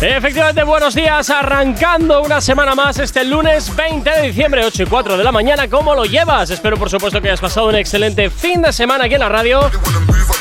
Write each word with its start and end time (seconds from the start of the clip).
Efectivamente, 0.00 0.62
buenos 0.62 0.94
días, 0.94 1.30
arrancando 1.30 2.20
una 2.20 2.42
semana 2.42 2.74
más 2.74 2.98
este 2.98 3.24
lunes 3.24 3.74
20 3.74 4.10
de 4.10 4.22
diciembre, 4.28 4.62
8 4.62 4.82
y 4.82 4.86
4 4.86 5.16
de 5.16 5.24
la 5.24 5.32
mañana. 5.32 5.68
¿Cómo 5.68 5.94
lo 5.94 6.04
llevas? 6.04 6.50
Espero, 6.50 6.76
por 6.76 6.90
supuesto, 6.90 7.20
que 7.22 7.28
hayas 7.28 7.40
pasado 7.40 7.68
un 7.68 7.76
excelente 7.76 8.28
fin 8.28 8.60
de 8.60 8.74
semana 8.74 9.06
aquí 9.06 9.14
en 9.14 9.20
la 9.20 9.30
radio. 9.30 9.70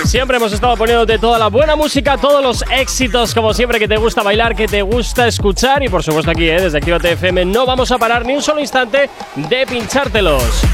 Siempre 0.04 0.38
hemos 0.38 0.52
estado 0.52 0.76
poniéndote 0.76 1.18
toda 1.20 1.40
la 1.40 1.48
buena 1.48 1.78
música, 1.78 2.18
todos 2.18 2.44
los 2.44 2.66
éxitos, 2.70 3.34
como 3.34 3.54
siempre, 3.54 3.80
que 3.80 3.88
te 3.88 3.96
gusta 3.96 4.24
bailar, 4.24 4.58
que 4.58 4.68
te 4.68 4.82
gusta 4.82 5.26
escuchar. 5.26 5.82
Y 5.84 5.88
por 5.88 6.04
supuesto, 6.04 6.32
aquí, 6.32 6.50
¿eh? 6.50 6.60
desde 6.60 6.80
Actívate 6.80 7.14
FM, 7.14 7.46
no 7.46 7.66
vamos 7.66 7.90
a 7.92 7.98
parar 7.98 8.26
ni 8.26 8.36
un 8.36 8.42
solo 8.42 8.60
instante 8.60 9.10
de 9.36 9.66
pinchártelos. 9.66 10.66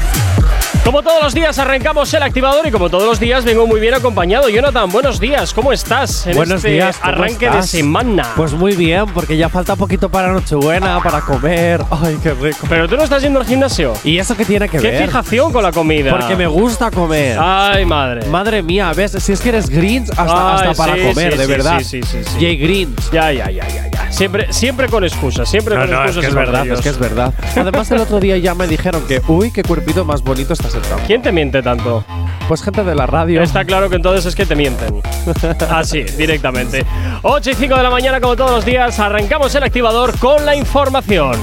Como 0.84 1.00
todos 1.02 1.22
los 1.22 1.32
días 1.32 1.56
arrancamos 1.60 2.12
el 2.12 2.24
activador 2.24 2.66
y 2.66 2.72
como 2.72 2.90
todos 2.90 3.04
los 3.04 3.20
días 3.20 3.44
vengo 3.44 3.68
muy 3.68 3.78
bien 3.78 3.94
acompañado. 3.94 4.48
Jonathan, 4.48 4.90
buenos 4.90 5.20
días, 5.20 5.54
¿cómo 5.54 5.72
estás 5.72 6.26
en 6.26 6.34
buenos 6.34 6.56
este 6.56 6.70
días, 6.72 6.98
arranque 7.00 7.48
de 7.48 7.62
semana? 7.62 8.32
Pues 8.36 8.52
muy 8.52 8.74
bien, 8.74 9.06
porque 9.14 9.36
ya 9.36 9.48
falta 9.48 9.76
poquito 9.76 10.08
para 10.08 10.32
Nochebuena, 10.32 11.00
para 11.00 11.20
comer. 11.20 11.82
Ay, 11.88 12.18
qué 12.20 12.34
rico. 12.34 12.66
Pero 12.68 12.88
tú 12.88 12.96
no 12.96 13.04
estás 13.04 13.22
yendo 13.22 13.38
al 13.38 13.46
gimnasio. 13.46 13.92
¿Y 14.02 14.18
eso 14.18 14.36
qué 14.36 14.44
tiene 14.44 14.68
que 14.68 14.78
¿Qué 14.78 14.90
ver? 14.90 15.06
fijación 15.06 15.52
con 15.52 15.62
la 15.62 15.70
comida? 15.70 16.10
Porque 16.10 16.34
me 16.34 16.48
gusta 16.48 16.90
comer. 16.90 17.38
Ay, 17.40 17.86
madre. 17.86 18.26
Madre 18.26 18.60
mía, 18.62 18.92
ves, 18.94 19.12
si 19.12 19.32
es 19.32 19.40
que 19.40 19.50
eres 19.50 19.70
Greens 19.70 20.10
hasta, 20.10 20.56
Ay, 20.58 20.68
hasta 20.68 20.74
para 20.84 20.96
sí, 20.96 21.02
comer, 21.08 21.32
sí, 21.32 21.38
de 21.38 21.44
sí, 21.44 21.50
verdad. 21.50 21.78
sí, 21.78 21.84
sí, 21.84 22.02
sí, 22.02 22.18
sí. 22.24 22.36
Jay 22.40 22.56
Greens. 22.56 23.10
Ya, 23.12 23.32
ya, 23.32 23.48
ya, 23.50 23.68
ya, 23.68 23.88
ya. 23.88 24.12
Siempre, 24.12 24.52
siempre 24.52 24.88
con 24.88 25.04
excusas, 25.04 25.48
siempre 25.48 25.76
con 25.76 25.84
excusas. 25.90 26.24
es 26.24 26.32
y 26.32 26.34
verdad, 26.34 26.66
es 26.66 26.80
que 26.80 26.88
es 26.88 26.98
verdad. 26.98 27.32
Además, 27.56 27.88
el 27.92 27.98
otro 28.00 28.18
día 28.18 28.36
ya 28.36 28.54
me 28.54 28.66
dijeron 28.66 29.06
que, 29.06 29.22
uy, 29.28 29.52
qué 29.52 29.62
cuerpito 29.62 30.04
más 30.04 30.22
bonito 30.22 30.52
está 30.52 30.68
¿Quién 31.06 31.22
te 31.22 31.32
miente 31.32 31.62
tanto? 31.62 32.04
Pues 32.48 32.62
gente 32.62 32.84
de 32.84 32.94
la 32.94 33.06
radio. 33.06 33.42
Está 33.42 33.64
claro 33.64 33.88
que 33.88 33.96
entonces 33.96 34.26
es 34.26 34.34
que 34.34 34.46
te 34.46 34.54
mienten. 34.54 35.00
Así, 35.70 36.02
directamente. 36.02 36.84
8 37.22 37.50
y 37.50 37.54
5 37.54 37.76
de 37.76 37.82
la 37.82 37.90
mañana, 37.90 38.20
como 38.20 38.36
todos 38.36 38.50
los 38.50 38.64
días, 38.64 38.98
arrancamos 38.98 39.54
el 39.54 39.62
activador 39.62 40.18
con 40.18 40.44
la 40.44 40.56
información. 40.56 41.38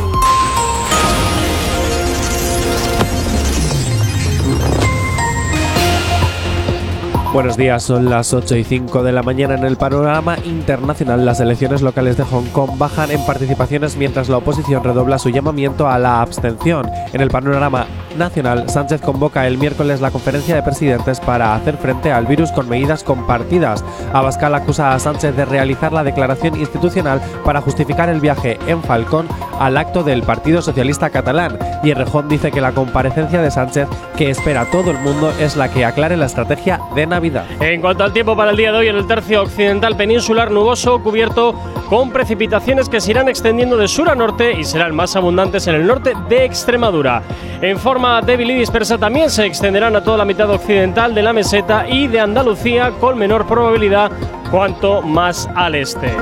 Buenos 7.31 7.58
días, 7.58 7.83
son 7.83 8.09
las 8.09 8.33
8 8.33 8.55
y 8.55 8.63
5 8.63 9.03
de 9.03 9.11
la 9.11 9.22
mañana 9.22 9.53
en 9.53 9.63
el 9.63 9.77
panorama 9.77 10.35
internacional. 10.45 11.25
Las 11.25 11.39
elecciones 11.39 11.83
locales 11.83 12.17
de 12.17 12.23
Hong 12.23 12.47
Kong 12.47 12.71
bajan 12.80 13.11
en 13.11 13.23
participaciones 13.23 13.97
mientras 13.97 14.30
la 14.30 14.38
oposición 14.38 14.83
redobla 14.83 15.19
su 15.19 15.30
llamamiento 15.30 15.88
a 15.88 15.99
la 15.99 16.23
abstención. 16.23 16.89
En 17.13 17.21
el 17.21 17.30
panorama 17.30 17.86
nacional, 18.17 18.67
Sánchez 18.67 19.02
convoca 19.02 19.45
el 19.45 19.59
miércoles 19.59 20.02
la 20.02 20.09
conferencia 20.09 20.55
de 20.55 20.63
presidentes 20.63 21.19
para 21.19 21.53
hacer 21.53 21.77
frente 21.77 22.11
al 22.11 22.25
virus 22.25 22.52
con 22.52 22.67
medidas 22.67 23.03
compartidas. 23.03 23.86
Abascal 24.11 24.55
acusa 24.55 24.95
a 24.95 24.99
Sánchez 24.99 25.36
de 25.36 25.45
realizar 25.45 25.93
la 25.93 26.03
declaración 26.03 26.59
institucional 26.59 27.21
para 27.45 27.61
justificar 27.61 28.09
el 28.09 28.21
viaje 28.21 28.58
en 28.66 28.81
Falcón 28.81 29.27
al 29.59 29.77
acto 29.77 30.03
del 30.03 30.23
Partido 30.23 30.64
Socialista 30.64 31.11
Catalán. 31.11 31.59
Y 31.83 31.91
Errejón 31.91 32.27
dice 32.27 32.52
que 32.52 32.59
la 32.59 32.71
comparecencia 32.71 33.39
de 33.39 33.52
Sánchez, 33.52 33.88
que 34.17 34.31
espera 34.31 34.66
todo 34.71 34.89
el 34.89 34.97
mundo, 34.97 35.31
es 35.39 35.55
la 35.55 35.69
que 35.69 35.86
aclare 35.86 36.17
la 36.17 36.25
estrategia 36.25 36.81
de 36.95 37.05
Navidad. 37.05 37.19
En 37.59 37.81
cuanto 37.81 38.03
al 38.03 38.14
tiempo 38.14 38.36
para 38.36 38.52
el 38.52 38.58
día 38.58 38.72
de 38.72 38.78
hoy, 38.78 38.88
en 38.88 38.95
el 38.95 39.06
tercio 39.06 39.42
occidental 39.42 39.98
peninsular 39.98 40.52
nuboso, 40.52 41.02
cubierto 41.02 41.53
con 41.89 42.11
precipitaciones 42.11 42.88
que 42.88 43.02
se 43.02 43.11
irán 43.11 43.28
extendiendo 43.28 43.76
de 43.76 43.88
sur 43.88 44.09
a 44.09 44.16
norte 44.16 44.53
y 44.53 44.64
serán 44.64 44.95
más 44.95 45.16
abundantes 45.16 45.67
en 45.67 45.76
el 45.76 45.86
norte 45.86 46.14
de 46.30 46.45
Extremadura. 46.45 47.21
En 47.61 47.77
forma 47.77 48.21
débil 48.21 48.52
y 48.52 48.55
dispersa 48.55 48.98
también 48.98 49.30
se 49.30 49.45
extenderán 49.45 49.95
a 49.95 50.04
toda 50.04 50.17
la 50.17 50.26
mitad 50.26 50.49
occidental 50.49 51.14
de 51.14 51.23
la 51.23 51.33
meseta 51.33 51.89
y 51.89 52.08
de 52.08 52.20
Andalucía 52.20 52.92
con 52.99 53.17
menor 53.17 53.45
probabilidad 53.48 54.11
cuanto 54.49 55.02
más 55.02 55.49
al 55.55 55.76
este. 55.76 56.14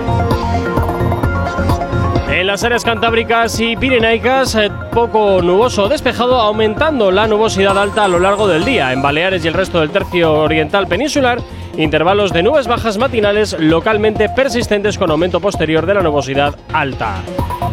Las 2.58 2.64
áreas 2.64 2.84
cantábricas 2.84 3.60
y 3.60 3.78
pirenaicas, 3.78 4.56
eh, 4.56 4.72
poco 4.92 5.44
nuboso 5.44 5.88
despejado, 5.88 6.42
aumentando 6.42 7.12
la 7.12 7.28
nubosidad 7.28 7.78
alta 7.78 8.06
a 8.06 8.08
lo 8.08 8.18
largo 8.18 8.48
del 8.48 8.66
día. 8.66 8.92
En 8.92 9.04
Baleares 9.04 9.46
y 9.46 9.48
el 9.48 9.54
resto 9.54 9.80
del 9.80 9.92
tercio 9.92 10.34
oriental 10.34 10.88
peninsular, 10.88 11.38
intervalos 11.78 12.34
de 12.34 12.44
nubes 12.44 12.68
bajas 12.68 12.98
matinales 12.98 13.56
localmente 13.60 14.30
persistentes 14.30 14.98
con 14.98 15.12
aumento 15.12 15.40
posterior 15.40 15.86
de 15.86 15.94
la 15.94 16.02
nubosidad 16.02 16.56
alta. 16.74 17.22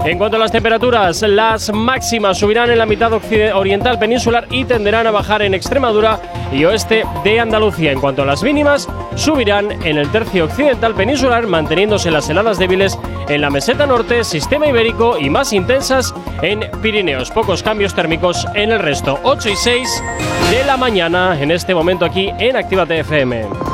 En 0.05 0.19
cuanto 0.19 0.37
a 0.37 0.41
las 0.41 0.53
temperaturas, 0.53 1.23
las 1.23 1.73
máximas 1.73 2.39
subirán 2.39 2.71
en 2.71 2.79
la 2.79 2.87
mitad 2.87 3.13
oriental 3.55 3.99
peninsular 3.99 4.47
y 4.51 4.65
tenderán 4.65 5.07
a 5.07 5.11
bajar 5.11 5.43
en 5.43 5.55
Extremadura 5.55 6.21
y 6.53 6.65
oeste 6.65 7.05
de 7.23 7.41
Andalucía. 7.41 7.93
En 7.93 8.01
cuanto 8.01 8.23
a 8.23 8.27
las 8.27 8.43
mínimas, 8.43 8.89
subirán 9.15 9.73
en 9.85 9.99
el 9.99 10.11
tercio 10.11 10.45
occidental 10.45 10.95
peninsular, 10.95 11.47
manteniéndose 11.47 12.11
las 12.11 12.29
heladas 12.29 12.59
débiles 12.59 12.99
en 13.29 13.41
la 13.41 13.51
meseta 13.51 13.87
norte, 13.87 14.25
sistema 14.25 14.67
ibérico 14.67 15.19
y 15.19 15.31
más 15.31 15.53
intensas 15.53 16.15
en 16.43 16.71
Pirineos. 16.83 17.31
Pocos 17.31 17.63
cambios 17.63 17.95
térmicos 17.95 18.47
en 18.55 18.73
el 18.73 18.81
resto. 18.81 19.19
8 19.23 19.51
y 19.51 19.57
6 19.57 20.03
de 20.51 20.65
la 20.65 20.77
mañana 20.77 21.41
en 21.41 21.51
este 21.51 21.75
momento 21.75 22.05
aquí 22.05 22.31
en 22.39 22.57
Actívate 22.57 23.01
FM. 23.01 23.74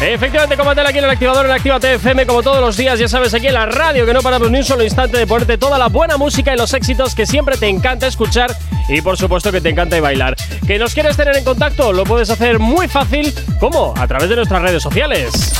Efectivamente, 0.00 0.56
combátela 0.56 0.90
aquí 0.90 0.98
en 0.98 1.04
el 1.04 1.10
activador 1.10 1.44
en 1.46 1.50
Actívate 1.50 1.94
FM 1.94 2.24
como 2.24 2.42
todos 2.42 2.60
los 2.60 2.76
días, 2.76 3.00
ya 3.00 3.08
sabes, 3.08 3.34
aquí 3.34 3.48
en 3.48 3.54
la 3.54 3.66
radio 3.66 4.06
que 4.06 4.12
no 4.14 4.22
paramos 4.22 4.48
ni 4.48 4.58
un 4.58 4.64
solo 4.64 4.84
instante 4.84 5.18
de 5.18 5.26
ponerte 5.26 5.58
toda 5.58 5.76
la 5.76 5.88
buena 5.88 6.16
música 6.16 6.54
y 6.54 6.56
los 6.56 6.72
éxitos 6.72 7.16
que 7.16 7.26
siempre 7.26 7.56
te 7.56 7.66
encanta 7.66 8.06
escuchar 8.06 8.56
y 8.88 9.00
por 9.02 9.16
supuesto 9.18 9.50
que 9.50 9.60
te 9.60 9.68
encanta 9.70 10.00
bailar. 10.00 10.36
¿Que 10.66 10.78
nos 10.78 10.94
quieres 10.94 11.16
tener 11.16 11.36
en 11.36 11.44
contacto? 11.44 11.92
Lo 11.92 12.04
puedes 12.04 12.30
hacer 12.30 12.60
muy 12.60 12.86
fácil, 12.86 13.34
¿cómo? 13.58 13.92
A 13.96 14.06
través 14.06 14.28
de 14.28 14.36
nuestras 14.36 14.62
redes 14.62 14.82
sociales. 14.82 15.52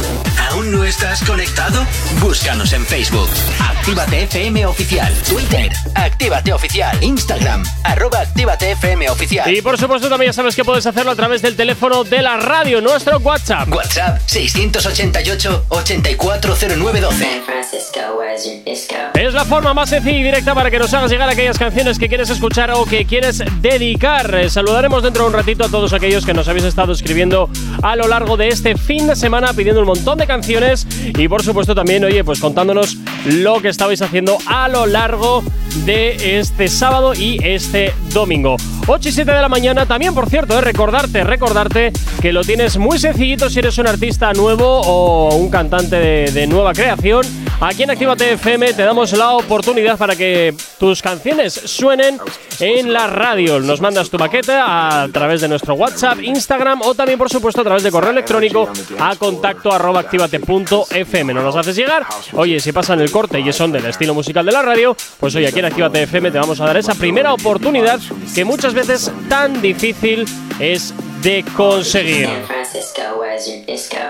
¿Aún 0.51 0.71
no 0.71 0.85
estás 0.85 1.23
conectado? 1.25 1.85
Búscanos 2.21 2.73
en 2.73 2.87
Facebook. 2.87 3.29
Actívate 3.61 4.23
FM 4.23 4.67
Oficial. 4.67 5.13
Twitter. 5.29 5.71
Actívate 5.95 6.53
Oficial. 6.53 6.97
Instagram. 7.03 7.65
Arroba 7.85 8.21
Actívate 8.21 8.71
FM 8.73 9.11
Oficial. 9.11 9.53
Y 9.53 9.61
por 9.63 9.77
supuesto 9.79 10.09
también 10.09 10.31
ya 10.31 10.35
sabes 10.35 10.55
que 10.55 10.65
puedes 10.65 10.87
hacerlo 10.87 11.11
a 11.11 11.17
través 11.17 11.43
del 11.43 11.57
teléfono 11.57 12.05
de 12.05 12.23
la 12.23 12.37
radio, 12.37 12.81
nuestro 12.81 13.19
WhatsApp. 13.19 13.69
WhatsApp 13.69 14.28
688 14.29 15.65
840912. 15.69 17.19
San 17.19 17.43
Francisco, 17.45 18.01
where's 18.19 18.45
your 18.45 18.63
disco? 18.63 18.95
Es 19.15 19.33
la 19.33 19.47
forma 19.47 19.73
más 19.73 19.89
sencilla 19.89 20.19
y 20.19 20.23
directa 20.23 20.55
para 20.55 20.71
que 20.71 20.79
nos 20.79 20.93
hagas 20.93 21.11
llegar 21.11 21.31
aquellas 21.31 21.59
canciones 21.59 21.99
que 21.99 22.09
quieres 22.09 22.29
escuchar 22.29 22.71
o 22.73 22.85
que 22.85 23.07
quieres 23.07 23.43
dedicar. 23.63 24.35
Eh, 24.35 24.51
Saludaremos 24.51 25.03
dentro 25.03 25.23
de 25.23 25.29
un 25.29 25.35
ratito 25.35 25.65
a 25.65 25.69
todos 25.71 25.95
aquellos 25.95 26.27
que 26.27 26.35
nos 26.35 26.47
habéis 26.47 26.67
estado 26.67 26.93
escribiendo 26.93 27.49
a 27.83 27.97
lo 27.97 28.07
largo 28.07 28.37
de 28.37 28.49
este 28.49 28.77
fin 28.77 29.07
de 29.07 29.17
semana 29.17 29.55
pidiendo 29.55 29.81
un 29.81 29.87
montón 29.87 30.19
de 30.19 30.27
canciones 30.27 30.87
y 31.17 31.27
por 31.27 31.43
supuesto 31.43 31.75
también, 31.75 32.05
oye, 32.05 32.23
pues 32.23 32.39
contándonos 32.39 32.99
lo 33.25 33.63
que 33.63 33.69
estabais 33.69 34.03
haciendo 34.03 34.37
a 34.47 34.69
lo 34.69 34.85
largo 34.85 35.43
de 35.43 35.68
este 35.87 36.69
sábado 36.69 37.15
y 37.15 37.39
este 37.43 37.95
domingo. 38.13 38.57
8 38.87 39.09
y 39.09 39.13
7 39.13 39.31
de 39.31 39.41
la 39.41 39.49
mañana, 39.49 39.87
también 39.87 40.15
por 40.15 40.29
cierto, 40.29 40.59
es 40.59 40.65
recordarte, 40.65 41.25
recordarte 41.25 41.93
que 42.21 42.33
lo 42.33 42.43
tienes 42.43 42.79
muy 42.79 42.99
sencillito 42.99 43.49
si 43.51 43.59
eres 43.59 43.79
un 43.79 43.87
artista 43.87 44.33
nuevo 44.33 44.81
o 44.81 45.35
un 45.37 45.51
cantante 45.51 45.97
de, 45.97 46.31
de 46.33 46.47
nueva 46.47 46.73
creación. 46.73 47.25
Aquí 47.61 47.83
en 47.83 47.91
Actívate 47.91 48.33
FM 48.33 48.73
te 48.75 48.85
damos 48.85 49.13
la 49.13 49.33
oportunidad 49.33 49.99
para 49.99 50.15
que 50.15 50.55
tus 50.79 51.03
canciones 51.03 51.53
suenen 51.53 52.19
en 52.61 52.93
la 52.93 53.09
radio. 53.09 53.59
Nos 53.59 53.81
mandas 53.81 54.11
tu 54.11 54.19
maqueta 54.19 55.03
a 55.03 55.09
través 55.09 55.41
de 55.41 55.49
nuestro 55.49 55.75
WhatsApp, 55.75 56.21
Instagram 56.23 56.83
o 56.83 56.95
también, 56.95 57.19
por 57.19 57.29
supuesto, 57.29 57.61
a 57.61 57.65
través 57.65 57.83
de 57.83 57.91
correo 57.91 58.11
electrónico 58.11 58.69
a 59.01 59.17
contacto 59.17 59.73
arroba 59.73 60.01
activate.fm. 60.01 61.35
Nos 61.35 61.57
haces 61.57 61.77
llegar. 61.77 62.07
Oye, 62.33 62.61
si 62.61 62.73
pasan 62.73 63.01
el 63.01 63.11
corte 63.11 63.41
y 63.41 63.53
son 63.53 63.73
del 63.73 63.87
estilo 63.87 64.15
musical 64.15 64.47
de 64.47 64.53
la 64.53 64.63
radio, 64.63 64.97
pues 65.19 65.35
hoy 65.35 65.47
aquí 65.47 65.59
en 65.59 65.67
Actívate 65.69 66.03
FM 66.05 66.31
te 66.31 66.39
vamos 66.39 66.59
a 66.61 66.65
dar 66.65 66.79
esa 66.79 66.95
primera 66.95 67.33
oportunidad 67.35 68.01
que 68.35 68.43
muchas 68.45 68.73
veces 68.73 69.13
tan 69.29 69.61
difícil 69.61 70.25
es 70.59 70.95
de 71.23 71.45
conseguir. 71.55 72.29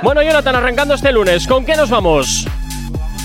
Bueno, 0.02 0.22
Jonathan, 0.22 0.55
arrancando 0.55 0.94
este 0.94 1.10
lunes, 1.10 1.49
¿con 1.49 1.64
qué 1.64 1.75
nos 1.75 1.90
vamos? 1.90 2.46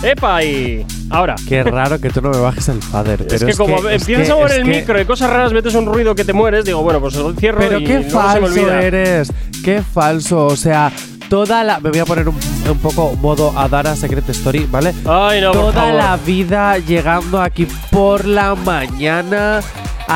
¡Epa! 0.01 0.43
Y 0.43 0.85
ahora. 1.11 1.35
Qué 1.47 1.63
raro 1.63 2.01
que 2.01 2.09
tú 2.09 2.21
no 2.21 2.31
me 2.31 2.39
bajes 2.39 2.67
el 2.69 2.81
fader. 2.81 3.25
es 3.29 3.43
que 3.43 3.53
como 3.53 3.87
empiezas 3.87 4.31
a 4.31 4.35
mover 4.35 4.51
el 4.53 4.65
micro 4.65 4.99
y 4.99 5.05
cosas 5.05 5.29
raras, 5.29 5.53
metes 5.53 5.75
un 5.75 5.85
ruido 5.85 6.15
que 6.15 6.25
te 6.25 6.33
mueres, 6.33 6.65
digo, 6.65 6.81
bueno, 6.81 6.99
pues 6.99 7.15
lo 7.15 7.33
cierro 7.33 7.59
Pero 7.59 7.79
y 7.79 7.85
qué 7.85 7.99
luego 7.99 8.09
se 8.09 8.15
me 8.15 8.21
falso 8.21 8.45
olvida. 8.45 8.81
eres, 8.81 9.31
qué 9.63 9.81
falso. 9.81 10.47
O 10.47 10.55
sea, 10.57 10.91
toda 11.29 11.63
la. 11.63 11.79
Me 11.79 11.89
voy 11.89 11.99
a 11.99 12.05
poner 12.05 12.27
un, 12.29 12.35
un 12.69 12.77
poco 12.79 13.15
modo 13.15 13.57
Adara 13.57 13.95
Secret 13.95 14.27
Story, 14.29 14.67
¿vale? 14.69 14.93
Ay, 15.05 15.41
no, 15.41 15.51
por 15.51 15.61
toda 15.61 15.73
favor. 15.73 15.93
la 15.95 16.17
vida 16.17 16.77
llegando 16.77 17.41
aquí 17.41 17.67
por 17.91 18.25
la 18.25 18.55
mañana 18.55 19.61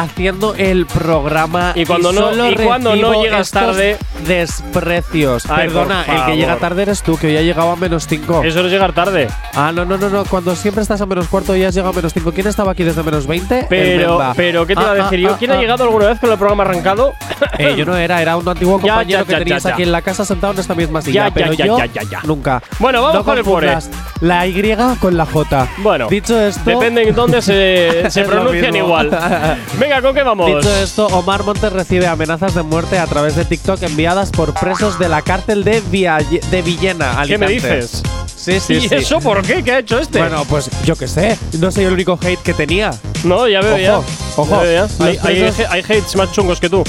haciendo 0.01 0.55
el 0.55 0.85
programa 0.85 1.71
Y 1.75 1.85
cuando 1.85 2.11
no- 2.11 2.49
y 2.51 2.55
cuando 2.55 2.95
no 2.95 3.21
llegas 3.23 3.51
tarde- 3.51 3.97
desprecios 4.25 5.45
Ay, 5.49 5.67
perdona 5.67 6.03
el 6.07 6.25
que 6.25 6.37
llega 6.37 6.57
tarde 6.57 6.81
eres 6.83 7.01
tú 7.03 7.17
que 7.17 7.27
hoy 7.27 7.37
ha 7.37 7.41
llegado 7.41 7.71
a 7.71 7.75
menos 7.75 8.07
5 8.07 8.43
Eso 8.43 8.59
no 8.59 8.65
es 8.67 8.71
llegar 8.71 8.93
tarde. 8.93 9.27
ah 9.53 9.71
no 9.71 9.85
no 9.85 9.97
no 9.97 10.09
no 10.09 10.25
cuando 10.25 10.55
siempre 10.55 10.81
estás 10.81 11.01
a 11.01 11.05
menos 11.05 11.27
cuarto 11.27 11.55
y 11.55 11.63
has 11.63 11.73
llegado 11.73 11.91
a 11.91 11.95
menos 11.95 12.13
5 12.13 12.31
¿quién 12.31 12.47
estaba 12.47 12.71
aquí 12.71 12.83
desde 12.83 13.03
menos 13.03 13.27
20? 13.27 13.59
El 13.59 13.65
Pero, 13.67 14.19
pero 14.35 14.65
¿qué 14.65 14.75
te 14.75 14.81
iba 14.81 14.89
a 14.91 14.93
Ah, 14.93 14.95
decir 14.95 15.19
ah, 15.19 15.21
yo? 15.21 15.29
ah, 15.33 15.35
¿Quién 15.39 15.51
ah. 15.51 15.55
ha 15.55 15.61
llegado 15.61 15.83
alguna 15.83 16.07
vez 16.07 16.19
con 16.19 16.31
el 16.31 16.37
programa 16.37 16.63
arrancado? 16.63 17.13
Eh, 17.57 17.75
yo 17.77 17.85
no 17.85 17.95
era, 17.95 18.21
era 18.21 18.37
un 18.37 18.47
antiguo 18.47 18.79
compañero 18.81 19.19
ya, 19.21 19.25
que 19.25 19.31
ya, 19.33 19.37
tenías 19.39 19.63
ya, 19.63 19.69
ya. 19.69 19.73
aquí 19.75 19.83
en 19.83 19.91
la 19.91 20.01
casa 20.01 20.25
sentado 20.25 20.53
en 20.53 20.59
esta 20.59 20.75
misma 20.75 21.01
silla. 21.01 21.29
Pero 21.33 21.53
ya, 21.53 21.65
yo 21.65 21.77
ya, 21.77 21.85
ya, 21.85 22.01
ya. 22.03 22.21
nunca. 22.23 22.61
Bueno, 22.79 23.01
vamos 23.01 23.17
No 23.17 23.23
con 23.23 23.37
el 23.37 23.43
confundas 23.43 23.89
La 24.21 24.47
Y 24.47 24.75
con 24.99 25.15
la 25.17 25.25
J. 25.25 25.67
Bueno, 25.77 26.07
dicho 26.07 26.39
esto. 26.39 26.61
Depende 26.69 27.07
en 27.07 27.15
dónde 27.15 27.41
se, 27.41 28.05
se 28.09 28.23
pronuncian 28.23 28.75
igual. 28.75 29.09
Venga, 29.87 30.01
¿con 30.01 30.13
qué 30.13 30.21
vamos? 30.21 30.47
Dicho 30.47 30.75
esto, 30.83 31.07
Omar 31.07 31.45
Montes 31.45 31.71
recibe 31.71 32.07
amenazas 32.07 32.53
de 32.53 32.61
muerte 32.61 32.99
a 32.99 33.07
través 33.07 33.37
de 33.37 33.45
TikTok 33.45 33.81
enviadas 33.83 34.31
por 34.31 34.53
presos 34.53 34.99
de 34.99 35.07
la 35.07 35.21
cárcel 35.21 35.63
de, 35.63 35.79
Via- 35.89 36.17
de 36.51 36.61
Villena, 36.61 37.23
¿Qué 37.25 37.37
me 37.37 37.47
dices? 37.47 38.03
Sí, 38.25 38.59
sí, 38.59 38.73
¿Y 38.73 38.89
sí. 38.89 38.95
eso 38.95 39.21
por 39.21 39.41
qué? 39.43 39.63
¿Qué 39.63 39.71
ha 39.71 39.79
hecho 39.79 39.97
este? 39.99 40.19
Bueno, 40.19 40.43
pues 40.49 40.69
yo 40.83 40.97
qué 40.97 41.07
sé. 41.07 41.37
No 41.59 41.71
soy 41.71 41.85
el 41.85 41.93
único 41.93 42.19
hate 42.21 42.41
que 42.41 42.53
tenía. 42.53 42.91
no, 43.23 43.47
ya 43.47 43.61
veo 43.61 43.75
ojo, 43.75 43.81
ya. 43.81 43.97
ojo. 44.35 44.49
Ya 44.55 44.59
veo 44.61 44.73
ya. 44.73 44.81
Los 45.05 45.25
Hay, 45.25 45.65
hay 45.69 45.79
hates 45.79 46.15
más 46.17 46.33
chungos 46.33 46.59
que 46.59 46.69
tú. 46.69 46.83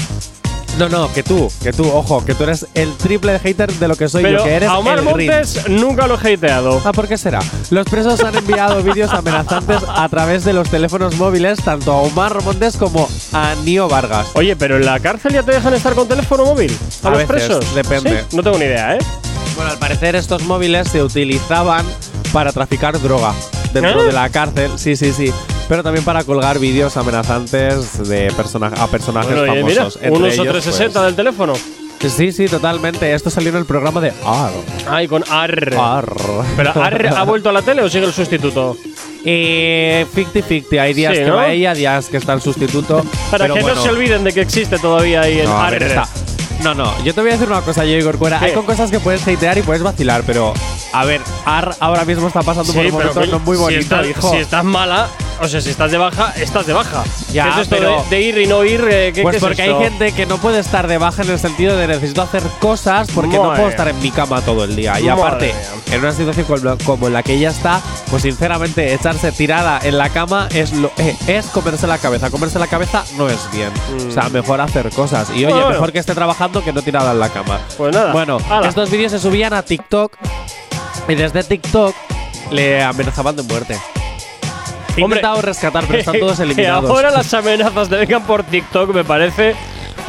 No, 0.77 0.87
no, 0.87 1.11
que 1.11 1.23
tú, 1.23 1.51
que 1.61 1.73
tú, 1.73 1.89
ojo, 1.91 2.23
que 2.23 2.33
tú 2.35 2.43
eres 2.43 2.65
el 2.73 2.93
triple 2.95 3.33
de 3.33 3.39
hater 3.39 3.71
de 3.73 3.87
lo 3.87 3.95
que 3.97 4.07
soy 4.07 4.23
Pero 4.23 4.39
yo, 4.39 4.43
que 4.45 4.53
eres 4.53 4.69
a 4.69 4.77
Omar 4.77 4.99
el. 4.99 5.03
Montes 5.03 5.67
nunca 5.67 6.07
lo 6.07 6.17
he 6.21 6.33
hateado. 6.35 6.81
Ah, 6.85 6.93
¿por 6.93 7.07
qué 7.07 7.17
será? 7.17 7.39
Los 7.69 7.85
presos 7.87 8.21
han 8.23 8.35
enviado 8.35 8.81
vídeos 8.83 9.11
amenazantes 9.11 9.81
a 9.87 10.07
través 10.07 10.45
de 10.45 10.53
los 10.53 10.69
teléfonos 10.69 11.15
móviles 11.15 11.61
tanto 11.63 11.91
a 11.91 11.97
Omar 11.97 12.41
Montes 12.43 12.77
como 12.77 13.09
a 13.33 13.55
Nio 13.65 13.89
Vargas. 13.89 14.27
Oye, 14.35 14.55
pero 14.55 14.77
en 14.77 14.85
la 14.85 14.99
cárcel 15.01 15.33
ya 15.33 15.43
te 15.43 15.51
dejan 15.51 15.73
estar 15.73 15.93
con 15.95 16.07
teléfono 16.07 16.45
móvil. 16.45 16.75
A, 17.03 17.07
A 17.07 17.11
los 17.11 17.27
veces, 17.27 17.47
presos. 17.47 17.75
depende. 17.75 18.23
¿Sí? 18.29 18.37
No 18.37 18.43
tengo 18.43 18.57
ni 18.57 18.65
idea, 18.65 18.95
¿eh? 18.95 18.99
Bueno, 19.55 19.71
al 19.71 19.77
parecer 19.79 20.15
estos 20.15 20.43
móviles 20.43 20.87
se 20.87 21.03
utilizaban 21.03 21.85
para 22.31 22.53
traficar 22.53 22.99
droga 23.01 23.33
dentro 23.73 24.03
¿Eh? 24.03 24.05
de 24.05 24.11
la 24.13 24.29
cárcel. 24.29 24.71
Sí, 24.77 24.95
sí, 24.95 25.11
sí. 25.11 25.33
Pero 25.69 25.83
también 25.83 26.03
para 26.03 26.23
colgar 26.25 26.59
vídeos 26.59 26.97
amenazantes 26.97 28.09
de 28.09 28.31
persona 28.35 28.67
a 28.77 28.87
personajes 28.87 29.33
Bueno, 29.33 29.53
oye, 29.53 29.63
mira, 29.63 29.75
famosos. 29.89 30.01
un 30.03 30.23
uso 30.23 30.41
ellos, 30.41 30.47
360 30.63 31.05
del 31.05 31.15
teléfono. 31.15 31.53
sí, 31.99 32.31
sí, 32.31 32.47
totalmente. 32.47 33.13
Esto 33.13 33.29
salió 33.29 33.51
en 33.51 33.57
el 33.57 33.65
programa 33.65 34.01
de 34.01 34.11
AR. 34.25 34.51
Ay, 34.89 35.07
con 35.07 35.23
AR. 35.29 35.75
AR. 35.79 36.05
¿Pero 36.57 36.71
AR 36.83 37.07
ha 37.15 37.23
vuelto 37.23 37.49
a 37.49 37.53
la 37.53 37.61
tele 37.61 37.83
o 37.83 37.89
sigue 37.89 38.05
el 38.07 38.13
sustituto? 38.13 38.75
Eh, 39.23 40.05
50-50. 40.15 40.79
Hay 40.81 40.93
días 40.93 41.13
Sí, 41.13 41.19
que 41.23 41.29
¿no? 41.29 41.35
va 41.35 41.49
ella, 41.51 41.73
días 41.73 42.07
que 42.07 42.17
está 42.17 42.33
el 42.33 42.41
sustituto. 42.41 43.03
Para 43.29 43.43
pero 43.45 43.53
que 43.55 43.61
bueno. 43.61 43.75
no 43.75 43.83
se 43.83 43.89
olviden 43.89 44.23
de 44.23 44.33
que 44.33 44.41
existe 44.41 44.79
todavía 44.79 45.21
ahí 45.21 45.39
el 45.39 45.45
No, 45.45 45.57
AR. 45.61 45.71
ver, 45.73 45.83
está. 45.83 46.07
No, 46.63 46.73
no, 46.73 46.91
yo 47.05 47.13
te 47.13 47.21
voy 47.21 47.29
a 47.29 47.33
decir 47.33 47.47
una 47.47 47.61
cosa, 47.61 47.85
yo 47.85 47.95
Igor 47.95 48.17
Cuera. 48.17 48.39
¿Qué? 48.39 48.45
Hay 48.47 48.51
con 48.53 48.65
cosas 48.65 48.89
que 48.91 48.99
puedes 48.99 49.25
hatear 49.27 49.57
y 49.57 49.61
puedes 49.61 49.81
vacilar, 49.83 50.23
pero 50.25 50.53
a 50.93 51.05
ver, 51.05 51.21
AR 51.45 51.75
ahora 51.79 52.05
mismo 52.05 52.27
está 52.27 52.41
pasando 52.41 52.73
por 52.73 52.81
Sí, 52.83 52.89
un 52.89 52.97
pero 52.97 53.13
momento 53.13 53.37
no 53.37 53.39
muy 53.45 53.57
si 53.57 53.61
bonito, 53.63 53.81
estás, 53.81 54.07
hijo. 54.07 54.29
si 54.31 54.37
estás 54.37 54.63
mala, 54.63 55.07
o 55.41 55.47
sea, 55.47 55.61
si 55.61 55.69
estás 55.69 55.91
de 55.91 55.97
baja, 55.97 56.33
estás 56.35 56.65
de 56.65 56.73
baja. 56.73 57.03
Ya, 57.31 57.43
¿Qué 57.45 57.49
es 57.49 57.57
esto 57.59 57.75
pero- 57.77 58.03
de, 58.09 58.15
de 58.15 58.21
ir 58.21 58.37
y 58.39 58.47
no 58.47 58.63
ir? 58.65 58.83
eh, 58.89 59.11
¿Qué, 59.13 59.21
pues 59.21 59.33
qué 59.33 59.37
es 59.37 59.43
porque 59.43 59.63
esto? 59.65 59.77
hay 59.77 59.83
gente 59.83 60.11
que 60.13 60.25
no 60.25 60.37
puede 60.37 60.59
estar 60.59 60.87
de 60.87 60.97
baja 60.97 61.21
en 61.23 61.29
el 61.29 61.39
sentido 61.39 61.77
de 61.77 61.87
necesito 61.87 62.21
hacer 62.21 62.43
cosas 62.59 63.07
porque 63.13 63.35
no 63.37 63.43
Madre 63.43 63.55
puedo 63.55 63.67
mía. 63.67 63.69
estar 63.69 63.87
en 63.87 63.99
mi 64.01 64.11
cama 64.11 64.41
todo 64.41 64.63
el 64.63 64.75
día. 64.75 64.99
Y 64.99 65.03
Madre 65.03 65.21
aparte, 65.21 65.55
en 65.91 65.99
una 65.99 66.11
situación 66.11 66.45
como, 66.45 66.77
como 66.85 67.07
en 67.07 67.13
la 67.13 67.23
que 67.23 67.33
ella 67.33 67.49
está, 67.49 67.81
pues 68.09 68.23
sinceramente 68.23 68.93
echarse 68.93 69.31
tirada 69.31 69.79
en 69.83 69.97
la 69.97 70.09
cama 70.09 70.47
es 70.53 70.73
lo 70.73 70.91
eh, 70.97 71.15
es 71.27 71.45
comerse 71.47 71.87
la 71.87 71.97
cabeza. 71.99 72.29
Comerse 72.29 72.59
la 72.59 72.67
cabeza 72.67 73.03
no 73.17 73.27
es 73.29 73.39
bien. 73.51 73.71
O 74.07 74.11
sea, 74.11 74.29
mejor 74.29 74.59
hacer 74.61 74.89
cosas. 74.89 75.29
Y 75.29 75.45
oye, 75.45 75.53
Bueno. 75.53 75.69
mejor 75.69 75.91
que 75.91 75.99
esté 75.99 76.13
trabajando 76.15 76.63
que 76.63 76.73
no 76.73 76.81
tirada 76.81 77.11
en 77.11 77.19
la 77.19 77.29
cama. 77.29 77.59
Pues 77.77 77.95
nada. 77.95 78.11
Bueno, 78.11 78.37
Hala. 78.49 78.67
estos 78.67 78.89
vídeos 78.89 79.11
se 79.11 79.19
subían 79.19 79.53
a 79.53 79.61
TikTok 79.63 80.13
y 81.09 81.15
desde 81.15 81.43
TikTok 81.43 81.95
le 82.51 82.81
amenazaban 82.81 83.35
de 83.35 83.43
muerte. 83.43 83.77
He 84.97 85.03
Hombre, 85.03 85.19
intentado 85.19 85.41
rescatar, 85.41 85.85
pero 85.87 85.99
están 85.99 86.19
todos 86.19 86.37
que 86.37 86.43
eliminados. 86.43 86.89
ahora 86.89 87.11
las 87.11 87.33
amenazas 87.33 87.89
te 87.89 87.95
vengan 87.95 88.23
por 88.23 88.43
TikTok 88.43 88.93
me 88.93 89.03
parece 89.03 89.55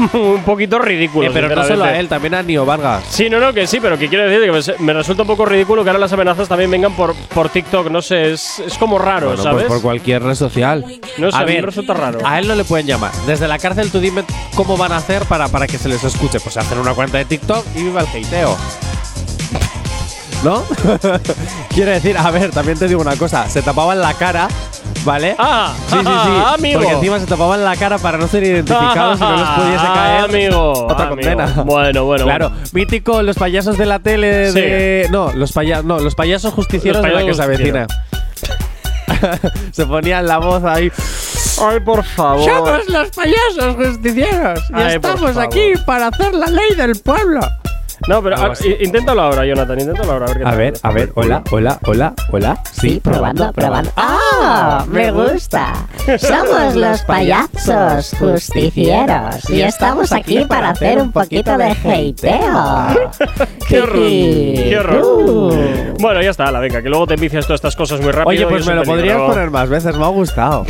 un 0.14 0.42
poquito 0.44 0.78
ridículo. 0.78 1.28
Eh, 1.28 1.30
pero 1.32 1.54
no 1.54 1.64
solo 1.64 1.84
a 1.84 1.98
él, 1.98 2.08
también 2.08 2.34
a 2.34 2.42
Nio 2.42 2.64
Vargas. 2.64 3.04
Sí, 3.08 3.28
no, 3.28 3.38
no, 3.38 3.52
que 3.52 3.66
sí, 3.66 3.78
pero 3.80 3.98
que 3.98 4.08
quiero 4.08 4.28
decir 4.28 4.40
que 4.76 4.82
me, 4.82 4.92
resulta 4.92 5.22
un 5.22 5.28
poco 5.28 5.44
ridículo 5.44 5.82
que 5.84 5.90
ahora 5.90 6.00
las 6.00 6.12
amenazas 6.12 6.48
también 6.48 6.70
vengan 6.70 6.94
por, 6.94 7.14
por 7.14 7.48
TikTok. 7.50 7.90
No 7.90 8.00
sé, 8.00 8.32
es, 8.32 8.60
es 8.60 8.78
como 8.78 8.98
raro, 8.98 9.28
Bueno, 9.28 9.42
¿sabes? 9.42 9.64
pues 9.64 9.74
por 9.74 9.82
cualquier 9.82 10.22
red 10.22 10.34
social. 10.34 10.84
No 11.18 11.30
sé, 11.30 11.36
a 11.36 11.40
a 11.40 11.44
mí 11.44 11.50
me 11.50 11.56
ver, 11.56 11.66
resulta 11.66 11.94
raro. 11.94 12.20
A 12.24 12.38
él 12.38 12.48
no 12.48 12.54
le 12.54 12.64
pueden 12.64 12.86
llamar. 12.86 13.12
Desde 13.26 13.46
la 13.46 13.58
cárcel 13.58 13.90
tú 13.90 14.00
dime 14.00 14.24
cómo 14.54 14.76
van 14.76 14.92
a 14.92 14.96
hacer 14.96 15.24
para, 15.24 15.48
para 15.48 15.66
que 15.66 15.76
se 15.78 15.88
les 15.88 16.02
escuche. 16.02 16.40
Pues 16.40 16.56
hacen 16.56 16.78
una 16.78 16.94
cuenta 16.94 17.18
de 17.18 17.26
TikTok 17.26 17.64
y 17.74 17.82
viva 17.82 18.00
el 18.00 18.06
hateo. 18.06 18.56
¿No? 20.42 20.62
Quiero 21.68 21.90
decir, 21.90 22.16
a 22.16 22.30
ver, 22.30 22.50
también 22.50 22.78
te 22.78 22.88
digo 22.88 23.00
una 23.02 23.16
cosa. 23.16 23.46
Se 23.48 23.60
tapaban 23.60 24.00
la 24.00 24.14
cara, 24.14 24.48
¿vale? 25.04 25.36
Ah, 25.38 25.74
sí, 25.88 25.96
sí, 25.98 26.04
sí. 26.04 26.42
amigo. 26.54 26.80
Porque 26.80 26.94
encima 26.94 27.18
se 27.18 27.26
tapaban 27.26 27.62
la 27.62 27.76
cara 27.76 27.98
para 27.98 28.16
no 28.16 28.26
ser 28.26 28.44
identificados 28.44 29.18
y 29.18 29.22
no 29.22 29.36
les 29.36 29.48
pudiese 29.48 29.84
caer 29.94 30.24
amigo, 30.24 30.72
otra 30.86 30.96
amigo. 30.96 31.08
condena. 31.10 31.46
Bueno, 31.64 32.04
bueno. 32.04 32.24
Claro, 32.24 32.48
bueno. 32.50 32.64
mítico 32.72 33.22
los 33.22 33.36
payasos 33.36 33.76
de 33.76 33.84
la 33.86 33.98
tele 33.98 34.50
Sí. 34.52 34.60
de 34.60 35.08
no, 35.10 35.30
los 35.34 35.52
paya 35.52 35.82
no, 35.82 35.98
los 35.98 36.14
payasos 36.14 36.54
justicieros 36.54 37.02
Los 37.02 37.10
de 37.12 37.20
la 37.20 37.26
que 37.26 37.34
se 37.34 37.42
payasos 37.42 37.60
avecina. 37.60 37.86
se 39.72 39.86
ponían 39.86 40.26
la 40.26 40.38
voz 40.38 40.64
ahí. 40.64 40.90
Ay, 41.62 41.80
por 41.80 42.02
favor. 42.02 42.44
Somos 42.48 42.88
los 42.88 43.10
payasos 43.10 43.76
justicieros 43.76 44.60
y 44.70 44.72
Ay, 44.74 44.94
estamos 44.94 45.36
aquí 45.36 45.72
para 45.84 46.06
hacer 46.06 46.32
la 46.32 46.46
ley 46.46 46.74
del 46.76 46.96
pueblo. 46.98 47.40
No, 48.08 48.22
pero 48.22 48.36
a- 48.36 48.52
inténtalo 48.80 49.22
ahora, 49.22 49.44
Jonathan. 49.44 49.78
Inténtalo 49.80 50.12
ahora. 50.12 50.26
A 50.26 50.28
ver, 50.28 50.38
qué 50.38 50.42
A 50.44 50.50
tal. 50.50 50.58
ver, 50.58 50.74
a 50.82 50.90
ver, 50.92 51.12
hola, 51.14 51.42
hola, 51.50 51.78
hola, 51.84 52.14
hola. 52.32 52.62
Sí, 52.72 53.00
probando, 53.02 53.52
probando. 53.52 53.90
¡Ah! 53.96 54.84
me 54.88 55.10
gusta. 55.10 55.72
Somos 56.18 56.74
los 56.74 57.02
payasos 57.02 58.14
justicieros 58.18 59.48
y 59.50 59.62
estamos 59.62 60.12
aquí 60.12 60.44
para 60.46 60.70
hacer 60.70 60.98
un 60.98 61.12
poquito 61.12 61.56
de 61.58 61.70
hateo. 61.70 62.14
¡Qué 63.68 63.80
horror! 63.80 64.00
¡Qué 64.00 64.76
horror! 64.78 65.02
Uh. 65.04 65.94
Bueno, 65.98 66.22
ya 66.22 66.30
está, 66.30 66.50
la 66.50 66.60
venga, 66.60 66.82
que 66.82 66.88
luego 66.88 67.06
te 67.06 67.14
envicias 67.14 67.44
todas 67.46 67.58
estas 67.58 67.76
cosas 67.76 68.00
muy 68.00 68.10
rápido. 68.12 68.28
Oye, 68.28 68.46
pues 68.46 68.62
es 68.62 68.66
me 68.66 68.74
lo 68.74 68.82
podrías 68.84 69.18
poner 69.18 69.50
más 69.50 69.68
veces, 69.68 69.96
me 69.96 70.04
ha 70.04 70.08
gustado. 70.08 70.64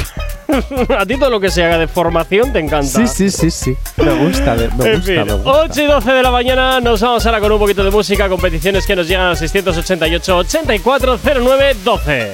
A 0.98 1.06
ti 1.06 1.16
todo 1.18 1.30
lo 1.30 1.40
que 1.40 1.50
se 1.50 1.64
haga 1.64 1.78
de 1.78 1.88
formación 1.88 2.52
te 2.52 2.58
encanta. 2.58 3.06
Sí, 3.06 3.06
sí, 3.06 3.30
sí, 3.30 3.50
sí. 3.50 3.76
Me 3.96 4.12
gusta, 4.12 4.54
me 4.54 4.68
me 4.68 4.84
En 4.86 4.96
gusta, 4.96 5.06
fin, 5.06 5.24
me 5.26 5.32
gusta. 5.34 5.50
8 5.50 5.82
y 5.82 5.86
12 5.86 6.12
de 6.12 6.22
la 6.22 6.30
mañana 6.30 6.80
nos 6.80 7.00
vamos 7.00 7.24
ahora 7.26 7.40
con 7.40 7.52
un 7.52 7.58
poquito 7.58 7.84
de 7.84 7.90
música, 7.90 8.28
competiciones 8.28 8.86
que 8.86 8.96
nos 8.96 9.06
llegan 9.08 9.26
al 9.26 9.36
688 9.36 10.36
84 10.36 11.18
09 11.24 11.76
12. 11.84 12.32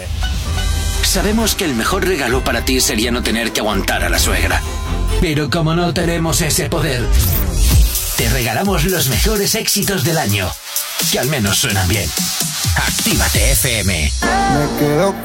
Sabemos 1.03 1.55
que 1.55 1.65
el 1.65 1.75
mejor 1.75 2.07
regalo 2.07 2.43
para 2.43 2.65
ti 2.65 2.81
sería 2.81 3.11
no 3.11 3.23
tener 3.23 3.53
que 3.53 3.61
aguantar 3.61 4.03
a 4.05 4.09
la 4.09 4.19
suegra. 4.19 4.61
Pero 5.21 5.49
como 5.49 5.75
no 5.75 5.95
tenemos 5.95 6.41
ese 6.41 6.69
poder, 6.69 7.03
te 8.17 8.29
regalamos 8.31 8.85
los 8.85 9.09
mejores 9.09 9.55
éxitos 9.55 10.05
del 10.05 10.19
año. 10.19 10.49
Que 11.13 11.19
al 11.19 11.29
menos 11.29 11.59
suenan 11.59 11.89
bien. 11.89 12.09
Actívate 12.77 13.53
FM. 13.53 14.11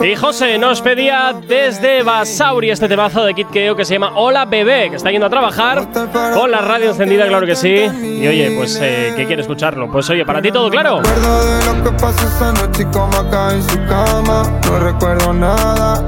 Y 0.01 0.15
José 0.15 0.57
nos 0.57 0.81
pedía 0.81 1.33
desde 1.47 2.01
Basauri 2.03 2.71
este 2.71 2.87
temazo 2.87 3.23
de 3.23 3.33
Kid 3.33 3.47
Keo 3.47 3.75
que 3.75 3.85
se 3.85 3.93
llama 3.93 4.13
Hola 4.15 4.45
Bebé, 4.45 4.89
que 4.89 4.95
está 4.95 5.11
yendo 5.11 5.27
a 5.27 5.29
trabajar 5.29 5.87
con 6.33 6.49
la 6.49 6.61
radio 6.61 6.89
encendida, 6.91 7.27
claro 7.27 7.45
que 7.45 7.55
sí. 7.55 7.69
Y 7.69 8.27
oye, 8.27 8.53
pues, 8.57 8.77
eh, 8.81 9.13
¿qué 9.15 9.25
quiere 9.25 9.41
escucharlo? 9.41 9.91
Pues 9.91 10.09
oye, 10.09 10.25
para 10.25 10.41
ti 10.41 10.51
todo 10.51 10.69
claro. 10.69 11.01
recuerdo 11.01 11.45
de 11.45 11.65
lo 11.65 11.83
que 11.83 11.91
pasó 11.91 12.27
esa 12.27 12.53
noche 12.53 12.83
y 12.83 12.85
cómo 12.85 13.15
acá 13.17 13.53
en 13.53 13.63
su 13.63 13.77
cama. 13.85 14.43
No 14.65 14.79
recuerdo 14.79 15.33
nada. 15.33 16.03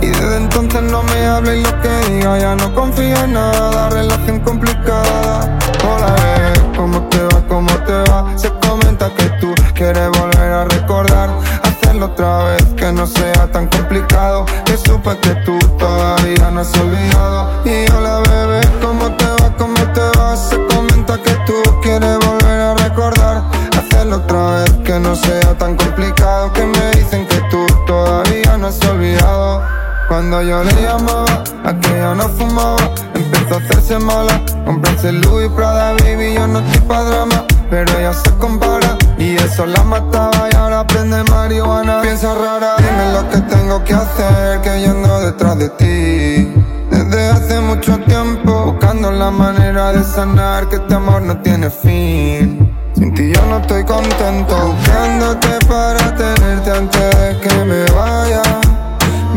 Y 0.00 0.06
desde 0.08 0.36
entonces 0.36 0.82
no 0.82 1.02
me 1.02 1.26
habla 1.26 1.54
y 1.54 1.62
lo 1.62 1.80
que 1.80 2.10
diga 2.10 2.38
ya 2.38 2.54
no 2.54 2.74
confío 2.74 3.16
en 3.24 3.32
nada. 3.32 3.90
Relación 3.90 4.40
complicada. 4.40 5.58
Hola, 5.82 6.14
bebé, 6.14 6.76
¿cómo 6.76 7.08
te 7.08 7.18
va? 7.22 7.42
¿Cómo 7.48 7.70
te 7.84 8.10
va? 8.10 8.38
Se 8.38 8.50
comenta 8.66 9.10
que 9.14 9.24
tú 9.40 9.53
quieres 9.74 10.08
volver 10.10 10.52
a 10.52 10.64
recordar. 10.64 11.30
Hacerlo 11.62 12.06
otra 12.06 12.44
vez, 12.44 12.64
que 12.76 12.92
no 12.92 13.06
sea 13.06 13.50
tan 13.52 13.68
complicado. 13.68 14.46
Que 14.64 14.76
supe 14.76 15.18
que 15.18 15.34
tú 15.44 15.58
todavía 15.78 16.50
no 16.50 16.60
has 16.60 16.74
olvidado. 16.78 17.50
Y 17.64 17.90
hola, 17.92 18.20
bebé, 18.30 18.60
¿cómo 18.80 19.10
te 19.16 19.26
va? 19.26 19.54
¿Cómo 19.58 19.74
te 19.92 20.18
va? 20.18 20.36
Se 20.36 20.56
comenta 20.66 21.18
que 21.22 21.32
tú 21.46 21.54
quieres 21.82 22.18
volver 22.20 22.60
a 22.60 22.74
recordar. 22.74 23.42
Hacerlo 23.76 24.16
otra 24.16 24.50
vez, 24.56 24.72
que 24.84 24.98
no 24.98 25.14
sea 25.14 25.58
tan 25.58 25.76
complicado. 25.76 26.52
Que 26.52 26.64
me 26.64 26.90
dicen 26.92 27.26
que 27.26 27.40
tú 27.50 27.66
todavía 27.86 28.56
no 28.56 28.68
has 28.68 28.80
olvidado. 28.86 29.62
Cuando 30.08 30.42
yo 30.42 30.62
le 30.62 30.82
llamaba, 30.82 31.42
aquella 31.64 32.14
no 32.14 32.28
fumaba, 32.28 32.90
empezó 33.14 33.54
a 33.54 33.58
hacerse 33.58 33.98
mala. 33.98 34.40
Comprarse 34.66 35.12
Louis 35.12 35.50
Prada, 35.56 35.94
baby, 35.94 36.34
yo 36.34 36.46
no 36.46 36.60
estoy 36.60 36.80
pa' 36.82 37.02
drama, 37.02 37.44
pero 37.70 37.98
ella 37.98 38.12
se 38.12 38.30
compara. 38.34 38.98
Y 39.24 39.36
eso 39.36 39.64
la 39.64 39.82
mataba 39.82 40.50
y 40.52 40.54
ahora 40.54 40.86
prende 40.86 41.24
marihuana. 41.30 42.02
Piensa 42.02 42.34
rara, 42.34 42.76
dime 42.76 43.10
lo 43.14 43.26
que 43.30 43.38
tengo 43.54 43.82
que 43.82 43.94
hacer 43.94 44.60
Que 44.60 44.80
yendo 44.82 45.20
detrás 45.20 45.58
de 45.58 45.70
ti. 45.70 46.52
Desde 46.90 47.28
hace 47.30 47.58
mucho 47.60 47.98
tiempo 48.00 48.72
Buscando 48.72 49.10
la 49.10 49.30
manera 49.30 49.92
de 49.92 50.04
sanar 50.04 50.68
Que 50.68 50.76
este 50.76 50.94
amor 50.94 51.22
no 51.22 51.38
tiene 51.38 51.70
fin. 51.70 52.70
Sin 52.94 53.14
ti 53.14 53.32
yo 53.34 53.40
no 53.46 53.60
estoy 53.60 53.82
contento 53.84 54.54
Buscándote 54.76 55.48
para 55.68 56.14
tenerte 56.14 56.70
antes 56.70 57.18
de 57.18 57.40
que 57.40 57.64
me 57.64 57.84
vaya. 57.92 58.42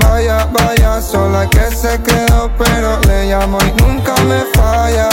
Vaya, 0.02 0.48
vaya, 0.52 1.02
sola 1.02 1.48
que 1.50 1.66
se 1.74 1.98
quedó 2.02 2.52
Pero 2.58 3.00
le 3.08 3.30
llamo 3.30 3.58
y 3.62 3.82
nunca 3.82 4.14
me 4.28 4.42
falla 4.54 5.10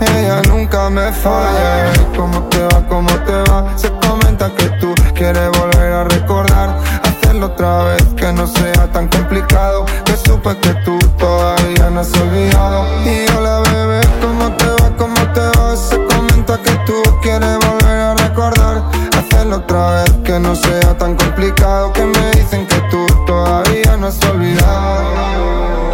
ella 0.00 0.42
nunca 0.42 0.90
me 0.90 1.12
falla 1.12 1.92
¿Cómo 2.16 2.42
te 2.44 2.62
va? 2.62 2.86
¿Cómo 2.88 3.10
te 3.24 3.50
va? 3.50 3.76
Se 3.76 3.90
comenta 4.06 4.50
que 4.54 4.68
tú 4.80 4.94
quieres 5.14 5.50
volver 5.58 5.92
a 5.92 6.04
recordar 6.04 6.78
Hacerlo 7.02 7.46
otra 7.46 7.84
vez, 7.84 8.04
que 8.16 8.32
no 8.32 8.46
sea 8.46 8.90
tan 8.92 9.08
complicado 9.08 9.84
Que 10.04 10.16
supe 10.16 10.56
que 10.58 10.74
tú 10.84 10.98
todavía 11.18 11.90
no 11.90 12.00
has 12.00 12.12
olvidado 12.14 12.86
Y 13.04 13.30
hola 13.36 13.60
bebé, 13.70 14.00
¿cómo 14.20 14.52
te 14.56 14.66
va? 14.66 14.96
¿Cómo 14.96 15.32
te 15.32 15.58
va? 15.58 15.76
Se 15.76 15.96
comenta 15.96 16.58
que 16.62 16.72
tú 16.86 17.02
quieres 17.22 17.58
volver 17.58 18.00
a 18.00 18.14
recordar 18.14 18.82
Hacerlo 19.16 19.56
otra 19.56 20.02
vez, 20.02 20.12
que 20.24 20.38
no 20.38 20.54
sea 20.54 20.96
tan 20.98 21.16
complicado 21.16 21.92
Que 21.92 22.04
me 22.04 22.30
dicen 22.32 22.66
que 22.66 22.80
tú 22.90 23.06
todavía 23.26 23.96
no 23.96 24.08
has 24.08 24.22
olvidado 24.24 25.85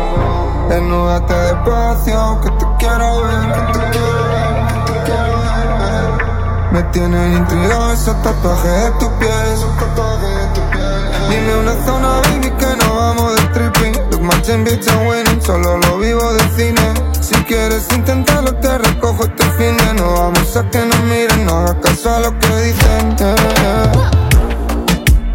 Desnúdate 0.69 1.35
despacio, 1.35 2.41
que 2.43 2.51
te 2.51 2.67
quiero 2.79 3.23
ver, 3.23 3.53
que 3.53 3.61
te 3.73 3.81
quiero 3.91 4.23
ver, 4.33 4.55
que 4.67 4.93
te 4.93 4.99
quiero 5.05 5.35
ver. 5.39 6.73
Me 6.73 6.83
tienen 6.85 7.33
intrigado 7.37 7.93
esos 7.93 8.23
tatuajes 8.23 8.85
de 8.85 8.91
tu 8.93 9.11
piel, 9.19 9.47
esos 9.53 9.77
tatuajes 9.77 10.37
de 10.37 10.47
tu 10.55 10.61
piel. 10.71 11.29
Dime 11.31 11.57
una 11.57 11.75
zona, 11.85 12.09
baby, 12.21 12.51
que 12.51 12.77
no 12.85 12.95
vamos 12.95 13.35
de 13.37 13.43
tripping. 13.49 13.93
Look 14.11 14.23
matching 14.23 14.65
bitch 14.65 14.89
and 14.89 15.09
winning, 15.09 15.43
solo 15.43 15.79
lo 15.79 15.99
vivo 15.99 16.33
de 16.33 16.41
cine. 16.57 16.95
Si 17.21 17.35
quieres 17.45 17.87
intentarlo, 17.93 18.55
te 18.57 18.79
recojo 18.79 19.25
este 19.25 19.45
fin 19.53 19.77
de 19.77 19.95
no 19.95 20.13
vamos 20.15 20.57
a 20.57 20.69
que 20.71 20.79
nos 20.79 21.01
miren, 21.01 21.47
no 21.47 21.59
hagas 21.59 21.77
caso 21.83 22.15
a 22.15 22.21
lo 22.21 22.39
que 22.39 22.57
dicen. 22.63 23.17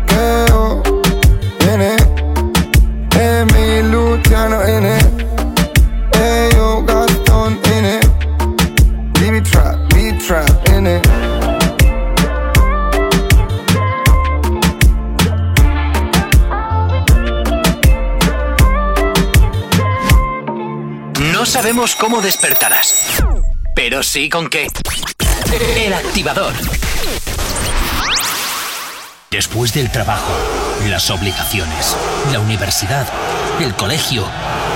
Yeah, 0.10 0.82
viene, 1.60 1.96
N. 3.16 3.48
Ayo, 4.38 5.07
sabemos 21.68 21.96
cómo 21.96 22.22
despertarás, 22.22 22.96
pero 23.76 24.02
sí 24.02 24.30
con 24.30 24.50
qué. 24.50 24.68
El 25.76 25.94
activador. 25.94 26.54
Después 29.30 29.74
del 29.74 29.92
trabajo, 29.92 30.32
las 30.88 31.10
obligaciones, 31.10 31.98
la 32.32 32.40
universidad, 32.40 33.06
el 33.60 33.76
colegio 33.76 34.24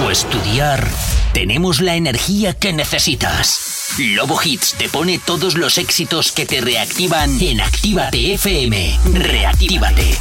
o 0.06 0.12
estudiar, 0.12 0.86
tenemos 1.34 1.80
la 1.80 1.96
energía 1.96 2.60
que 2.60 2.74
necesitas. 2.74 3.96
Lobo 3.98 4.38
Hits 4.44 4.76
te 4.78 4.90
pone 4.90 5.18
todos 5.18 5.56
los 5.56 5.78
éxitos 5.78 6.34
que 6.34 6.46
te 6.46 6.60
reactivan 6.60 7.40
en 7.40 7.62
Actívate 7.62 8.34
FM. 8.34 9.00
Reactívate. 9.14 10.18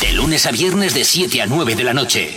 De 0.00 0.12
lunes 0.12 0.46
a 0.46 0.52
viernes 0.52 0.94
de 0.94 1.02
7 1.02 1.42
a 1.42 1.46
9 1.46 1.74
de 1.74 1.82
la 1.82 1.94
noche. 1.94 2.36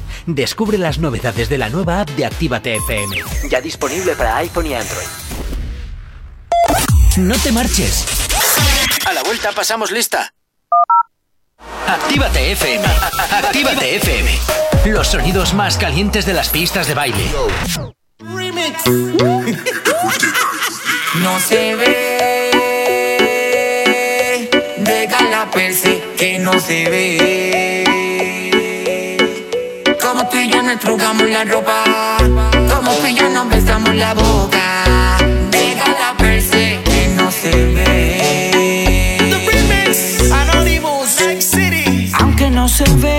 Descubre 0.25 0.77
las 0.77 0.99
novedades 0.99 1.49
de 1.49 1.57
la 1.57 1.69
nueva 1.69 2.01
app 2.01 2.09
de 2.11 2.25
Actívate 2.25 2.75
FM. 2.75 3.17
Ya 3.49 3.59
disponible 3.59 4.15
para 4.15 4.37
iPhone 4.37 4.67
y 4.67 4.75
Android. 4.75 5.07
No 7.17 7.35
te 7.39 7.51
marches. 7.51 8.05
A 9.05 9.13
la 9.13 9.23
vuelta 9.23 9.51
pasamos 9.51 9.91
lista. 9.91 10.33
Actívate 11.87 12.51
FM. 12.51 12.85
Actívate 13.31 13.95
FM. 13.95 14.39
Los 14.85 15.07
sonidos 15.07 15.53
más 15.53 15.77
calientes 15.77 16.25
de 16.25 16.33
las 16.33 16.49
pistas 16.49 16.87
de 16.87 16.93
baile. 16.93 17.25
No 21.19 21.39
se 21.39 21.75
ve, 21.75 22.91
déjala 24.77 25.51
per 25.51 25.73
se 25.73 26.01
que 26.17 26.39
no 26.39 26.59
se 26.59 26.89
ve. 26.89 27.90
Nos 30.47 30.79
trugamos 30.79 31.29
la 31.29 31.43
ropa, 31.43 31.83
como 32.17 32.91
nos 33.29 33.49
besamos 33.49 33.93
la 33.93 34.15
boca. 34.15 35.17
Déjala 35.51 36.15
per 36.17 36.41
se 36.41 36.79
que 36.83 37.07
no 37.15 37.29
se 37.29 37.51
ve. 37.75 39.17
Anonymous, 40.31 41.19
Next 41.19 41.53
City. 41.53 42.11
Aunque 42.19 42.49
no 42.49 42.67
se 42.67 42.85
ve, 42.95 43.17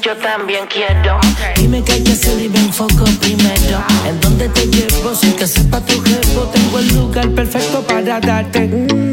yo 0.00 0.16
también 0.16 0.64
quiero. 0.66 1.20
Dime 1.56 1.84
que 1.84 1.92
hay 1.92 2.02
que 2.02 2.10
hacer 2.10 2.42
y 2.42 2.48
me 2.48 2.58
enfoco 2.58 3.04
primero. 3.20 3.78
¿En 4.08 4.20
dónde 4.20 4.48
te 4.48 4.66
llevo? 4.66 5.14
Sin 5.14 5.32
que 5.34 5.46
sepa 5.46 5.80
tu 5.80 6.00
jefe, 6.02 6.40
tengo 6.52 6.78
el 6.80 6.88
lugar 6.94 7.30
perfecto 7.30 7.80
para 7.82 8.18
darte. 8.18 9.07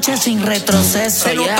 sin 0.00 0.42
retroceso. 0.42 1.30
Yeah. 1.32 1.59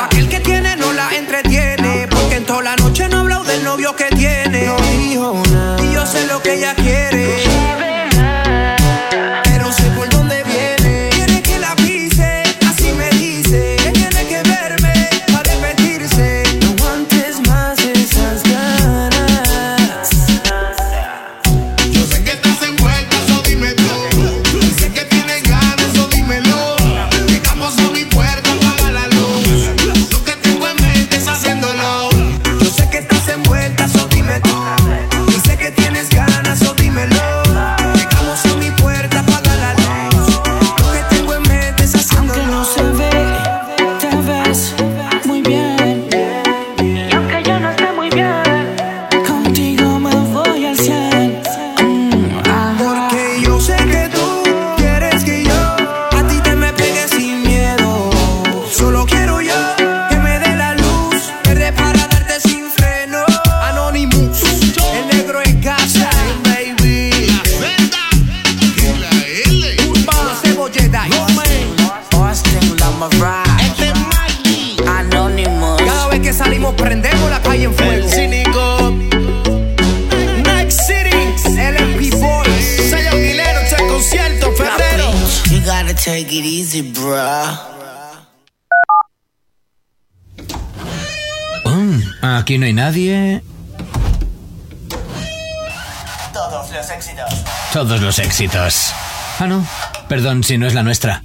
Ah, 99.39 99.47
no. 99.47 99.67
Perdón 100.09 100.43
si 100.43 100.57
no 100.57 100.67
es 100.67 100.73
la 100.73 100.83
nuestra. 100.83 101.23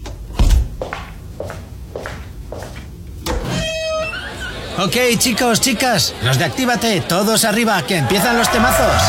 Ok, 4.77 4.97
chicos, 5.17 5.61
chicas, 5.61 6.13
los 6.23 6.37
de 6.37 6.43
Actívate, 6.43 6.99
todos 6.99 7.45
arriba, 7.45 7.81
que 7.83 7.95
empiezan 7.95 8.37
los 8.37 8.51
temazos. 8.51 9.01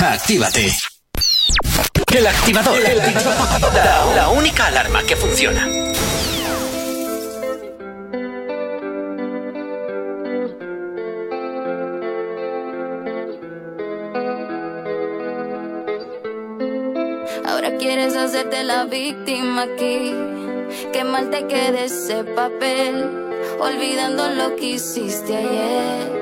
Actívate. 0.00 0.74
El 2.12 2.26
activador. 2.26 2.76
El 2.80 2.98
la 4.16 4.28
única 4.30 4.66
alarma 4.66 5.04
que 5.04 5.14
funciona. 5.14 5.68
Que 19.66 21.04
mal 21.04 21.28
te 21.28 21.46
quede 21.46 21.84
ese 21.84 22.24
papel, 22.24 22.94
olvidando 23.58 24.30
lo 24.30 24.56
que 24.56 24.70
hiciste 24.70 25.36
ayer. 25.36 26.20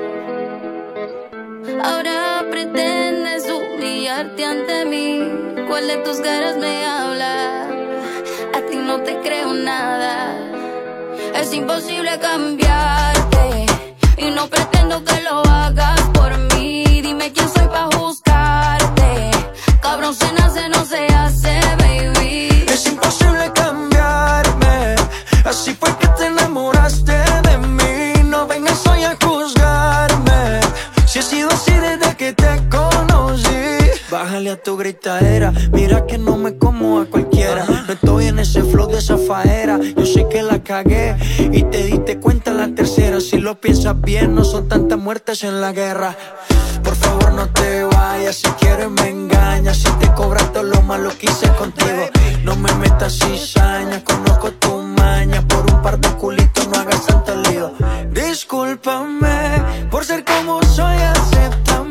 Ahora 1.81 2.45
pretendes 2.51 3.49
humillarte 3.49 4.43
ante 4.43 4.85
mí. 4.85 5.23
¿Cuál 5.69 5.87
de 5.87 5.97
tus 5.99 6.19
caras 6.19 6.57
me 6.57 6.85
habla? 6.85 7.63
A 8.55 8.61
ti 8.69 8.75
no 8.75 8.99
te 9.03 9.17
creo 9.21 9.53
nada. 9.53 10.35
Es 11.33 11.53
imposible 11.53 12.19
cambiar. 12.19 12.98
de 38.89 38.97
esa 38.97 39.17
faera. 39.17 39.79
Yo 39.95 40.05
sé 40.05 40.27
que 40.29 40.41
la 40.41 40.61
cagué 40.63 41.15
y 41.51 41.63
te 41.63 41.83
diste 41.83 42.19
cuenta 42.19 42.51
la 42.51 42.73
tercera. 42.73 43.19
Si 43.19 43.37
lo 43.37 43.59
piensas 43.59 43.99
bien, 44.01 44.35
no 44.35 44.43
son 44.43 44.67
tantas 44.67 44.97
muertes 44.99 45.43
en 45.43 45.61
la 45.61 45.71
guerra. 45.71 46.15
Por 46.83 46.95
favor, 46.95 47.33
no 47.33 47.47
te 47.49 47.83
vayas. 47.83 48.35
Si 48.37 48.49
quieres, 48.59 48.89
me 48.89 49.09
engañas. 49.09 49.77
Si 49.77 49.91
te 49.99 50.11
cobras 50.13 50.51
todo 50.51 50.63
lo 50.63 50.81
malo 50.81 51.11
que 51.17 51.27
hice 51.27 51.47
contigo, 51.53 52.09
no 52.43 52.55
me 52.55 52.73
metas 52.75 53.19
cizaña. 53.19 54.03
Conozco 54.03 54.51
tu 54.53 54.81
maña. 54.81 55.41
Por 55.47 55.71
un 55.71 55.81
par 55.81 55.99
de 55.99 56.09
culitos, 56.17 56.67
no 56.67 56.79
hagas 56.79 57.05
tanto 57.05 57.35
lío. 57.35 57.71
Discúlpame 58.11 59.87
por 59.91 60.05
ser 60.05 60.23
como 60.23 60.61
soy, 60.63 60.97
acéptame. 60.97 61.88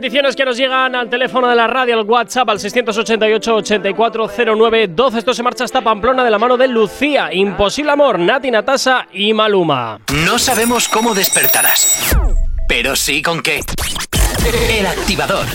Peticiones 0.00 0.36
que 0.36 0.44
nos 0.44 0.56
llegan 0.56 0.94
al 0.94 1.10
teléfono 1.10 1.48
de 1.48 1.56
la 1.56 1.66
radio, 1.66 1.98
al 1.98 2.08
WhatsApp, 2.08 2.48
al 2.50 2.60
688-8409-12. 2.60 5.18
Esto 5.18 5.34
se 5.34 5.42
marcha 5.42 5.64
hasta 5.64 5.80
Pamplona 5.80 6.22
de 6.22 6.30
la 6.30 6.38
mano 6.38 6.56
de 6.56 6.68
Lucía, 6.68 7.34
Imposible 7.34 7.90
Amor, 7.90 8.20
Nati 8.20 8.48
Natasa 8.48 9.08
y 9.12 9.34
Maluma. 9.34 9.98
No 10.24 10.38
sabemos 10.38 10.88
cómo 10.88 11.14
despertarás, 11.14 12.16
pero 12.68 12.94
sí 12.94 13.22
con 13.22 13.42
qué. 13.42 13.60
El 14.70 14.86
activador. 14.86 15.46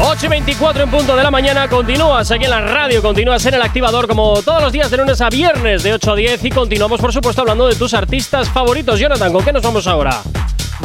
8 0.00 0.26
y 0.26 0.28
24 0.28 0.82
en 0.82 0.90
punto 0.90 1.16
de 1.16 1.22
la 1.22 1.30
mañana, 1.30 1.68
continúas 1.68 2.30
aquí 2.30 2.44
en 2.44 2.50
la 2.50 2.60
radio, 2.60 3.00
continúas 3.00 3.44
en 3.46 3.54
el 3.54 3.62
activador 3.62 4.06
como 4.08 4.42
todos 4.42 4.60
los 4.62 4.72
días 4.72 4.90
de 4.90 4.96
lunes 4.98 5.20
a 5.20 5.28
viernes 5.30 5.82
de 5.82 5.94
8 5.94 6.12
a 6.12 6.16
10 6.16 6.44
y 6.44 6.50
continuamos 6.50 7.00
por 7.00 7.12
supuesto 7.12 7.40
hablando 7.42 7.68
de 7.68 7.74
tus 7.76 7.94
artistas 7.94 8.48
favoritos. 8.48 8.98
Jonathan, 8.98 9.32
¿con 9.32 9.44
qué 9.44 9.52
nos 9.52 9.62
vamos 9.62 9.86
ahora? 9.86 10.20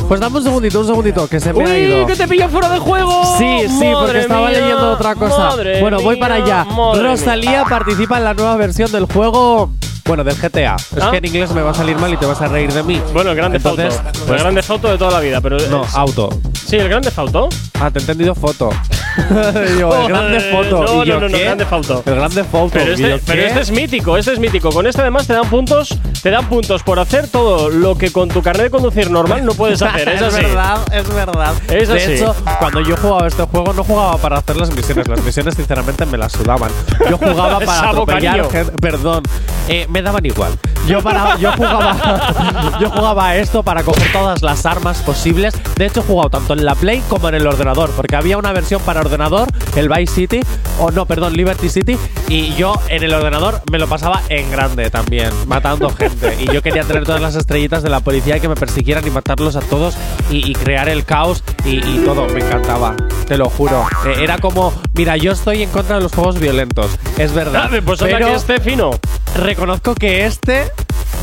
Pues 0.08 0.20
dame 0.20 0.38
un 0.38 0.44
segundito, 0.44 0.80
un 0.80 0.86
segundito, 0.88 1.28
que 1.28 1.40
se 1.40 1.52
me 1.52 1.64
ha 1.64 1.68
Uy, 1.68 1.72
ido. 1.72 2.06
que 2.06 2.16
te 2.16 2.28
pilla 2.28 2.48
fuera 2.48 2.70
de 2.70 2.80
juego. 2.80 3.36
Sí, 3.38 3.62
sí, 3.68 3.92
porque 3.94 4.20
estaba 4.20 4.48
mía, 4.48 4.60
leyendo 4.60 4.92
otra 4.94 5.16
cosa. 5.16 5.56
bueno, 5.82 6.00
voy 6.02 6.16
para 6.18 6.36
allá. 6.36 6.64
mía. 6.66 7.02
Rosalía 7.02 7.66
participa 7.66 8.18
en 8.20 8.24
la 8.24 8.34
nueva 8.36 8.56
versión 8.58 8.92
del 8.92 9.06
juego. 9.06 9.72
Bueno, 10.10 10.24
del 10.24 10.36
GTA. 10.38 10.76
Es 10.76 11.04
¿Ah? 11.04 11.12
que 11.12 11.18
en 11.18 11.26
inglés 11.26 11.52
me 11.52 11.62
va 11.62 11.70
a 11.70 11.74
salir 11.76 11.96
mal 11.98 12.12
y 12.12 12.18
te 12.18 12.26
vas 12.26 12.42
a 12.42 12.48
reír 12.48 12.74
de 12.74 12.82
mí. 12.82 13.00
Bueno, 13.14 13.30
el 13.30 13.38
grande 13.38 13.58
Entonces, 13.58 13.94
foto. 13.94 14.10
el 14.10 14.26
pues- 14.26 14.42
grande 14.42 14.64
foto 14.64 14.88
de 14.88 14.98
toda 14.98 15.12
la 15.12 15.20
vida, 15.20 15.40
pero 15.40 15.60
No, 15.70 15.84
es- 15.86 15.94
auto. 15.94 16.30
Sí, 16.66 16.78
el 16.78 16.90
grande 16.90 17.12
foto. 17.12 17.48
Ah, 17.80 17.92
te 17.92 18.00
he 18.00 18.02
entendido 18.02 18.34
foto. 18.34 18.72
Digo, 19.76 19.96
el 19.96 20.08
grande 20.08 20.40
foto. 20.40 20.84
No, 20.84 21.04
¿Y 21.04 21.08
yo 21.08 21.20
no, 21.20 21.22
no, 21.22 21.30
no, 21.30 21.38
grande 21.38 21.66
foto. 21.66 22.04
El 22.06 22.16
grande 22.16 22.44
foto. 22.44 22.70
Pero 22.74 22.92
¿Y 22.92 22.94
este, 22.94 23.10
yo 23.10 23.18
pero 23.26 23.42
este 23.44 23.60
es 23.62 23.72
mítico, 23.72 24.18
este 24.18 24.34
es 24.34 24.40
mítico. 24.40 24.72
Con 24.72 24.88
este 24.88 25.02
además 25.02 25.28
te 25.28 25.34
dan 25.34 25.48
puntos, 25.50 25.98
te 26.24 26.32
dan 26.32 26.48
puntos 26.50 26.82
por 26.84 27.00
hacer 27.00 27.28
todo 27.28 27.70
lo 27.70 27.96
que 27.96 28.12
con 28.12 28.30
tu 28.30 28.42
carnet 28.42 28.64
de 28.66 28.70
conducir 28.72 29.12
normal 29.12 29.46
no 29.46 29.54
puedes 29.54 29.80
hacer. 29.82 30.10
Es 30.10 30.22
así. 30.22 30.42
verdad, 30.44 30.80
es 30.92 31.14
verdad. 31.14 31.54
Es 31.70 31.88
de 31.90 31.98
así. 32.02 32.12
hecho, 32.14 32.36
cuando 32.60 32.82
yo 32.82 32.98
jugaba 32.98 33.28
este 33.28 33.44
juego, 33.44 33.74
no 33.74 33.84
jugaba 33.84 34.18
para 34.18 34.38
hacer 34.38 34.56
las 34.58 34.74
misiones. 34.76 35.08
Las 35.08 35.24
misiones, 35.24 35.56
sinceramente, 35.56 36.06
me 36.06 36.18
las 36.18 36.32
sudaban. 36.32 36.72
Yo 37.10 37.18
jugaba 37.18 37.60
para 37.66 37.90
atropellar 37.90 38.50
gente. 38.50 38.72
Perdón, 38.82 39.24
eh, 39.68 39.86
me 39.90 39.99
daban 40.02 40.26
igual. 40.26 40.58
Yo, 40.88 41.02
para, 41.02 41.38
yo, 41.38 41.52
jugaba, 41.54 42.78
yo 42.80 42.90
jugaba 42.90 43.28
a 43.30 43.36
esto 43.38 43.64
para 43.64 43.84
coger 43.84 44.12
todas 44.12 44.42
las 44.42 44.66
armas 44.66 45.00
posibles. 45.00 45.54
De 45.76 45.86
hecho, 45.86 46.00
he 46.00 46.04
jugado 46.04 46.30
tanto 46.30 46.54
en 46.54 46.66
la 46.66 46.76
Play 46.76 47.04
como 47.08 47.30
en 47.30 47.36
el 47.36 47.46
ordenador. 47.46 47.92
Porque 47.92 48.16
había 48.16 48.38
una 48.38 48.54
versión 48.54 48.82
para 48.82 49.02
ordenador, 49.02 49.48
el 49.76 49.90
Vice 49.90 50.14
City, 50.14 50.40
o 50.80 50.92
no, 50.92 51.06
perdón, 51.06 51.34
Liberty 51.34 51.70
City. 51.70 51.98
Y 52.28 52.56
yo 52.56 52.74
en 52.88 53.04
el 53.04 53.14
ordenador 53.14 53.62
me 53.72 53.78
lo 53.78 53.88
pasaba 53.88 54.22
en 54.30 54.50
grande 54.52 54.90
también, 54.90 55.30
matando 55.48 55.90
gente. 55.90 56.38
Y 56.40 56.52
yo 56.52 56.62
quería 56.62 56.84
tener 56.84 57.04
todas 57.04 57.22
las 57.22 57.36
estrellitas 57.36 57.84
de 57.84 57.90
la 57.90 58.00
policía 58.00 58.38
y 58.38 58.40
que 58.40 58.48
me 58.48 58.56
persiguieran 58.56 59.06
y 59.06 59.10
matarlos 59.10 59.56
a 59.56 59.62
todos 59.62 59.96
y, 60.30 60.50
y 60.50 60.54
crear 60.54 60.90
el 60.90 61.06
caos 61.06 61.44
y, 61.66 61.78
y 61.78 62.02
todo. 62.06 62.28
Me 62.28 62.40
encantaba, 62.42 62.96
te 63.28 63.38
lo 63.38 63.50
juro. 63.50 63.86
Eh, 64.06 64.24
era 64.24 64.38
como, 64.40 64.74
mira, 64.94 65.18
yo 65.18 65.32
estoy 65.32 65.64
en 65.64 65.70
contra 65.70 65.98
de 65.98 66.04
los 66.04 66.14
juegos 66.14 66.40
violentos, 66.40 66.92
es 67.18 67.34
verdad. 67.34 67.70
Pues 67.86 68.00
pero 68.00 68.28
que 68.28 68.36
esté 68.36 68.60
fino. 68.60 68.92
reconozco 69.36 69.89
que 69.96 70.26
este 70.26 70.72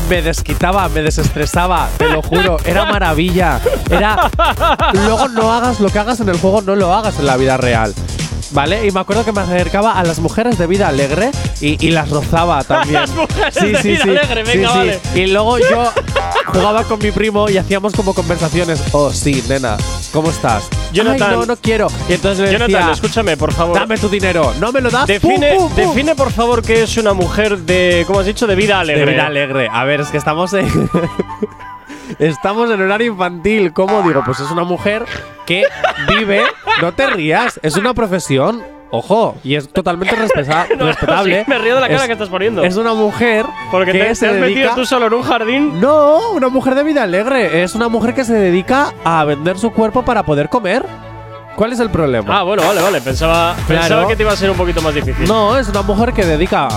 me 0.09 0.21
desquitaba, 0.21 0.87
me 0.89 1.01
desestresaba, 1.01 1.89
te 1.97 2.09
lo 2.09 2.21
juro, 2.21 2.57
era 2.65 2.85
maravilla. 2.85 3.59
Era 3.89 4.29
luego 4.93 5.27
no 5.29 5.53
hagas 5.53 5.79
lo 5.79 5.89
que 5.89 5.99
hagas 5.99 6.19
en 6.19 6.29
el 6.29 6.39
juego, 6.39 6.61
no 6.61 6.75
lo 6.75 6.93
hagas 6.93 7.19
en 7.19 7.25
la 7.25 7.37
vida 7.37 7.57
real. 7.57 7.93
¿Vale? 8.51 8.87
Y 8.87 8.91
me 8.91 8.99
acuerdo 8.99 9.25
que 9.25 9.31
me 9.31 9.41
acercaba 9.41 9.99
a 9.99 10.03
las 10.03 10.19
mujeres 10.19 10.57
de 10.57 10.67
vida 10.67 10.87
alegre 10.87 11.31
y, 11.61 11.85
y 11.85 11.91
las 11.91 12.09
rozaba 12.09 12.63
también. 12.63 13.01
Las 13.01 13.11
mujeres 13.11 13.55
de 13.55 13.81
vida 13.83 14.03
alegre, 14.03 14.43
venga, 14.43 14.69
vale. 14.71 14.99
Y 15.15 15.27
luego 15.27 15.57
yo 15.69 15.91
jugaba 16.47 16.83
con 16.85 16.99
mi 16.99 17.11
primo 17.11 17.49
y 17.49 17.57
hacíamos 17.57 17.93
como 17.93 18.13
conversaciones. 18.13 18.81
Oh, 18.93 19.11
sí, 19.11 19.43
nena, 19.49 19.77
¿cómo 20.13 20.29
estás? 20.29 20.69
Jonathan. 20.93 21.29
Ay, 21.31 21.37
no, 21.39 21.45
no 21.45 21.55
quiero. 21.57 21.87
Y 22.09 22.13
entonces 22.13 22.45
le 22.45 22.51
Jonathan, 22.53 22.71
decía, 22.71 22.91
escúchame, 22.91 23.35
por 23.37 23.53
favor. 23.53 23.77
dame 23.77 23.97
tu 23.97 24.07
dinero. 24.09 24.53
No 24.59 24.71
me 24.71 24.81
lo 24.81 24.89
das. 24.89 25.07
Define, 25.07 25.55
Pum, 25.55 25.67
pum, 25.67 25.75
pum. 25.75 25.93
define 25.93 26.15
por 26.15 26.31
favor 26.31 26.61
qué 26.61 26.83
es 26.83 26.97
una 26.97 27.13
mujer 27.13 27.57
de, 27.59 28.03
¿cómo 28.07 28.19
has 28.21 28.25
dicho? 28.25 28.47
De 28.47 28.55
vida 28.55 28.79
alegre. 28.79 29.05
De 29.05 29.11
vida 29.11 29.27
alegre. 29.27 29.67
A 29.71 29.83
ver, 29.83 30.01
es 30.01 30.07
que 30.09 30.17
estamos 30.17 30.53
en. 30.53 30.67
estamos 32.19 32.69
en 32.71 32.81
horario 32.81 33.11
infantil. 33.11 33.73
¿Cómo 33.73 34.01
digo? 34.07 34.21
Pues 34.25 34.39
es 34.39 34.49
una 34.51 34.63
mujer 34.63 35.05
que 35.45 35.63
vive. 36.07 36.43
No 36.81 36.91
te 36.93 37.07
rías, 37.07 37.59
es 37.63 37.75
una 37.75 37.93
profesión. 37.93 38.63
Ojo, 38.89 39.35
y 39.43 39.55
es 39.55 39.67
totalmente 39.73 40.15
respeta- 40.15 40.65
No, 40.77 40.85
respetable. 40.85 41.43
sí, 41.43 41.49
me 41.49 41.57
río 41.57 41.75
de 41.75 41.81
la 41.81 41.87
cara 41.89 41.99
Es- 42.01 42.07
que 42.07 42.13
estás 42.13 42.29
poniendo. 42.29 42.63
Es 42.63 42.77
una 42.77 42.93
mujer 42.93 43.45
Porque 43.69 43.91
que 43.91 43.99
te, 43.99 44.15
se 44.15 44.25
te 44.27 44.31
has 44.31 44.41
dedica. 44.41 44.59
metido 44.61 44.75
tú 44.75 44.85
solo 44.85 45.07
en 45.07 45.13
un 45.13 45.23
jardín. 45.23 45.81
No, 45.81 46.31
una 46.31 46.47
mujer 46.47 46.73
de 46.75 46.83
vida 46.83 47.03
alegre. 47.03 47.63
Es 47.63 47.75
una 47.75 47.89
mujer 47.89 48.13
que 48.13 48.23
se 48.23 48.33
dedica 48.33 48.93
a 49.03 49.25
vender 49.25 49.57
su 49.57 49.71
cuerpo 49.71 50.03
para 50.05 50.23
poder 50.23 50.47
comer. 50.47 50.85
¿Cuál 51.57 51.73
es 51.73 51.79
el 51.79 51.89
problema? 51.89 52.39
Ah, 52.39 52.43
bueno, 52.43 52.61
vale, 52.63 52.79
vale. 52.83 53.01
Pensaba, 53.01 53.55
Claro. 53.65 53.81
pensaba 53.81 54.07
que 54.07 54.15
te 54.15 54.21
iba 54.21 54.31
a 54.31 54.35
ser 54.35 54.51
un 54.51 54.57
poquito 54.57 54.79
más 54.79 54.93
difícil. 54.93 55.27
No, 55.27 55.57
es 55.57 55.67
una 55.67 55.81
mujer 55.81 56.13
que 56.13 56.23
dedica, 56.23 56.67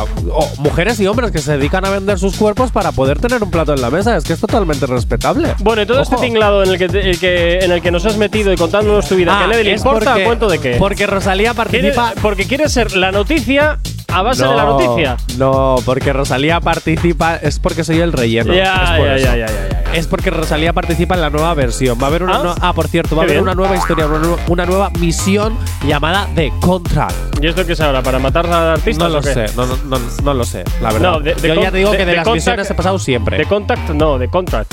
mujeres 0.57 0.99
y 1.01 1.07
hombres 1.07 1.31
que 1.31 1.39
se 1.39 1.53
dedican 1.59 1.85
a 1.85 1.91
vender 1.91 2.19
sus 2.19 2.35
cuerpos 2.35 2.71
para 2.73 2.91
poder 2.91 3.19
tener 3.19 3.43
un 3.43 3.51
plato 3.51 3.75
en 3.75 3.83
la 3.83 3.91
mesa. 3.91 4.17
Es 4.17 4.25
que 4.25 4.33
es 4.33 4.41
totalmente 4.41 4.87
respetable. 4.87 5.55
Bueno, 5.59 5.83
y 5.83 5.87
todo 5.87 6.01
Ojo. 6.01 6.15
este 6.15 6.27
tinglado 6.27 6.63
en 6.65 6.71
el 6.71 6.79
que, 6.79 6.85
el 6.87 7.19
que, 7.21 7.59
en 7.59 7.73
el 7.73 7.83
que 7.83 7.91
nos 7.91 8.07
has 8.07 8.17
metido 8.17 8.55
y 8.55 8.57
contándonos 8.57 9.07
tu 9.07 9.17
vida, 9.17 9.39
Ah, 9.39 9.47
nadie 9.47 9.65
le 9.65 9.73
importa, 9.77 10.13
porque- 10.13 10.23
¿a 10.23 10.27
cuento 10.27 10.49
de 10.49 10.59
qué? 10.59 10.77
Porque 10.79 11.07
Rosalía 11.07 11.53
¿Quieres- 11.53 11.95
participa. 11.95 12.13
porque 12.23 12.47
quieres 12.47 12.73
ser 12.73 12.97
la 12.97 13.13
noticia 13.13 13.79
a 14.13 14.23
base 14.23 14.43
de 14.47 14.55
la 14.55 14.65
No, 14.65 14.79
noticia. 14.79 15.17
No, 15.39 15.77
porque 15.85 16.13
Rosalía 16.13 16.61
participa. 16.61 17.37
Es 17.37 17.59
porque 17.59 17.85
soy 17.85 18.01
el 18.01 18.13
relleno. 18.13 18.53
Ya, 18.55 18.75
es 18.75 18.91
por 18.99 19.07
ya, 19.07 19.15
eso. 19.17 19.37
ya. 19.37 19.83
Es 19.95 20.07
porque 20.07 20.31
Rosalía 20.31 20.73
participa 20.73 21.15
en 21.17 21.21
la 21.21 21.31
nueva 21.31 21.53
versión. 21.55 21.99
Va 22.01 22.05
a 22.05 22.07
haber 22.09 22.23
una. 22.23 22.37
Ah. 22.37 22.43
no- 22.45 22.55
ah, 22.61 22.73
por 22.73 22.87
cierto, 22.89 23.17
va 23.17 23.23
a 23.23 23.25
haber 23.25 23.37
bien. 23.37 23.43
una 23.43 23.55
nueva 23.55 23.77
historia, 23.77 24.07
una, 24.07 24.19
nueva- 24.19 24.37
una 24.49 24.67
nueva 24.67 24.91
misión 24.99 25.57
llamada 25.87 26.29
The 26.35 26.53
Contract. 26.61 27.15
¿Y 27.43 27.47
esto 27.49 27.67
qué 27.67 27.73
es 27.73 27.81
ahora? 27.81 28.03
¿Para 28.03 28.19
matar 28.19 28.47
a 28.47 28.75
artistas 28.75 29.09
No 29.09 29.15
lo 29.17 29.21
qué? 29.23 29.35
sé, 29.35 29.47
no, 29.57 29.67
no, 29.67 29.77
no, 29.85 29.99
no 30.23 30.35
lo 30.35 30.45
sé, 30.45 30.63
la 30.81 30.93
verdad. 30.93 31.13
No, 31.13 31.21
de- 31.21 31.35
de 31.35 31.49
Yo 31.49 31.55
ya 31.61 31.71
te 31.73 31.79
digo 31.79 31.91
de- 31.91 31.97
que 31.99 32.05
de, 32.05 32.11
de 32.13 32.17
las 32.19 32.27
contact- 32.27 32.35
misiones 32.35 32.71
he 32.71 32.75
pasado 32.75 32.99
siempre. 32.99 33.37
¿De 33.39 33.47
contact? 33.47 33.91
No, 33.91 34.19
de 34.19 34.29
contract. 34.29 34.73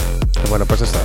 bueno, 0.50 0.65
pues 0.65 0.82
eso. 0.82 0.97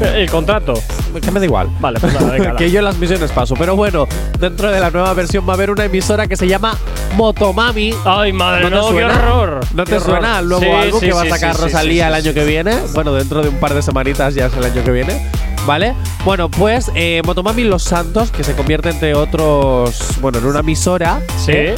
El 0.14 0.30
contrato. 0.30 0.74
Que 1.20 1.30
me 1.30 1.40
da 1.40 1.46
igual. 1.46 1.68
Vale, 1.80 1.98
pues 1.98 2.12
nada, 2.12 2.30
venga. 2.32 2.56
que 2.56 2.70
yo 2.70 2.82
las 2.82 2.98
misiones 2.98 3.30
paso. 3.32 3.54
Pero 3.58 3.74
bueno, 3.76 4.06
dentro 4.38 4.70
de 4.70 4.80
la 4.80 4.90
nueva 4.90 5.14
versión 5.14 5.46
va 5.48 5.52
a 5.52 5.56
haber 5.56 5.70
una 5.70 5.84
emisora 5.84 6.26
que 6.26 6.36
se 6.36 6.46
llama 6.46 6.76
Motomami. 7.14 7.94
Ay, 8.04 8.32
madre, 8.32 8.68
¿No 8.68 8.90
qué 8.90 9.04
horror. 9.04 9.60
¿No 9.74 9.84
te 9.84 9.98
suena 10.00 10.40
el 10.40 10.48
nuevo 10.48 10.64
Sí, 10.64 10.70
álbum 10.70 11.00
sí, 11.00 11.06
que 11.06 11.12
va 11.12 11.22
a 11.22 11.28
sacar 11.28 11.56
sí, 11.56 11.62
Rosalía 11.62 12.08
el 12.08 12.14
año 12.14 12.34
que 12.34 12.44
viene? 12.44 12.76
Bueno, 12.92 13.14
dentro 13.14 13.42
de 13.42 13.48
un 13.48 13.56
par 13.56 13.72
de 13.72 13.82
semanitas 13.82 14.34
ya 14.34 14.46
es 14.46 14.54
el 14.54 14.64
año 14.64 14.84
que 14.84 14.90
viene. 14.90 15.30
¿Vale? 15.66 15.94
Bueno, 16.24 16.48
pues 16.48 16.92
eh, 16.94 17.22
Motomami 17.24 17.64
Los 17.64 17.82
Santos, 17.82 18.30
que 18.30 18.44
se 18.44 18.54
convierte 18.54 18.90
entre 18.90 19.14
otros, 19.14 19.98
bueno, 20.20 20.38
en 20.38 20.46
una 20.46 20.60
emisora. 20.60 21.20
Sí. 21.44 21.52
¿eh? 21.52 21.74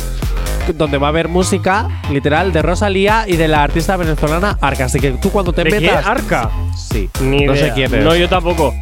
Donde 0.74 0.98
va 0.98 1.08
a 1.08 1.10
haber 1.10 1.28
música, 1.28 1.88
literal, 2.10 2.52
de 2.52 2.62
Rosalía 2.62 3.24
y 3.26 3.36
de 3.36 3.48
la 3.48 3.62
artista 3.62 3.96
venezolana 3.96 4.58
Arca. 4.60 4.84
Así 4.86 4.98
que 5.00 5.12
tú 5.12 5.30
cuando 5.30 5.52
te 5.52 5.64
¿De 5.64 5.70
metas. 5.70 6.06
¿Arca? 6.06 6.50
Sí. 6.76 7.08
Ni 7.20 7.44
no 7.44 7.54
sé 7.56 7.72
quién 7.74 7.94
es. 7.94 8.04
No, 8.04 8.14
yo 8.14 8.28
tampoco. 8.28 8.74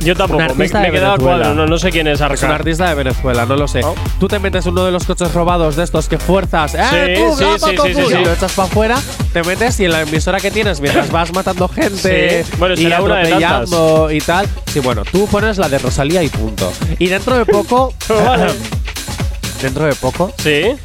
Yo 0.00 0.14
tampoco. 0.14 0.54
Me, 0.54 0.66
he 0.66 0.90
quedado 0.90 1.16
cuadro. 1.18 1.54
No, 1.54 1.66
no 1.66 1.78
sé 1.78 1.90
quién 1.90 2.06
es 2.06 2.20
Arca. 2.20 2.34
Es 2.34 2.42
un 2.42 2.50
artista 2.50 2.88
de 2.88 2.94
Venezuela, 2.94 3.46
no 3.46 3.56
lo 3.56 3.66
sé. 3.66 3.80
Oh. 3.82 3.94
Tú 4.20 4.28
te 4.28 4.38
metes 4.38 4.66
uno 4.66 4.84
de 4.84 4.92
los 4.92 5.04
coches 5.04 5.32
robados 5.32 5.74
de 5.76 5.84
estos 5.84 6.08
que 6.08 6.18
fuerzas. 6.18 6.74
¡Eh, 6.74 7.14
Sí, 7.16 7.22
tú, 7.22 7.36
sí, 7.36 7.44
gato, 7.44 7.66
sí, 7.66 7.74
tú! 7.76 7.82
sí, 7.86 7.94
sí, 7.94 8.14
Y 8.20 8.24
lo 8.24 8.32
echas 8.32 8.52
para 8.52 8.68
afuera, 8.68 8.98
te 9.32 9.42
metes 9.42 9.80
y 9.80 9.86
en 9.86 9.92
la 9.92 10.02
emisora 10.02 10.38
que 10.38 10.50
tienes 10.50 10.80
mientras 10.80 11.10
vas 11.12 11.32
matando 11.32 11.66
gente. 11.68 12.44
Bueno, 12.58 12.74
y 12.76 12.92
atropellando 12.92 14.10
y 14.12 14.18
tal. 14.20 14.46
Sí, 14.66 14.80
bueno, 14.80 15.02
tú 15.10 15.26
pones 15.26 15.56
la 15.58 15.68
de 15.68 15.78
Rosalía 15.78 16.22
y 16.22 16.28
punto. 16.28 16.72
Y 16.98 17.06
dentro 17.08 17.36
de 17.36 17.46
poco. 17.46 17.94
Dentro 19.62 19.86
de 19.86 19.94
poco 19.94 20.32
Sí. 20.36 20.76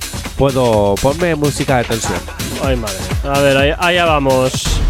Puedo. 0.42 0.96
Ponme 0.96 1.36
música 1.36 1.78
de 1.78 1.84
tensión. 1.84 2.18
Ay, 2.64 2.76
madre. 2.76 2.96
A 3.24 3.40
ver, 3.42 3.76
allá 3.78 4.06
vamos. 4.06 4.82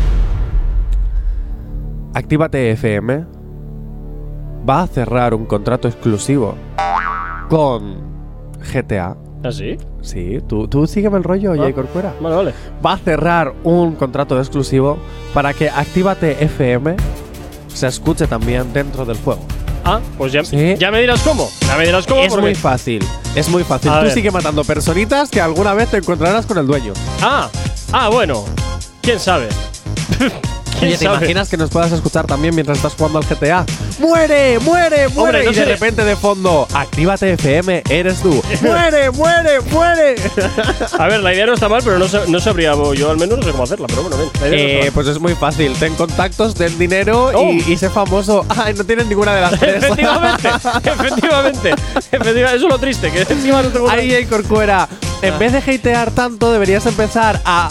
Actívate 2.13 2.71
FM 2.71 3.25
va 4.67 4.83
a 4.83 4.87
cerrar 4.87 5.33
un 5.33 5.45
contrato 5.45 5.89
exclusivo 5.89 6.55
con 7.49 7.99
GTA. 8.73 9.17
¿Ah, 9.43 9.51
sí? 9.51 9.77
Sí, 10.01 10.39
tú, 10.47 10.69
tú 10.69 10.87
sígueme 10.87 11.17
el 11.17 11.23
rollo, 11.25 11.53
Jay 11.57 11.73
Corcuera. 11.73 12.13
Vale, 12.21 12.35
vale. 12.35 12.53
Va 12.85 12.93
a 12.93 12.97
cerrar 12.97 13.53
un 13.65 13.95
contrato 13.95 14.39
exclusivo 14.39 14.97
para 15.33 15.53
que 15.53 15.69
Actívate 15.69 16.45
FM 16.45 16.95
se 17.67 17.87
escuche 17.87 18.25
también 18.25 18.71
dentro 18.71 19.03
del 19.03 19.17
juego. 19.17 19.41
Ah, 19.83 19.99
pues 20.17 20.31
ya, 20.31 20.43
Sí. 20.43 20.75
ya 20.77 20.91
me 20.91 21.01
dirás 21.01 21.21
cómo. 21.21 21.49
Ya 21.67 21.75
me 21.77 21.85
dirás 21.85 22.05
cómo. 22.05 22.21
Es 22.21 22.29
porque- 22.29 22.41
muy 22.41 22.55
fácil, 22.55 23.05
es 23.35 23.49
muy 23.49 23.63
fácil. 23.63 23.89
A 23.91 23.99
Tú 23.99 24.05
ver. 24.05 24.13
sigue 24.13 24.31
matando 24.31 24.63
personitas 24.63 25.29
que 25.29 25.41
alguna 25.41 25.73
vez 25.73 25.89
te 25.89 25.97
encontrarás 25.97 26.45
con 26.45 26.57
el 26.57 26.67
dueño. 26.67 26.93
Ah, 27.21 27.49
ah, 27.91 28.09
bueno. 28.09 28.45
¿Quién 29.01 29.19
sabe? 29.19 29.47
Oye, 30.81 30.97
¿te 30.97 31.05
sabe? 31.05 31.17
imaginas 31.17 31.49
que 31.49 31.57
nos 31.57 31.69
puedas 31.69 31.91
escuchar 31.91 32.25
también 32.25 32.55
mientras 32.55 32.77
estás 32.77 32.93
jugando 32.95 33.19
al 33.19 33.25
GTA? 33.25 33.65
¡Muere, 33.99 34.57
muere, 34.59 35.07
muere! 35.09 35.39
Hombre, 35.39 35.43
no 35.45 35.51
y 35.51 35.53
de 35.53 35.61
sé. 35.63 35.65
repente 35.65 36.03
de 36.03 36.15
fondo, 36.15 36.67
actívate 36.73 37.33
FM, 37.33 37.83
eres 37.89 38.21
tú. 38.21 38.41
¡Muere, 38.61 39.11
muere, 39.11 39.59
muere! 39.71 40.15
A 40.97 41.07
ver, 41.07 41.19
la 41.21 41.33
idea 41.33 41.45
no 41.45 41.53
está 41.53 41.69
mal, 41.69 41.81
pero 41.83 41.99
no, 41.99 42.05
no 42.27 42.39
sabría, 42.39 42.73
yo 42.95 43.11
al 43.11 43.17
menos 43.17 43.37
no 43.37 43.43
sé 43.43 43.51
cómo 43.51 43.63
hacerla, 43.63 43.87
pero 43.87 44.01
bueno, 44.03 44.17
bien. 44.17 44.29
no 44.33 44.47
Eh, 44.57 44.91
pues 44.93 45.07
es 45.07 45.19
muy 45.19 45.35
fácil. 45.35 45.73
Ten 45.73 45.93
contactos, 45.95 46.55
ten 46.55 46.77
dinero 46.79 47.31
Oh. 47.35 47.51
y, 47.51 47.63
y 47.73 47.77
sé 47.77 47.89
famoso. 47.89 48.45
Ay, 48.49 48.73
no 48.73 48.83
tienes 48.83 49.05
ninguna 49.05 49.35
de 49.35 49.41
las 49.41 49.59
tres. 49.59 49.83
efectivamente, 49.83 50.47
efectivamente, 50.83 51.69
efectivamente. 51.95 52.55
Eso 52.55 52.65
es 52.65 52.71
lo 52.71 52.79
triste, 52.79 53.11
que 53.11 53.21
encima 53.21 53.61
no 53.61 53.69
tengo 53.69 53.89
Ahí, 53.89 54.13
ahí, 54.13 54.25
Corcuera. 54.25 54.87
En 55.21 55.37
vez 55.37 55.51
de 55.53 55.59
hatear 55.59 56.09
tanto, 56.11 56.51
deberías 56.51 56.85
empezar 56.87 57.39
a 57.45 57.69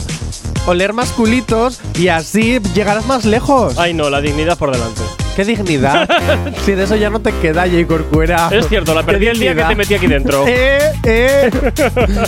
oler 0.66 0.92
más 0.92 1.10
culitos 1.10 1.80
y 1.98 2.08
así 2.08 2.60
llegarás 2.74 3.06
más 3.06 3.24
lejos. 3.24 3.78
Ay, 3.78 3.94
no, 3.94 4.10
la 4.10 4.20
dignidad 4.20 4.58
por 4.58 4.70
delante. 4.72 5.02
¡Qué 5.36 5.44
dignidad! 5.44 6.08
si 6.64 6.72
de 6.72 6.84
eso 6.84 6.96
ya 6.96 7.10
no 7.10 7.20
te 7.20 7.32
queda, 7.32 7.62
J. 7.62 7.86
Corcuera. 7.86 8.48
Es 8.50 8.68
cierto, 8.68 8.94
la 8.94 9.02
¡Qué 9.02 9.12
perdí 9.12 9.28
el 9.28 9.38
día 9.38 9.54
que 9.54 9.62
te 9.62 9.74
metí 9.74 9.94
aquí 9.94 10.06
dentro. 10.06 10.44
¡Eh, 10.48 10.92
eh! 11.04 11.50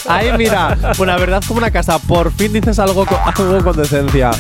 Ahí, 0.09 0.33
mira. 0.39 0.77
Una 0.99 1.17
verdad 1.17 1.43
como 1.47 1.59
una 1.59 1.71
casa. 1.71 1.99
Por 1.99 2.33
fin 2.33 2.53
dices 2.53 2.79
algo 2.79 3.05
con, 3.05 3.19
algo 3.25 3.63
con 3.63 3.77
decencia. 3.77 4.31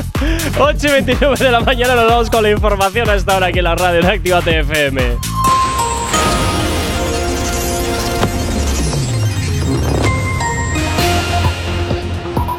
8 0.58 0.86
y 0.86 0.90
29 0.90 1.36
de 1.36 1.50
la 1.50 1.60
mañana 1.60 1.94
nos 1.94 2.06
vamos 2.06 2.30
con 2.30 2.42
la 2.42 2.50
información 2.50 3.08
a 3.08 3.14
esta 3.14 3.36
hora 3.36 3.46
aquí 3.46 3.58
en 3.58 3.64
la 3.64 3.74
radio 3.74 4.00
en 4.00 4.06
Actívate 4.06 4.60
FM. 4.60 5.41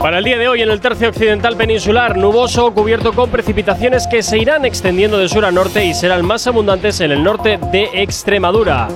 Para 0.03 0.17
el 0.17 0.25
día 0.25 0.37
de 0.37 0.49
hoy 0.49 0.61
en 0.61 0.69
el 0.69 0.81
tercio 0.81 1.07
occidental 1.07 1.55
peninsular, 1.55 2.17
nuboso, 2.17 2.73
cubierto 2.73 3.13
con 3.13 3.29
precipitaciones 3.29 4.05
que 4.05 4.21
se 4.21 4.37
irán 4.37 4.65
extendiendo 4.65 5.17
de 5.17 5.29
sur 5.29 5.45
a 5.45 5.51
norte 5.51 5.85
y 5.85 5.93
serán 5.93 6.25
más 6.25 6.45
abundantes 6.45 6.99
en 6.99 7.13
el 7.13 7.23
norte 7.23 7.57
de 7.71 7.89
Extremadura. 7.93 8.89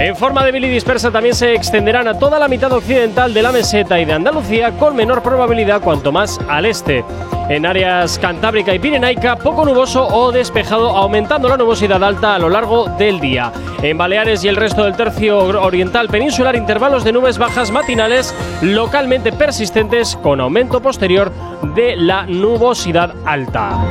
En 0.00 0.16
forma 0.16 0.42
débil 0.42 0.64
y 0.64 0.70
dispersa 0.70 1.10
también 1.10 1.34
se 1.34 1.52
extenderán 1.52 2.08
a 2.08 2.18
toda 2.18 2.38
la 2.38 2.48
mitad 2.48 2.72
occidental 2.72 3.34
de 3.34 3.42
la 3.42 3.52
meseta 3.52 4.00
y 4.00 4.06
de 4.06 4.14
Andalucía 4.14 4.70
con 4.78 4.96
menor 4.96 5.22
probabilidad 5.22 5.82
cuanto 5.82 6.10
más 6.10 6.40
al 6.48 6.64
este. 6.64 7.04
En 7.50 7.66
áreas 7.66 8.18
cantábrica 8.18 8.72
y 8.72 8.78
pirenaica, 8.78 9.36
poco 9.36 9.62
nuboso 9.62 10.06
o 10.06 10.32
despejado, 10.32 10.96
aumentando 10.96 11.50
la 11.50 11.58
nubosidad 11.58 12.02
alta 12.02 12.34
a 12.34 12.38
lo 12.38 12.48
largo 12.48 12.86
del 12.96 13.20
día. 13.20 13.52
En 13.82 13.98
Baleares 13.98 14.42
y 14.42 14.48
el 14.48 14.56
resto 14.56 14.84
del 14.84 14.96
tercio 14.96 15.38
oriental 15.38 16.08
peninsular, 16.08 16.56
intervalos 16.56 17.04
de 17.04 17.12
nubes 17.12 17.36
bajas 17.36 17.70
matinales 17.70 18.34
localmente 18.62 19.32
persistentes 19.32 20.16
con 20.16 20.40
aumento 20.40 20.80
posterior 20.80 21.30
de 21.74 21.96
la 21.96 22.24
nubosidad 22.24 23.14
alta. 23.26 23.84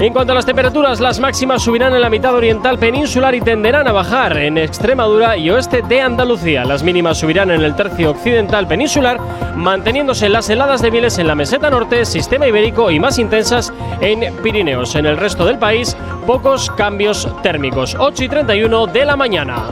En 0.00 0.14
cuanto 0.14 0.32
a 0.32 0.34
las 0.34 0.46
temperaturas, 0.46 0.98
las 0.98 1.20
máximas 1.20 1.62
subirán 1.62 1.92
en 1.92 2.00
la 2.00 2.08
mitad 2.08 2.34
oriental 2.34 2.78
peninsular 2.78 3.34
y 3.34 3.42
tenderán 3.42 3.86
a 3.86 3.92
bajar 3.92 4.34
en 4.38 4.56
Extremadura 4.56 5.36
y 5.36 5.50
oeste 5.50 5.82
de 5.82 6.00
Andalucía. 6.00 6.64
Las 6.64 6.82
mínimas 6.82 7.18
subirán 7.18 7.50
en 7.50 7.60
el 7.60 7.76
tercio 7.76 8.12
occidental 8.12 8.66
peninsular, 8.66 9.20
manteniéndose 9.56 10.30
las 10.30 10.48
heladas 10.48 10.80
débiles 10.80 11.18
en 11.18 11.26
la 11.26 11.34
meseta 11.34 11.68
norte, 11.68 12.06
sistema 12.06 12.46
ibérico 12.46 12.90
y 12.90 12.98
más 12.98 13.18
intensas 13.18 13.74
en 14.00 14.34
Pirineos. 14.36 14.94
En 14.94 15.04
el 15.04 15.18
resto 15.18 15.44
del 15.44 15.58
país, 15.58 15.94
pocos 16.26 16.70
cambios 16.70 17.28
térmicos. 17.42 17.94
8 17.98 18.24
y 18.24 18.28
31 18.30 18.86
de 18.86 19.04
la 19.04 19.16
mañana. 19.16 19.64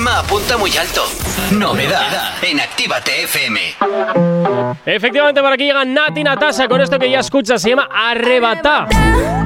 Tema 0.00 0.20
apunta 0.20 0.56
muy 0.56 0.74
alto. 0.78 1.02
Novedad 1.50 2.32
en 2.40 2.58
Actívate 2.58 3.24
FM. 3.24 3.60
Efectivamente, 4.86 5.42
por 5.42 5.52
aquí 5.52 5.64
llega 5.64 5.84
Nati 5.84 6.24
Natasa 6.24 6.68
con 6.68 6.80
esto 6.80 6.98
que 6.98 7.10
ya 7.10 7.20
escuchas, 7.20 7.60
se 7.60 7.68
llama 7.68 7.86
Arrebata. 7.92 8.86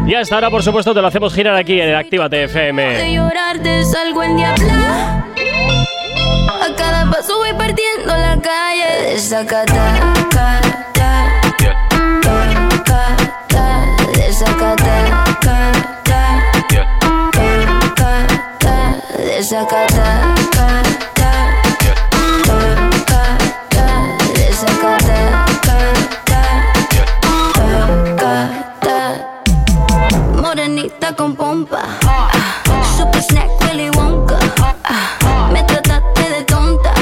Y 0.07 0.14
hasta 0.14 0.37
ahora, 0.37 0.51
por 0.51 0.62
supuesto, 0.62 0.95
te 0.95 1.01
lo 1.01 1.09
hacemos 1.09 1.35
girar 1.35 1.57
aquí 1.57 1.81
en 1.81 1.88
el 1.88 1.97
Actívate 1.97 2.37
De 2.37 2.45
FM. 2.45 3.19
A 6.49 6.77
cada 6.77 7.11
paso 7.11 7.37
voy 7.38 7.53
partiendo 7.55 8.17
la 8.17 8.38
calle 8.40 9.11
de 9.11 9.19
Zacata. 9.19 9.75
ca, 10.31 10.61
ta, 10.85 10.93
ta, 10.93 11.40
ca, 11.57 11.75
ta, 13.49 13.75
ca, 14.47 14.77
ca, 14.77 15.67
ta, 18.61 18.97
De 19.19 20.43
con 31.16 31.35
pompa. 31.35 31.81
Super 32.97 33.23
snack 33.23 33.49
Willy 33.62 33.90
Wonka. 33.90 34.38
Me 35.53 35.62
trataste 35.62 36.29
de 36.29 36.44
tonta. 36.44 36.92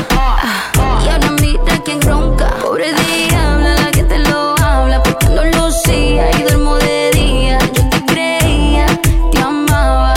Y 1.05 1.09
ahora 1.09 1.31
mira 1.40 1.79
quién 1.85 2.01
ronca. 2.03 2.51
Pobre 2.62 2.92
diabla, 2.92 3.75
la 3.77 3.90
que 3.90 4.05
te 4.05 4.18
lo 4.18 4.55
habla. 4.62 5.03
Porque 5.03 5.27
no 5.31 5.45
lucía 5.45 6.31
y 6.38 6.42
duermo 6.42 6.77
de 6.77 7.11
día. 7.12 7.59
Yo 7.73 7.88
te 7.88 8.05
creía, 8.07 8.87
te 9.33 9.40
amaba. 9.40 10.14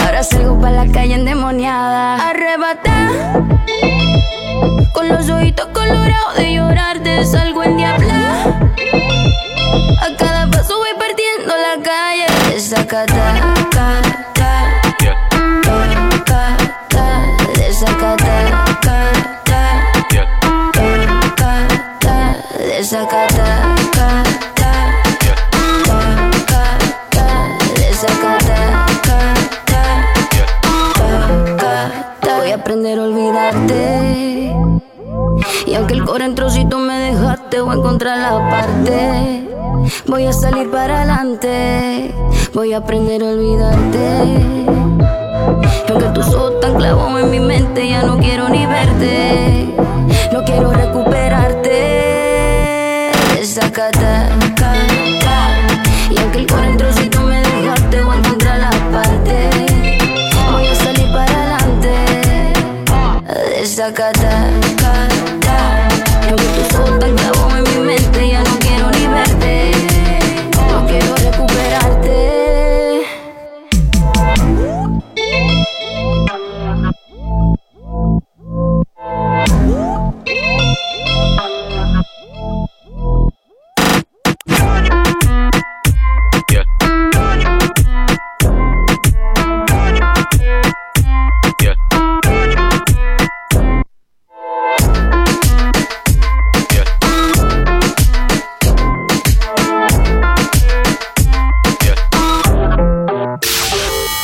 Ahora 0.00 0.22
salgo 0.22 0.60
para 0.60 0.84
la 0.84 0.92
calle 0.92 1.14
endemoniada. 1.14 2.28
Arrebata. 2.28 3.08
Con 4.92 5.08
los 5.08 5.28
ojitos 5.28 5.66
colorados 5.68 6.36
de 6.36 6.54
llorar 6.54 7.00
te 7.00 7.24
salgo 7.24 7.64
en 7.64 7.76
diabla. 7.76 8.67
De 12.88 13.47
voy 37.68 37.76
a 37.76 37.80
encontrar 37.80 38.18
la 38.18 38.48
parte. 38.48 39.46
Voy 40.06 40.24
a 40.24 40.32
salir 40.32 40.70
para 40.70 41.02
adelante. 41.02 42.14
Voy 42.54 42.72
a 42.72 42.78
aprender 42.78 43.22
a 43.22 43.26
olvidarte. 43.26 44.08
Y 45.86 45.90
aunque 45.90 46.06
tus 46.14 46.28
ojos 46.28 46.60
tan 46.60 46.76
clavos 46.76 47.20
en 47.20 47.30
mi 47.30 47.40
mente, 47.40 47.86
ya 47.86 48.04
no 48.04 48.16
quiero 48.16 48.48
ni 48.48 48.64
verte. 48.64 49.74
No 50.32 50.42
quiero 50.44 50.72
recuperarte. 50.72 51.78
Ca. 53.74 53.90
Y 56.10 56.18
aunque 56.18 56.38
el 56.38 56.46
core 56.46 56.68
en 56.68 56.76
trocito 56.78 57.20
me 57.20 57.42
dejaste, 57.42 58.02
voy 58.02 58.16
a 58.16 58.18
encontrar 58.18 58.58
la 58.60 58.70
parte. 58.92 59.50
Voy 60.52 60.66
a 60.66 60.74
salir 60.74 61.12
para 61.12 61.56
adelante. 61.56 61.90
Desacata, 63.60 64.17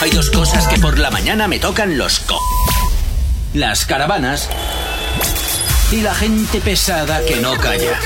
Hay 0.04 0.10
dos 0.10 0.28
cosas 0.28 0.68
que 0.68 0.78
por 0.78 0.98
la 0.98 1.10
mañana 1.10 1.48
me 1.48 1.58
tocan 1.58 1.96
los 1.96 2.20
co. 2.20 2.38
Las 3.54 3.86
caravanas 3.86 4.50
y 5.90 6.02
la 6.02 6.14
gente 6.14 6.60
pesada 6.60 7.24
que 7.24 7.36
no 7.36 7.56
calla. 7.56 7.98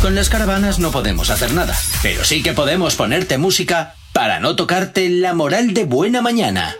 Con 0.00 0.14
las 0.14 0.30
caravanas 0.30 0.78
no 0.78 0.90
podemos 0.90 1.28
hacer 1.28 1.52
nada, 1.52 1.78
pero 2.00 2.24
sí 2.24 2.42
que 2.42 2.54
podemos 2.54 2.94
ponerte 2.94 3.36
música 3.36 3.96
para 4.14 4.40
no 4.40 4.56
tocarte 4.56 5.10
la 5.10 5.34
moral 5.34 5.74
de 5.74 5.84
buena 5.84 6.22
mañana. 6.22 6.74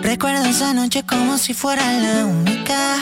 Recuerdo 0.00 0.44
esa 0.44 0.72
noche 0.72 1.02
como 1.02 1.36
si 1.36 1.54
fuera 1.54 1.82
la 1.94 2.26
única. 2.26 2.94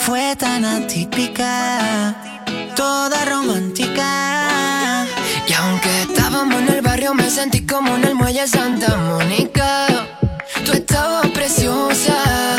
fue 0.00 0.34
tan 0.34 0.64
atípica, 0.64 2.42
toda 2.74 3.24
romántica. 3.24 5.06
Y 5.46 5.52
aunque 5.52 6.02
estábamos 6.02 6.60
en 6.60 6.73
barrio, 7.04 7.14
me 7.14 7.30
sentí 7.30 7.66
como 7.66 7.96
en 7.96 8.04
el 8.04 8.14
muelle 8.14 8.46
Santa 8.46 8.96
Mónica. 8.96 9.86
Tú 10.64 10.72
estabas 10.72 11.26
preciosa. 11.28 12.56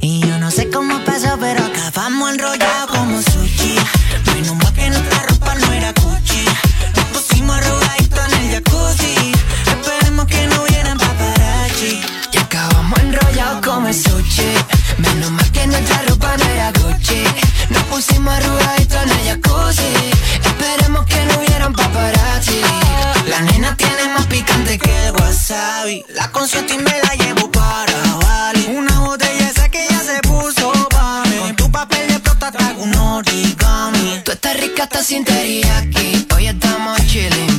Y 0.00 0.20
yo 0.20 0.38
no 0.38 0.50
sé 0.50 0.70
cómo 0.70 0.98
pasó, 1.04 1.36
pero 1.40 1.64
acabamos 1.64 2.32
enrollados 2.32 2.90
como 2.90 3.20
sushi. 3.22 3.76
Menos 4.34 4.56
mal 4.56 4.72
que 4.74 4.88
nuestra 4.88 5.22
ropa 5.28 5.54
no 5.54 5.72
era 5.72 5.92
Gucci. 5.92 6.44
Nos 6.96 7.04
pusimos 7.06 7.56
arrugaditos 7.56 8.32
en 8.32 8.40
el 8.40 8.50
jacuzzi. 8.54 9.32
Esperemos 9.66 10.26
que 10.26 10.46
no 10.46 10.62
hubieran 10.62 10.98
paparazzi. 10.98 12.00
Y 12.32 12.38
acabamos 12.38 12.98
enrollados 13.00 13.66
como 13.66 13.88
el 13.88 13.94
sushi. 13.94 14.52
Menos 14.98 15.30
mal 15.32 15.50
que 15.50 15.66
nuestra 15.66 16.02
ropa 16.08 16.36
no 16.36 16.44
era 16.44 16.72
Gucci. 16.72 17.24
Nos 17.70 17.82
pusimos 17.84 18.34
arrugaditos 18.34 19.02
en 19.02 19.10
el 19.10 19.26
jacuzzi. 19.28 20.13
Wasabi. 25.54 26.04
La 26.14 26.30
consiento 26.30 26.74
y 26.74 26.78
me 26.78 26.90
la 27.02 27.14
llevo 27.14 27.50
para 27.50 27.92
Bali. 28.22 28.66
Una 28.76 29.00
botella 29.00 29.48
esa 29.48 29.68
que 29.68 29.86
ya 29.88 30.00
se 30.00 30.20
puso 30.22 30.72
para 30.90 31.30
Con 31.40 31.56
tu 31.56 31.70
papel 31.70 32.08
de 32.08 32.20
plata 32.20 32.50
traigo 32.50 32.82
un 32.82 32.94
origami. 32.94 34.20
Tú 34.24 34.32
estás 34.32 34.60
rica, 34.60 34.84
estás 34.84 35.06
sin 35.06 35.24
teriyaki. 35.24 36.26
Hoy 36.34 36.48
estamos 36.48 36.98
chilling, 37.06 37.53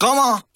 anillo. 0.00 0.18
¿Cómo? 0.38 0.47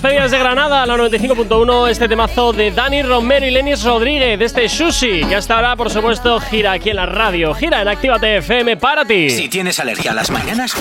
Pedías 0.00 0.30
de 0.30 0.38
Granada 0.38 0.82
a 0.82 0.86
la 0.86 0.96
95.1 0.96 1.88
este 1.88 2.08
temazo 2.08 2.52
de 2.52 2.70
Dani 2.70 3.02
Romero 3.02 3.46
y 3.46 3.50
Lenis 3.50 3.84
Rodríguez 3.84 4.38
de 4.38 4.44
este 4.44 4.68
Sushi, 4.68 5.24
que 5.24 5.36
hasta 5.36 5.56
ahora, 5.56 5.76
por 5.76 5.90
supuesto, 5.90 6.40
gira 6.40 6.72
aquí 6.72 6.90
en 6.90 6.96
la 6.96 7.06
radio. 7.06 7.54
Gira 7.54 7.82
en 7.82 7.88
Actívate 7.88 8.38
FM 8.38 8.76
para 8.76 9.04
ti. 9.04 9.30
Si 9.30 9.48
tienes 9.48 9.78
alergia 9.78 10.12
a 10.12 10.14
las 10.14 10.30
mañanas, 10.30 10.74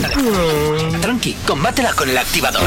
tranqui, 1.02 1.36
combátela 1.46 1.94
con 1.94 2.10
el 2.10 2.18
activador. 2.18 2.64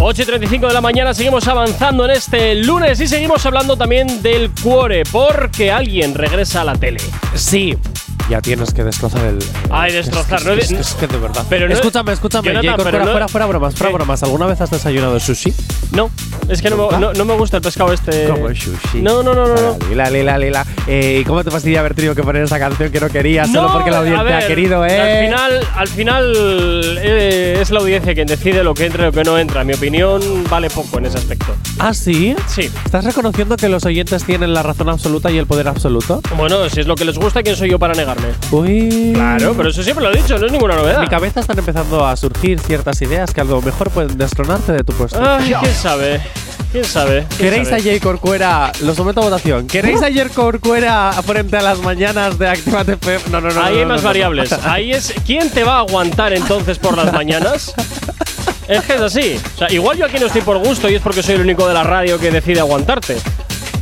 8 0.00 0.22
y 0.22 0.24
35 0.24 0.68
de 0.68 0.74
la 0.74 0.80
mañana 0.80 1.14
seguimos 1.14 1.48
avanzando 1.48 2.04
en 2.04 2.12
este 2.12 2.54
lunes 2.54 3.00
y 3.00 3.08
seguimos 3.08 3.44
hablando 3.46 3.76
también 3.76 4.22
del 4.22 4.50
cuore, 4.62 5.02
porque 5.10 5.72
alguien 5.72 6.14
regresa 6.14 6.60
a 6.60 6.64
la 6.64 6.74
tele. 6.76 7.00
Sí, 7.34 7.76
ya 8.28 8.40
tienes 8.40 8.72
que 8.74 8.84
destrozar 8.84 9.24
el. 9.24 9.38
Ay, 9.70 9.92
destrozar, 9.92 10.38
Es 10.38 10.44
que, 10.44 10.48
no 10.50 10.54
es, 10.56 10.68
que- 10.68 10.80
es 10.80 10.94
que 10.94 11.06
de 11.06 11.18
verdad. 11.18 11.44
Pero 11.48 11.68
no- 11.68 11.74
escúchame, 11.74 12.12
escúchame. 12.12 12.48
Jonathan, 12.48 12.70
Jacob, 12.70 12.82
fuera, 12.90 13.04
no- 13.04 13.10
fuera, 13.12 13.28
fuera 13.28 13.46
bromas, 13.46 13.74
fuera 13.74 13.90
¿Qué? 13.90 13.94
bromas. 13.96 14.22
¿Alguna 14.22 14.46
vez 14.46 14.60
has 14.60 14.70
desayunado 14.70 15.18
sushi? 15.20 15.52
No, 15.92 16.10
es 16.48 16.60
que 16.62 16.70
no 16.70 16.76
me, 16.90 16.98
no, 16.98 17.12
no 17.12 17.24
me 17.24 17.34
gusta 17.34 17.58
el 17.58 17.62
pescado 17.62 17.92
este. 17.92 18.28
Como 18.28 18.48
el 18.48 18.56
sushi. 18.56 19.02
No, 19.02 19.22
no, 19.22 19.34
no, 19.34 19.46
no. 19.46 19.54
no. 19.54 19.78
Lila, 19.88 20.10
lila, 20.10 20.38
lila. 20.38 20.66
Eh, 20.86 21.18
¿y 21.20 21.24
¿Cómo 21.24 21.42
te 21.44 21.50
fastidia 21.50 21.80
haber 21.80 21.94
tenido 21.94 22.14
que 22.14 22.22
poner 22.22 22.42
esa 22.42 22.58
canción 22.58 22.90
que 22.90 23.00
no 23.00 23.08
querías 23.08 23.50
solo 23.50 23.72
porque 23.72 23.90
la 23.90 23.98
audiencia 23.98 24.22
ver, 24.22 24.34
ha 24.34 24.46
querido, 24.46 24.84
eh? 24.86 25.00
Al 25.00 25.24
final, 25.26 25.68
al 25.76 25.88
final 25.88 26.98
eh, 27.02 27.58
es 27.60 27.70
la 27.70 27.80
audiencia 27.80 28.14
quien 28.14 28.26
decide 28.26 28.62
lo 28.64 28.74
que 28.74 28.86
entra 28.86 29.02
y 29.04 29.06
lo 29.06 29.12
que 29.12 29.24
no 29.24 29.38
entra. 29.38 29.64
Mi 29.64 29.74
opinión 29.74 30.20
vale 30.50 30.70
poco 30.70 30.98
en 30.98 31.06
ese 31.06 31.18
aspecto. 31.18 31.54
¿Ah, 31.78 31.92
sí? 31.94 32.34
Sí. 32.48 32.70
¿Estás 32.84 33.04
reconociendo 33.04 33.56
que 33.56 33.68
los 33.68 33.84
oyentes 33.84 34.24
tienen 34.24 34.52
la 34.54 34.62
razón 34.62 34.88
absoluta 34.88 35.30
y 35.30 35.38
el 35.38 35.46
poder 35.46 35.68
absoluto? 35.68 36.20
Bueno, 36.36 36.68
si 36.70 36.80
es 36.80 36.86
lo 36.86 36.94
que 36.94 37.04
les 37.04 37.18
gusta, 37.18 37.42
¿quién 37.42 37.56
soy 37.56 37.70
yo 37.70 37.78
para 37.78 37.94
Uy. 38.50 39.12
Claro, 39.14 39.54
pero 39.56 39.70
eso 39.70 39.82
siempre 39.82 40.04
lo 40.04 40.12
he 40.12 40.16
dicho, 40.16 40.38
no 40.38 40.46
es 40.46 40.52
ninguna 40.52 40.74
En 40.74 40.80
novedad. 40.80 41.00
mi 41.00 41.08
cabeza 41.08 41.40
están 41.40 41.58
empezando 41.58 42.06
a 42.06 42.16
surgir 42.16 42.60
ciertas 42.60 43.00
ideas 43.02 43.32
que 43.32 43.40
a 43.40 43.44
lo 43.44 43.60
mejor 43.62 43.90
pueden 43.90 44.16
destronarte 44.18 44.72
de 44.72 44.84
tu 44.84 44.92
puesto. 44.92 45.20
Ay, 45.22 45.54
quién 45.60 45.74
sabe. 45.74 46.20
¿Quién 46.72 46.84
sabe? 46.84 47.24
¿Quién 47.28 47.38
¿Queréis 47.50 47.68
sabe? 47.68 47.80
a 47.80 47.84
Jay 47.84 48.00
Corcuera? 48.00 48.72
Lo 48.82 48.94
someto 48.94 49.20
a 49.20 49.24
votación. 49.24 49.66
¿Queréis 49.66 49.98
a 50.02 50.12
Jay 50.12 50.28
Corcuera 50.34 51.12
frente 51.24 51.56
a 51.56 51.62
las 51.62 51.78
mañanas 51.78 52.38
de 52.38 52.48
Actívate 52.48 52.92
FM? 52.94 53.20
No, 53.30 53.40
no, 53.40 53.50
no. 53.50 53.62
Ahí 53.62 53.74
no, 53.74 53.80
hay 53.80 53.86
más 53.86 53.96
no, 53.98 54.02
no. 54.02 54.08
variables. 54.08 54.52
Ahí 54.52 54.92
es. 54.92 55.12
¿Quién 55.24 55.48
te 55.50 55.64
va 55.64 55.76
a 55.76 55.78
aguantar 55.80 56.32
entonces 56.32 56.78
por 56.78 56.96
las 56.96 57.12
mañanas? 57.12 57.72
Es 58.68 58.82
que 58.82 58.94
es 58.94 59.00
así. 59.00 59.40
O 59.54 59.58
sea, 59.58 59.70
igual 59.70 59.96
yo 59.96 60.06
aquí 60.06 60.18
no 60.18 60.26
estoy 60.26 60.42
por 60.42 60.58
gusto 60.58 60.90
y 60.90 60.96
es 60.96 61.00
porque 61.00 61.22
soy 61.22 61.36
el 61.36 61.40
único 61.42 61.66
de 61.68 61.74
la 61.74 61.84
radio 61.84 62.18
que 62.18 62.30
decide 62.32 62.60
aguantarte. 62.60 63.16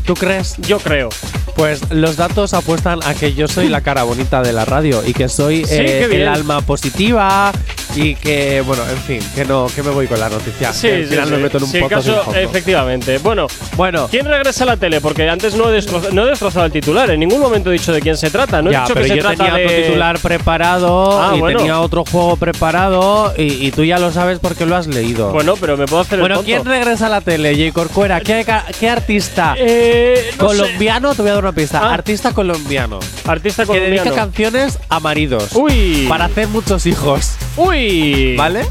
¿Tú 0.07 0.15
crees? 0.15 0.57
Yo 0.59 0.79
creo. 0.79 1.09
Pues 1.57 1.91
los 1.91 2.17
datos 2.17 2.53
apuestan 2.53 3.01
a 3.05 3.15
que 3.15 3.33
yo 3.35 3.47
soy 3.47 3.69
la 3.69 3.81
cara 3.81 4.03
bonita 4.03 4.43
de 4.43 4.53
la 4.53 4.65
radio 4.65 5.03
y 5.07 5.13
que 5.13 5.29
soy 5.29 5.65
Sí, 5.65 5.75
eh, 5.75 5.99
qué 6.03 6.09
bien. 6.09 6.23
el 6.23 6.29
alma 6.29 6.61
positiva 6.63 7.53
y 7.95 8.15
que, 8.15 8.61
bueno, 8.63 8.83
en 8.91 8.99
fin, 8.99 9.21
que 9.35 9.45
no, 9.45 9.67
que 9.75 9.83
me 9.83 9.91
voy 9.91 10.07
con 10.07 10.19
la 10.21 10.29
noticia. 10.29 10.73
Sí, 10.73 10.89
que 10.89 10.95
al 10.95 11.03
sí, 11.05 11.09
final 11.11 11.25
sí. 11.27 11.31
me 11.33 11.39
meto 11.39 11.59
en 11.59 11.63
un 11.65 11.71
Sí, 11.71 11.81
caso, 11.89 12.35
efectivamente. 12.35 13.19
Bueno, 13.19 13.47
Bueno, 13.77 14.09
¿quién 14.11 14.27
regresa 14.27 14.65
a 14.65 14.67
la 14.69 14.77
tele? 14.77 15.01
Porque 15.01 15.29
antes 15.29 15.55
no 15.55 15.71
he, 15.71 15.73
destroza- 15.81 16.11
no 16.13 16.25
he 16.27 16.31
destrozado 16.31 16.67
el 16.67 16.73
titular. 16.73 17.11
En 17.11 17.21
ningún 17.21 17.41
momento 17.41 17.71
he 17.71 17.75
dicho 17.75 17.93
de 17.93 18.01
quién 18.01 18.17
se 18.17 18.31
trata. 18.31 18.63
No 18.63 18.71
he 18.71 18.73
ya, 18.73 18.83
dicho 18.83 18.95
pero 18.95 19.05
que 19.05 19.11
se 19.11 19.17
yo 19.17 19.23
trata 19.23 19.37
tenía 19.45 19.55
de. 19.59 19.65
otro 19.67 19.77
titular 19.87 20.19
preparado 20.21 21.21
Ah, 21.23 21.33
y 21.37 21.41
bueno. 21.41 21.59
tenía 21.59 21.81
otro 21.81 22.05
juego 22.05 22.37
preparado 22.37 23.33
y, 23.37 23.67
y 23.67 23.71
tú 23.73 23.85
ya 23.85 23.99
lo 23.99 24.13
sabes 24.13 24.39
porque 24.39 24.67
lo 24.67 24.77
has 24.77 24.87
leído. 24.87 25.31
Bueno, 25.33 25.55
pero 25.61 25.77
me 25.77 25.87
puedo 25.87 26.03
hacer 26.03 26.21
Bueno, 26.21 26.41
el 26.41 26.45
¿quién 26.45 26.59
tonto. 26.59 26.71
regresa 26.73 27.07
a 27.07 27.11
la 27.11 27.21
tele? 27.21 27.55
Jay 27.55 27.73
Corcuera. 27.73 28.21
¿Qué, 28.21 28.45
qué 28.79 28.89
artista? 28.89 29.55
Eh, 29.59 30.31
no 30.39 30.51
sé. 30.51 30.59
colombiano, 30.59 31.15
te 31.15 31.23
voy 31.23 31.31
a 31.31 31.35
dar 31.35 31.45
una 31.45 31.53
pista. 31.53 31.81
Ah. 31.83 31.95
Artista 31.95 32.33
colombiano. 32.33 32.99
Artista 33.27 33.65
Que 33.67 33.73
dedica 33.81 34.03
colombiano. 34.05 34.15
canciones 34.17 34.79
a 34.89 35.01
maridos. 35.01 35.51
Uy. 35.55 36.07
Para 36.09 36.27
hacer 36.27 36.49
muchos 36.49 36.87
hijos. 36.87 37.33
Uy. 37.57 38.37
¿Vale? 38.37 38.67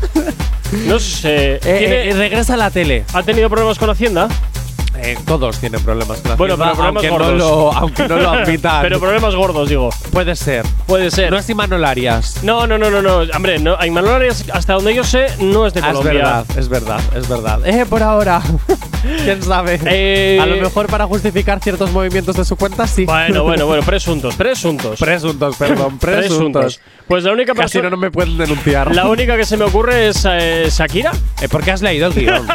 No 0.88 1.00
sé. 1.00 1.56
Eh, 1.56 1.60
¿Tiene- 1.62 2.10
eh, 2.10 2.14
regresa 2.14 2.56
a 2.56 2.58
la 2.58 2.72
tele. 2.72 3.06
¿Ha 3.14 3.24
tenido 3.24 3.50
problemas 3.50 3.78
con 3.78 3.90
Hacienda? 3.90 4.28
Eh, 5.04 5.18
todos 5.26 5.60
tienen 5.60 5.82
problemas 5.84 6.20
con 6.22 6.32
la 6.32 6.36
Bueno, 6.38 6.58
pero 6.58 6.74
problemas 6.76 6.96
aunque 7.04 7.10
gordos. 7.10 7.32
No 7.32 7.38
lo, 7.38 7.74
aunque 7.74 8.08
no 8.08 8.18
lo 8.18 8.30
admitan. 8.32 8.82
pero 8.82 9.00
problemas 9.00 9.36
gordos, 9.36 9.70
digo. 9.70 9.90
puede 10.12 10.36
ser. 10.36 10.66
Puede 10.88 11.12
ser. 11.12 11.30
No 11.32 11.38
es 11.38 11.50
Imanol 11.50 11.84
Arias. 11.86 12.40
No, 12.44 12.66
no, 12.68 12.78
no, 12.78 12.90
no, 12.90 13.02
no. 13.02 13.18
Hombre, 13.36 13.60
no, 13.60 13.76
Aymanol 13.78 14.14
Arias, 14.16 14.46
hasta 14.54 14.74
donde 14.74 14.94
yo 14.96 15.04
sé, 15.04 15.28
no 15.40 15.68
es 15.68 15.74
de 15.74 15.82
Ah, 15.82 15.88
es 15.92 15.98
Colombia. 15.98 16.14
verdad, 16.24 16.46
es 16.58 16.70
verdad, 16.70 17.00
es 17.16 17.28
verdad. 17.28 17.68
Eh, 17.68 17.86
por 17.86 18.02
ahora. 18.04 18.42
¿Quién 19.26 19.44
sabe? 19.44 19.80
Eh, 19.86 20.40
A 20.42 20.46
lo 20.46 20.56
mejor 20.56 20.88
para 20.88 21.06
justificar 21.06 21.60
ciertos 21.60 21.92
movimientos 21.92 22.38
de 22.38 22.46
su 22.46 22.56
cuenta, 22.56 22.88
sí. 22.88 23.04
Bueno, 23.06 23.44
bueno, 23.44 23.66
bueno, 23.66 23.84
presuntos, 23.84 24.36
presuntos. 24.36 24.98
Presuntos, 25.00 25.58
perdón, 25.58 26.00
presuntos. 26.00 26.80
Pues 27.08 27.26
la 27.26 27.34
única 27.34 27.54
Casi 27.54 27.64
persona. 27.80 27.84
no, 27.90 27.90
no 27.92 27.98
me 27.98 28.12
pueden 28.12 28.38
denunciar. 28.38 28.96
La 28.96 29.08
única 29.08 29.36
que 29.36 29.44
se 29.44 29.58
me 29.58 29.66
ocurre 29.66 30.08
es 30.08 30.26
eh, 30.30 30.68
Shakira. 30.72 31.12
Eh, 31.42 31.50
porque 31.50 31.72
has 31.72 31.82
leído 31.82 32.08
el 32.08 32.14
guion. 32.14 32.48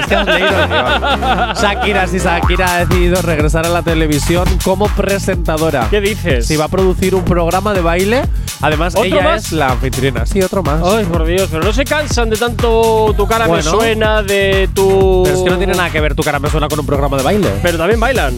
es 0.00 0.06
que 0.06 0.14
has 0.16 0.26
leído 0.26 0.48
el 0.48 0.68
guion. 0.68 1.54
Shakira 1.54 1.91
Shakira, 1.92 2.06
si 2.06 2.18
Shakira 2.18 2.74
ha 2.74 2.84
decidido 2.86 3.20
regresar 3.22 3.66
a 3.66 3.68
la 3.68 3.82
televisión 3.82 4.44
como 4.64 4.86
presentadora. 4.88 5.88
¿Qué 5.90 6.00
dices? 6.00 6.46
Si 6.46 6.56
va 6.56 6.64
a 6.64 6.68
producir 6.68 7.14
un 7.14 7.24
programa 7.24 7.74
de 7.74 7.80
baile. 7.82 8.22
Además, 8.60 8.94
¿Otro 8.94 9.04
ella 9.06 9.22
más? 9.22 9.46
es 9.46 9.52
la 9.52 9.72
anfitriona. 9.72 10.24
Sí, 10.24 10.40
otro 10.40 10.62
más. 10.62 10.80
Ay, 10.84 11.04
por 11.04 11.24
Dios, 11.26 11.48
pero 11.50 11.64
no 11.64 11.72
se 11.72 11.84
cansan 11.84 12.30
de 12.30 12.36
tanto 12.36 13.12
tu 13.16 13.26
cara 13.26 13.44
me 13.44 13.50
Bueno. 13.52 13.70
suena, 13.70 14.22
de 14.22 14.68
tu. 14.74 15.22
Pero 15.24 15.36
es 15.36 15.42
que 15.44 15.50
no 15.50 15.58
tiene 15.58 15.74
nada 15.74 15.90
que 15.90 16.00
ver 16.00 16.14
tu 16.14 16.22
cara 16.22 16.38
me 16.38 16.48
suena 16.48 16.68
con 16.68 16.78
un 16.80 16.86
programa 16.86 17.16
de 17.16 17.22
baile. 17.24 17.50
Pero 17.62 17.76
también 17.78 17.98
bailan. 18.00 18.36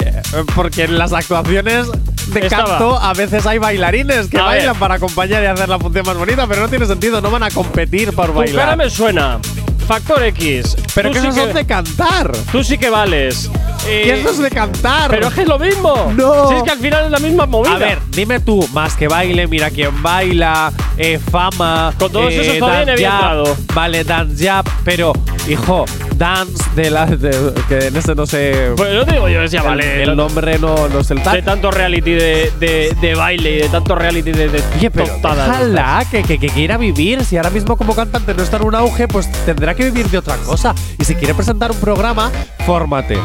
Eh, 0.00 0.22
Porque 0.54 0.84
en 0.84 0.96
las 0.98 1.12
actuaciones 1.12 1.86
de 2.28 2.40
Estaba. 2.40 2.64
canto 2.64 2.98
a 2.98 3.12
veces 3.14 3.46
hay 3.46 3.58
bailarines 3.58 4.28
que 4.28 4.38
A 4.38 4.44
bailan 4.44 4.72
ver. 4.74 4.80
para 4.80 4.94
acompañar 4.94 5.42
y 5.42 5.46
hacer 5.46 5.68
la 5.68 5.78
función 5.78 6.06
más 6.06 6.16
bonita, 6.16 6.46
pero 6.46 6.62
no 6.62 6.68
tiene 6.68 6.86
sentido, 6.86 7.20
no 7.20 7.30
van 7.30 7.42
a 7.42 7.50
competir 7.50 8.12
por 8.12 8.26
Tu 8.28 8.32
bailar. 8.32 8.64
cara 8.64 8.76
me 8.76 8.88
suena. 8.90 9.38
Factor 9.84 10.22
X. 10.24 10.76
pero 10.94 11.08
Tú 11.10 11.14
que 11.14 11.20
sí 11.20 11.26
esos 11.28 11.40
son 11.44 11.54
de 11.54 11.64
cantar. 11.64 12.32
Tú 12.52 12.64
sí 12.64 12.78
que 12.78 12.90
vales. 12.90 13.50
Y 13.86 14.08
eso 14.08 14.30
es 14.30 14.38
de 14.38 14.50
cantar. 14.50 15.10
Pero 15.10 15.28
es 15.28 15.34
que 15.34 15.42
es 15.42 15.48
lo 15.48 15.58
mismo. 15.58 16.12
No. 16.16 16.48
Si 16.48 16.54
es 16.54 16.62
que 16.62 16.70
al 16.70 16.78
final 16.78 17.04
es 17.06 17.10
la 17.10 17.18
misma 17.18 17.46
movida. 17.46 17.74
A 17.74 17.78
ver, 17.78 17.98
dime 18.10 18.40
tú, 18.40 18.66
más 18.72 18.96
que 18.96 19.08
baile, 19.08 19.46
mira 19.46 19.70
quién 19.70 20.02
baila, 20.02 20.72
eh, 20.96 21.18
fama. 21.30 21.92
Con 21.98 22.10
todos 22.10 22.32
eh, 22.32 22.58
Jab, 22.60 22.88
entrado. 22.88 23.56
Vale, 23.74 24.04
Dance 24.04 24.46
Jab, 24.46 24.64
pero, 24.84 25.12
hijo, 25.48 25.84
Dance 26.16 26.64
de 26.74 26.90
la. 26.90 27.06
de- 27.06 27.52
que 27.68 27.88
en 27.88 27.96
ese 27.96 28.14
no 28.14 28.24
sé. 28.26 28.72
Pues 28.76 28.94
no 28.94 29.04
te 29.04 29.12
digo 29.12 29.28
yo, 29.28 29.40
decía, 29.42 29.60
el, 29.60 29.66
vale. 29.66 30.02
el 30.02 30.16
nombre 30.16 30.58
no, 30.58 30.88
no 30.88 31.02
sé 31.04 31.12
el 31.14 31.18
de 31.18 31.24
tal. 31.24 31.44
tanto 31.44 31.70
reality 31.70 32.12
de, 32.12 32.52
de, 32.58 32.96
de 33.00 33.14
baile 33.14 33.50
y 33.50 33.58
de 33.62 33.68
tanto 33.68 33.94
reality 33.94 34.32
de, 34.32 34.48
de 34.48 34.62
Oye, 34.78 34.90
pero 34.90 35.06
déjala 35.22 36.06
que, 36.10 36.22
que, 36.22 36.38
que 36.38 36.48
quiera 36.48 36.76
vivir. 36.78 37.24
Si 37.24 37.36
ahora 37.36 37.50
mismo 37.50 37.76
como 37.76 37.94
cantante 37.94 38.32
no 38.32 38.42
está 38.42 38.56
en 38.56 38.64
un 38.64 38.74
auge, 38.74 39.08
pues 39.08 39.30
tendrá 39.44 39.73
que 39.74 39.84
vivir 39.84 40.08
de 40.10 40.18
otra 40.18 40.36
cosa. 40.38 40.74
Y 40.98 41.04
si 41.04 41.14
quiere 41.14 41.34
presentar 41.34 41.70
un 41.70 41.78
programa, 41.78 42.30
fórmate. 42.66 43.18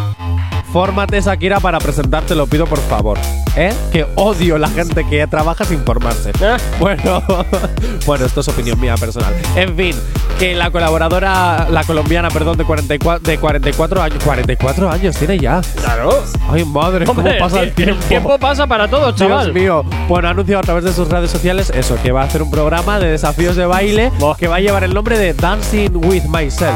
Fórmate, 0.71 1.19
Shakira, 1.19 1.59
para 1.59 1.79
presentar, 1.79 2.23
te 2.23 2.35
lo 2.35 2.45
pido 2.45 2.67
por 2.67 2.79
favor. 2.79 3.17
¿Eh? 3.55 3.73
Que 3.91 4.05
odio 4.15 4.57
la 4.59 4.69
gente 4.69 5.03
que 5.09 5.25
trabaja 5.25 5.65
sin 5.65 5.79
formarse. 5.83 6.29
¿Eh? 6.39 6.57
Bueno, 6.79 7.23
bueno, 8.05 8.25
esto 8.25 8.41
es 8.41 8.47
opinión 8.47 8.79
mía 8.79 8.95
personal. 8.95 9.33
En 9.55 9.75
fin, 9.75 9.95
que 10.37 10.53
la 10.53 10.69
colaboradora, 10.69 11.67
la 11.71 11.83
colombiana, 11.83 12.29
perdón, 12.29 12.57
de 12.57 12.65
44, 12.65 13.19
de 13.27 13.37
44 13.39 14.01
años. 14.01 14.23
44 14.23 14.91
años 14.91 15.15
tiene 15.17 15.39
ya. 15.39 15.59
Claro. 15.81 16.23
Ay, 16.51 16.63
madre, 16.65 17.05
cómo 17.05 17.21
Hombre, 17.21 17.39
pasa 17.39 17.61
el 17.61 17.69
el 17.69 17.73
tiempo. 17.73 18.05
tiempo 18.07 18.37
pasa 18.39 18.67
para 18.67 18.87
todos, 18.87 19.15
Dios 19.15 19.27
chaval. 19.29 19.51
mío. 19.53 19.83
Bueno, 20.07 20.27
ha 20.27 20.31
anunciado 20.31 20.59
a 20.59 20.63
través 20.63 20.83
de 20.83 20.93
sus 20.93 21.09
redes 21.09 21.31
sociales 21.31 21.71
eso, 21.75 21.97
que 22.03 22.11
va 22.11 22.21
a 22.21 22.25
hacer 22.25 22.43
un 22.43 22.51
programa 22.51 22.99
de 22.99 23.09
desafíos 23.09 23.55
de 23.55 23.65
baile 23.65 24.11
que 24.37 24.47
va 24.47 24.57
a 24.57 24.59
llevar 24.59 24.83
el 24.83 24.93
nombre 24.93 25.17
de 25.17 25.33
Dancing 25.33 25.95
with 25.95 26.23
Myself. 26.25 26.75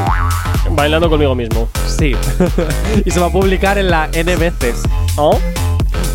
Bailando 0.70 1.08
conmigo 1.08 1.34
mismo. 1.34 1.68
Sí. 1.86 2.16
y 3.04 3.10
se 3.10 3.20
va 3.20 3.26
a 3.26 3.30
publicar 3.30 3.78
en 3.78 3.83
la 3.90 4.08
NBC. 4.08 4.74
¿Oh? 5.16 5.38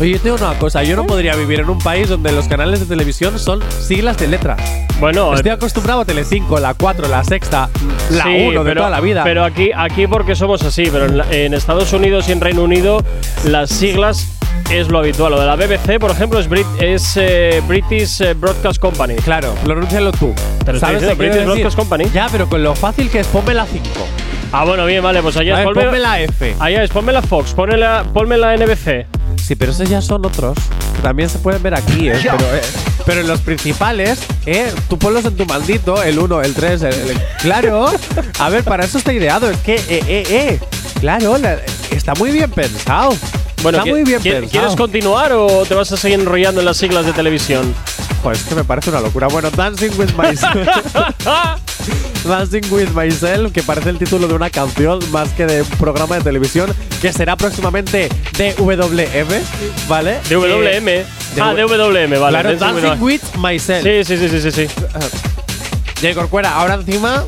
Oye, 0.00 0.12
yo 0.12 0.20
tengo 0.20 0.36
una 0.36 0.58
cosa, 0.58 0.82
yo 0.82 0.96
no 0.96 1.04
podría 1.04 1.34
vivir 1.36 1.60
en 1.60 1.68
un 1.68 1.78
país 1.78 2.08
donde 2.08 2.32
los 2.32 2.48
canales 2.48 2.80
de 2.80 2.86
televisión 2.86 3.38
son 3.38 3.60
siglas 3.80 4.16
de 4.16 4.28
letras. 4.28 4.58
Bueno, 4.98 5.34
Estoy 5.34 5.50
acostumbrado 5.50 6.02
a 6.02 6.04
Telecinco, 6.04 6.58
la 6.58 6.74
4, 6.74 7.08
la 7.08 7.22
sexta, 7.24 7.68
la 8.10 8.24
sí, 8.24 8.46
1 8.48 8.64
de 8.64 8.74
toda 8.74 8.90
la 8.90 9.00
vida. 9.00 9.24
Pero 9.24 9.44
aquí, 9.44 9.70
aquí 9.74 10.06
porque 10.06 10.34
somos 10.36 10.62
así, 10.62 10.84
pero 10.90 11.06
en, 11.30 11.54
Estados 11.54 11.92
Unidos 11.92 12.28
y 12.28 12.32
en 12.32 12.40
Reino 12.40 12.62
Unido 12.62 13.02
las 13.44 13.70
siglas 13.70 14.26
es 14.70 14.88
lo 14.88 14.98
habitual. 14.98 15.32
Lo 15.32 15.40
de 15.40 15.46
la 15.46 15.56
BBC, 15.56 15.98
por 15.98 16.10
ejemplo, 16.10 16.38
es, 16.38 16.48
Brit- 16.48 16.66
es 16.80 17.16
eh, 17.16 17.62
British 17.66 18.20
eh, 18.22 18.34
Broadcast 18.34 18.78
Company. 18.78 19.16
claro, 19.16 19.54
pronúncialo 19.64 20.12
tú. 20.12 20.34
Te 20.64 20.72
lo 20.72 20.78
estoy 20.78 20.80
¿Sabes 20.80 21.00
diciendo, 21.02 21.10
qué 21.10 21.30
quiero 21.30 21.34
British? 21.34 21.46
Broadcast 21.46 21.76
Company. 21.76 22.04
Ya, 22.12 22.28
pero 22.30 22.48
con 22.48 22.62
lo 22.62 22.74
fácil 22.74 23.10
que 23.10 23.20
es, 23.20 23.26
ponme 23.26 23.54
la 23.54 23.66
5. 23.66 23.84
Ah, 24.52 24.64
bueno, 24.64 24.84
bien, 24.84 25.02
vale, 25.02 25.22
pues 25.22 25.36
allá 25.36 25.60
es 25.60 25.64
ponme, 25.64 25.84
ponme 25.84 25.98
la 26.00 26.20
F. 26.20 26.56
allá 26.58 26.82
es 26.82 26.90
ponme 26.90 27.12
la 27.12 27.22
Fox, 27.22 27.52
ponme 27.54 27.76
la, 27.76 28.04
ponme 28.12 28.36
la 28.36 28.56
NBC. 28.56 29.06
Sí, 29.40 29.54
pero 29.54 29.72
esos 29.72 29.88
ya 29.88 30.00
son 30.02 30.24
otros. 30.26 30.56
que 30.96 31.02
También 31.02 31.28
se 31.28 31.38
pueden 31.38 31.62
ver 31.62 31.74
aquí, 31.74 32.08
¿eh? 32.08 32.18
Pero, 32.22 32.56
eh, 32.56 32.60
pero 33.06 33.20
en 33.22 33.28
los 33.28 33.40
principales, 33.40 34.20
¿eh? 34.46 34.72
Tú 34.88 34.98
ponlos 34.98 35.24
en 35.24 35.34
tu 35.36 35.46
maldito, 35.46 36.02
el 36.02 36.18
1, 36.18 36.42
el 36.42 36.54
3, 36.54 36.82
el, 36.82 36.92
el- 36.94 37.18
Claro. 37.40 37.86
A 38.38 38.48
ver, 38.50 38.62
para 38.62 38.84
eso 38.84 38.98
está 38.98 39.12
ideado. 39.12 39.50
Es 39.50 39.56
que, 39.58 39.76
eh, 39.76 39.82
eh, 39.88 40.24
eh. 40.28 40.60
Claro, 41.00 41.38
la- 41.38 41.56
está 41.90 42.14
muy 42.14 42.30
bien 42.30 42.50
pensado. 42.50 43.14
Bueno, 43.62 43.78
está 43.78 43.88
¿qui- 43.90 43.92
muy 43.92 44.04
bien 44.04 44.22
pensado. 44.22 44.50
¿quieres 44.50 44.76
continuar 44.76 45.32
o 45.32 45.64
te 45.66 45.74
vas 45.74 45.92
a 45.92 45.96
seguir 45.96 46.18
enrollando 46.20 46.60
en 46.60 46.66
las 46.66 46.76
siglas 46.76 47.04
de 47.06 47.12
televisión? 47.12 47.74
Pues 48.22 48.40
es 48.40 48.44
que 48.46 48.54
me 48.54 48.64
parece 48.64 48.90
una 48.90 49.00
locura. 49.00 49.28
Bueno, 49.28 49.50
Dancing 49.50 49.90
with 49.98 50.12
Myself. 50.16 50.54
Dancing 52.24 52.62
with 52.70 52.88
Myself, 52.90 53.52
que 53.52 53.62
parece 53.62 53.90
el 53.90 53.98
título 53.98 54.28
de 54.28 54.34
una 54.34 54.50
canción 54.50 54.98
más 55.10 55.30
que 55.30 55.46
de 55.46 55.62
un 55.62 55.68
programa 55.78 56.16
de 56.16 56.22
televisión, 56.22 56.72
que 57.00 57.12
será 57.12 57.36
próximamente 57.36 58.08
DWM, 58.36 59.42
¿vale? 59.88 60.20
De 60.28 60.34
WM. 60.36 60.90
Eh, 60.96 61.06
ah, 61.40 61.54
de 61.54 61.62
WM, 61.62 62.18
vale. 62.18 62.38
Claro, 62.40 62.56
Dancing 62.56 63.02
with- 63.02 63.22
Myself. 63.38 63.82
Sí, 63.84 64.04
sí, 64.04 64.16
sí, 64.18 64.28
sí, 64.28 64.40
sí, 64.40 64.50
sí. 64.52 64.66
J. 66.02 66.14
Corcuera, 66.14 66.54
ahora 66.56 66.74
encima. 66.74 67.24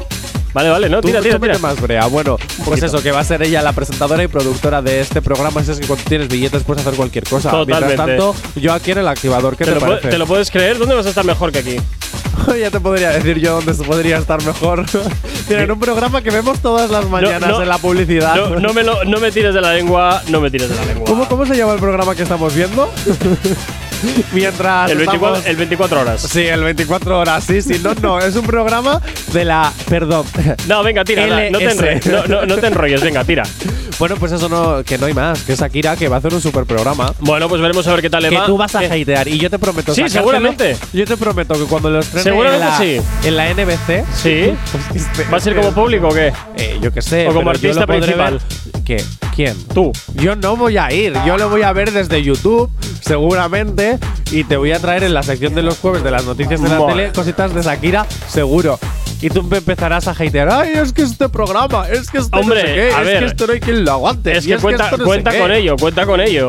Vale, 0.54 0.68
vale, 0.68 0.88
no, 0.88 1.00
tira, 1.00 1.20
tira, 1.20 1.38
tira. 1.38 1.58
más 1.58 1.80
brea. 1.80 2.06
Bueno, 2.06 2.36
pues 2.64 2.82
eso, 2.82 3.02
que 3.02 3.10
va 3.10 3.20
a 3.20 3.24
ser 3.24 3.42
ella 3.42 3.62
la 3.62 3.72
presentadora 3.72 4.22
y 4.22 4.28
productora 4.28 4.82
de 4.82 5.00
este 5.00 5.22
programa. 5.22 5.60
Es 5.60 5.78
que 5.78 5.86
cuando 5.86 6.04
tienes 6.04 6.28
billetes 6.28 6.62
puedes 6.62 6.84
hacer 6.86 6.96
cualquier 6.96 7.24
cosa. 7.24 7.50
Totalmente. 7.50 7.96
Mientras 7.96 8.06
tanto, 8.06 8.34
yo 8.56 8.72
aquí 8.72 8.90
en 8.90 8.98
el 8.98 9.08
activador, 9.08 9.56
¿qué 9.56 9.64
¿Te 9.64 9.72
te, 9.72 9.80
lo, 9.80 9.86
parece? 9.86 10.08
te 10.08 10.18
lo 10.18 10.26
puedes 10.26 10.50
creer? 10.50 10.78
¿Dónde 10.78 10.94
vas 10.94 11.06
a 11.06 11.08
estar 11.08 11.24
mejor 11.24 11.52
que 11.52 11.58
aquí? 11.60 11.76
ya 12.60 12.70
te 12.70 12.80
podría 12.80 13.10
decir 13.10 13.38
yo 13.38 13.56
dónde 13.56 13.74
se 13.74 13.84
podría 13.84 14.18
estar 14.18 14.42
mejor. 14.44 14.84
Mira, 15.48 15.62
en 15.62 15.70
un 15.70 15.80
programa 15.80 16.22
que 16.22 16.30
vemos 16.30 16.60
todas 16.60 16.90
las 16.90 17.08
mañanas 17.08 17.50
no, 17.50 17.62
en 17.62 17.68
la 17.68 17.78
publicidad. 17.78 18.36
No, 18.36 18.60
no 18.60 18.72
me 18.72 18.82
lo, 18.82 19.04
no 19.04 19.20
me 19.20 19.32
tires 19.32 19.54
de 19.54 19.60
la 19.60 19.72
lengua, 19.72 20.22
no 20.28 20.40
me 20.40 20.50
tires 20.50 20.68
de 20.68 20.76
la 20.76 20.84
lengua. 20.84 21.06
¿Cómo, 21.06 21.28
¿Cómo 21.28 21.46
se 21.46 21.56
llama 21.56 21.74
el 21.74 21.80
programa 21.80 22.14
que 22.14 22.22
estamos 22.22 22.54
viendo? 22.54 22.90
Mientras. 24.32 24.90
El 24.90 24.98
24, 24.98 25.28
estamos- 25.36 25.46
el 25.50 25.56
24 25.56 26.00
horas. 26.00 26.22
Sí, 26.22 26.42
el 26.42 26.62
24 26.62 27.18
horas, 27.18 27.44
sí, 27.44 27.62
sí. 27.62 27.80
No, 27.82 27.94
no, 27.94 28.18
es 28.20 28.34
un 28.36 28.46
programa 28.46 29.00
de 29.32 29.44
la. 29.44 29.72
Perdón. 29.88 30.26
No, 30.68 30.82
venga, 30.82 31.04
tira, 31.04 31.26
no, 31.50 31.58
te 31.58 31.64
enrolles, 31.70 32.06
no, 32.06 32.26
no- 32.26 32.46
no 32.46 32.56
te 32.56 32.66
enrolles, 32.66 33.00
venga, 33.02 33.24
tira. 33.24 33.42
Bueno, 33.98 34.16
pues 34.16 34.32
eso 34.32 34.48
no, 34.48 34.82
que 34.82 34.98
no 34.98 35.06
hay 35.06 35.14
más, 35.14 35.42
que 35.42 35.52
es 35.52 35.62
Akira 35.62 35.94
que 35.96 36.08
va 36.08 36.16
a 36.16 36.18
hacer 36.18 36.34
un 36.34 36.40
super 36.40 36.64
programa. 36.64 37.12
Bueno, 37.20 37.48
pues 37.48 37.60
veremos 37.60 37.86
a 37.86 37.92
ver 37.92 38.00
qué 38.02 38.10
tal 38.10 38.22
le 38.24 38.30
Que 38.30 38.38
va. 38.38 38.46
tú 38.46 38.56
vas 38.56 38.74
a 38.74 38.82
Eh, 38.82 39.02
hatear 39.02 39.28
y 39.28 39.38
yo 39.38 39.48
te 39.48 39.60
prometo 39.60 39.94
Sí, 39.94 40.08
seguramente. 40.08 40.76
Yo 40.92 41.04
te 41.04 41.16
prometo 41.16 41.54
que 41.54 41.64
cuando 41.66 41.88
lo 41.90 42.00
estrene 42.00 42.30
en 42.36 42.58
la, 42.58 42.78
sí. 42.78 43.00
en 43.22 43.36
la 43.36 43.50
NBC 43.54 44.02
Sí. 44.12 44.54
Este- 44.94 45.24
¿Va 45.32 45.36
a 45.36 45.40
ser 45.40 45.54
como 45.54 45.70
público 45.72 46.08
o 46.08 46.12
qué? 46.14 46.32
eh, 46.56 46.78
yo 46.80 46.90
qué 46.92 47.00
sé 47.00 47.28
O 47.28 47.34
como 47.34 47.50
artista 47.50 47.86
principal. 47.86 48.40
¿Qué? 48.84 49.04
¿Quién? 49.34 49.56
Tú. 49.74 49.92
Yo 50.14 50.36
no 50.36 50.56
voy 50.56 50.76
a 50.76 50.92
ir, 50.92 51.14
yo 51.26 51.38
lo 51.38 51.48
voy 51.48 51.62
a 51.62 51.72
ver 51.72 51.90
desde 51.90 52.22
YouTube, 52.22 52.70
seguramente, 53.00 53.98
y 54.30 54.44
te 54.44 54.56
voy 54.56 54.72
a 54.72 54.78
traer 54.78 55.04
en 55.04 55.14
la 55.14 55.22
sección 55.22 55.54
de 55.54 55.62
los 55.62 55.78
jueves 55.78 56.04
de 56.04 56.10
las 56.10 56.24
noticias 56.24 56.62
de 56.62 56.68
la 56.68 56.86
tele 56.86 57.12
cositas 57.12 57.54
de 57.54 57.62
Shakira, 57.62 58.06
seguro. 58.28 58.78
Y 59.22 59.30
tú 59.30 59.42
me 59.44 59.58
empezarás 59.58 60.08
a 60.08 60.10
hatear, 60.10 60.50
ay, 60.50 60.72
es 60.74 60.92
que 60.92 61.02
este 61.02 61.28
programa, 61.28 61.88
es 61.88 62.10
que 62.10 62.18
este 62.18 62.36
Hombre, 62.36 62.60
no 62.60 62.68
sé 62.68 62.74
qué, 62.74 62.92
a 62.92 63.00
es 63.00 63.06
ver. 63.06 63.18
que 63.20 63.24
esto 63.26 63.46
no 63.46 63.52
hay 63.52 63.60
quien 63.60 63.84
lo 63.84 63.92
aguante. 63.92 64.36
Es 64.36 64.44
que 64.44 64.58
cuenta, 64.58 64.84
esto 64.86 64.96
no 64.98 65.04
cuenta 65.04 65.30
qué". 65.30 65.38
con 65.38 65.52
ello, 65.52 65.76
cuenta 65.76 66.04
con 66.04 66.20
ello. 66.20 66.48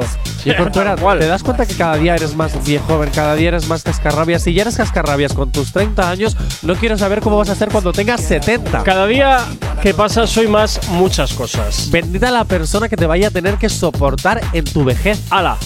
Tal 0.74 1.00
cual. 1.00 1.20
¿te 1.20 1.28
das 1.28 1.44
cuenta 1.44 1.66
que 1.66 1.76
cada 1.76 1.96
día 1.98 2.16
eres 2.16 2.36
más 2.36 2.66
viejo, 2.66 2.86
joven, 2.88 3.10
cada 3.14 3.36
día 3.36 3.50
eres 3.50 3.68
más 3.68 3.84
cascarrabias? 3.84 4.44
Si 4.44 4.54
ya 4.54 4.64
eres 4.64 4.76
cascarrabias 4.76 5.34
con 5.34 5.52
tus 5.52 5.72
30 5.72 6.10
años, 6.10 6.36
no 6.64 6.76
quiero 6.76 6.98
saber 6.98 7.22
cómo 7.22 7.38
vas 7.38 7.50
a 7.50 7.56
ser 7.56 7.70
cuando 7.70 7.94
tengas 7.94 8.22
70. 8.22 8.84
Cada 8.84 9.06
día 9.08 9.46
que 9.82 9.94
pasa 9.94 10.28
soy 10.28 10.48
más 10.48 10.82
muchas 10.90 11.32
cosas. 11.34 11.90
Bendita 11.92 12.32
la 12.32 12.44
persona 12.44 12.90
que 12.90 12.98
te 12.98 13.06
vaya 13.06 13.28
a 13.28 13.32
tener 13.32 13.56
que 13.58 13.70
soportar 13.70 14.42
en 14.52 14.66
tu 14.66 14.84
vejez. 14.84 15.22
Ala. 15.30 15.58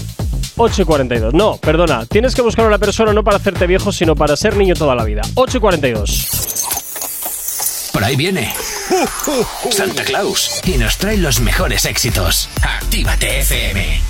8 0.58 0.82
y 0.82 0.86
42. 0.86 1.34
No, 1.34 1.58
perdona. 1.58 2.05
Tienes 2.05 2.36
que 2.36 2.41
buscar 2.41 2.68
una 2.68 2.78
persona 2.78 3.14
no 3.14 3.24
para 3.24 3.38
hacerte 3.38 3.66
viejo, 3.66 3.91
sino 3.91 4.16
para 4.16 4.36
ser 4.36 4.58
niño 4.58 4.74
toda 4.74 4.95
la 4.95 5.03
vida. 5.03 5.22
8 5.36 5.58
y 5.58 5.62
42. 5.62 6.66
Por 7.98 8.04
ahí 8.04 8.16
viene. 8.16 8.54
Santa 9.72 10.04
Claus. 10.04 10.62
Y 10.64 10.78
nos 10.78 11.00
trae 11.00 11.18
los 11.18 11.39
mejores 11.39 11.84
éxitos. 11.86 12.48
Actívate 12.62 13.39
FM. 13.39 14.02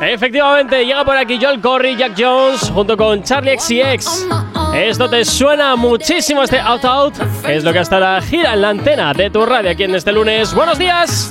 Efectivamente, 0.00 0.86
llega 0.86 1.04
por 1.04 1.16
aquí 1.16 1.40
Joel 1.42 1.60
Corey, 1.60 1.96
Jack 1.96 2.12
Jones, 2.16 2.70
junto 2.72 2.96
con 2.96 3.24
Charlie 3.24 3.58
XCX. 3.58 4.28
Esto 4.76 5.10
te 5.10 5.24
suena 5.24 5.74
muchísimo 5.74 6.44
este 6.44 6.60
Out 6.60 6.84
Out. 6.84 7.14
Es 7.48 7.64
lo 7.64 7.72
que 7.72 7.80
hasta 7.80 7.98
la 7.98 8.22
gira 8.22 8.52
en 8.54 8.62
la 8.62 8.68
antena 8.68 9.12
de 9.12 9.28
tu 9.28 9.44
radio 9.44 9.72
aquí 9.72 9.82
en 9.82 9.96
este 9.96 10.12
lunes. 10.12 10.54
¡Buenos 10.54 10.78
días! 10.78 11.30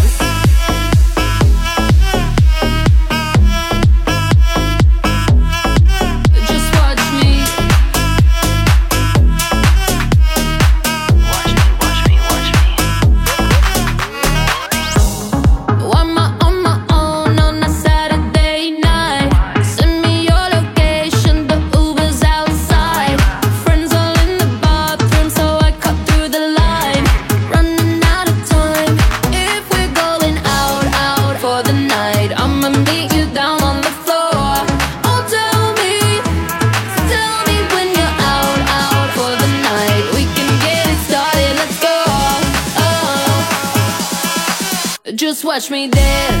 Watch 45.43 45.71
me 45.71 45.87
dance. 45.87 46.40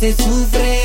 se 0.00 0.14
sufre 0.14 0.80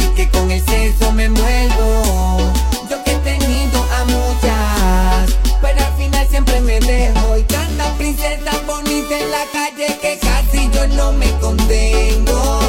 y 0.00 0.14
que 0.14 0.28
con 0.28 0.50
el 0.50 0.62
sexo 0.66 1.10
me 1.12 1.24
envuelvo. 1.24 2.52
Yo 2.90 3.02
que 3.02 3.12
he 3.12 3.18
tenido 3.20 3.82
a 3.82 4.04
muchas, 4.04 5.34
pero 5.62 5.82
al 5.82 5.96
final 5.96 6.28
siempre 6.28 6.60
me 6.60 6.78
dejo. 6.78 7.38
Y 7.38 7.42
tantas 7.44 7.88
princesas 7.96 8.66
bonitas 8.66 9.22
en 9.22 9.30
la 9.30 9.44
calle 9.50 9.98
que 9.98 10.18
casi 10.18 10.68
yo 10.74 10.86
no 10.88 11.12
me 11.12 11.30
contengo. 11.40 12.63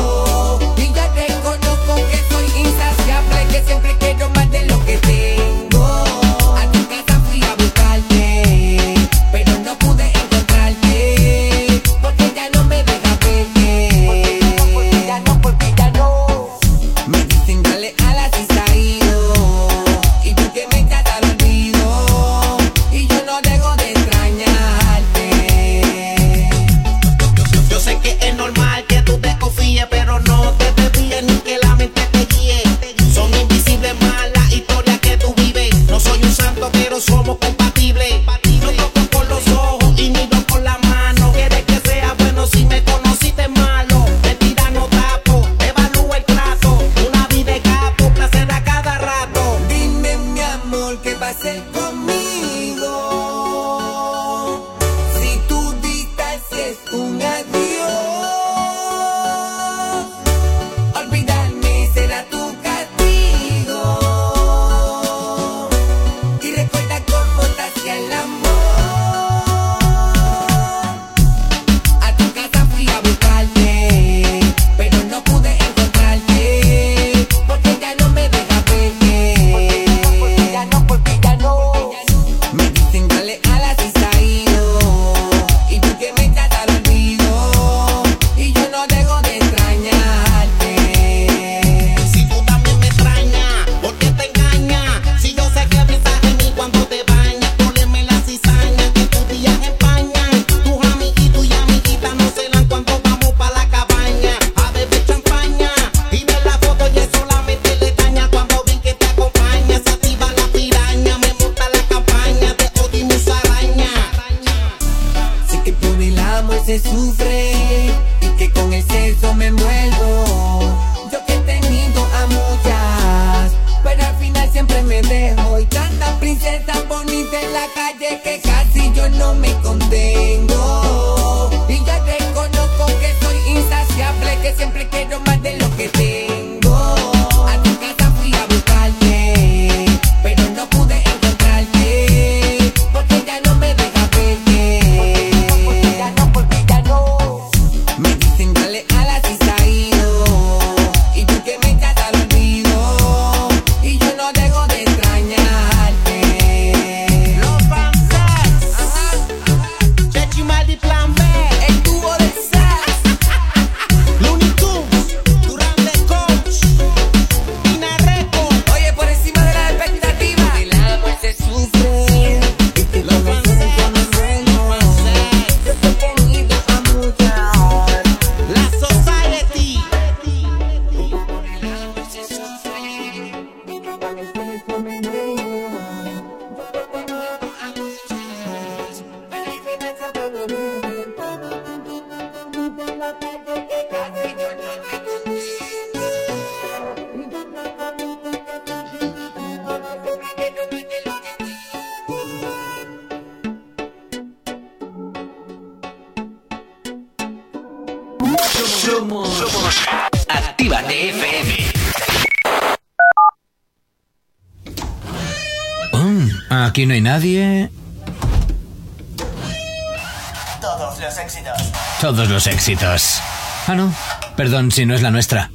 Éxitos. 222.65 223.21
Ah, 223.67 223.75
no. 223.75 223.93
Perdón 224.35 224.71
si 224.71 224.87
no 224.87 224.95
es 224.95 225.03
la 225.03 225.11
nuestra. 225.11 225.51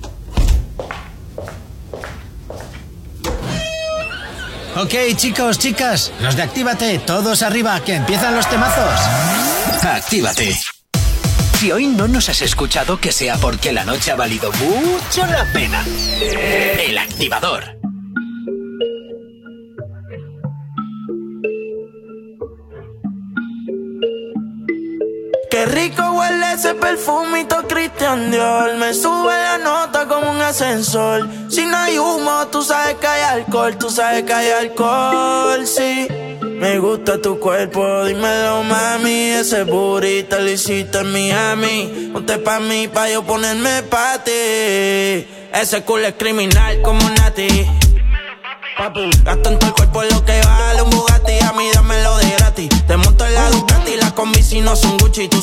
Ok, 4.77 4.95
chicos, 5.17 5.59
chicas, 5.59 6.13
los 6.21 6.37
de 6.37 6.43
Actívate, 6.43 7.01
todos 7.01 7.43
arriba, 7.43 7.81
que 7.81 7.97
empiezan 7.97 8.37
los 8.37 8.49
temazos. 8.49 9.01
Actívate. 9.83 10.57
Si 11.59 11.73
hoy 11.73 11.89
no 11.89 12.07
nos 12.07 12.29
has 12.29 12.43
escuchado, 12.43 13.01
que 13.01 13.11
sea 13.11 13.37
porque 13.37 13.73
la 13.73 13.85
noche 13.85 14.13
ha 14.13 14.17
valido 14.17 14.53
mucho 14.53 15.27
la 15.27 15.45
pena. 15.53 15.85
El 16.21 16.97
activador. 16.97 17.80
Perfumito 27.01 27.57
Christian 27.67 28.31
Dior. 28.31 28.77
Me 28.77 28.93
sube 28.93 29.33
la 29.33 29.59
nota 29.59 30.07
como 30.07 30.31
un 30.31 30.41
ascensor. 30.41 31.27
Si 31.49 31.65
no 31.65 31.77
hay 31.77 31.99
humo, 31.99 32.47
tú 32.49 32.63
sabes 32.63 32.97
que 32.97 33.07
hay 33.07 33.23
alcohol. 33.23 33.77
Tú 33.79 33.89
sabes 33.91 34.25
que 34.25 34.33
hay 34.33 34.51
alcohol, 34.51 35.67
sí. 35.67 36.07
Me 36.43 36.79
gusta 36.79 37.21
tu 37.21 37.39
cuerpo, 37.39 38.05
dímelo 38.05 38.63
mami. 38.65 39.31
Ese 39.31 39.65
burrito 39.65 40.39
lo 40.39 40.51
hiciste 40.51 40.99
en 40.99 41.13
Miami. 41.13 42.11
Ponte 42.13 42.39
pa' 42.39 42.61
mí, 42.61 42.89
pa' 42.89 43.09
yo 43.09 43.23
ponerme 43.23 43.83
pa' 43.85 44.23
ti. 44.23 45.27
Ese 45.53 45.83
culo 45.85 46.07
es 46.07 46.15
criminal 46.15 46.83
como 46.83 47.01
Nati. 47.09 47.80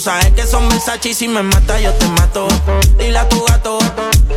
Sabes 0.07 0.31
que 0.31 0.47
son 0.47 0.69
Versace 0.69 1.09
y 1.09 1.13
Si 1.13 1.27
me 1.27 1.43
mata 1.43 1.79
yo 1.81 1.91
te 1.93 2.07
mato. 2.07 2.47
Dile 2.97 3.17
a 3.17 3.27
tu 3.27 3.43
gato 3.43 3.77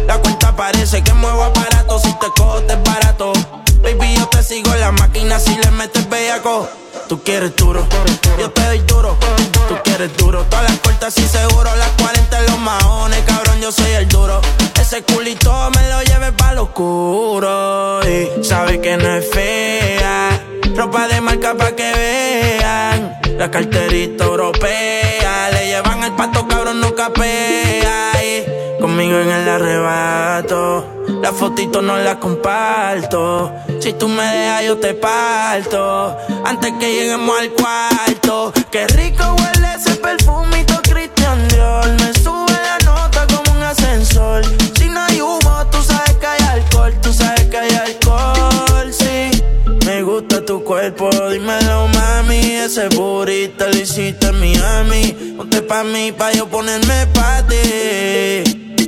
La 0.07 0.19
cuenta 0.19 0.57
parece 0.57 1.03
que 1.03 1.13
muevo 1.13 1.45
aparato. 1.45 2.01
Si 2.01 2.13
te 2.19 2.27
cojo 2.37 2.61
te 2.63 2.75
es 2.75 2.83
barato. 2.83 3.33
Baby 3.83 4.17
yo 4.17 4.27
te 4.27 4.43
sigo 4.43 4.75
la 4.75 4.91
máquina 4.91 5.39
Si 5.39 5.55
le 5.55 5.71
metes 5.71 6.09
bellaco. 6.09 6.69
Tú 7.09 7.23
quieres 7.23 7.55
duro 7.55 7.87
Yo 8.39 8.51
te 8.51 8.63
doy 8.63 8.81
duro. 8.81 9.17
Tú 9.69 9.77
quieres 9.85 10.17
duro 10.17 10.45
Todas 10.51 10.65
las 10.65 10.79
cortas 10.81 11.17
y 11.19 11.29
seguro. 11.29 11.71
Las 11.77 11.91
40 12.03 12.39
en 12.41 12.47
los 12.47 12.59
maones 12.59 13.21
Cabrón 13.27 13.61
yo 13.61 13.71
soy 13.71 13.93
el 13.93 14.09
duro. 14.09 14.41
Ese 14.81 15.03
culito 15.05 15.71
me 15.71 15.89
lo 15.89 16.03
lleve 16.03 16.33
pa' 16.33 16.53
lo 16.53 16.65
oscuro 16.65 18.01
Y 18.09 18.43
sabe 18.45 18.81
que 18.81 18.97
no 18.97 19.15
es 19.15 19.31
fea 19.31 20.50
Ropa 20.77 21.09
de 21.09 21.21
marca 21.21 21.55
pa' 21.55 21.73
que 21.73 21.93
vean 21.93 23.13
La 23.39 23.51
carterita 23.51 24.25
europea 24.25 25.51
Le 25.51 25.67
llevan 25.67 26.03
el 26.03 26.13
pato 26.13 26.47
cabrón 26.47 26.81
no 26.81 26.95
capea 26.95 28.13
y 28.25 28.81
Conmigo 28.81 29.19
en 29.19 29.31
el 29.31 29.49
arrebato 29.49 31.01
la 31.21 31.33
fotito 31.33 31.83
no 31.83 31.99
la 31.99 32.19
comparto. 32.19 33.53
Si 33.81 33.93
tú 33.93 34.09
me 34.09 34.23
dejas, 34.23 34.65
yo 34.65 34.79
te 34.79 34.95
parto. 34.95 36.17
Antes 36.45 36.73
que 36.81 36.95
lleguemos 36.95 37.39
al 37.39 37.51
cuarto. 37.51 38.53
Qué 38.71 38.87
rico 38.87 39.25
huele 39.37 39.75
ese 39.77 39.97
perfumito 39.97 40.81
Christian 40.91 41.49
Dior. 41.49 41.89
Me 42.01 42.15
sube 42.15 42.53
la 42.53 42.79
nota 42.87 43.27
como 43.27 43.59
un 43.59 43.63
ascensor. 43.63 44.43
Cuerpo, 50.81 51.11
dímelo 51.31 51.89
mami. 51.89 52.39
Ese 52.57 52.89
burrito 52.89 53.67
lo 53.69 53.77
hiciste 53.77 54.29
en 54.29 54.41
Miami. 54.41 55.35
Ponte 55.37 55.63
pa' 55.63 55.85
mí, 55.85 56.13
pa' 56.13 56.33
yo 56.33 56.47
ponerme 56.47 57.07
pa' 57.15 57.43
ti. 57.47 58.80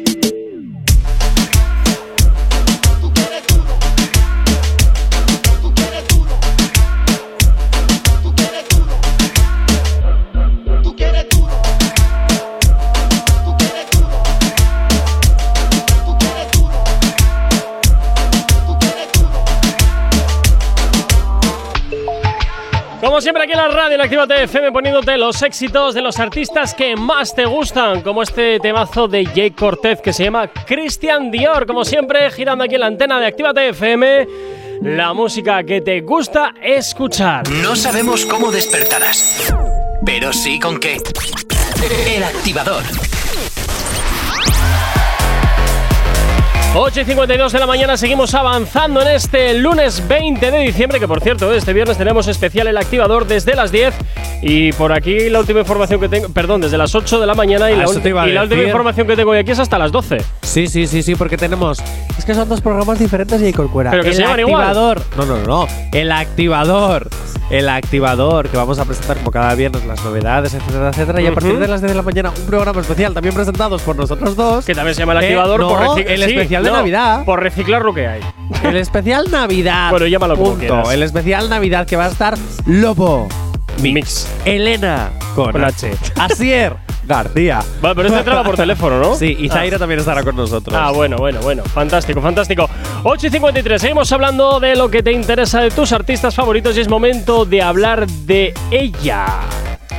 Como 23.13 23.21
siempre 23.21 23.43
aquí 23.43 23.53
en 23.53 23.59
la 23.59 23.69
radio, 23.69 23.97
en 23.97 24.01
Actívate 24.01 24.45
FM, 24.45 24.73
poniéndote 24.73 25.19
los 25.19 25.43
éxitos 25.43 25.93
de 25.93 26.01
los 26.01 26.19
artistas 26.19 26.73
que 26.73 26.97
más 26.97 27.35
te 27.35 27.45
gustan, 27.45 28.01
como 28.01 28.23
este 28.23 28.59
temazo 28.59 29.07
de 29.07 29.27
Jake 29.27 29.55
Cortez 29.55 30.01
que 30.01 30.15
se 30.15 30.25
llama 30.25 30.49
Christian 30.49 31.31
Dior. 31.31 31.67
Como 31.67 31.85
siempre, 31.85 32.31
girando 32.31 32.65
aquí 32.65 32.77
en 32.77 32.81
la 32.81 32.87
antena 32.87 33.21
de 33.21 33.27
Actívate 33.27 33.69
FM, 33.69 34.29
la 34.81 35.13
música 35.13 35.63
que 35.63 35.83
te 35.83 36.01
gusta 36.01 36.55
escuchar. 36.63 37.47
No 37.51 37.77
sabemos 37.77 38.25
cómo 38.25 38.51
despertarás, 38.51 39.55
pero 40.07 40.33
sí 40.33 40.59
con 40.59 40.81
qué. 40.81 40.97
El 42.07 42.25
activador. 42.25 42.83
8 46.75 47.01
y 47.03 47.05
52 47.05 47.53
de 47.53 47.59
la 47.59 47.67
mañana 47.67 47.99
seguimos 47.99 48.33
avanzando 48.35 49.03
en 49.03 49.09
este 49.09 49.53
lunes 49.59 50.09
20 50.09 50.51
de 50.51 50.59
diciembre, 50.61 50.99
que 50.99 51.07
por 51.07 51.21
cierto, 51.21 51.53
este 51.53 51.75
viernes 51.75 51.99
tenemos 51.99 52.29
especial 52.29 52.67
el 52.67 52.79
activador 52.79 53.27
desde 53.27 53.55
las 53.55 53.71
10 53.71 53.93
y 54.41 54.73
por 54.73 54.91
aquí 54.93 55.29
la 55.29 55.41
última 55.41 55.61
información 55.61 56.01
que 56.01 56.09
tengo, 56.09 56.31
perdón, 56.31 56.63
desde 56.63 56.79
las 56.79 56.95
8 56.95 57.21
de 57.21 57.27
la 57.27 57.35
mañana 57.35 57.71
y, 57.71 57.75
Ah, 57.75 57.85
la, 57.85 58.27
y 58.29 58.33
la 58.33 58.43
última 58.45 58.63
información 58.63 59.07
que 59.07 59.17
tengo 59.17 59.33
hoy 59.33 59.39
aquí 59.39 59.51
es 59.51 59.59
hasta 59.59 59.79
las 59.79 59.93
12. 59.93 60.17
Sí, 60.41 60.67
sí, 60.67 60.87
sí, 60.87 61.03
sí, 61.03 61.15
porque 61.15 61.37
tenemos. 61.37 61.79
Es 62.19 62.25
que 62.25 62.35
son 62.35 62.49
dos 62.49 62.63
programas 62.63 62.99
diferentes 62.99 63.41
y 63.43 63.47
hay 63.47 63.53
Corcuera. 63.53 63.91
Pero 63.91 64.03
que 64.03 64.09
el 64.11 64.15
se 64.17 64.23
llaman 64.23 64.41
igual. 64.41 64.63
activador. 64.65 65.03
No, 65.19 65.27
no, 65.27 65.39
no. 65.47 65.69
El 65.93 66.11
activador. 66.11 67.09
El 67.51 67.69
activador, 67.69 68.49
que 68.49 68.57
vamos 68.57 68.79
a 68.79 68.87
presentar 68.87 69.19
como 69.19 69.31
cada 69.31 69.55
viernes 69.55 69.85
las 69.85 70.03
novedades, 70.05 70.55
etcétera, 70.55 70.89
etcétera. 70.89 71.21
Y 71.21 71.27
a 71.27 71.35
partir 71.35 71.59
de 71.59 71.69
las 71.69 71.83
10 71.83 71.91
de 71.93 71.97
la 71.97 72.03
mañana, 72.03 72.31
un 72.35 72.47
programa 72.47 72.81
especial 72.81 73.13
también 73.13 73.35
presentados 73.35 73.83
por 73.83 73.95
nosotros 73.95 74.35
dos. 74.37 74.65
Que 74.65 74.75
también 74.75 74.95
se 74.95 75.01
llama 75.03 75.13
el 75.15 75.19
Eh, 75.23 75.27
activador 75.27 75.61
no, 75.61 75.69
por 75.69 76.01
el 76.01 76.23
especial 76.23 76.62
de 76.63 76.71
Navidad. 76.71 77.25
Por 77.25 77.41
reciclar 77.43 77.83
lo 77.83 77.93
que 77.95 78.07
hay. 78.09 78.21
El 78.65 78.77
especial 78.77 79.27
Navidad. 79.31 79.91
Bueno, 79.91 80.07
llámalo 80.07 80.35
como 80.37 80.51
punto. 80.51 80.61
quieras. 80.61 80.91
El 80.93 81.03
especial 81.03 81.49
Navidad 81.49 81.87
que 81.87 81.97
va 81.97 82.07
a 82.07 82.09
estar 82.09 82.35
Lobo, 82.67 83.29
Mix. 83.81 84.29
Elena 84.45 85.11
con, 85.35 85.53
Con 85.53 85.65
H, 85.65 85.93
Asier 86.19 86.77
García. 87.05 87.61
Vale, 87.81 87.95
pero 87.97 88.09
este 88.09 88.19
entraba 88.21 88.45
por 88.45 88.55
teléfono, 88.57 88.99
¿no? 89.01 89.17
Sí, 89.17 89.37
y 89.39 89.49
Ah. 89.51 89.55
Zaira 89.55 89.79
también 89.79 89.99
estará 90.01 90.23
con 90.23 90.37
nosotros. 90.37 90.77
Ah, 90.79 90.93
bueno, 90.93 91.17
bueno, 91.17 91.41
bueno. 91.41 91.65
Fantástico, 91.65 92.21
fantástico. 92.21 92.69
8 93.03 93.27
y 93.27 93.31
53. 93.31 93.81
Seguimos 93.81 94.13
hablando 94.13 94.61
de 94.61 94.77
lo 94.77 94.89
que 94.89 95.03
te 95.03 95.11
interesa 95.13 95.61
de 95.63 95.71
tus 95.73 95.93
artistas 95.93 96.35
favoritos 96.35 96.77
y 96.77 96.81
es 96.81 96.89
momento 96.89 97.45
de 97.45 97.61
hablar 97.61 98.07
de 98.07 98.55
ella. 98.71 99.27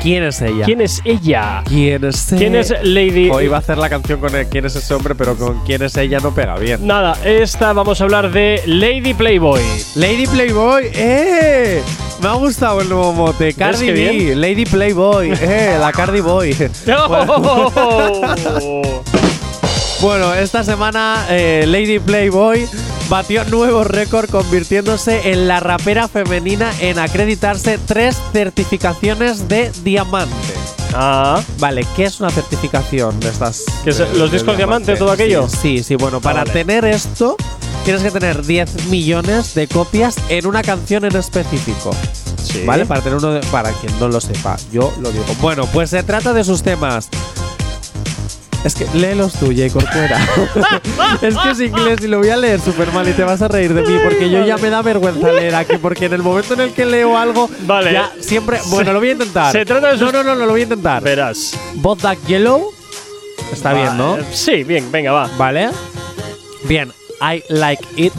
¿Quién 0.01 0.23
es 0.23 0.41
ella? 0.41 0.65
¿Quién 0.65 0.81
es 0.81 1.01
ella? 1.05 1.63
¿Quién 1.67 2.03
es 2.03 2.33
¿Quién 2.37 2.55
es 2.55 2.73
Lady? 2.83 3.29
Hoy 3.29 3.45
iba 3.45 3.57
a 3.57 3.59
hacer 3.59 3.77
la 3.77 3.89
canción 3.89 4.19
con 4.19 4.35
el 4.35 4.47
quién 4.47 4.65
es 4.65 4.75
ese 4.75 4.93
hombre, 4.93 5.15
pero 5.15 5.35
con 5.35 5.63
quién 5.65 5.81
es 5.81 5.95
ella 5.97 6.19
no 6.19 6.33
pega 6.33 6.57
bien. 6.57 6.85
Nada, 6.85 7.17
esta 7.23 7.73
vamos 7.73 8.01
a 8.01 8.03
hablar 8.03 8.31
de 8.31 8.61
Lady 8.65 9.13
Playboy. 9.13 9.61
Lady 9.95 10.27
Playboy, 10.27 10.89
¡eh! 10.93 11.81
Me 12.21 12.27
ha 12.27 12.33
gustado 12.33 12.81
el 12.81 12.89
nuevo 12.89 13.13
mote. 13.13 13.53
Cardi 13.53 13.87
qué 13.87 13.91
B, 13.91 14.11
bien? 14.11 14.41
Lady 14.41 14.65
Playboy, 14.65 15.31
¡eh! 15.41 15.77
La 15.79 15.91
Cardi 15.91 16.21
Boy. 16.21 16.53
Bueno, 20.01 20.33
esta 20.33 20.63
semana 20.63 21.25
eh, 21.29 21.63
Lady 21.67 21.99
Playboy 21.99 22.67
batió 23.09 23.45
nuevo 23.45 23.83
récord 23.83 24.29
convirtiéndose 24.29 25.31
en 25.31 25.47
la 25.47 25.59
rapera 25.61 26.07
femenina 26.07 26.71
en 26.81 26.99
acreditarse 26.99 27.77
tres 27.85 28.17
certificaciones 28.33 29.47
de 29.47 29.71
diamante. 29.83 30.33
Ah, 30.93 31.41
Vale, 31.57 31.85
¿qué 31.95 32.03
es 32.03 32.19
una 32.19 32.29
certificación 32.29 33.19
de 33.19 33.29
estas? 33.29 33.63
¿Que 33.83 33.91
es- 33.91 33.97
de- 33.97 34.13
los 34.13 34.29
de 34.29 34.37
discos 34.37 34.57
diamante, 34.57 34.95
todo 34.95 35.11
aquello? 35.11 35.47
Sí, 35.47 35.77
sí, 35.79 35.83
sí, 35.83 35.95
bueno, 35.95 36.19
para 36.21 36.39
vale. 36.41 36.51
tener 36.51 36.85
esto 36.85 37.35
tienes 37.85 38.03
que 38.03 38.11
tener 38.11 38.45
10 38.45 38.85
millones 38.87 39.55
de 39.55 39.67
copias 39.67 40.15
en 40.29 40.45
una 40.45 40.61
canción 40.61 41.05
en 41.05 41.15
específico. 41.15 41.91
sí. 42.43 42.63
¿Vale? 42.65 42.85
Para 42.85 43.01
tener 43.01 43.17
uno 43.17 43.31
de- 43.31 43.39
para 43.47 43.71
quien 43.71 43.97
no 43.99 44.09
lo 44.09 44.19
sepa, 44.21 44.57
yo 44.71 44.93
lo 45.01 45.11
digo. 45.11 45.23
Bueno, 45.41 45.65
pues 45.67 45.89
se 45.89 46.03
trata 46.03 46.33
de 46.33 46.43
sus 46.43 46.61
temas. 46.61 47.07
Es 48.63 48.75
que 48.75 48.87
léelos 48.93 49.33
tú, 49.33 49.47
Jay 49.55 49.69
Corcuera. 49.69 50.17
es 51.21 51.35
que 51.37 51.49
es 51.51 51.59
inglés 51.59 51.99
y 52.01 52.07
lo 52.07 52.19
voy 52.19 52.29
a 52.29 52.37
leer 52.37 52.61
súper 52.61 52.91
mal 52.93 53.07
y 53.09 53.11
te 53.11 53.23
vas 53.23 53.41
a 53.41 53.49
reír 53.49 53.73
de 53.73 53.81
mí 53.81 53.97
porque 54.01 54.29
yo 54.29 54.45
ya 54.45 54.57
me 54.57 54.69
da 54.69 54.81
vergüenza 54.81 55.31
leer 55.31 55.53
aquí 55.55 55.75
porque 55.77 56.05
en 56.05 56.13
el 56.13 56.23
momento 56.23 56.53
en 56.53 56.61
el 56.61 56.71
que 56.73 56.85
leo 56.85 57.17
algo, 57.17 57.49
Vale. 57.65 57.91
ya 57.91 58.11
siempre. 58.21 58.59
Bueno, 58.67 58.93
lo 58.93 58.99
voy 58.99 59.09
a 59.09 59.11
intentar. 59.13 59.51
Se 59.51 59.65
trata 59.65 59.91
de 59.93 59.97
No, 59.97 60.11
no, 60.13 60.23
no, 60.23 60.35
no, 60.35 60.45
lo 60.45 60.51
voy 60.51 60.61
a 60.61 60.63
intentar. 60.63 61.03
Verás. 61.03 61.59
Both 61.75 62.01
That 62.01 62.17
Yellow, 62.25 62.71
Está 63.51 63.73
bien, 63.73 63.97
¿no? 63.97 64.17
Eh, 64.17 64.23
Sí, 64.31 64.63
bien, 64.63 64.89
venga, 64.91 65.11
va. 65.11 65.29
¿Vale? 65.37 65.69
Bien. 66.63 66.91
I 67.21 67.43
like 67.49 67.83
it. 67.97 68.13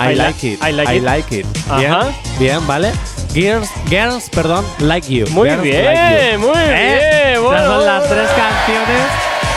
I, 0.00 0.12
I 0.12 0.14
like, 0.14 0.18
like- 0.18 0.44
it. 0.46 0.62
I 0.62 1.00
like 1.00 1.38
it. 1.40 1.46
Bien, 1.78 1.92
Ajá. 1.92 2.08
bien, 2.38 2.66
¿vale? 2.66 2.90
Girls, 3.34 3.68
girls, 3.90 4.28
perdón, 4.30 4.64
like 4.78 5.12
you. 5.12 5.26
Muy 5.30 5.48
Girls 5.48 5.62
bien, 5.62 5.84
like 5.84 6.32
you. 6.34 6.38
muy 6.40 6.58
¿Eh? 6.58 7.28
bien, 7.32 7.42
bueno, 7.42 7.56
Estas 7.58 7.66
son 7.76 7.86
las 7.86 8.08
tres 8.08 8.28
canciones. 8.30 9.02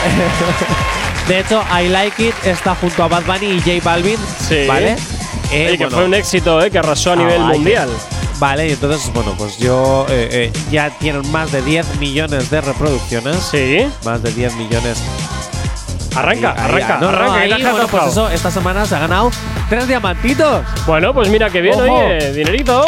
De 1.28 1.40
hecho, 1.40 1.62
I 1.70 1.88
Like 1.88 2.28
It 2.28 2.34
está 2.44 2.74
junto 2.74 3.02
a 3.04 3.08
Bad 3.08 3.24
Bunny 3.26 3.46
y 3.56 3.60
J 3.60 3.72
Balvin. 3.84 4.16
Sí. 4.48 4.66
¿Vale? 4.66 4.96
Eh, 5.52 5.66
Oye, 5.68 5.72
que 5.72 5.84
bueno, 5.84 5.96
fue 5.96 6.04
un 6.06 6.14
éxito, 6.14 6.62
¿eh? 6.62 6.70
Que 6.70 6.78
arrasó 6.78 7.12
a 7.12 7.16
nivel 7.16 7.40
Ah, 7.40 7.48
que- 7.50 7.56
mundial. 7.58 7.88
Vale, 8.38 8.68
y 8.68 8.72
entonces, 8.72 9.12
bueno, 9.12 9.34
pues 9.36 9.58
yo 9.58 10.06
eh, 10.08 10.52
ya 10.70 10.90
tienen 10.90 11.28
más 11.32 11.50
de 11.50 11.60
10 11.60 11.96
millones 11.98 12.50
de 12.50 12.60
reproducciones. 12.60 13.36
Sí. 13.50 13.86
Más 14.04 14.22
de 14.22 14.32
10 14.32 14.54
millones. 14.54 15.02
Arranca, 16.14 16.52
Ahí, 16.52 16.58
arranca, 16.64 16.94
ah, 16.94 16.98
no, 17.00 17.10
no, 17.12 17.16
arranca. 17.18 17.40
ahí, 17.40 17.52
has 17.52 17.70
bueno, 17.70 17.88
pues 17.88 18.04
eso, 18.06 18.30
esta 18.30 18.50
semana 18.50 18.86
se 18.86 18.94
ha 18.96 19.00
ganado 19.00 19.30
tres 19.68 19.86
diamantitos. 19.88 20.64
Bueno, 20.86 21.12
pues 21.12 21.28
mira, 21.28 21.50
qué 21.50 21.60
bien, 21.60 21.74
Ojo. 21.74 21.94
oye, 21.94 22.32
dinerito. 22.32 22.84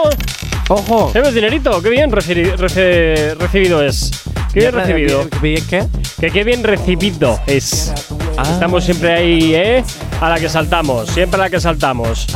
Ojo. 0.69 1.11
¿Tienes 1.13 1.35
dinerito? 1.35 1.83
Qué 1.83 1.91
bien 1.91 2.11
recibido 2.13 3.83
es. 3.83 4.11
Qué 4.53 4.61
bien 4.61 4.73
recibido. 4.73 5.29
bien, 5.41 5.67
¿Qué? 5.67 5.87
Que 6.19 6.31
qué 6.31 6.45
bien 6.45 6.65
recibido 6.65 7.41
es. 7.47 7.93
Ah. 8.37 8.43
Estamos 8.43 8.85
siempre 8.85 9.13
ahí, 9.13 9.55
¿eh? 9.55 9.85
A 10.21 10.29
la 10.29 10.41
que 10.41 10.49
saltamos, 10.49 11.09
siempre 11.11 11.41
a 11.41 11.45
la 11.45 11.51
que 11.51 11.61
saltamos. 11.61 12.27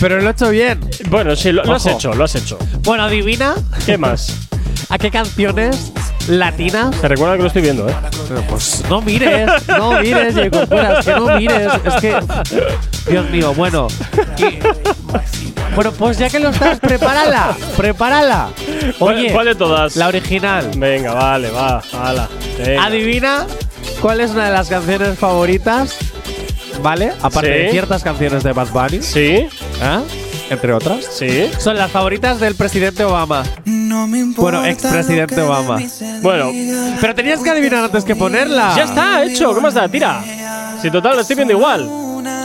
Pero 0.00 0.20
lo 0.20 0.28
he 0.28 0.32
hecho 0.32 0.50
bien. 0.50 0.80
Bueno, 1.08 1.36
sí, 1.36 1.52
lo, 1.52 1.62
lo 1.64 1.74
has 1.74 1.86
hecho, 1.86 2.12
lo 2.12 2.24
has 2.24 2.34
hecho. 2.34 2.58
Bueno, 2.82 3.04
adivina 3.04 3.54
¿Qué 3.86 3.96
más? 3.96 4.36
a 4.88 4.98
qué 4.98 5.10
canciones 5.10 5.92
latinas. 6.28 7.00
Te 7.00 7.08
recuerda 7.08 7.36
que 7.36 7.42
lo 7.42 7.46
estoy 7.48 7.62
viendo, 7.62 7.88
¿eh? 7.88 7.94
Pero, 8.28 8.42
Pues 8.42 8.82
no 8.88 9.00
mires, 9.02 9.48
no 9.68 10.00
mires, 10.00 10.34
J. 10.34 10.50
Corcuera, 10.50 10.98
es 11.00 11.04
que 11.06 11.12
no 11.14 11.36
mires. 11.36 11.72
Es 11.84 11.94
que. 12.00 12.16
Dios 13.10 13.30
mío, 13.30 13.54
bueno. 13.54 13.88
y- 14.38 14.58
bueno, 15.74 15.92
pues 15.92 16.18
ya 16.18 16.28
que 16.28 16.40
lo 16.40 16.48
estás, 16.50 16.80
prepárala, 16.80 17.56
prepárala. 17.76 18.48
¿Cuál- 18.98 19.16
Oye, 19.16 19.32
¿Cuál 19.32 19.46
de 19.46 19.54
todas? 19.54 19.96
la 19.96 20.08
original. 20.08 20.70
Venga, 20.76 21.14
vale, 21.14 21.50
va, 21.50 21.82
hala. 21.92 22.28
venga. 22.58 22.84
Adivina 22.84 23.46
cuál 24.00 24.20
es 24.20 24.32
una 24.32 24.46
de 24.46 24.52
las 24.52 24.68
canciones 24.68 25.16
favoritas, 25.18 25.96
¿vale? 26.82 27.12
Aparte 27.22 27.52
Sí. 27.52 27.58
de 27.66 27.70
ciertas 27.70 28.02
canciones 28.02 28.42
de 28.42 28.52
Bad 28.52 28.68
Bunny. 28.68 29.00
Sí. 29.00 29.46
¿eh? 29.80 30.00
Entre 30.50 30.72
otras. 30.72 31.06
Sí. 31.12 31.48
Son 31.58 31.76
las 31.76 31.90
favoritas 31.90 32.40
del 32.40 32.54
presidente 32.56 33.04
Obama. 33.04 33.44
Bueno, 34.36 34.64
expresidente 34.66 35.40
Obama. 35.40 35.78
Bueno, 36.22 36.50
Pero 37.00 37.14
tenías 37.14 37.40
que 37.40 37.50
adivinar 37.50 37.84
antes 37.84 38.04
que 38.04 38.16
ponerla. 38.16 38.74
ya 38.76 38.84
está, 38.84 39.22
hecho. 39.24 39.54
¿Qué 39.54 39.60
más 39.60 39.74
da? 39.74 39.88
Tira. 39.88 40.22
Si 40.82 40.90
total, 40.90 41.14
lo 41.14 41.20
estoy 41.22 41.36
viendo 41.36 41.54
igual. 41.54 41.88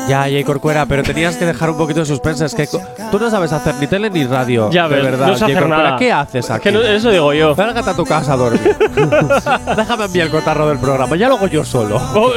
Ya, 0.08 0.22
Jay 0.22 0.44
Corcuera, 0.44 0.86
pero 0.86 1.02
tenías 1.04 1.36
que 1.36 1.46
dejar 1.46 1.72
un 1.72 1.78
poquito 1.78 2.02
de 2.02 2.06
suspense. 2.06 2.46
Es 2.46 2.54
que 2.54 2.68
tú 2.68 3.20
no 3.20 3.30
sabes 3.32 3.52
hacer 3.52 3.74
ni 3.76 3.88
tele 3.88 4.10
ni 4.10 4.26
radio. 4.26 4.70
Ya 4.70 4.88
de 4.88 4.96
ves, 4.98 5.04
verdad. 5.06 5.28
no 5.28 5.36
sé 5.38 5.46
hacer 5.46 5.58
Corcuera, 5.60 5.84
nada. 5.84 5.98
¿Qué 5.98 6.12
haces 6.12 6.46
Es 6.46 6.52
aquí? 6.52 6.64
que 6.64 6.72
no- 6.72 6.82
eso 6.82 7.10
digo 7.10 7.34
yo. 7.34 7.56
Lárgate 7.58 7.90
a 7.90 7.94
tu 7.96 8.06
casa 8.06 8.34
a 8.34 8.38
dormir. 8.38 8.76
Déjame 9.76 10.04
a 10.04 10.08
mí 10.08 10.20
el 10.20 10.30
cotarro 10.30 10.68
del 10.68 10.78
programa. 10.78 11.16
Ya 11.16 11.28
lo 11.28 11.36
hago 11.38 11.48
yo 11.48 11.64
solo. 11.66 12.00
Oh, 12.16 12.32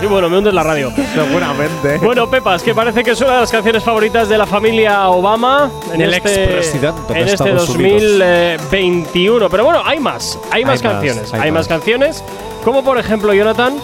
sí, 0.00 0.06
bueno, 0.06 0.28
me 0.30 0.38
hundes 0.38 0.54
la 0.54 0.62
radio. 0.62 0.90
Seguramente. 1.14 1.98
Bueno, 1.98 2.28
Pepas, 2.30 2.62
que 2.62 2.74
parece 2.74 3.04
que 3.04 3.10
es 3.12 3.20
una 3.20 3.34
de 3.34 3.40
las 3.40 3.50
canciones 3.50 3.82
favoritas 3.84 4.28
de 4.28 4.38
la 4.38 4.46
familia 4.46 5.08
Obama 5.10 5.70
en 5.92 5.98
Del 5.98 6.14
este, 6.14 6.44
expresidente 6.44 7.12
de 7.12 7.20
en 7.20 7.28
este 7.28 7.32
Estados 7.48 7.68
Unidos. 7.68 8.02
2021. 8.18 9.48
Pero 9.50 9.64
bueno, 9.64 9.82
hay 9.84 10.00
más, 10.00 10.38
hay 10.50 10.64
más 10.64 10.80
Hay 10.82 10.88
más, 10.88 10.92
canciones, 10.94 11.34
hay 11.34 11.40
hay, 11.42 11.50
más 11.52 11.60
más. 11.60 11.68
canciones, 11.68 12.24
como 12.64 12.82
por 12.82 12.98
ejemplo, 12.98 13.32
Jonathan. 13.34 13.74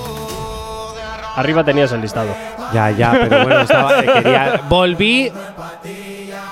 Arriba 1.37 1.63
tenías 1.65 1.93
el 1.93 2.01
listado. 2.01 2.29
Ya, 2.73 2.91
ya, 2.91 3.13
pero 3.13 3.45
bueno, 3.45 3.61
estaba, 3.61 4.03
quería. 4.03 4.61
Volví. 4.69 5.33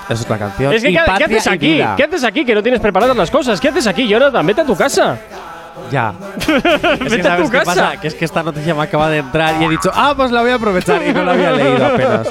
Es 0.09 0.21
otra 0.21 0.37
canción. 0.37 0.73
Es 0.73 0.83
que, 0.83 0.89
¿qué, 0.89 0.99
qué 1.17 1.23
haces 1.23 1.47
aquí? 1.47 1.81
¿Qué 1.97 2.03
haces 2.03 2.23
aquí? 2.23 2.45
Que 2.45 2.53
no 2.55 2.61
tienes 2.61 2.79
preparadas 2.79 3.15
las 3.17 3.31
cosas. 3.31 3.59
¿Qué 3.59 3.69
haces 3.69 3.87
aquí, 3.87 4.07
Jonathan? 4.07 4.45
Vete 4.45 4.61
a 4.61 4.65
tu 4.65 4.75
casa. 4.75 5.17
Ya. 5.91 6.13
Es 6.37 6.47
que 6.47 7.03
Vete 7.09 7.21
a 7.21 7.31
¿sabes 7.31 7.45
tu 7.45 7.51
casa. 7.51 7.65
pasa? 7.65 7.97
Que 7.99 8.07
es 8.07 8.15
que 8.15 8.25
esta 8.25 8.43
noticia 8.43 8.73
me 8.73 8.83
acaba 8.83 9.09
de 9.09 9.17
entrar 9.17 9.61
y 9.61 9.65
he 9.65 9.69
dicho, 9.69 9.91
ah, 9.93 10.13
pues 10.15 10.31
la 10.31 10.41
voy 10.41 10.51
a 10.51 10.55
aprovechar 10.55 11.05
y 11.05 11.13
no 11.13 11.23
la 11.23 11.33
había 11.33 11.51
leído 11.51 11.85
apenas. 11.85 12.27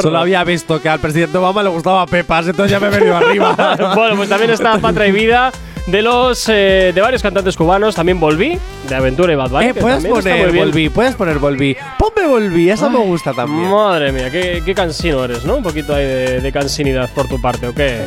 Solo 0.00 0.18
había 0.18 0.42
visto 0.44 0.80
que 0.80 0.88
al 0.88 0.98
presidente 0.98 1.38
Obama 1.38 1.62
le 1.62 1.68
gustaba 1.70 2.04
Pepas, 2.06 2.46
entonces 2.48 2.70
ya 2.72 2.80
me 2.80 2.88
he 2.88 2.90
venido 2.90 3.16
arriba. 3.16 3.54
bueno, 3.94 4.16
pues 4.16 4.28
también 4.28 4.50
está 4.50 4.78
Patra 4.78 5.06
y 5.06 5.12
Vida 5.12 5.52
de 5.86 6.02
los 6.02 6.48
eh, 6.48 6.92
de 6.94 7.00
varios 7.00 7.22
cantantes 7.22 7.56
cubanos. 7.56 7.94
También 7.94 8.20
Volví, 8.20 8.58
de 8.88 8.94
Aventura 8.94 9.32
y 9.32 9.36
Bad 9.36 9.50
Bunny. 9.50 9.66
Eh, 9.66 9.74
puedes 9.74 10.04
poner. 10.04 10.52
Volví, 10.52 10.88
puedes 10.88 11.14
poner 11.14 11.38
Volví. 11.38 11.76
Ponme 11.98 12.28
Volví, 12.28 12.70
esa 12.70 12.88
me 12.88 12.98
gusta 12.98 13.32
también. 13.32 13.70
Madre 13.70 14.12
mía, 14.12 14.30
qué, 14.30 14.62
qué 14.64 14.74
cansino 14.74 15.24
eres, 15.24 15.44
¿no? 15.44 15.56
Un 15.56 15.62
poquito 15.62 15.94
ahí 15.94 16.04
de, 16.04 16.40
de 16.40 16.52
cansinidad 16.52 17.10
por 17.14 17.28
tu 17.28 17.40
parte, 17.40 17.68
¿o 17.68 17.74
qué? 17.74 18.00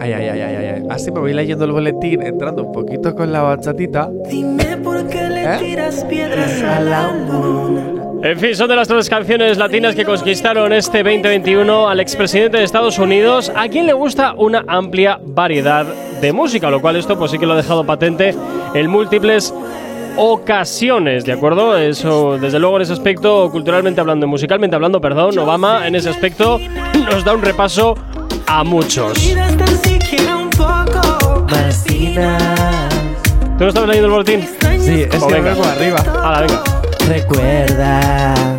Ay, 0.00 0.12
ay, 0.12 0.28
ay, 0.28 0.40
ay, 0.40 0.56
ay, 0.56 0.66
ay. 0.76 0.82
Así 0.90 1.10
me 1.10 1.18
voy 1.18 1.34
leyendo 1.34 1.64
el 1.64 1.72
boletín, 1.72 2.22
entrando 2.22 2.62
un 2.62 2.72
poquito 2.72 3.14
con 3.16 3.32
la 3.32 3.42
bachatita. 3.42 4.08
Dime 4.28 4.76
por 4.76 5.08
qué 5.08 5.28
le 5.28 5.42
¿Eh? 5.42 5.58
tiras 5.58 6.04
piedras 6.04 6.62
a 6.62 6.80
la 6.80 7.12
luna. 7.12 7.97
En 8.20 8.38
fin, 8.38 8.54
son 8.56 8.68
de 8.68 8.74
las 8.74 8.88
tres 8.88 9.08
canciones 9.08 9.58
latinas 9.58 9.94
que 9.94 10.04
conquistaron 10.04 10.72
este 10.72 11.04
2021 11.04 11.88
al 11.88 12.00
expresidente 12.00 12.58
de 12.58 12.64
Estados 12.64 12.98
Unidos, 12.98 13.52
a 13.54 13.68
quien 13.68 13.86
le 13.86 13.92
gusta 13.92 14.34
una 14.36 14.64
amplia 14.66 15.20
variedad 15.24 15.86
de 16.20 16.32
música, 16.32 16.68
lo 16.68 16.80
cual 16.80 16.96
esto 16.96 17.16
pues 17.16 17.30
sí 17.30 17.38
que 17.38 17.46
lo 17.46 17.52
ha 17.52 17.56
dejado 17.56 17.86
patente 17.86 18.34
en 18.74 18.90
múltiples 18.90 19.54
ocasiones, 20.16 21.24
¿de 21.24 21.32
acuerdo? 21.32 21.78
Eso, 21.78 22.38
desde 22.38 22.58
luego 22.58 22.76
en 22.76 22.82
ese 22.82 22.92
aspecto, 22.92 23.50
culturalmente 23.52 24.00
hablando, 24.00 24.26
musicalmente 24.26 24.74
hablando, 24.74 25.00
perdón, 25.00 25.38
Obama 25.38 25.86
en 25.86 25.94
ese 25.94 26.10
aspecto 26.10 26.58
nos 27.08 27.24
da 27.24 27.34
un 27.34 27.42
repaso 27.42 27.94
a 28.48 28.64
muchos. 28.64 29.12
¿Tú 33.58 33.64
no 33.64 33.68
estabas 33.68 33.88
leyendo 33.88 34.06
el 34.06 34.12
boletín? 34.12 34.40
Sí, 34.80 35.02
es 35.02 35.08
que 35.08 35.32
venga. 35.32 35.50
vengo 35.50 35.64
arriba. 35.64 35.98
Hala, 36.20 36.40
venga. 36.40 36.77
Recuerda. 37.08 38.57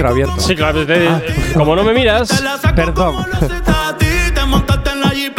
Micro 0.00 0.08
abierto. 0.10 0.40
Sí, 0.40 0.56
claro, 0.56 0.86
te- 0.86 1.08
como 1.54 1.76
no 1.76 1.84
me 1.84 1.92
miras, 1.92 2.42
Perdón. 2.74 3.16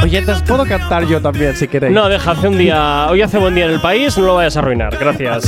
Oyentes, 0.03 0.41
puedo 0.43 0.66
cantar 0.66 1.05
yo 1.07 1.22
también 1.22 1.55
si 1.55 1.68
queréis. 1.68 1.93
no, 1.93 2.07
deja, 2.09 2.32
hace 2.32 2.47
un 2.47 2.57
día, 2.57 3.07
hoy 3.09 3.22
hace 3.22 3.38
buen 3.38 3.55
día 3.55 3.66
en 3.66 3.72
el 3.72 3.80
país, 3.82 4.18
no 4.18 4.26
lo 4.26 4.36
vayas 4.36 4.55
a 4.57 4.59
arruinar, 4.59 4.95
gracias. 4.97 5.45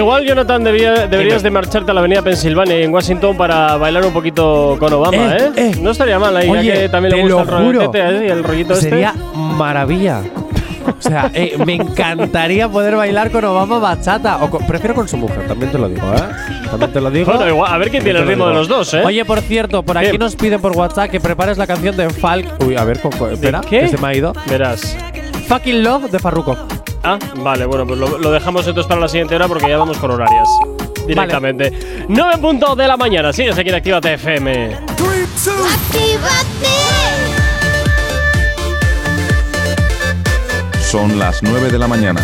Igual, 0.00 0.24
Jonathan, 0.24 0.62
debía- 0.64 1.06
deberías 1.06 1.42
de 1.42 1.50
marcharte 1.50 1.90
a 1.90 1.94
la 1.94 2.00
avenida 2.00 2.22
Pensilvania 2.22 2.76
en 2.76 2.92
Washington 2.92 3.36
para 3.36 3.76
bailar 3.76 4.04
un 4.04 4.12
poquito 4.12 4.76
con 4.78 4.92
Obama, 4.92 5.36
Eh, 5.36 5.50
¿eh? 5.56 5.72
No 5.80 5.90
estaría 5.90 6.18
mal 6.18 6.36
ahí, 6.36 6.46
ya 6.46 6.52
Oye, 6.52 6.72
que 6.72 6.88
también 6.88 7.16
le 7.16 7.22
gusta 7.22 7.42
el 7.42 7.48
rollo 7.48 7.92
y 8.24 8.28
el 8.28 8.42
rollito 8.44 8.74
Sería 8.74 9.10
este. 9.10 9.22
maravilla. 9.36 10.22
O 10.98 11.02
sea, 11.02 11.30
eh, 11.34 11.56
me 11.64 11.74
encantaría 11.74 12.68
poder 12.68 12.96
bailar 12.96 13.30
con 13.30 13.44
Obama 13.44 13.78
bachata. 13.78 14.38
O 14.42 14.50
con- 14.50 14.66
prefiero 14.66 14.94
con 14.94 15.06
su 15.08 15.16
mujer, 15.16 15.46
también 15.46 15.70
te 15.70 15.78
lo 15.78 15.88
digo, 15.88 16.02
¿eh? 16.14 16.64
También 16.70 16.92
te 16.92 17.00
lo 17.00 17.10
digo. 17.10 17.32
Bueno, 17.32 17.48
igual, 17.48 17.72
a 17.72 17.78
ver 17.78 17.90
quién 17.90 18.02
tiene 18.02 18.18
el 18.18 18.24
te 18.24 18.26
lo 18.26 18.30
ritmo 18.32 18.48
de 18.48 18.54
los 18.54 18.66
dos, 18.68 18.92
¿eh? 18.94 19.02
Oye, 19.04 19.24
por 19.24 19.40
cierto, 19.40 19.82
por 19.82 19.96
aquí 19.98 20.08
Bien. 20.08 20.18
nos 20.20 20.34
piden 20.36 20.60
por 20.60 20.72
WhatsApp 20.76 21.10
que 21.10 21.20
prepares 21.20 21.58
la 21.58 21.66
canción 21.66 21.96
de 21.96 22.10
Falk. 22.10 22.64
Uy, 22.66 22.76
a 22.76 22.84
ver, 22.84 23.00
Coco, 23.00 23.28
espera, 23.28 23.60
qué? 23.60 23.80
que 23.80 23.88
se 23.88 23.98
me 23.98 24.08
ha 24.08 24.14
ido. 24.14 24.32
Verás. 24.48 24.96
Fucking 25.48 25.82
Love 25.84 26.10
de 26.10 26.18
Farruko. 26.18 26.56
Ah, 27.02 27.18
vale, 27.36 27.64
bueno, 27.64 27.86
pues 27.86 27.98
lo, 27.98 28.18
lo 28.18 28.30
dejamos 28.30 28.66
entonces 28.66 28.86
para 28.88 29.00
la 29.00 29.08
siguiente 29.08 29.34
hora 29.34 29.48
porque 29.48 29.68
ya 29.68 29.78
vamos 29.78 29.96
con 29.98 30.10
horarias. 30.10 30.48
Directamente. 31.06 32.06
9 32.08 32.32
en 32.34 32.40
punto 32.40 32.76
de 32.76 32.86
la 32.86 32.96
mañana. 32.96 33.32
Sigues 33.32 33.58
aquí 33.58 33.70
en 33.70 33.74
Actívate 33.74 34.14
FM. 34.14 34.76
Son 40.90 41.18
las 41.18 41.42
9 41.42 41.70
de 41.70 41.78
la 41.78 41.86
mañana. 41.88 42.20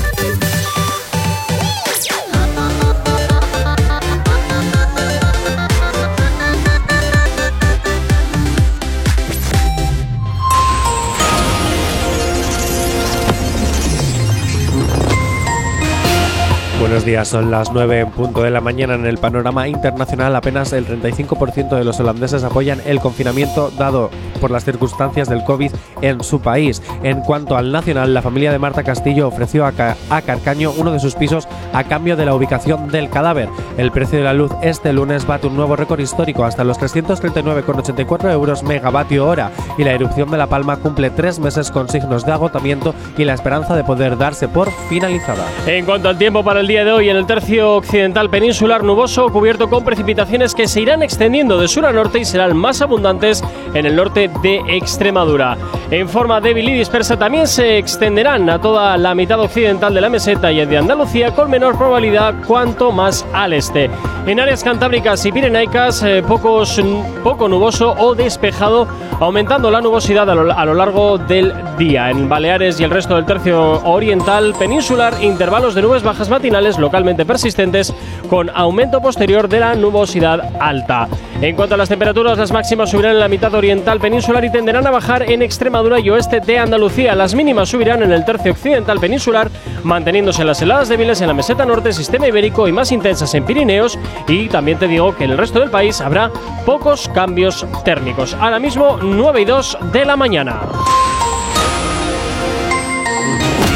Buenos 16.86 17.04
días, 17.04 17.26
son 17.26 17.50
las 17.50 17.72
9 17.72 17.98
en 17.98 18.10
punto 18.12 18.44
de 18.44 18.50
la 18.52 18.60
mañana. 18.60 18.94
En 18.94 19.06
el 19.06 19.18
panorama 19.18 19.66
internacional, 19.66 20.36
apenas 20.36 20.72
el 20.72 20.86
35% 20.86 21.76
de 21.76 21.82
los 21.82 21.98
holandeses 21.98 22.44
apoyan 22.44 22.80
el 22.86 23.00
confinamiento 23.00 23.72
dado 23.76 24.08
por 24.40 24.52
las 24.52 24.64
circunstancias 24.64 25.28
del 25.28 25.42
COVID 25.42 25.72
en 26.02 26.22
su 26.22 26.40
país. 26.40 26.80
En 27.02 27.22
cuanto 27.22 27.56
al 27.56 27.72
nacional, 27.72 28.14
la 28.14 28.22
familia 28.22 28.52
de 28.52 28.60
Marta 28.60 28.84
Castillo 28.84 29.26
ofreció 29.26 29.66
a, 29.66 29.72
a 30.10 30.22
Carcaño 30.22 30.70
uno 30.78 30.92
de 30.92 31.00
sus 31.00 31.16
pisos 31.16 31.48
a 31.72 31.82
cambio 31.82 32.16
de 32.16 32.24
la 32.24 32.36
ubicación 32.36 32.86
del 32.86 33.10
cadáver. 33.10 33.48
El 33.78 33.90
precio 33.90 34.18
de 34.18 34.24
la 34.24 34.32
luz 34.32 34.52
este 34.62 34.92
lunes 34.92 35.26
bate 35.26 35.48
un 35.48 35.56
nuevo 35.56 35.74
récord 35.74 35.98
histórico 35.98 36.44
hasta 36.44 36.62
los 36.62 36.78
339,84 36.78 38.30
euros 38.30 38.62
megavatio 38.62 39.26
hora 39.26 39.50
y 39.76 39.82
la 39.82 39.92
erupción 39.92 40.30
de 40.30 40.38
La 40.38 40.46
Palma 40.46 40.76
cumple 40.76 41.10
tres 41.10 41.40
meses 41.40 41.72
con 41.72 41.88
signos 41.88 42.24
de 42.24 42.32
agotamiento 42.32 42.94
y 43.18 43.24
la 43.24 43.34
esperanza 43.34 43.74
de 43.74 43.82
poder 43.82 44.16
darse 44.16 44.46
por 44.46 44.70
finalizada. 44.88 45.46
En 45.66 45.84
cuanto 45.84 46.08
al 46.08 46.18
tiempo 46.18 46.44
para 46.44 46.60
el 46.60 46.68
día 46.68 46.75
de 46.84 46.92
hoy, 46.92 47.08
en 47.08 47.16
el 47.16 47.26
tercio 47.26 47.76
occidental 47.76 48.28
peninsular 48.28 48.84
nuboso, 48.84 49.30
cubierto 49.30 49.70
con 49.70 49.84
precipitaciones 49.84 50.54
que 50.54 50.66
se 50.66 50.80
irán 50.80 51.02
extendiendo 51.02 51.58
de 51.58 51.68
sur 51.68 51.86
a 51.86 51.92
norte 51.92 52.18
y 52.18 52.24
serán 52.24 52.56
más 52.56 52.82
abundantes 52.82 53.42
en 53.72 53.86
el 53.86 53.96
norte 53.96 54.30
de 54.42 54.62
Extremadura. 54.68 55.56
En 55.90 56.08
forma 56.08 56.40
débil 56.40 56.68
y 56.68 56.74
dispersa 56.74 57.16
también 57.16 57.46
se 57.46 57.78
extenderán 57.78 58.50
a 58.50 58.60
toda 58.60 58.96
la 58.96 59.14
mitad 59.14 59.38
occidental 59.38 59.94
de 59.94 60.00
la 60.00 60.08
meseta 60.08 60.50
y 60.50 60.66
de 60.66 60.76
Andalucía 60.76 61.32
con 61.32 61.48
menor 61.48 61.78
probabilidad 61.78 62.34
cuanto 62.46 62.90
más 62.90 63.24
al 63.32 63.52
este. 63.52 63.88
En 64.26 64.40
áreas 64.40 64.64
cantábricas 64.64 65.24
y 65.24 65.30
pirenaicas, 65.30 66.02
eh, 66.02 66.24
pocos, 66.26 66.82
poco 67.22 67.48
nuboso 67.48 67.94
o 67.96 68.16
despejado, 68.16 68.88
aumentando 69.20 69.70
la 69.70 69.80
nubosidad 69.80 70.28
a 70.28 70.34
lo, 70.34 70.52
a 70.52 70.64
lo 70.64 70.74
largo 70.74 71.16
del 71.16 71.54
día. 71.78 72.10
En 72.10 72.28
Baleares 72.28 72.80
y 72.80 72.84
el 72.84 72.90
resto 72.90 73.14
del 73.14 73.24
tercio 73.24 73.80
oriental 73.84 74.52
peninsular, 74.58 75.14
intervalos 75.22 75.76
de 75.76 75.82
nubes 75.82 76.02
bajas 76.02 76.28
matinales 76.28 76.65
localmente 76.78 77.24
persistentes 77.24 77.94
con 78.28 78.50
aumento 78.50 79.00
posterior 79.00 79.48
de 79.48 79.60
la 79.60 79.74
nubosidad 79.74 80.56
alta. 80.60 81.08
En 81.40 81.54
cuanto 81.54 81.74
a 81.74 81.78
las 81.78 81.88
temperaturas, 81.88 82.38
las 82.38 82.50
máximas 82.50 82.90
subirán 82.90 83.12
en 83.12 83.20
la 83.20 83.28
mitad 83.28 83.54
oriental 83.54 84.00
peninsular 84.00 84.44
y 84.44 84.50
tenderán 84.50 84.86
a 84.86 84.90
bajar 84.90 85.30
en 85.30 85.42
Extremadura 85.42 86.00
y 86.00 86.10
oeste 86.10 86.40
de 86.40 86.58
Andalucía. 86.58 87.14
Las 87.14 87.34
mínimas 87.34 87.68
subirán 87.68 88.02
en 88.02 88.10
el 88.10 88.24
tercio 88.24 88.52
occidental 88.52 88.98
peninsular, 88.98 89.50
manteniéndose 89.82 90.44
las 90.44 90.60
heladas 90.62 90.88
débiles 90.88 91.20
en 91.20 91.28
la 91.28 91.34
meseta 91.34 91.64
norte, 91.64 91.92
sistema 91.92 92.26
ibérico 92.26 92.66
y 92.66 92.72
más 92.72 92.90
intensas 92.90 93.34
en 93.34 93.44
Pirineos. 93.44 93.98
Y 94.26 94.48
también 94.48 94.78
te 94.78 94.88
digo 94.88 95.14
que 95.14 95.24
en 95.24 95.32
el 95.32 95.38
resto 95.38 95.60
del 95.60 95.70
país 95.70 96.00
habrá 96.00 96.30
pocos 96.64 97.08
cambios 97.14 97.66
térmicos. 97.84 98.34
Ahora 98.40 98.58
mismo 98.58 98.98
9 99.00 99.42
y 99.42 99.44
2 99.44 99.78
de 99.92 100.04
la 100.04 100.16
mañana. 100.16 100.60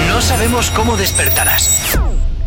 No 0.08 0.20
sabemos 0.20 0.70
cómo 0.70 0.96
despertarás, 0.96 1.98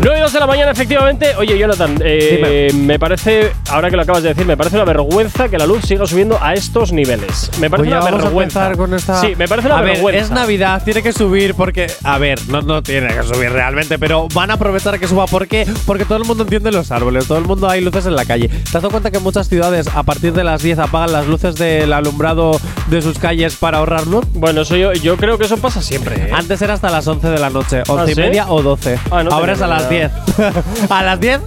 9 0.00 0.16
y 0.16 0.22
2 0.22 0.32
de 0.32 0.38
la 0.40 0.46
mañana, 0.46 0.70
efectivamente. 0.70 1.34
Oye, 1.36 1.58
Jonathan, 1.58 1.96
eh, 2.04 2.70
me 2.72 3.00
parece, 3.00 3.50
ahora 3.68 3.90
que 3.90 3.96
lo 3.96 4.02
acabas 4.02 4.22
de 4.22 4.28
decir, 4.28 4.46
me 4.46 4.56
parece 4.56 4.76
una 4.76 4.84
vergüenza 4.84 5.48
que 5.48 5.58
la 5.58 5.66
luz 5.66 5.82
siga 5.84 6.06
subiendo 6.06 6.38
a 6.40 6.54
estos 6.54 6.92
niveles. 6.92 7.50
Me 7.58 7.68
parece 7.68 7.90
Pues 7.90 8.04
una 8.04 8.10
vergüenza. 8.18 8.72
con 8.76 8.94
esta. 8.94 9.20
Sí, 9.20 9.34
me 9.36 9.48
parece 9.48 9.66
una 9.66 9.78
a 9.78 9.82
ver, 9.82 9.94
vergüenza. 9.94 10.22
es 10.24 10.30
Navidad, 10.30 10.82
tiene 10.84 11.02
que 11.02 11.12
subir 11.12 11.54
porque. 11.54 11.88
A 12.04 12.16
ver, 12.18 12.38
no, 12.48 12.62
no 12.62 12.80
tiene 12.80 13.08
que 13.08 13.22
subir 13.24 13.50
realmente, 13.50 13.98
pero 13.98 14.28
van 14.34 14.52
a 14.52 14.54
aprovechar 14.54 15.00
que 15.00 15.08
suba. 15.08 15.26
¿Por 15.26 15.48
qué? 15.48 15.66
Porque 15.84 16.04
todo 16.04 16.18
el 16.18 16.24
mundo 16.24 16.44
entiende 16.44 16.70
los 16.70 16.92
árboles, 16.92 17.26
todo 17.26 17.38
el 17.38 17.44
mundo 17.44 17.68
hay 17.68 17.80
luces 17.80 18.06
en 18.06 18.14
la 18.14 18.24
calle. 18.24 18.48
¿Te 18.48 18.56
has 18.60 18.72
dado 18.74 18.90
cuenta 18.90 19.10
que 19.10 19.16
en 19.18 19.24
muchas 19.24 19.48
ciudades 19.48 19.88
a 19.92 20.04
partir 20.04 20.32
de 20.32 20.44
las 20.44 20.62
10 20.62 20.78
apagan 20.78 21.10
las 21.12 21.26
luces 21.26 21.56
del 21.56 21.92
alumbrado 21.92 22.52
de 22.86 23.02
sus 23.02 23.18
calles 23.18 23.56
para 23.56 23.78
ahorrar 23.78 24.06
luz? 24.06 24.24
Bueno, 24.32 24.60
eso 24.60 24.76
yo, 24.76 24.92
yo 24.92 25.16
creo 25.16 25.38
que 25.38 25.46
eso 25.46 25.56
pasa 25.56 25.82
siempre. 25.82 26.14
¿eh? 26.16 26.30
Antes 26.32 26.62
era 26.62 26.74
hasta 26.74 26.88
las 26.88 27.04
11 27.06 27.28
de 27.30 27.38
la 27.40 27.50
noche, 27.50 27.82
11 27.88 27.92
¿Ah, 28.00 28.04
y 28.10 28.14
sí? 28.14 28.20
media 28.20 28.46
o 28.48 28.62
12. 28.62 28.96
Ah, 29.10 29.24
no 29.24 29.32
Ahora 29.32 29.54
es 29.54 29.60
a 29.60 29.66
las 29.66 29.87
ni 29.90 29.96
10. 29.96 30.12
a 30.90 31.02
las 31.02 31.20
10 31.20 31.40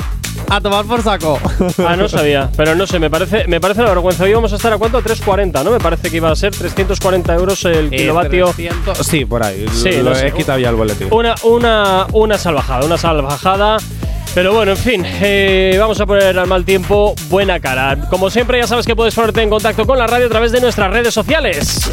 a 0.50 0.60
tomar 0.62 0.86
por 0.86 1.02
saco. 1.04 1.40
Ah, 1.88 1.96
no 1.96 2.08
sabía, 2.10 2.50
pero 2.56 2.76
no 2.76 2.86
sé, 2.88 3.00
me 3.00 3.10
parece, 3.10 3.48
me 3.48 3.60
parece 3.62 3.82
una 3.82 3.90
vergüenza. 3.90 4.24
Hoy 4.24 4.34
vamos 4.34 4.52
a 4.54 4.56
estar 4.58 4.72
a 4.74 4.78
cuánto? 4.78 5.02
340, 5.02 5.64
¿no? 5.64 5.72
Me 5.72 5.80
parece 5.80 6.10
que 6.10 6.18
iba 6.18 6.30
a 6.32 6.36
ser 6.36 6.52
340 6.56 7.34
euros 7.36 7.64
el 7.66 7.88
Eh, 7.94 7.98
kilovatio. 7.98 8.46
300 8.46 8.98
Sí, 8.98 9.26
por 9.26 9.44
ahí. 9.44 9.66
Sí, 9.74 10.02
lo 10.02 10.14
sé. 10.16 10.28
he 10.28 10.32
quitado 10.32 10.60
ya 10.60 10.70
el 10.70 10.76
boletín. 10.76 11.08
Una, 11.12 11.36
una, 11.44 12.06
una 12.14 12.38
salvajada, 12.38 12.86
una 12.86 12.98
salvajada. 12.98 13.78
Pero 14.34 14.54
bueno, 14.54 14.72
en 14.72 14.78
fin, 14.78 15.04
eh, 15.06 15.76
vamos 15.78 16.00
a 16.00 16.06
poner 16.06 16.40
al 16.40 16.48
mal 16.48 16.64
tiempo 16.64 17.14
buena 17.28 17.60
cara. 17.60 17.98
Como 18.10 18.30
siempre, 18.30 18.60
ya 18.60 18.68
sabes 18.68 18.86
que 18.86 18.96
puedes 18.96 19.14
ponerte 19.14 19.42
en 19.42 19.50
contacto 19.50 19.86
con 19.86 19.98
la 19.98 20.08
radio 20.08 20.28
a 20.28 20.30
través 20.30 20.54
de 20.54 20.62
nuestras 20.62 20.90
redes 20.90 21.14
sociales. 21.14 21.92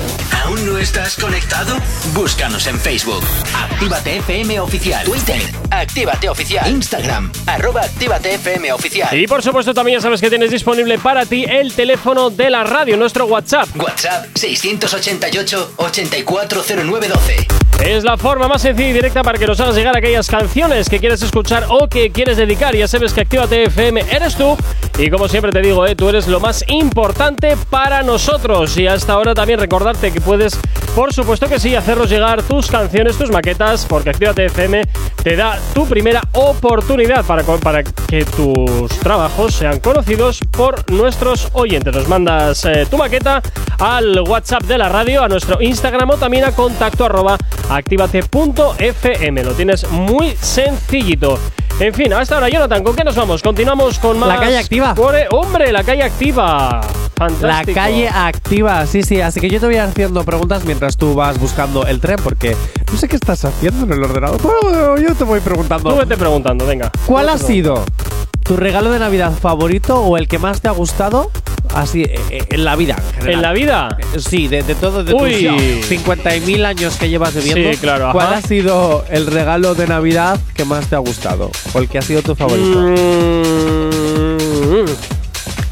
¿Aún 0.48 0.64
no 0.64 0.78
estás 0.78 1.14
conectado? 1.16 1.76
Búscanos 2.14 2.66
en 2.68 2.80
Facebook. 2.80 3.22
Actívate 3.54 4.16
FM 4.16 4.58
Oficial. 4.60 5.04
Twitter. 5.04 5.42
Actívate 5.70 6.26
Oficial. 6.30 6.70
Instagram. 6.70 7.30
Arroba 7.44 7.82
Actívate 7.82 8.32
FM 8.36 8.72
Oficial. 8.72 9.14
Y 9.14 9.26
por 9.26 9.42
supuesto, 9.42 9.74
también 9.74 9.98
ya 9.98 10.02
sabes 10.02 10.22
que 10.22 10.30
tienes 10.30 10.50
disponible 10.50 10.98
para 10.98 11.26
ti 11.26 11.44
el 11.44 11.74
teléfono 11.74 12.30
de 12.30 12.48
la 12.48 12.64
radio, 12.64 12.96
nuestro 12.96 13.26
WhatsApp. 13.26 13.68
WhatsApp 13.76 14.24
688 14.36 15.74
840912. 15.76 17.68
Es 17.84 18.02
la 18.02 18.16
forma 18.16 18.48
más 18.48 18.62
sencilla 18.62 18.88
y 18.88 18.92
directa 18.92 19.22
para 19.22 19.38
que 19.38 19.46
nos 19.46 19.60
hagas 19.60 19.76
llegar 19.76 19.96
aquellas 19.96 20.28
canciones 20.28 20.88
que 20.88 20.98
quieres 20.98 21.22
escuchar 21.22 21.66
o 21.68 21.88
que 21.88 22.10
quieres 22.10 22.36
dedicar. 22.36 22.74
Ya 22.74 22.88
sabes 22.88 23.12
que 23.12 23.20
Actívate 23.20 23.64
FM 23.64 24.00
eres 24.10 24.34
tú. 24.34 24.56
Y 24.98 25.10
como 25.10 25.28
siempre 25.28 25.52
te 25.52 25.60
digo, 25.60 25.86
eh, 25.86 25.94
tú 25.94 26.08
eres 26.08 26.26
lo 26.26 26.40
más 26.40 26.64
importante 26.66 27.56
para 27.70 28.02
nosotros. 28.02 28.76
Y 28.76 28.88
hasta 28.88 29.12
ahora 29.12 29.32
también 29.32 29.60
recordarte 29.60 30.10
que 30.10 30.20
puedes, 30.20 30.37
por 30.94 31.12
supuesto 31.12 31.48
que 31.48 31.58
sí, 31.58 31.74
hacernos 31.74 32.10
llegar 32.10 32.42
tus 32.42 32.68
canciones, 32.68 33.16
tus 33.16 33.30
maquetas, 33.30 33.86
porque 33.86 34.10
Actívate 34.10 34.46
FM 34.46 34.82
te 35.22 35.36
da 35.36 35.58
tu 35.74 35.86
primera 35.86 36.22
oportunidad 36.32 37.24
para, 37.24 37.82
que 37.82 38.24
tus 38.24 38.88
trabajos 39.00 39.54
sean 39.54 39.80
conocidos 39.80 40.40
por 40.50 40.90
nuestros 40.90 41.48
oyentes. 41.52 41.94
Nos 41.94 42.08
mandas 42.08 42.64
eh, 42.64 42.86
tu 42.90 42.96
maqueta 42.96 43.42
al 43.78 44.20
WhatsApp 44.20 44.64
de 44.64 44.78
la 44.78 44.88
radio, 44.88 45.22
a 45.22 45.28
nuestro 45.28 45.60
Instagram 45.60 46.10
o 46.10 46.16
también 46.16 46.44
a 46.44 46.52
contacto 46.52 47.04
arroba 47.04 47.36
activate.fm. 47.70 49.44
Lo 49.44 49.52
tienes 49.52 49.88
muy 49.90 50.36
sencillito. 50.40 51.38
En 51.80 51.94
fin, 51.94 52.12
hasta 52.12 52.34
ahora, 52.34 52.48
Jonathan, 52.48 52.82
¿con 52.82 52.96
qué 52.96 53.04
nos 53.04 53.14
vamos? 53.14 53.40
Continuamos 53.40 54.00
con 54.00 54.18
más. 54.18 54.28
La 54.28 54.40
calle 54.40 54.58
activa. 54.58 54.94
¡Hombre, 55.30 55.70
la 55.70 55.84
calle 55.84 56.02
activa! 56.02 56.80
La 57.18 57.28
Fantástico. 57.28 57.74
calle 57.74 58.08
activa, 58.08 58.86
sí, 58.86 59.02
sí. 59.02 59.20
Así 59.20 59.40
que 59.40 59.48
yo 59.48 59.60
te 59.60 59.66
voy 59.66 59.76
haciendo 59.76 60.24
preguntas 60.24 60.64
mientras 60.64 60.96
tú 60.96 61.14
vas 61.14 61.38
buscando 61.38 61.86
el 61.86 62.00
tren, 62.00 62.18
porque 62.22 62.56
no 62.90 62.98
sé 62.98 63.08
qué 63.08 63.14
estás 63.16 63.44
haciendo 63.44 63.86
en 63.86 63.92
el 63.92 64.02
ordenador. 64.02 64.40
Bueno, 64.42 64.98
yo 64.98 65.14
te 65.14 65.22
voy 65.24 65.38
preguntando. 65.40 65.90
Tú 65.90 65.96
vete 65.96 66.16
preguntando, 66.16 66.66
venga. 66.66 66.90
¿Cuál 67.06 67.28
ha 67.28 67.38
sido 67.38 67.84
tu 68.48 68.56
regalo 68.56 68.90
de 68.90 68.98
Navidad 68.98 69.32
favorito 69.32 70.00
o 70.00 70.16
el 70.16 70.26
que 70.26 70.38
más 70.38 70.62
te 70.62 70.68
ha 70.68 70.70
gustado? 70.70 71.30
Así, 71.74 72.02
eh, 72.02 72.18
eh, 72.30 72.42
en 72.48 72.64
la 72.64 72.76
vida. 72.76 72.96
en 72.96 73.12
general. 73.14 73.34
¿En 73.34 73.42
la 73.42 73.52
vida? 73.52 73.98
Sí, 74.18 74.48
de, 74.48 74.62
de 74.62 74.74
todo, 74.74 75.04
de 75.04 75.12
Uy. 75.12 75.46
tus 75.82 75.90
50.000 75.90 76.64
años 76.64 76.96
que 76.96 77.10
llevas 77.10 77.34
viviendo. 77.34 77.70
Sí, 77.70 77.76
claro, 77.76 78.08
¿Cuál 78.12 78.28
ajá. 78.28 78.36
ha 78.38 78.42
sido 78.42 79.04
el 79.10 79.26
regalo 79.26 79.74
de 79.74 79.86
Navidad 79.86 80.40
que 80.54 80.64
más 80.64 80.86
te 80.86 80.96
ha 80.96 80.98
gustado? 80.98 81.50
¿O 81.74 81.78
el 81.78 81.88
que 81.88 81.98
ha 81.98 82.02
sido 82.02 82.22
tu 82.22 82.34
favorito? 82.34 82.80
Mm, 82.80 84.84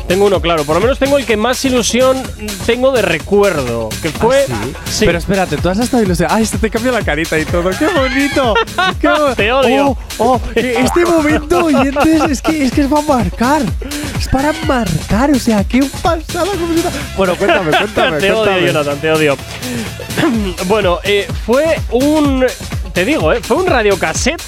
Tengo 0.09 0.27
uno 0.27 0.41
claro, 0.41 0.65
por 0.65 0.77
lo 0.77 0.81
menos 0.81 0.99
tengo 1.01 1.19
el 1.19 1.27
que 1.27 1.37
más 1.37 1.65
ilusión 1.65 2.23
tengo 2.65 2.93
de 2.93 3.03
recuerdo, 3.03 3.89
que 4.03 4.11
fue... 4.11 4.47
¿Ah, 4.53 4.61
sí? 4.65 4.73
sí. 5.01 5.05
Pero 5.07 5.19
espérate, 5.19 5.57
tú 5.57 5.69
has 5.69 5.79
estado 5.81 6.03
ilusionado. 6.05 6.37
Ay, 6.39 6.47
se 6.47 6.59
te 6.59 6.71
cambia 6.71 6.93
la 6.93 7.03
carita 7.03 7.37
y 7.39 7.45
todo. 7.45 7.71
¡Qué 7.71 7.89
bonito! 7.89 8.55
¡Qué 9.01 9.09
bo- 9.09 9.35
Te 9.37 9.53
odio. 9.53 9.87
Oh, 9.89 9.97
oh, 10.19 10.41
este 10.55 11.05
momento, 11.05 11.65
oyentes, 11.65 12.23
es 12.31 12.41
que, 12.41 12.65
es 12.67 12.73
que 12.73 12.83
es 12.83 12.87
para 12.87 13.03
marcar. 13.03 13.63
Es 14.19 14.29
para 14.29 14.53
marcar, 14.67 15.33
o 15.33 15.39
sea, 15.41 15.65
qué 15.65 15.81
pasada. 16.03 16.47
Bueno, 17.17 17.35
cuéntame, 17.37 17.71
cuéntame. 17.77 18.19
te 18.19 18.31
odio, 18.33 18.45
cuéntame. 18.45 18.67
Jonathan, 18.69 18.99
te 19.01 19.11
odio. 19.11 19.37
bueno, 20.67 21.01
eh, 21.03 21.27
fue 21.45 21.81
un. 21.91 22.47
Te 22.93 23.05
digo, 23.05 23.33
eh, 23.33 23.41
fue 23.43 23.57
un 23.57 23.67
radiocassette 23.67 24.41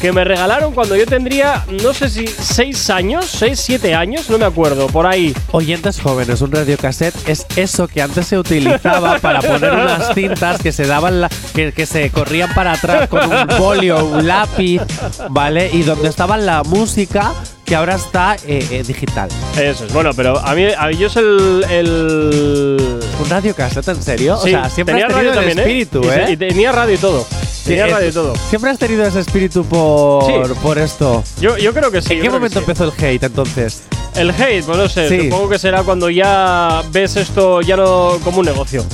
que 0.00 0.12
me 0.12 0.24
regalaron 0.24 0.72
cuando 0.74 0.96
yo 0.96 1.06
tendría, 1.06 1.64
no 1.82 1.92
sé 1.92 2.08
si 2.08 2.26
6 2.26 2.90
años, 2.90 3.26
6, 3.26 3.58
7 3.60 3.94
años, 3.94 4.30
no 4.30 4.38
me 4.38 4.44
acuerdo, 4.44 4.86
por 4.86 5.06
ahí. 5.06 5.34
Oyentes 5.50 6.00
jóvenes, 6.00 6.40
un 6.40 6.52
radiocassette 6.52 7.28
es 7.28 7.46
eso 7.56 7.88
que 7.88 8.00
antes 8.02 8.26
se 8.26 8.38
utilizaba 8.38 9.18
para 9.20 9.40
poner 9.40 9.72
unas 9.72 10.14
cintas 10.14 10.60
que 10.62 10.72
se 10.72 10.86
daban 10.86 11.20
la- 11.22 11.30
que, 11.54 11.72
que 11.72 11.86
se 11.86 12.10
corrían 12.10 12.52
para 12.54 12.72
atrás 12.72 13.08
con 13.08 13.20
un 13.32 13.48
folio, 13.58 14.04
un 14.04 14.26
lápiz, 14.26 14.82
¿vale? 15.30 15.70
Y 15.72 15.82
donde 15.82 16.08
estaba 16.08 16.36
la 16.36 16.62
música 16.62 17.32
que 17.68 17.76
ahora 17.76 17.96
está 17.96 18.36
eh, 18.46 18.66
eh, 18.70 18.82
digital. 18.86 19.28
Eso 19.60 19.84
es, 19.84 19.92
bueno, 19.92 20.10
pero 20.16 20.38
a 20.38 20.54
mí, 20.54 20.66
a 20.76 20.86
mí 20.86 20.96
yo 20.96 21.08
es 21.08 21.16
el. 21.16 21.64
el 21.70 22.98
¿Un 23.20 23.28
radiocassette 23.28 23.88
en 23.88 24.02
serio? 24.02 24.36
Sí, 24.42 24.54
o 24.54 24.60
sea, 24.60 24.70
siempre 24.70 24.94
tenía 24.94 25.06
has 25.08 25.12
tenido 25.14 25.32
radio 25.34 25.40
el 25.42 25.48
también, 25.54 25.58
¿eh? 25.58 25.80
espíritu, 25.82 26.10
¿eh? 26.10 26.32
Y 26.32 26.36
tenía 26.36 26.72
radio 26.72 26.94
y 26.94 26.98
todo. 26.98 27.26
Tenía 27.64 27.86
radio 27.88 28.08
y 28.08 28.12
todo. 28.12 28.34
Siempre 28.48 28.70
has 28.70 28.78
tenido 28.78 29.04
ese 29.04 29.20
espíritu 29.20 29.64
por, 29.64 30.24
Sí. 30.24 30.54
por 30.62 30.78
esto. 30.78 31.22
Yo, 31.40 31.58
yo 31.58 31.74
creo 31.74 31.90
que 31.90 32.00
sí. 32.00 32.14
¿En 32.14 32.22
qué 32.22 32.30
momento 32.30 32.58
empezó 32.60 32.84
el 32.84 32.92
hate 33.04 33.24
entonces? 33.24 33.82
El 34.18 34.30
hate, 34.30 34.64
pues 34.64 34.78
no 34.78 34.88
sé, 34.88 35.08
Sí. 35.08 35.24
supongo 35.24 35.48
que 35.50 35.58
será 35.58 35.82
cuando 35.82 36.10
ya 36.10 36.82
ves 36.90 37.16
esto 37.16 37.60
ya 37.60 37.76
no 37.76 38.18
como 38.24 38.40
un 38.40 38.46
negocio. 38.46 38.84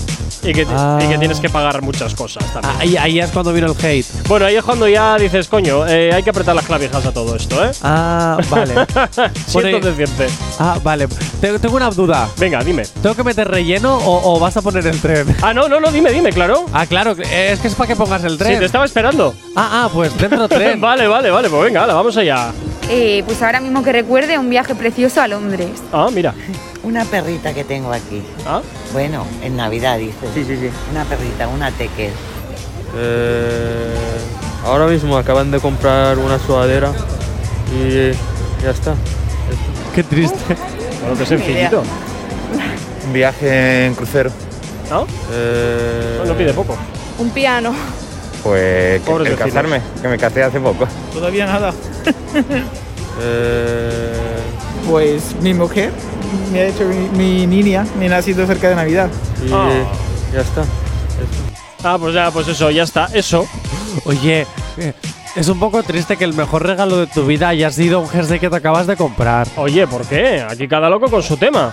Y 0.43 0.53
que, 0.53 0.67
Ah. 0.69 0.99
y 1.03 1.09
que 1.09 1.17
tienes 1.17 1.41
que 1.41 1.49
pagar 1.49 1.81
muchas 1.81 2.15
cosas 2.15 2.45
también. 2.53 2.75
Ahí, 2.79 2.97
ahí 2.99 3.19
es 3.19 3.31
cuando 3.31 3.51
vino 3.51 3.67
el 3.67 3.73
hate. 3.83 4.05
Bueno, 4.29 4.45
ahí 4.45 4.57
es 4.57 4.63
cuando 4.63 4.87
ya 4.87 5.17
dices, 5.17 5.49
coño, 5.49 5.87
eh, 5.87 6.13
hay 6.13 6.23
que 6.23 6.29
apretar 6.29 6.55
las 6.55 6.67
clavijas 6.67 7.07
a 7.07 7.13
todo 7.13 7.35
esto, 7.35 7.65
¿eh? 7.65 7.71
Ah, 7.83 8.37
vale. 8.51 8.75
Siento 9.47 9.81
decirte. 9.91 10.27
ah, 10.59 10.79
vale. 10.83 11.09
Te- 11.41 11.59
Tengo 11.59 11.77
una 11.77 11.89
duda. 11.89 12.29
Venga, 12.37 12.63
dime. 12.63 12.83
¿Tengo 13.03 13.15
que 13.15 13.25
meter 13.25 13.49
relleno 13.49 13.97
o, 13.97 14.35
o 14.35 14.39
vas 14.39 14.55
a 14.59 14.61
poner 14.61 14.87
el 14.87 15.01
tren? 15.01 15.35
Ah, 15.41 15.55
no, 15.55 15.67
no, 15.67 15.81
no, 15.81 15.91
dime, 15.91 16.11
dime, 16.13 16.31
claro. 16.31 16.67
Ah, 16.75 16.85
claro, 16.85 17.13
es 17.13 17.61
que 17.61 17.69
es 17.69 17.75
para 17.75 17.89
que 17.89 17.97
pongas 17.97 18.23
el 18.25 18.37
tren. 18.37 18.53
Sí, 18.55 18.59
te 18.59 18.67
estaba 18.67 18.85
esperando. 18.85 19.35
Ah, 19.57 19.85
ah, 19.85 19.91
pues 19.95 20.15
dentro 20.19 20.47
tren. 20.47 20.79
vale, 20.81 21.07
vale, 21.07 21.31
vale, 21.31 21.49
pues 21.49 21.63
venga, 21.65 21.85
hala, 21.85 21.95
vamos 21.95 22.15
allá. 22.19 22.53
Eh, 22.91 23.23
pues 23.27 23.41
ahora 23.43 23.61
mismo 23.61 23.83
que 23.83 23.93
recuerde 23.93 24.39
un 24.39 24.51
viaje 24.51 24.75
precioso 24.75 25.21
a 25.23 25.29
Londres. 25.29 25.71
Ah, 25.93 26.09
mira. 26.13 26.35
Una 26.83 27.05
perrita 27.05 27.55
que 27.55 27.65
tengo 27.65 27.93
aquí. 27.93 28.23
¿Ah? 28.47 28.61
Bueno, 28.93 29.25
en 29.43 29.57
Navidad 29.57 29.99
dices. 29.99 30.31
Sí, 30.35 30.45
sí, 30.45 30.57
sí. 30.57 30.69
Una 30.93 31.05
perrita, 31.05 31.49
una 31.49 31.71
tequel. 31.71 32.13
Eh, 32.97 33.95
ahora 34.67 34.87
mismo 34.87 35.17
acaban 35.17 35.51
de 35.51 35.61
comprar 35.61 36.19
una 36.19 36.39
sudadera 36.39 36.93
y 37.75 38.13
ya 38.63 38.71
está. 38.71 38.95
Qué 39.95 40.03
triste. 40.03 40.55
Bueno, 41.01 41.19
qué 41.19 41.27
sencillito. 41.27 41.83
Un 43.07 43.13
viaje 43.13 43.87
en 43.87 43.95
crucero. 43.95 44.31
¿No? 44.91 45.07
Eh, 45.33 46.19
No, 46.19 46.25
no 46.27 46.35
pide 46.39 46.53
poco. 46.53 46.77
Un 47.19 47.31
piano. 47.31 47.75
Pues 48.45 49.01
que- 49.01 49.07
Pobres 49.11 49.29
el 49.31 49.37
vecinos. 49.37 49.55
casarme, 49.55 49.81
que 50.01 50.09
me 50.09 50.19
casé 50.19 50.43
hace 50.45 50.61
poco. 50.61 50.87
Todavía 51.13 51.47
nada. 51.47 51.73
eh, 53.21 54.13
Pues 54.89 55.35
mi 55.41 55.55
mujer 55.55 55.91
me 56.53 56.61
ha 56.61 56.67
hecho 56.67 56.85
mi, 56.85 57.09
mi 57.17 57.47
niña, 57.47 57.87
mi 57.99 58.07
nacido 58.09 58.47
cerca 58.47 58.69
de 58.69 58.75
Navidad. 58.77 59.09
y 59.45 59.51
Ah. 59.53 59.71
ya 60.33 60.41
está. 60.43 60.63
Ah, 61.83 61.97
pues 61.99 62.15
ya, 62.15 62.31
pues 62.31 62.49
eso, 62.49 62.71
ya 62.71 62.83
está, 62.83 63.09
eso. 63.15 63.47
Oye, 64.05 64.47
eh, 64.79 64.93
es 65.37 65.49
un 65.49 65.59
poco 65.59 65.83
triste 65.83 66.17
que 66.17 66.25
el 66.25 66.35
mejor 66.35 66.67
regalo 66.67 66.99
de 66.99 67.07
tu 67.07 67.25
vida 67.27 67.49
haya 67.49 67.71
sido 67.71 68.01
un 68.01 68.09
jersey 68.09 68.39
que 68.41 68.51
te 68.51 68.57
acabas 68.57 68.87
de 68.87 68.97
comprar. 68.97 69.47
Oye, 69.57 69.87
¿por 69.87 70.03
qué? 70.07 70.45
Aquí 70.49 70.69
cada 70.69 70.89
loco 70.91 71.09
con 71.11 71.23
su 71.23 71.37
tema. 71.37 71.73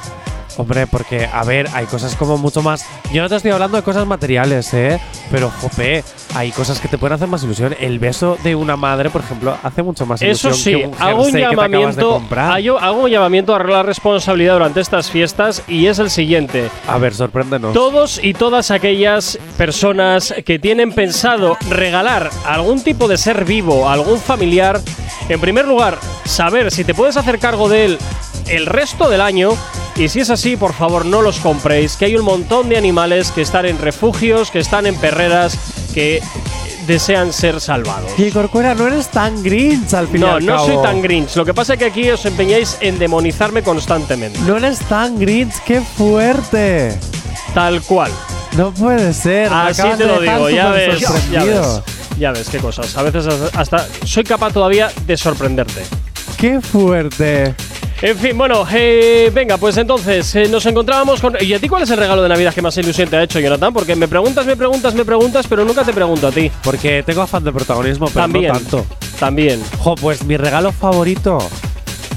Hombre, 0.57 0.85
porque, 0.85 1.25
a 1.31 1.43
ver, 1.45 1.67
hay 1.73 1.85
cosas 1.85 2.15
como 2.15 2.37
mucho 2.37 2.61
más. 2.61 2.85
Yo 3.13 3.21
no 3.23 3.29
te 3.29 3.37
estoy 3.37 3.51
hablando 3.51 3.77
de 3.77 3.83
cosas 3.83 4.05
materiales, 4.05 4.73
¿eh? 4.73 4.99
Pero, 5.31 5.49
jope, 5.61 6.03
hay 6.35 6.51
cosas 6.51 6.79
que 6.79 6.87
te 6.87 6.97
pueden 6.97 7.15
hacer 7.15 7.27
más 7.27 7.43
ilusión. 7.43 7.75
El 7.79 7.99
beso 7.99 8.37
de 8.43 8.55
una 8.55 8.75
madre, 8.75 9.09
por 9.09 9.21
ejemplo, 9.21 9.57
hace 9.63 9.83
mucho 9.83 10.05
más 10.05 10.21
Eso 10.21 10.49
ilusión 10.49 10.53
sí, 10.75 10.81
que 10.81 10.87
un 10.87 10.95
hago 10.99 11.23
un 11.23 11.31
que 11.31 11.39
llamamiento. 11.39 12.21
Hago, 12.35 12.79
hago 12.79 13.03
un 13.03 13.09
llamamiento 13.09 13.55
a 13.55 13.63
la 13.63 13.83
responsabilidad 13.83 14.53
durante 14.53 14.81
estas 14.81 15.09
fiestas 15.09 15.63
y 15.67 15.87
es 15.87 15.99
el 15.99 16.09
siguiente. 16.09 16.69
A 16.87 16.97
ver, 16.97 17.13
sorpréndenos. 17.13 17.73
Todos 17.73 18.19
y 18.23 18.33
todas 18.33 18.71
aquellas 18.71 19.37
personas 19.57 20.33
que 20.45 20.59
tienen 20.59 20.91
pensado 20.91 21.57
regalar 21.69 22.29
algún 22.45 22.81
tipo 22.83 23.07
de 23.07 23.17
ser 23.17 23.45
vivo 23.45 23.87
a 23.87 23.93
algún 23.93 24.19
familiar, 24.19 24.79
en 25.29 25.39
primer 25.39 25.67
lugar, 25.67 25.97
saber 26.25 26.71
si 26.71 26.83
te 26.83 26.93
puedes 26.93 27.17
hacer 27.17 27.39
cargo 27.39 27.69
de 27.69 27.85
él 27.85 27.97
el 28.47 28.65
resto 28.65 29.09
del 29.09 29.21
año. 29.21 29.51
Y 29.95 30.07
si 30.07 30.21
es 30.21 30.29
así, 30.29 30.55
por 30.55 30.73
favor, 30.73 31.05
no 31.05 31.21
los 31.21 31.39
compréis, 31.39 31.97
que 31.97 32.05
hay 32.05 32.15
un 32.15 32.23
montón 32.23 32.69
de 32.69 32.77
animales 32.77 33.31
que 33.31 33.41
están 33.41 33.65
en 33.65 33.77
refugios, 33.77 34.49
que 34.49 34.59
están 34.59 34.85
en 34.87 34.95
perreras, 34.95 35.57
que 35.91 36.21
desean 36.87 37.31
ser 37.31 37.61
salvados. 37.61 38.11
Y 38.17 38.31
Corcuera, 38.31 38.73
no 38.73 38.87
eres 38.87 39.09
tan 39.09 39.41
grinch 39.43 39.93
al 39.93 40.07
fin 40.07 40.17
y 40.17 40.19
No, 40.21 40.33
al 40.33 40.45
no 40.45 40.55
cabo. 40.55 40.65
soy 40.67 40.81
tan 40.81 41.01
grinch. 41.01 41.35
Lo 41.35 41.45
que 41.45 41.53
pasa 41.53 41.73
es 41.73 41.79
que 41.79 41.85
aquí 41.85 42.09
os 42.09 42.25
empeñáis 42.25 42.77
en 42.81 42.97
demonizarme 42.99 43.61
constantemente. 43.63 44.39
No 44.41 44.57
eres 44.57 44.79
tan 44.79 45.19
grinch, 45.19 45.53
qué 45.65 45.81
fuerte. 45.81 46.97
Tal 47.53 47.81
cual. 47.83 48.11
No 48.57 48.71
puede 48.73 49.13
ser. 49.13 49.51
Así 49.53 49.83
te 49.97 50.05
lo 50.05 50.19
digo, 50.19 50.49
ya 50.49 50.69
ves. 50.71 51.01
Ya 52.19 52.31
ves 52.31 52.49
qué 52.49 52.57
cosas. 52.59 52.97
A 52.97 53.03
veces 53.03 53.25
hasta 53.55 53.87
soy 54.03 54.23
capaz 54.23 54.51
todavía 54.53 54.91
de 55.07 55.17
sorprenderte. 55.17 55.83
Qué 56.41 56.59
fuerte. 56.59 57.53
En 58.01 58.17
fin, 58.17 58.35
bueno, 58.35 58.65
eh, 58.73 59.29
venga, 59.31 59.57
pues 59.57 59.77
entonces 59.77 60.33
eh, 60.33 60.47
nos 60.49 60.65
encontrábamos 60.65 61.21
con. 61.21 61.37
¿Y 61.39 61.53
a 61.53 61.59
ti 61.59 61.69
cuál 61.69 61.83
es 61.83 61.91
el 61.91 61.97
regalo 61.97 62.23
de 62.23 62.29
Navidad 62.29 62.51
que 62.51 62.63
más 62.63 62.75
ilusión 62.77 63.07
te 63.07 63.15
ha 63.17 63.21
hecho, 63.21 63.39
Jonathan? 63.39 63.71
Porque 63.71 63.95
me 63.95 64.07
preguntas, 64.07 64.43
me 64.43 64.55
preguntas, 64.55 64.95
me 64.95 65.05
preguntas, 65.05 65.45
pero 65.47 65.63
nunca 65.63 65.83
te 65.83 65.93
pregunto 65.93 66.25
a 66.25 66.31
ti. 66.31 66.51
Porque 66.63 67.03
tengo 67.03 67.21
afán 67.21 67.43
de 67.43 67.51
protagonismo, 67.51 68.07
pero 68.07 68.21
También. 68.21 68.47
no 68.53 68.59
tanto. 68.59 68.85
También. 69.19 69.61
Jo, 69.77 69.93
pues 69.93 70.23
mi 70.23 70.35
regalo 70.35 70.71
favorito. 70.71 71.37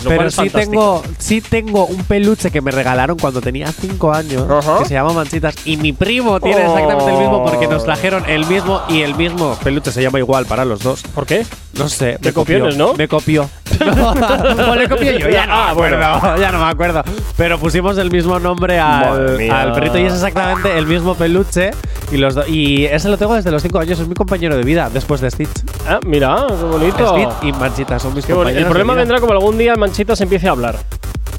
frikizoides, 0.00 0.04
lo 0.04 0.10
cual 0.10 0.18
Pero 0.18 0.28
es 0.28 0.34
sí 0.34 0.50
fantástico. 0.50 1.02
tengo, 1.02 1.16
sí 1.18 1.40
tengo 1.40 1.86
un 1.86 2.04
peluche 2.04 2.50
que 2.50 2.60
me 2.60 2.70
regalaron 2.70 3.18
cuando 3.18 3.40
tenía 3.40 3.70
5 3.72 4.12
años, 4.12 4.44
que 4.80 4.84
se 4.86 4.94
llama 4.94 5.12
Manchitas, 5.12 5.54
y 5.64 5.76
mi 5.76 5.92
primo 5.92 6.40
tiene 6.40 6.62
exactamente 6.62 7.12
el 7.12 7.18
mismo 7.18 7.44
porque 7.44 7.66
nos 7.66 7.84
trajeron 7.84 8.24
el 8.28 8.46
mismo 8.46 8.82
y 8.88 9.02
el 9.02 9.14
mismo 9.14 9.56
peluche 9.62 9.90
se 9.92 10.02
llama 10.02 10.18
igual 10.18 10.46
para 10.46 10.64
los 10.64 10.80
dos. 10.80 11.02
¿Por 11.14 11.26
qué? 11.26 11.46
No 11.74 11.88
sé. 11.88 12.18
Me 12.22 12.32
copió, 12.32 12.58
copiones, 12.58 12.76
¿no? 12.76 12.94
Me 12.94 13.08
copió. 13.08 13.48
O 13.80 14.74
le 14.74 14.88
copié 14.88 15.18
yo, 15.18 15.28
ya 15.28 15.46
no 15.46 15.56
me 15.56 15.70
acuerdo, 15.70 16.36
ya 16.38 16.52
no 16.52 16.58
me 16.58 16.70
acuerdo. 16.70 17.02
Pero 17.36 17.58
pusimos 17.58 17.98
el 17.98 18.10
mismo 18.10 18.38
nombre 18.38 18.78
al, 18.78 19.50
al 19.50 19.72
perrito 19.72 19.98
y 19.98 20.06
es 20.06 20.14
exactamente 20.14 20.76
el 20.76 20.86
mismo 20.86 21.14
peluche. 21.14 21.70
Y, 22.12 22.18
los 22.18 22.36
y 22.48 22.84
ese 22.84 23.08
lo 23.08 23.18
tengo 23.18 23.34
desde 23.34 23.50
los 23.50 23.62
5 23.62 23.78
años, 23.80 23.98
es 23.98 24.06
mi 24.06 24.14
compañero 24.14 24.56
de 24.56 24.62
vida, 24.62 24.88
después 24.92 25.20
de 25.20 25.30
Stitch. 25.30 25.50
Ah, 25.88 25.98
mira, 26.06 26.46
qué 26.48 26.54
bonito. 26.64 27.08
Stitch 27.16 27.48
y 27.48 27.52
Manchitas 27.52 28.02
son 28.02 28.14
mis 28.14 28.24
Qué 28.24 28.32
compañeros. 28.32 28.62
El 28.62 28.68
problema 28.68 28.92
de 28.94 28.98
vida. 28.98 29.02
vendrá 29.04 29.20
como 29.20 29.32
algún 29.32 29.58
día 29.58 29.74
Manchitas 29.74 30.20
empiece 30.20 30.46
a 30.46 30.52
hablar. 30.52 30.76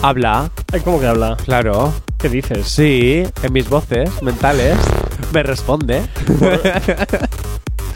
Habla. 0.02 0.50
Ay, 0.74 0.82
¿Cómo 0.82 1.00
que 1.00 1.08
habla? 1.08 1.38
Claro. 1.46 1.94
¿Qué 2.20 2.30
dices? 2.30 2.68
Sí, 2.68 3.24
en 3.44 3.54
mis 3.54 3.70
voces 3.70 4.10
mentales 4.22 4.76
me 5.34 5.44
responde. 5.44 6.02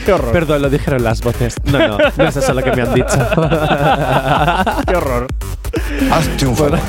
Qué 0.06 0.14
horror. 0.14 0.32
Perdón, 0.32 0.62
lo 0.62 0.70
dijeron 0.70 1.04
las 1.04 1.22
voces. 1.22 1.56
No, 1.66 1.78
no, 1.88 1.98
no 2.18 2.24
es 2.28 2.36
eso 2.36 2.54
lo 2.54 2.64
que 2.64 2.72
me 2.72 2.82
han 2.82 2.94
dicho. 2.94 3.08
Qué 4.88 4.96
horror. 4.96 5.28
Hazte 6.12 6.46
un 6.46 6.56
favor. 6.56 6.80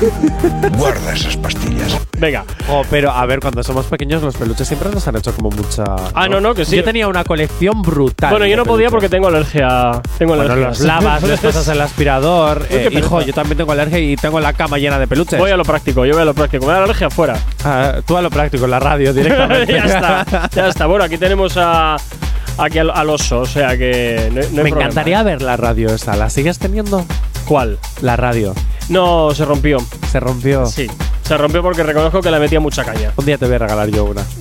Guarda 0.77 1.13
esas 1.13 1.37
pastillas. 1.37 1.97
Venga. 2.17 2.43
Oh, 2.69 2.81
pero 2.89 3.11
a 3.11 3.25
ver, 3.25 3.39
cuando 3.39 3.63
somos 3.63 3.85
pequeños 3.85 4.21
los 4.21 4.35
peluches 4.35 4.67
siempre 4.67 4.89
nos 4.89 5.07
han 5.07 5.15
hecho 5.15 5.33
como 5.33 5.49
mucha. 5.51 5.83
Ah, 6.13 6.27
no, 6.27 6.41
no, 6.41 6.53
que 6.53 6.65
sí. 6.65 6.75
Yo 6.75 6.83
tenía 6.83 7.07
una 7.07 7.23
colección 7.23 7.81
brutal. 7.81 8.31
Bueno, 8.31 8.45
yo 8.45 8.57
no 8.57 8.63
podía 8.65 8.89
peluches. 8.89 8.91
porque 8.91 9.09
tengo 9.09 9.27
alergia. 9.29 10.01
Tengo 10.17 10.35
Bueno, 10.35 10.51
alergia. 10.51 10.69
los 10.69 10.79
lavas, 10.81 11.23
les 11.23 11.39
pasas 11.39 11.67
el 11.69 11.79
aspirador. 11.81 12.65
Eh, 12.69 12.89
hijo, 12.91 13.21
yo 13.21 13.33
también 13.33 13.57
tengo 13.57 13.71
alergia 13.71 13.99
y 13.99 14.15
tengo 14.17 14.39
la 14.39 14.53
cama 14.53 14.77
llena 14.77 14.99
de 14.99 15.07
peluches. 15.07 15.39
Voy 15.39 15.51
a 15.51 15.57
lo 15.57 15.63
práctico, 15.63 16.05
yo 16.05 16.13
voy 16.13 16.21
a 16.23 16.25
lo 16.25 16.33
práctico. 16.33 16.65
Me 16.65 16.71
da 16.73 16.79
la 16.79 16.85
alergia 16.85 17.07
afuera. 17.07 17.37
Ah, 17.63 17.95
tú 18.05 18.17
a 18.17 18.21
lo 18.21 18.29
práctico, 18.29 18.65
en 18.65 18.71
la 18.71 18.79
radio 18.79 19.13
directamente. 19.13 19.71
ya 19.73 19.85
está, 19.85 20.49
ya 20.53 20.67
está. 20.67 20.85
Bueno, 20.87 21.05
aquí 21.05 21.17
tenemos 21.17 21.53
a. 21.57 21.95
Aquí 22.57 22.77
al, 22.79 22.91
al 22.91 23.09
oso, 23.09 23.41
o 23.41 23.45
sea 23.45 23.77
que. 23.77 24.29
No, 24.29 24.35
no 24.35 24.39
hay 24.41 24.49
Me 24.49 24.49
problema. 24.69 24.81
encantaría 24.81 25.23
ver 25.23 25.41
la 25.41 25.57
radio 25.57 25.89
esta. 25.93 26.15
¿La 26.15 26.29
sigues 26.29 26.59
teniendo? 26.59 27.05
¿Cuál? 27.47 27.79
La 28.01 28.15
radio. 28.15 28.53
No, 28.89 29.33
se 29.33 29.43
rompió. 29.45 29.79
¿Se 30.11 30.19
rompió? 30.19 30.65
Sí. 30.65 30.87
Se 31.23 31.37
rompió 31.37 31.63
porque 31.63 31.83
reconozco 31.83 32.21
que 32.21 32.29
le 32.29 32.39
metía 32.39 32.59
mucha 32.59 32.83
caña. 32.83 33.11
Un 33.15 33.25
día 33.25 33.37
te 33.37 33.45
voy 33.45 33.55
a 33.55 33.59
regalar 33.59 33.89
yo 33.89 34.05
una. 34.05 34.21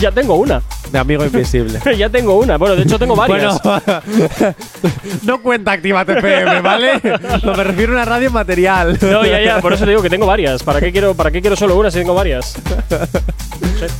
Ya 0.00 0.10
tengo 0.12 0.34
una. 0.36 0.62
De 0.92 0.98
amigo 0.98 1.24
invisible. 1.24 1.80
ya 1.96 2.08
tengo 2.08 2.36
una. 2.38 2.56
Bueno, 2.58 2.76
de 2.76 2.82
hecho 2.82 2.98
tengo 2.98 3.14
varias. 3.14 3.60
Bueno, 3.62 3.80
no 5.22 5.40
cuenta 5.42 5.72
activa 5.72 6.04
TPM, 6.04 6.62
¿vale? 6.62 7.00
No 7.42 7.54
me 7.54 7.64
refiero 7.64 7.92
a 7.92 7.96
una 7.96 8.04
radio 8.04 8.30
material. 8.30 8.98
No, 9.00 9.24
ya, 9.24 9.40
ya, 9.40 9.60
por 9.60 9.72
eso 9.72 9.84
te 9.84 9.90
digo 9.90 10.02
que 10.02 10.10
tengo 10.10 10.26
varias. 10.26 10.62
¿Para 10.62 10.80
qué 10.80 10.90
quiero, 10.92 11.14
para 11.14 11.30
qué 11.30 11.40
quiero 11.40 11.56
solo 11.56 11.76
una 11.78 11.90
si 11.90 11.98
tengo 11.98 12.14
varias? 12.14 12.54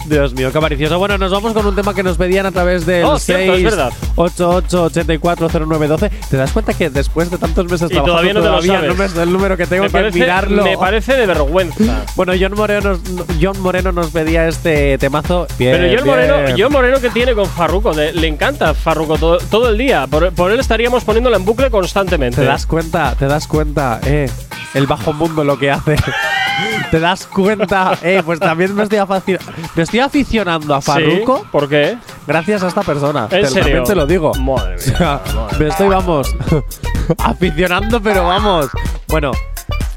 Dios 0.06 0.34
mío, 0.34 0.52
qué 0.52 0.58
avaricioso. 0.58 0.98
Bueno, 0.98 1.16
nos 1.16 1.30
vamos 1.30 1.52
con 1.52 1.64
un 1.64 1.74
tema 1.74 1.94
que 1.94 2.02
nos 2.02 2.16
pedían 2.18 2.44
a 2.46 2.50
través 2.52 2.84
del 2.84 3.04
Oh, 3.04 3.18
cierto, 3.18 3.54
es 3.54 3.62
verdad. 3.64 3.92
688-840912. 4.16 6.10
¿Te 6.28 6.36
das 6.36 6.52
cuenta 6.52 6.74
que 6.74 6.90
después 6.90 7.30
de 7.30 7.38
tantos 7.38 7.64
meses 7.66 7.90
Y 7.90 7.94
trabajando 7.94 8.12
todavía 8.12 8.34
no 8.34 8.40
te 8.40 8.46
lo 8.46 8.52
todavía 8.52 8.74
sabes. 8.74 9.14
no 9.14 9.22
me 9.22 9.22
el 9.22 9.32
número 9.32 9.56
que 9.56 9.66
tengo 9.66 9.84
me 9.84 9.88
que 9.88 9.92
parece, 9.92 10.18
mirarlo? 10.18 10.64
Me 10.64 10.76
parece 10.76 11.14
de 11.16 11.26
vergüenza. 11.26 12.04
Bueno, 12.14 12.32
John 12.38 12.54
Moreno, 12.54 12.90
nos, 12.90 13.00
John 13.40 13.60
Moreno 13.60 13.92
nos 13.92 14.10
pedía 14.10 14.46
este 14.48 14.98
temazo. 14.98 15.46
Bien, 15.58 15.76
Pero 15.78 15.98
John. 15.98 16.06
Moreno, 16.08 16.34
John 16.58 16.72
Moreno 16.72 16.79
que 17.00 17.10
tiene 17.10 17.34
con 17.34 17.46
Farruko, 17.46 17.92
De- 17.94 18.12
le 18.12 18.26
encanta 18.26 18.72
Farruko 18.74 19.18
todo, 19.18 19.38
todo 19.38 19.68
el 19.68 19.78
día. 19.78 20.06
Por, 20.06 20.32
por 20.32 20.50
él 20.50 20.60
estaríamos 20.60 21.04
poniéndola 21.04 21.36
en 21.36 21.44
bucle 21.44 21.70
constantemente. 21.70 22.40
¿Te 22.40 22.46
das 22.46 22.66
cuenta? 22.66 23.14
¿Te 23.18 23.26
das 23.26 23.46
cuenta? 23.46 24.00
Eh, 24.04 24.30
el 24.74 24.86
bajo 24.86 25.12
mundo 25.12 25.44
lo 25.44 25.58
que 25.58 25.70
hace. 25.70 25.96
¿Te 26.90 27.00
das 27.00 27.26
cuenta? 27.26 27.96
Eh, 28.02 28.22
pues 28.24 28.38
también 28.40 28.74
me 28.74 28.82
estoy, 28.84 28.98
me 29.76 29.82
estoy 29.82 30.00
aficionando 30.00 30.74
a 30.74 30.80
Farruko. 30.80 31.38
Sí, 31.38 31.44
¿Por 31.52 31.68
qué? 31.68 31.96
Gracias 32.26 32.62
a 32.62 32.68
esta 32.68 32.82
persona. 32.82 33.28
¿En 33.30 33.42
Te- 33.42 33.46
serio? 33.48 33.82
Te 33.84 33.94
lo 33.94 34.06
digo. 34.06 34.32
Madre 34.34 34.76
O 34.76 34.78
sea, 34.78 35.20
me 35.58 35.68
estoy, 35.68 35.88
vamos, 35.88 36.34
aficionando, 37.18 38.00
pero 38.02 38.24
vamos. 38.26 38.68
Bueno, 39.08 39.32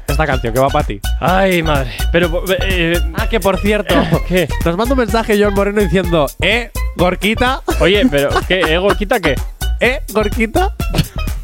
esta 0.08 0.26
canción 0.26 0.52
que 0.52 0.60
va 0.60 0.68
para 0.68 0.86
ti. 0.86 1.00
Ay, 1.20 1.62
madre. 1.62 1.90
Pero. 2.12 2.44
eh, 2.60 2.98
ah, 3.14 3.28
que 3.28 3.40
por 3.40 3.58
cierto, 3.58 3.94
¿Qué? 4.28 4.48
nos 4.64 4.76
manda 4.76 4.92
un 4.94 4.98
mensaje 4.98 5.42
John 5.42 5.54
Moreno 5.54 5.80
diciendo: 5.80 6.26
¿Eh, 6.40 6.70
Gorquita? 6.96 7.62
Oye, 7.80 8.06
pero 8.10 8.30
¿qué? 8.46 8.60
¿Eh, 8.60 8.78
Gorquita 8.78 9.20
qué? 9.20 9.34
¿Eh, 9.80 10.00
Gorquita? 10.12 10.74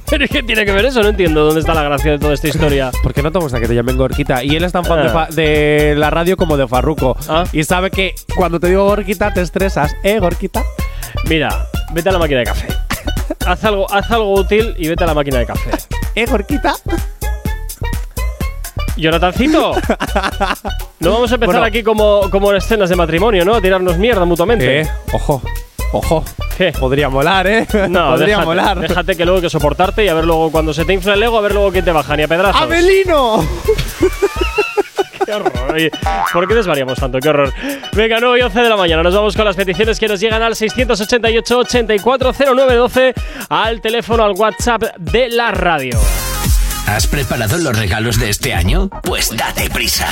¿Pero 0.08 0.26
qué 0.26 0.42
tiene 0.42 0.64
que 0.64 0.72
ver 0.72 0.84
eso? 0.86 1.02
No 1.02 1.08
entiendo 1.11 1.44
dónde 1.44 1.61
está 1.61 1.72
la 1.72 1.84
gracia 1.84 2.11
de 2.12 2.18
toda 2.18 2.34
esta 2.34 2.48
historia. 2.48 2.90
¿Por 3.02 3.14
qué 3.14 3.22
no 3.22 3.30
te 3.30 3.38
gusta 3.38 3.61
que 3.61 3.68
te 3.68 3.74
llamen 3.76 3.96
Gorquita? 3.96 4.42
Y 4.42 4.56
él 4.56 4.64
es 4.64 4.72
tan 4.72 4.84
fan 4.84 5.02
de, 5.02 5.08
Ah. 5.08 5.12
fa- 5.12 5.26
de 5.32 5.94
la 5.96 6.11
radio 6.11 6.36
como 6.36 6.56
de 6.56 6.66
Farruko. 6.66 7.16
Ah. 7.28 7.44
Y 7.52 7.62
sabe 7.62 7.90
que 7.92 8.14
cuando 8.36 8.58
te 8.58 8.66
digo 8.68 8.84
Gorquita 8.86 9.32
te 9.32 9.40
estresas. 9.40 9.94
¿Eh, 10.02 10.18
Gorquita? 10.18 10.64
Mira, 11.28 11.66
vete 11.92 12.08
a 12.08 12.12
la 12.12 12.18
máquina 12.18 12.40
de 12.40 12.46
café. 12.46 12.66
haz, 13.46 13.64
algo, 13.64 13.88
haz 13.92 14.11
algo 14.11 14.34
útil 14.34 14.74
y 14.78 14.88
vete 14.88 15.04
a 15.04 15.06
la 15.06 15.14
máquina 15.14 15.38
de 15.38 15.46
café. 15.46 15.70
¿Eh, 16.16 16.26
Gorquita? 16.26 16.74
Jonathancito, 18.97 19.74
no 21.01 21.12
vamos 21.12 21.30
a 21.30 21.34
empezar 21.34 21.55
Bueno. 21.57 21.66
aquí 21.66 21.82
como, 21.82 22.28
como 22.30 22.51
en 22.51 22.57
escenas 22.59 22.88
de 22.91 22.97
matrimonio, 22.97 23.45
¿no? 23.45 23.55
A 23.55 23.61
tirarnos 23.61 23.97
mierda 23.99 24.24
mutuamente. 24.24 24.80
Eh, 24.82 24.88
ojo, 25.12 25.41
ojo. 25.93 26.24
¿Qué? 26.57 26.72
Podría 26.72 27.09
molar, 27.09 27.47
¿eh? 27.47 27.66
No, 27.88 28.11
Podría 28.14 28.26
déjate, 28.26 28.47
molar. 28.47 28.78
déjate 28.80 29.16
que 29.16 29.24
luego 29.24 29.36
hay 29.38 29.43
que 29.43 29.51
soportarte 29.51 30.05
y 30.05 30.09
a 30.09 30.14
ver 30.14 30.24
luego 30.24 30.51
cuando 30.53 30.74
se 30.74 30.84
te 30.84 30.93
infla 30.93 31.14
el 31.14 31.22
ego, 31.22 31.38
a 31.38 31.41
ver 31.41 31.53
luego 31.55 31.70
quién 31.72 31.84
te 31.84 31.93
baja 31.93 32.16
ni 32.16 32.24
a 32.24 32.28
pedrazos. 32.28 32.61
¡Abelino! 32.61 33.47
¡Qué 35.24 35.32
horror! 35.32 35.53
Oye, 35.72 35.91
¿Por 36.32 36.47
qué 36.49 36.55
desvariamos 36.55 36.99
tanto? 36.99 37.18
¡Qué 37.20 37.28
horror! 37.28 37.53
Venga, 37.93 38.18
9 38.20 38.38
y 38.38 38.43
11 38.43 38.61
de 38.61 38.68
la 38.68 38.76
mañana. 38.76 39.03
Nos 39.03 39.14
vamos 39.14 39.34
con 39.36 39.45
las 39.47 39.57
peticiones 39.57 39.99
que 40.01 40.09
nos 40.09 40.18
llegan 40.20 40.43
al 40.43 40.55
688-840912, 40.55 43.14
al 43.49 43.80
teléfono, 43.80 44.24
al 44.24 44.32
WhatsApp 44.32 44.82
de 44.99 45.28
la 45.28 45.51
radio. 45.53 45.99
¿Has 46.91 47.07
preparado 47.07 47.57
los 47.59 47.78
regalos 47.78 48.18
de 48.18 48.30
este 48.30 48.53
año? 48.53 48.91
Pues 49.05 49.30
date 49.36 49.70
prisa. 49.70 50.09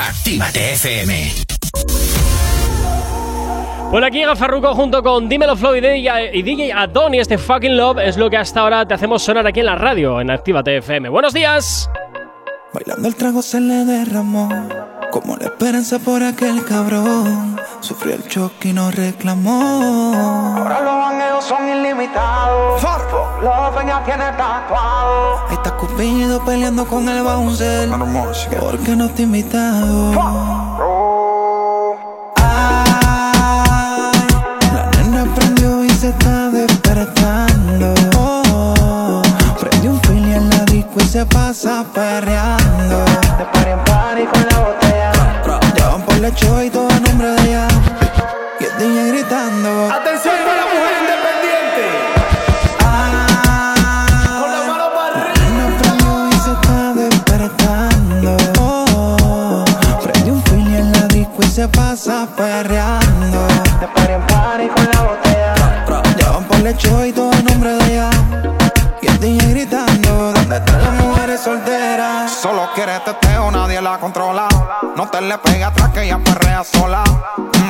Actívate 0.00 0.74
FM. 0.74 1.32
Bueno, 3.90 4.06
aquí 4.06 4.18
llega 4.18 4.36
Farruko 4.36 4.76
junto 4.76 5.02
con 5.02 5.28
Dímelo 5.28 5.56
Flow 5.56 5.74
y 5.74 5.80
DJ, 5.80 6.30
y 6.32 6.42
DJ 6.42 6.72
Adon 6.72 7.12
y 7.12 7.18
este 7.18 7.38
fucking 7.38 7.76
love 7.76 7.98
es 7.98 8.16
lo 8.16 8.30
que 8.30 8.36
hasta 8.36 8.60
ahora 8.60 8.86
te 8.86 8.94
hacemos 8.94 9.20
sonar 9.20 9.48
aquí 9.48 9.58
en 9.58 9.66
la 9.66 9.74
radio, 9.74 10.20
en 10.20 10.30
Actívate 10.30 10.76
FM. 10.76 11.08
¡Buenos 11.08 11.34
días! 11.34 11.90
Bailando 12.72 13.08
el 13.08 13.16
trago 13.16 13.42
se 13.42 13.60
le 13.60 13.84
derramó, 13.84 14.48
como 15.10 15.36
la 15.36 15.46
esperanza 15.46 15.98
por 15.98 16.22
aquel 16.22 16.64
cabrón. 16.64 17.56
Sufrió 17.80 18.14
el 18.14 18.26
choque 18.28 18.68
y 18.68 18.72
no 18.72 18.90
reclamó. 18.90 20.14
Ahora 20.56 20.80
los 20.80 20.94
bangueos 20.94 21.44
son 21.44 21.68
ilimitados. 21.68 22.82
Los 23.42 23.86
ya 23.86 24.02
tiene 24.04 24.24
tatuado. 24.32 25.46
Ahí 25.48 25.54
está 25.54 25.76
Cupido 25.76 26.44
peleando 26.44 26.86
con 26.86 27.08
el 27.08 27.22
bouncer. 27.22 27.88
Porque 28.60 28.96
no 28.96 29.08
te 29.10 29.22
he 29.22 29.24
invitado. 29.24 30.12
Ay, 32.36 32.84
la 34.74 34.90
nena 34.96 35.24
prendió 35.34 35.84
y 35.84 35.90
se 35.90 36.08
está 36.08 36.50
despertando. 36.50 37.94
Prendió 39.60 39.92
un 39.92 40.00
fili 40.02 40.34
en 40.34 40.50
la 40.50 40.64
disco 40.64 40.94
y 40.98 41.04
se 41.04 41.24
pasa 41.26 41.84
perreando. 41.94 43.04
De 43.38 43.44
party 43.44 43.70
en 43.70 43.84
party 43.84 44.24
con 44.26 44.46
la. 44.46 44.57
Show 46.34 46.60
y 46.62 46.68
todo 46.68 46.86
a 46.90 47.00
nombre 47.00 47.28
de 47.28 47.42
ella. 47.48 47.66
Y 48.60 48.64
el 48.64 48.78
DJ 48.78 49.08
gritando. 49.12 49.90
Atención 49.90 50.34
con 50.44 50.56
la 50.56 50.66
mujer 50.66 50.92
independiente. 51.00 51.84
Para 52.78 53.26
y 56.28 56.32
se 56.38 56.52
está 56.52 56.92
despertando. 56.92 58.36
Prendió 60.02 60.34
un 60.34 60.42
fili 60.44 60.76
en 60.76 60.92
la 60.92 61.06
disco 61.08 61.38
y 61.40 61.46
se 61.46 61.66
pasa 61.68 62.28
perreando. 62.36 63.46
De 63.80 63.86
party 63.86 64.12
en 64.12 64.26
party 64.26 64.68
con 64.68 64.84
la 64.92 65.02
botella. 65.02 65.54
Ya 66.18 66.30
van 66.30 66.44
por 66.44 66.58
la 66.60 66.72
show 66.76 67.04
y 67.06 67.12
todo 67.12 67.30
a 67.32 67.42
nombre 67.42 67.70
de 67.72 67.92
ella. 67.92 68.10
Y 69.00 69.06
el 69.06 69.18
DJ 69.18 69.50
gritando. 69.50 70.32
¿Dónde 70.34 70.56
están 70.56 70.82
las 70.82 70.92
mujeres 70.92 71.40
solteras? 71.40 72.30
Solo 72.30 72.68
quiere 72.74 73.00
teteo, 73.00 73.50
nadie 73.50 73.80
la 73.80 73.98
controla. 73.98 74.48
Le 75.12 75.36
pegue 75.38 75.64
atrás 75.64 75.90
que 75.90 76.04
ella 76.04 76.18
perrea 76.18 76.62
sola. 76.62 77.02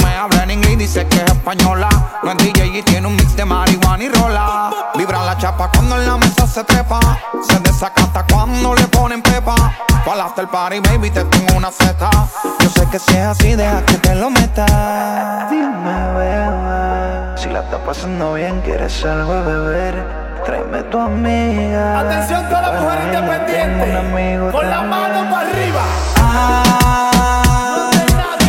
Me 0.04 0.16
habla 0.16 0.42
en 0.42 0.50
inglés 0.50 0.72
y 0.74 0.76
dice 0.76 1.06
que 1.06 1.16
es 1.16 1.24
española. 1.24 1.88
No 2.22 2.32
es 2.32 2.36
DJ 2.36 2.66
y 2.66 2.82
tiene 2.82 3.06
un 3.06 3.16
mix 3.16 3.34
de 3.36 3.44
marihuana 3.46 4.04
y 4.04 4.08
rola. 4.10 4.70
Vibra 4.94 5.24
la 5.24 5.36
chapa 5.38 5.70
cuando 5.72 5.96
en 5.96 6.06
la 6.06 6.18
mesa 6.18 6.46
se 6.46 6.62
trepa. 6.64 7.00
Se 7.48 7.58
desacata 7.60 8.26
cuando 8.30 8.74
le 8.74 8.86
ponen 8.88 9.22
pepa. 9.22 9.54
Para 10.04 10.24
after 10.24 10.46
party, 10.46 10.80
baby, 10.80 11.10
te 11.10 11.24
tengo 11.24 11.56
una 11.56 11.70
feta. 11.70 12.10
Yo 12.60 12.68
sé 12.68 12.86
que 12.90 12.98
si 12.98 13.12
es 13.16 13.24
así, 13.26 13.54
deja 13.54 13.82
que 13.86 13.94
te 13.94 14.14
lo 14.14 14.28
meta. 14.28 15.46
Dime, 15.50 16.12
bebé. 16.18 17.38
Si 17.38 17.48
la 17.48 17.60
estás 17.60 17.80
pasando 17.86 18.34
bien, 18.34 18.60
quieres 18.60 19.02
algo 19.06 19.32
a 19.32 19.40
beber. 19.40 20.28
Tráeme 20.44 20.82
tu 20.84 21.00
amiga. 21.00 22.00
Atención 22.00 22.44
con 22.44 22.60
la 22.62 22.72
mujer 22.72 22.98
Tengo 23.10 23.18
un 23.18 23.34
independiente. 23.34 23.96
amigo 23.96 24.52
Con 24.52 24.68
la 24.70 24.82
mano 24.82 25.30
para 25.30 25.48
arriba. 25.48 25.82
Ay, 27.90 27.98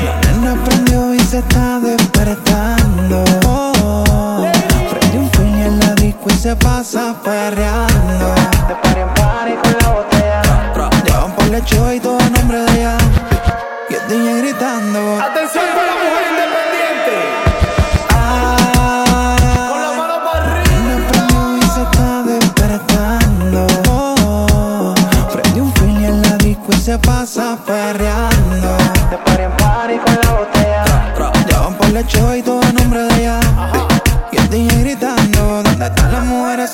la 0.04 0.14
nena 0.32 0.54
prendió 0.64 1.14
y 1.14 1.20
se 1.20 1.40
está 1.40 1.80
despertando. 1.80 3.24
Prendió 4.90 5.20
un 5.22 5.32
fili 5.32 5.62
en 5.64 5.80
la 5.80 5.96
disco 5.96 6.30
y 6.30 6.34
se 6.34 6.56
pasa. 6.56 7.16
De 7.24 7.89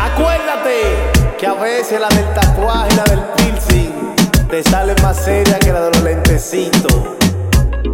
Acuérdate 0.00 0.76
que 1.38 1.46
a 1.46 1.54
veces 1.54 2.00
la 2.00 2.08
del 2.08 2.32
tatuaje 2.34 2.88
y 2.92 2.96
la 2.96 3.04
del 3.04 3.20
piercing 3.36 4.14
te 4.48 4.62
sale 4.62 4.94
más 5.02 5.16
seria 5.16 5.58
que 5.58 5.72
la 5.72 5.80
de 5.80 5.90
los 5.90 6.02
lentecitos. 6.02 6.92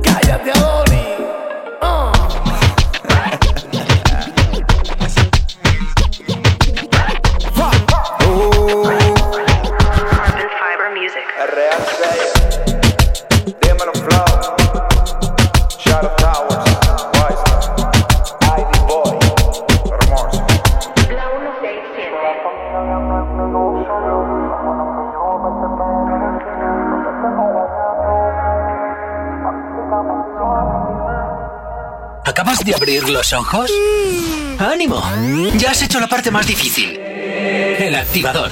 Cállate, 0.02 0.50
Adoni. 0.52 1.17
¿Acabas 32.58 32.64
de 32.64 32.74
abrir 32.74 33.08
los 33.08 33.32
ojos? 33.32 33.70
¡Ánimo! 34.58 35.00
Ya 35.58 35.70
has 35.70 35.82
hecho 35.82 36.00
la 36.00 36.08
parte 36.08 36.32
más 36.32 36.44
difícil. 36.44 36.98
El 36.98 37.94
activador. 37.94 38.50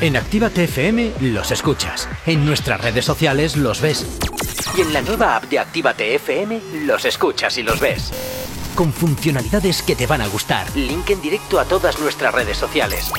En 0.00 0.16
Actívate 0.16 0.64
FM 0.64 1.12
los 1.20 1.52
escuchas. 1.52 2.08
En 2.26 2.44
nuestras 2.44 2.80
redes 2.80 3.04
sociales 3.04 3.56
los 3.56 3.80
ves. 3.80 4.06
Y 4.76 4.80
en 4.80 4.92
la 4.92 5.02
nueva 5.02 5.36
app 5.36 5.44
de 5.44 5.60
Actívate 5.60 6.16
FM 6.16 6.60
los 6.84 7.04
escuchas 7.04 7.56
y 7.58 7.62
los 7.62 7.78
ves. 7.78 8.10
Con 8.74 8.92
funcionalidades 8.92 9.82
que 9.82 9.94
te 9.94 10.08
van 10.08 10.22
a 10.22 10.26
gustar. 10.26 10.66
Link 10.76 11.10
en 11.10 11.22
directo 11.22 11.60
a 11.60 11.64
todas 11.64 12.00
nuestras 12.00 12.34
redes 12.34 12.58
sociales. 12.58 13.12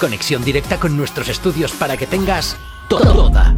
Conexión 0.00 0.42
directa 0.42 0.80
con 0.80 0.96
nuestros 0.96 1.28
estudios 1.28 1.70
para 1.72 1.96
que 1.96 2.08
tengas 2.08 2.56
toda 2.88 3.54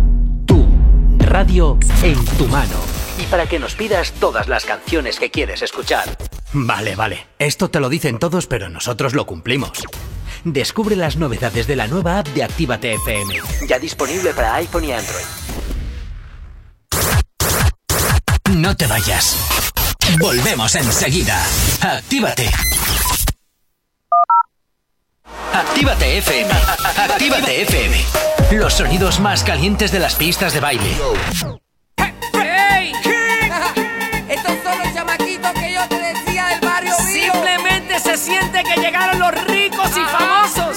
radio 1.42 1.76
en 2.04 2.24
tu 2.38 2.46
mano. 2.46 2.76
Y 3.18 3.24
para 3.24 3.46
que 3.46 3.58
nos 3.58 3.74
pidas 3.74 4.12
todas 4.12 4.46
las 4.46 4.64
canciones 4.64 5.18
que 5.18 5.28
quieres 5.28 5.60
escuchar. 5.62 6.16
Vale, 6.52 6.94
vale. 6.94 7.26
Esto 7.36 7.68
te 7.68 7.80
lo 7.80 7.88
dicen 7.88 8.20
todos, 8.20 8.46
pero 8.46 8.68
nosotros 8.68 9.12
lo 9.12 9.26
cumplimos. 9.26 9.82
Descubre 10.44 10.94
las 10.94 11.16
novedades 11.16 11.66
de 11.66 11.74
la 11.74 11.88
nueva 11.88 12.20
app 12.20 12.28
de 12.28 12.44
Actívate 12.44 12.94
FM. 12.94 13.40
Ya 13.68 13.80
disponible 13.80 14.32
para 14.34 14.54
iPhone 14.54 14.84
y 14.84 14.92
Android. 14.92 15.24
No 18.52 18.76
te 18.76 18.86
vayas. 18.86 19.36
Volvemos 20.20 20.72
enseguida. 20.76 21.44
Actívate. 21.80 22.50
Actívate 25.52 26.18
FM. 26.18 26.50
Actívate 26.96 27.62
FM. 27.62 28.31
Los 28.52 28.74
sonidos 28.74 29.18
más 29.18 29.42
calientes 29.44 29.90
de 29.92 29.98
las 29.98 30.14
pistas 30.14 30.52
de 30.52 30.60
baile. 30.60 30.84
Estos 34.28 34.52
son 34.62 34.78
los 34.78 34.94
chamaquitos 34.94 35.52
que 35.52 35.72
yo 35.72 35.88
te 35.88 35.98
decía 35.98 36.48
del 36.48 36.60
barrio. 36.60 36.92
Simplemente 36.96 37.98
se 37.98 38.18
siente 38.18 38.62
que 38.62 38.78
llegaron 38.78 39.18
los 39.18 39.32
ricos 39.46 39.90
y 39.96 40.04
famosos. 40.04 40.76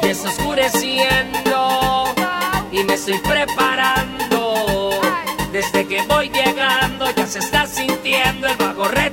Desoscureciendo 0.00 2.14
y 2.70 2.84
me 2.84 2.94
estoy 2.94 3.18
preparando. 3.18 5.00
Desde 5.50 5.88
que 5.88 6.02
voy 6.02 6.28
llegando 6.28 7.10
ya 7.16 7.26
se 7.26 7.40
está 7.40 7.66
sintiendo 7.66 8.46
el 8.46 8.56
bajo 8.56 8.84
retumbando. 8.84 9.07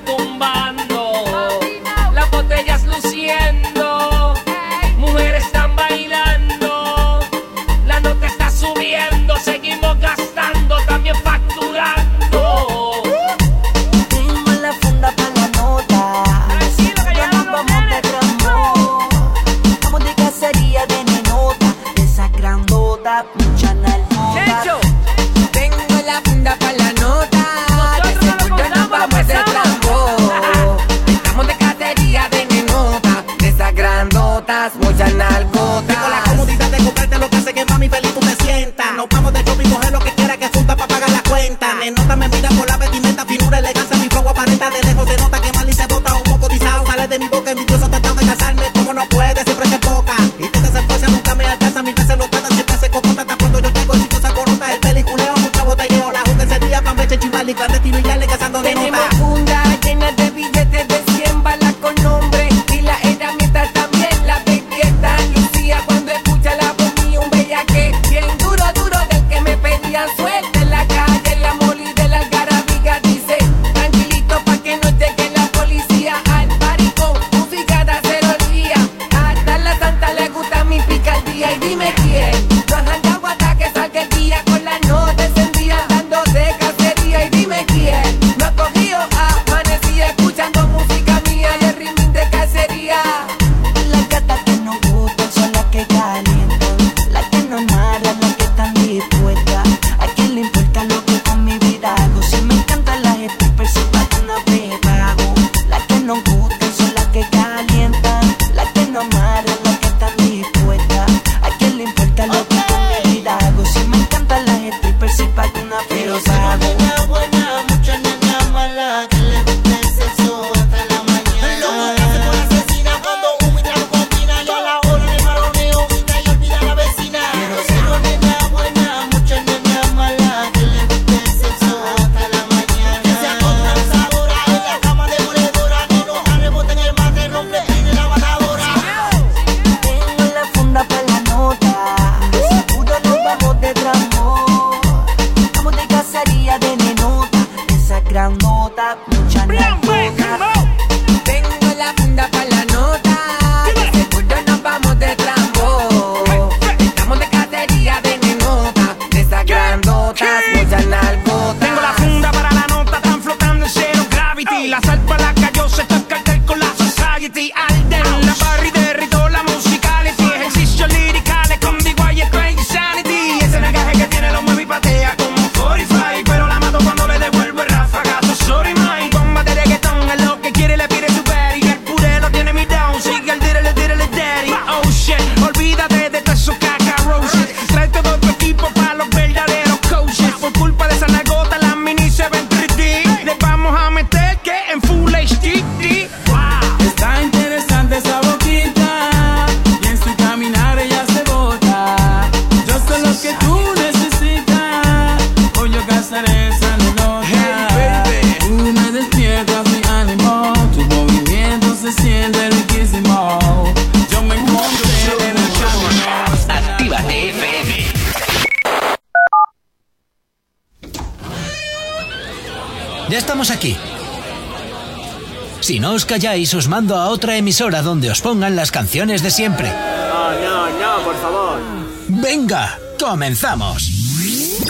Os 226.46 226.54
calláis, 226.54 226.54
os 226.54 226.68
mando 226.68 226.96
a 226.96 227.10
otra 227.10 227.38
emisora 227.38 227.82
donde 227.82 228.10
os 228.12 228.22
pongan 228.22 228.56
las 228.56 228.72
canciones 228.72 229.22
de 229.24 229.32
siempre. 229.32 229.70
No, 229.70 230.32
no, 230.32 230.68
no, 230.68 231.04
por 231.04 231.16
favor. 231.16 231.60
Venga, 232.08 232.78
comenzamos. 233.00 233.90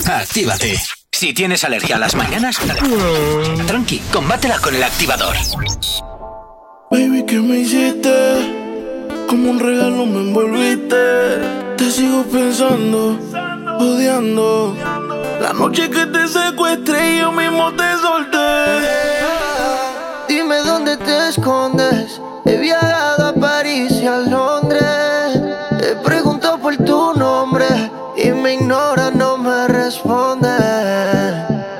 Actívate. 0.06 0.80
Si 1.11 1.34
tienes 1.34 1.64
alergia 1.64 1.95
a 1.95 1.99
las 1.99 2.15
mañanas, 2.15 2.57
tranqui, 3.68 3.99
combátela 4.11 4.60
con 4.60 4.76
el 4.76 4.84
activador. 4.84 5.35
Baby, 6.91 7.26
¿qué 7.26 7.39
me 7.39 7.60
hiciste? 7.60 8.14
Como 9.27 9.52
un 9.52 9.60
regalo 9.60 10.06
me 10.06 10.19
envolviste. 10.19 11.76
Te 11.77 11.91
sigo 11.91 12.23
pensando, 12.23 13.18
odiando. 13.80 14.76
La 15.41 15.53
noche 15.53 15.89
que 15.89 16.06
te 16.06 16.27
secuestré, 16.27 17.19
yo 17.19 17.31
mismo 17.31 17.72
te 17.73 17.97
solté. 18.02 19.14
Dime 20.45 20.59
dónde 20.59 20.95
te 20.97 21.30
escondes. 21.30 22.22
He 22.45 22.57
viajado 22.57 23.30
a 23.30 23.34
París 23.34 23.93
y 23.93 24.05
a 24.05 24.17
Londres. 24.17 25.41
Te 25.80 25.95
pregunto 25.95 26.59
por 26.59 26.77
tu 26.77 27.15
nombre 27.15 27.65
y 28.15 28.30
me 28.30 28.53
ignora, 28.53 29.09
no 29.09 29.39
me 29.39 29.67
responde. 29.67 30.55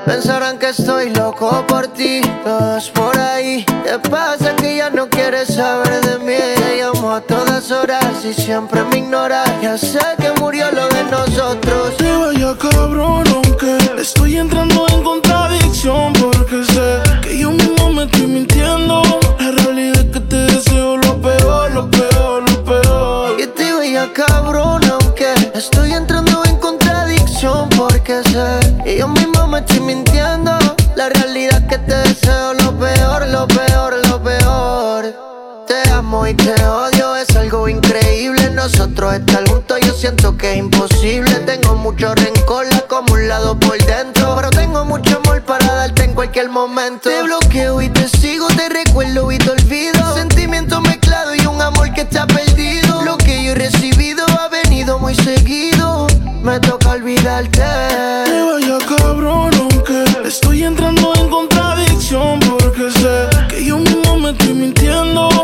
Pensarán 0.04 0.58
que 0.58 0.70
estoy 0.70 1.10
loco 1.10 1.64
por 1.68 1.86
ti, 1.86 2.20
todos 2.44 2.90
por 2.90 3.16
ahí. 3.16 3.64
¿Qué 3.84 4.00
pasa 4.10 4.56
que 4.56 4.78
ya 4.78 4.90
no 4.90 5.08
quieres 5.08 5.54
saber 5.54 6.04
de 6.04 6.18
mí? 6.18 6.54
Te 6.56 6.82
llamo 6.82 7.12
a 7.12 7.20
todas 7.20 7.70
horas 7.70 8.24
y 8.24 8.34
siempre 8.34 8.82
me 8.82 8.98
ignoras. 8.98 9.48
Ya 9.62 9.78
sé 9.78 10.00
que 10.18 10.32
murió 10.40 10.72
lo 10.72 10.88
de 10.88 11.04
nosotros. 11.04 11.96
Te 11.98 12.16
vaya 12.16 12.56
cabrón, 12.58 13.28
aunque 13.32 13.78
estoy 13.96 14.38
entrando 14.38 14.88
en 14.88 15.04
contradicción 15.04 16.12
porque 16.14 16.64
sé 16.64 17.05
estoy 18.06 18.26
mintiendo. 18.26 19.02
La 19.38 19.50
realidad 19.50 20.04
que 20.12 20.20
te 20.20 20.36
deseo 20.36 20.96
lo 20.96 21.20
peor, 21.20 21.72
lo 21.72 21.90
peor, 21.90 22.50
lo 22.50 22.64
peor. 22.64 23.40
Y 23.40 23.46
te 23.46 23.72
veía 23.74 24.12
cabrón, 24.12 24.82
aunque 24.90 25.34
estoy 25.54 25.92
entrando 25.92 26.44
en 26.44 26.56
contradicción 26.56 27.68
porque 27.70 28.22
sé 28.24 28.76
que 28.84 28.98
yo 28.98 29.08
mismo 29.08 29.46
me 29.46 29.58
estoy 29.58 29.80
mintiendo. 29.80 30.52
La 30.94 31.08
realidad 31.08 31.66
que 31.66 31.78
te 31.78 31.94
deseo 31.94 32.54
lo 32.54 32.78
peor, 32.78 33.26
lo 33.28 33.46
peor, 33.46 33.94
lo 34.08 34.22
peor. 34.22 35.14
Te 35.66 35.90
amo 35.90 36.26
y 36.26 36.34
te 36.34 36.54
odio, 36.64 37.15
algo 37.46 37.68
increíble. 37.68 38.50
Nosotros 38.50 39.14
estar 39.14 39.48
juntos, 39.48 39.78
yo 39.86 39.92
siento 39.92 40.36
que 40.36 40.52
es 40.52 40.58
imposible. 40.58 41.30
Tengo 41.46 41.76
mucho 41.76 42.12
rencor, 42.14 42.66
la 42.66 42.78
acumulado 42.78 43.58
por 43.58 43.78
dentro. 43.84 44.34
Pero 44.34 44.50
tengo 44.50 44.84
mucho 44.84 45.20
amor 45.24 45.42
para 45.42 45.66
darte 45.74 46.04
en 46.04 46.14
cualquier 46.14 46.48
momento. 46.48 47.08
Te 47.08 47.22
bloqueo 47.22 47.80
y 47.82 47.88
te 47.88 48.08
sigo, 48.08 48.48
te 48.48 48.68
recuerdo 48.68 49.30
y 49.30 49.38
te 49.38 49.50
olvido. 49.50 50.14
Sentimientos 50.14 50.80
mezclados 50.82 51.36
y 51.36 51.46
un 51.46 51.60
amor 51.62 51.92
que 51.92 52.00
está 52.00 52.26
perdido. 52.26 53.02
Lo 53.02 53.16
que 53.16 53.44
yo 53.44 53.52
he 53.52 53.54
recibido 53.54 54.24
ha 54.40 54.48
venido 54.48 54.98
muy 54.98 55.14
seguido. 55.14 56.08
Me 56.42 56.58
toca 56.58 56.90
olvidarte. 56.90 57.62
Te 58.24 58.42
vaya 58.42 58.78
cabrón, 58.88 59.50
aunque 59.54 60.04
estoy 60.26 60.64
entrando 60.64 61.12
en 61.14 61.28
contradicción. 61.30 62.40
Porque 62.40 62.90
sé 62.90 63.28
que 63.48 63.64
yo 63.64 63.78
mismo 63.78 64.16
me 64.16 64.30
estoy 64.30 64.54
mintiendo. 64.54 65.35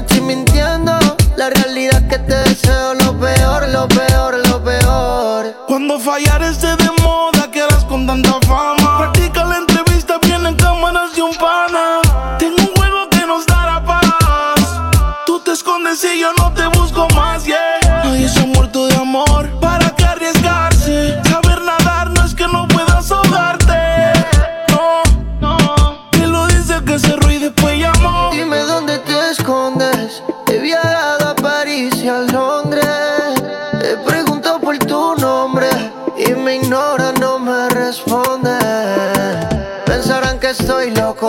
Estoy 0.00 0.20
mintiendo. 0.20 0.92
La 1.36 1.50
realidad 1.50 2.06
que 2.08 2.18
te 2.18 2.34
deseo 2.34 2.94
lo 2.94 3.18
peor, 3.18 3.68
lo 3.68 3.88
peor, 3.88 4.46
lo 4.48 4.62
peor. 4.62 5.54
Cuando 5.66 5.98
fallar 5.98 6.42
esté 6.42 6.68
de 6.76 6.90
moda, 7.02 7.50
que 7.50 7.62
harás 7.62 7.84
con 7.84 8.06
tanta 8.06 8.38
fama. 8.46 8.79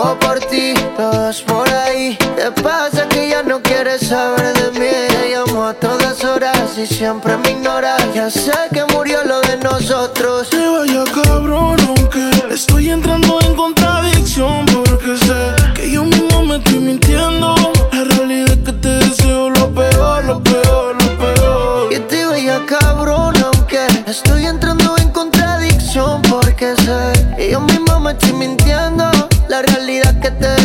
Por 0.02 0.40
ti, 0.40 0.74
todos 0.96 1.42
por 1.42 1.68
ahí. 1.68 2.16
¿Qué 2.36 2.50
pasa 2.62 3.08
que 3.08 3.28
ya 3.28 3.42
no 3.42 3.62
quieres 3.62 4.08
saber 4.08 4.52
de 4.54 4.80
mí? 4.80 4.94
Te 5.08 5.30
llamo 5.30 5.64
a 5.64 5.74
todas 5.74 6.24
horas 6.24 6.76
y 6.76 6.86
siempre 6.86 7.36
me 7.36 7.52
ignoras. 7.52 8.02
Ya 8.14 8.28
sé 8.30 8.52
que 8.72 8.84
murió 8.92 9.22
lo 9.24 9.40
de 9.42 9.56
nosotros. 9.58 10.50
Te 10.50 10.68
vaya 10.68 11.04
cabrón, 11.22 11.76
aunque 11.86 12.30
estoy 12.50 12.90
entrando 12.90 13.38
en 13.42 13.54
contradicción. 13.54 14.66
Porque 14.66 15.16
sé 15.18 15.72
que 15.74 15.90
yo 15.90 16.04
mismo 16.04 16.42
me 16.42 16.56
estoy 16.56 16.80
mintiendo. 16.80 17.54
La 17.92 18.04
realidad 18.04 18.50
es 18.50 18.64
que 18.64 18.72
te 18.72 18.88
deseo 18.88 19.50
lo 19.50 19.72
peor, 19.72 20.24
lo 20.24 20.42
peor, 20.42 20.96
lo 21.00 21.18
peor. 21.18 21.92
Y 21.92 21.98
te 22.00 22.26
veía 22.26 22.60
cabrón, 22.66 23.34
aunque 23.44 23.86
estoy 24.06 24.46
entrando 24.46 24.71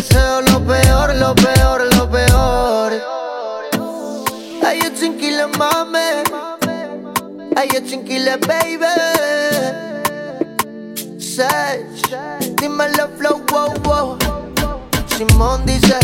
deseo 0.08 0.42
lo 0.42 0.66
peor, 0.66 1.16
lo 1.16 1.36
peor, 1.36 1.96
lo 1.96 2.10
peor. 2.10 2.94
Ay, 4.66 4.80
yo 4.82 4.92
tranquila, 4.94 5.48
mami. 5.58 6.24
Ay, 7.56 7.68
yo 7.74 7.84
tranquila, 7.84 8.38
baby. 8.48 8.86
Sage, 11.20 12.56
dímelo, 12.62 13.10
flow, 13.18 13.42
wow, 13.52 13.74
wow. 13.84 14.18
Simón 15.08 15.66
dice. 15.66 15.98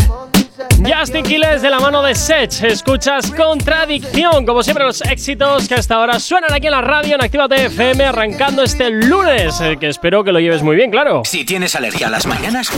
Justin 0.84 1.24
Quiles 1.24 1.62
de 1.62 1.70
la 1.70 1.80
mano 1.80 2.02
de 2.02 2.14
Sech. 2.14 2.62
Escuchas 2.62 3.30
Contradicción. 3.32 4.46
Como 4.46 4.62
siempre, 4.62 4.84
los 4.84 5.00
éxitos 5.02 5.66
que 5.66 5.74
hasta 5.74 5.96
ahora 5.96 6.20
suenan 6.20 6.52
aquí 6.52 6.66
en 6.66 6.72
la 6.72 6.80
radio 6.80 7.16
en 7.16 7.22
Actívate 7.24 7.66
FM, 7.66 8.04
arrancando 8.04 8.62
este 8.62 8.90
lunes. 8.90 9.60
eh, 9.60 9.76
Que 9.80 9.88
espero 9.88 10.22
que 10.22 10.32
lo 10.32 10.38
lleves 10.40 10.62
muy 10.62 10.76
bien, 10.76 10.90
claro. 10.90 11.22
Si 11.24 11.44
tienes 11.44 11.74
alergia 11.74 12.06
a 12.06 12.10
las 12.10 12.26
mañanas, 12.26 12.70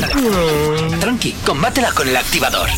tranqui, 1.01 1.33
combátela 1.45 1.93
con 1.93 2.09
el 2.09 2.17
activador. 2.17 2.69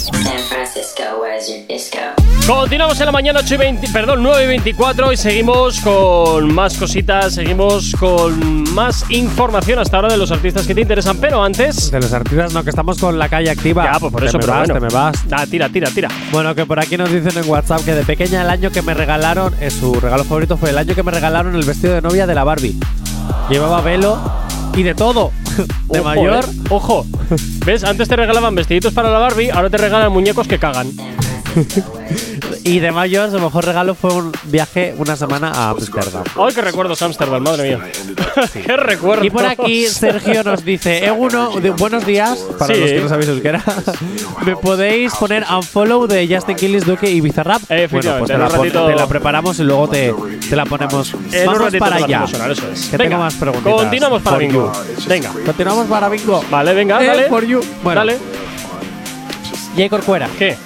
Continuamos 2.47 2.99
en 3.01 3.07
la 3.07 3.13
mañana 3.13 3.41
8 3.43 3.55
y 3.55 3.57
20, 3.59 3.89
perdón, 3.93 4.23
9 4.23 4.45
y 4.45 4.47
24 4.49 5.13
y 5.13 5.17
seguimos 5.17 5.81
con 5.81 6.53
más 6.55 6.77
cositas, 6.79 7.35
seguimos 7.35 7.93
con 7.99 8.73
más 8.75 9.05
información 9.11 9.79
hasta 9.79 9.97
ahora 9.97 10.09
de 10.09 10.17
los 10.17 10.33
artistas 10.33 10.67
que 10.67 10.75
te 10.75 10.81
interesan, 10.81 11.19
pero 11.19 11.43
antes... 11.45 11.91
De 11.91 12.01
los 12.01 12.13
artistas 12.13 12.53
no, 12.55 12.65
que 12.65 12.71
estamos 12.71 12.99
con 12.99 13.19
la 13.19 13.29
calle 13.29 13.51
activa. 13.51 13.85
Ya, 13.93 14.01
pues 14.01 14.11
por 14.13 14.23
Te 14.23 14.29
eso, 14.29 14.39
me 14.39 14.45
pero 14.45 14.53
vas, 14.59 14.69
bueno. 14.69 14.88
Te 14.89 14.95
me 14.95 15.01
vas. 15.01 15.17
Ah, 15.31 15.47
tira, 15.47 15.69
tira, 15.69 15.91
tira. 15.91 16.09
Bueno, 16.33 16.55
que 16.55 16.67
por 16.67 16.79
aquí 16.81 16.97
nos 16.97 17.11
dicen 17.11 17.43
en 17.43 17.49
WhatsApp 17.49 17.85
que 17.85 17.95
de 17.95 18.05
pequeña 18.05 18.43
el 18.43 18.51
año 18.51 18.71
que 18.71 18.83
me 18.83 18.95
regalaron, 18.95 19.55
eh, 19.61 19.71
su 19.71 19.95
regalo 19.95 20.25
favorito 20.25 20.57
fue 20.57 20.71
el 20.71 20.79
año 20.79 20.95
que 20.95 21.03
me 21.03 21.11
regalaron 21.13 21.55
el 21.55 21.65
vestido 21.65 21.95
de 21.95 22.03
novia 22.03 22.27
de 22.27 22.35
la 22.35 22.45
Barbie. 22.45 22.77
Llevaba 23.51 23.81
velo 23.81 24.19
y 24.75 24.83
de 24.83 24.95
todo. 24.95 25.33
De 25.89 25.99
Ojo, 26.01 26.05
mayor. 26.09 26.45
eh. 26.45 26.49
Ojo. 26.71 27.07
¿Ves? 27.67 27.83
Antes 27.83 28.09
te 28.09 28.15
regalaban 28.17 28.55
vestiditos 28.55 28.93
para 28.93 29.11
la 29.11 29.19
Barbie, 29.19 29.51
ahora 29.51 29.71
te 29.71 29.77
regalan 29.77 30.13
muñecos 30.13 30.47
que 30.47 30.59
cagan. 30.59 30.93
y 32.65 32.79
de 32.81 32.93
mayo 32.93 33.31
su 33.31 33.39
mejor 33.41 33.65
regalo 33.65 33.95
fue 33.95 34.13
un 34.13 34.33
viaje 34.45 34.95
una 34.99 35.17
semana 35.17 35.51
a 35.53 35.71
Ámsterdam. 35.71 36.25
¡Ay, 36.37 36.55
qué 36.55 36.61
recuerdos 36.63 37.01
Ámsterdam, 37.03 37.43
madre 37.43 37.77
mía! 37.77 37.91
¡Qué 38.53 38.77
recuerdos! 38.77 39.27
Y 39.27 39.31
por 39.31 39.45
aquí 39.47 39.87
Sergio 39.87 40.43
nos 40.45 40.65
dice, 40.65 41.05
Eguno, 41.07 41.51
de- 41.61 41.71
buenos 41.71 42.05
días, 42.07 42.39
para 42.59 42.75
Sí. 42.75 42.81
los 42.81 42.91
que 42.91 43.01
no 43.01 43.09
sabéis 43.09 43.29
euskera. 43.29 43.63
¿Me 44.45 44.57
podéis 44.57 45.15
poner 45.15 45.45
unfollow 45.51 46.07
de 46.07 46.27
Justin 46.33 46.57
Killis, 46.57 46.85
Duque 46.85 47.11
y 47.11 47.21
Bizarrap? 47.21 47.63
efectivamente, 47.71 48.09
bueno, 48.09 48.19
pues 48.19 48.29
te 48.29 48.35
en 48.35 48.41
la, 48.41 48.49
ratito- 48.49 48.87
te 48.87 48.95
la 48.95 49.07
preparamos 49.07 49.59
y 49.59 49.65
luego 49.65 49.89
te, 49.89 50.15
te 50.49 50.57
la 50.57 50.65
ponemos. 50.67 51.15
En 51.33 51.47
Vamos 51.47 51.73
para 51.79 51.97
allá. 51.97 52.07
hacemos 52.25 52.31
sonar, 52.31 52.51
eso 52.53 52.71
es. 52.71 52.87
Que 52.89 52.97
Venga, 52.97 53.11
tengo 53.11 53.23
más 53.25 53.35
preguntas. 53.35 53.73
Continuamos 53.73 54.23
para 54.23 54.39
bingo. 54.39 54.73
you. 54.73 55.09
Venga. 55.09 55.33
Continuamos 55.45 55.87
para 55.87 56.09
bingo. 56.09 56.45
Vale, 56.51 56.75
venga, 56.75 57.03
Eh, 57.03 57.07
dale. 57.07 57.29
for 57.29 57.45
you. 57.45 57.61
Bueno, 57.83 58.01
Dale. 58.01 58.19
Corcuera. 59.89 60.29
¿Qué? 60.37 60.57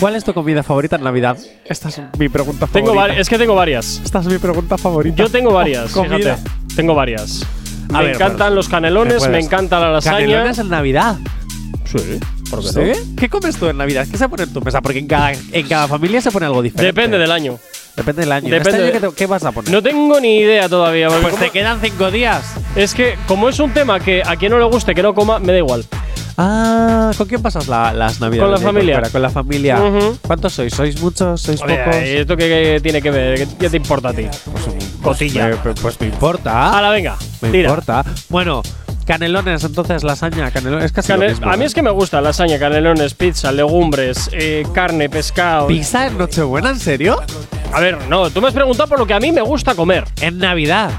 ¿Cuál 0.00 0.16
es 0.16 0.24
tu 0.24 0.32
comida 0.32 0.62
favorita 0.62 0.96
en 0.96 1.04
Navidad? 1.04 1.36
Esta 1.64 1.88
es 1.90 2.00
mi 2.18 2.28
pregunta 2.30 2.66
Tengo 2.66 2.94
favorita. 2.94 3.20
es 3.20 3.28
que 3.28 3.36
tengo 3.38 3.54
varias. 3.54 4.00
Esta 4.02 4.20
es 4.20 4.26
mi 4.26 4.38
pregunta 4.38 4.78
favorita. 4.78 5.16
Yo 5.16 5.28
tengo 5.28 5.52
varias, 5.52 5.94
Oh, 5.96 6.04
fíjate. 6.04 6.36
Tengo 6.74 6.94
varias. 6.94 7.44
A 7.92 7.98
me 7.98 8.04
ver, 8.06 8.14
encantan 8.14 8.54
los 8.54 8.68
canelones, 8.68 9.22
¿me 9.24 9.28
me, 9.30 9.38
encanta 9.40 9.78
la 9.78 9.90
lasaña. 9.92 10.18
¿Canelones 10.18 10.58
en 10.58 10.68
Navidad? 10.70 11.16
Sí, 11.84 11.98
¿por 12.50 12.60
qué 12.62 12.68
¿Sí? 12.68 13.00
no? 13.10 13.16
¿Qué 13.16 13.28
comes 13.28 13.56
tú 13.56 13.66
en 13.66 13.76
Navidad? 13.76 14.06
¿Qué 14.10 14.16
se 14.16 14.28
pone 14.28 14.44
en 14.44 14.52
tu 14.52 14.60
mesa? 14.62 14.80
Porque 14.80 15.00
en 15.00 15.06
cada, 15.08 15.32
en 15.32 15.68
cada 15.68 15.86
familia 15.88 16.20
se 16.20 16.30
pone 16.30 16.46
algo 16.46 16.62
diferente. 16.62 16.86
Depende 16.86 17.18
del 17.18 17.32
año. 17.32 17.58
Depende 17.96 18.22
del 18.22 18.32
año. 18.32 18.46
¿En 18.46 18.52
Depende 18.52 18.70
este 18.70 18.82
año 18.84 18.92
de- 18.92 19.00
¿qué, 19.00 19.06
te- 19.08 19.14
qué 19.14 19.26
vas 19.26 19.44
a 19.44 19.50
poner? 19.52 19.70
No 19.72 19.82
tengo 19.82 20.18
ni 20.20 20.38
idea 20.38 20.68
todavía. 20.68 21.08
porque 21.08 21.22
pues 21.26 21.36
te 21.38 21.50
quedan 21.50 21.80
cinco 21.82 22.10
días. 22.10 22.44
Es 22.76 22.94
que, 22.94 23.16
como 23.26 23.48
es 23.48 23.58
un 23.58 23.72
tema 23.72 23.98
que 24.00 24.22
a 24.24 24.36
quien 24.36 24.52
no 24.52 24.58
le 24.58 24.64
guste 24.66 24.94
que 24.94 25.02
no 25.02 25.12
coma, 25.14 25.40
me 25.40 25.52
da 25.52 25.58
igual. 25.58 25.84
Ah, 26.36 27.10
¿con 27.16 27.26
quién 27.26 27.42
pasas 27.42 27.68
la- 27.68 27.92
las 27.92 28.20
Navidades? 28.20 28.50
Con 28.52 28.60
la 28.60 28.66
familia. 28.72 29.02
Con 29.10 29.22
la 29.22 29.30
familia. 29.30 29.78
¿Cuántos 30.26 30.52
sois? 30.54 30.72
¿Sois 30.74 31.00
muchos? 31.00 31.40
¿Sois 31.42 31.60
Oye, 31.62 31.76
pocos? 31.78 31.96
¿y 32.02 32.08
¿Esto 32.16 32.36
qué, 32.36 32.48
qué 32.48 32.80
tiene 32.82 33.02
que 33.02 33.10
ver? 33.10 33.38
¿Qué 33.38 33.48
qué 33.58 33.70
te 33.70 33.76
importa 33.76 34.10
a 34.10 34.12
ti? 34.12 34.26
Cotilla. 35.02 35.50
Eh, 35.50 35.56
pues, 35.62 35.80
pues 35.80 36.00
me 36.00 36.06
importa. 36.08 36.68
Ahora, 36.74 36.90
venga. 36.90 37.16
me 37.40 37.50
tira. 37.50 37.68
importa. 37.68 38.04
Bueno, 38.28 38.62
canelones, 39.06 39.64
entonces, 39.64 40.02
lasaña, 40.04 40.50
canelones. 40.50 40.86
Es 40.86 40.92
casi 40.92 41.08
Cane- 41.08 41.24
lo 41.26 41.30
mismo. 41.32 41.50
a 41.50 41.56
mí 41.56 41.64
¿eh? 41.64 41.66
es 41.66 41.74
que 41.74 41.82
me 41.82 41.90
gusta 41.90 42.20
lasaña, 42.20 42.58
canelones, 42.58 43.14
pizza, 43.14 43.50
legumbres, 43.52 44.28
eh, 44.32 44.64
carne, 44.74 45.08
pescado. 45.08 45.66
¿Pizza 45.66 46.06
en 46.06 46.18
Nochebuena? 46.18 46.70
¿En 46.70 46.78
serio? 46.78 47.20
A 47.72 47.80
ver, 47.80 47.98
no, 48.08 48.30
tú 48.30 48.40
me 48.40 48.48
has 48.48 48.54
preguntado 48.54 48.88
por 48.88 48.98
lo 48.98 49.06
que 49.06 49.14
a 49.14 49.20
mí 49.20 49.32
me 49.32 49.42
gusta 49.42 49.74
comer. 49.74 50.04
En 50.20 50.38
Navidad. 50.38 50.90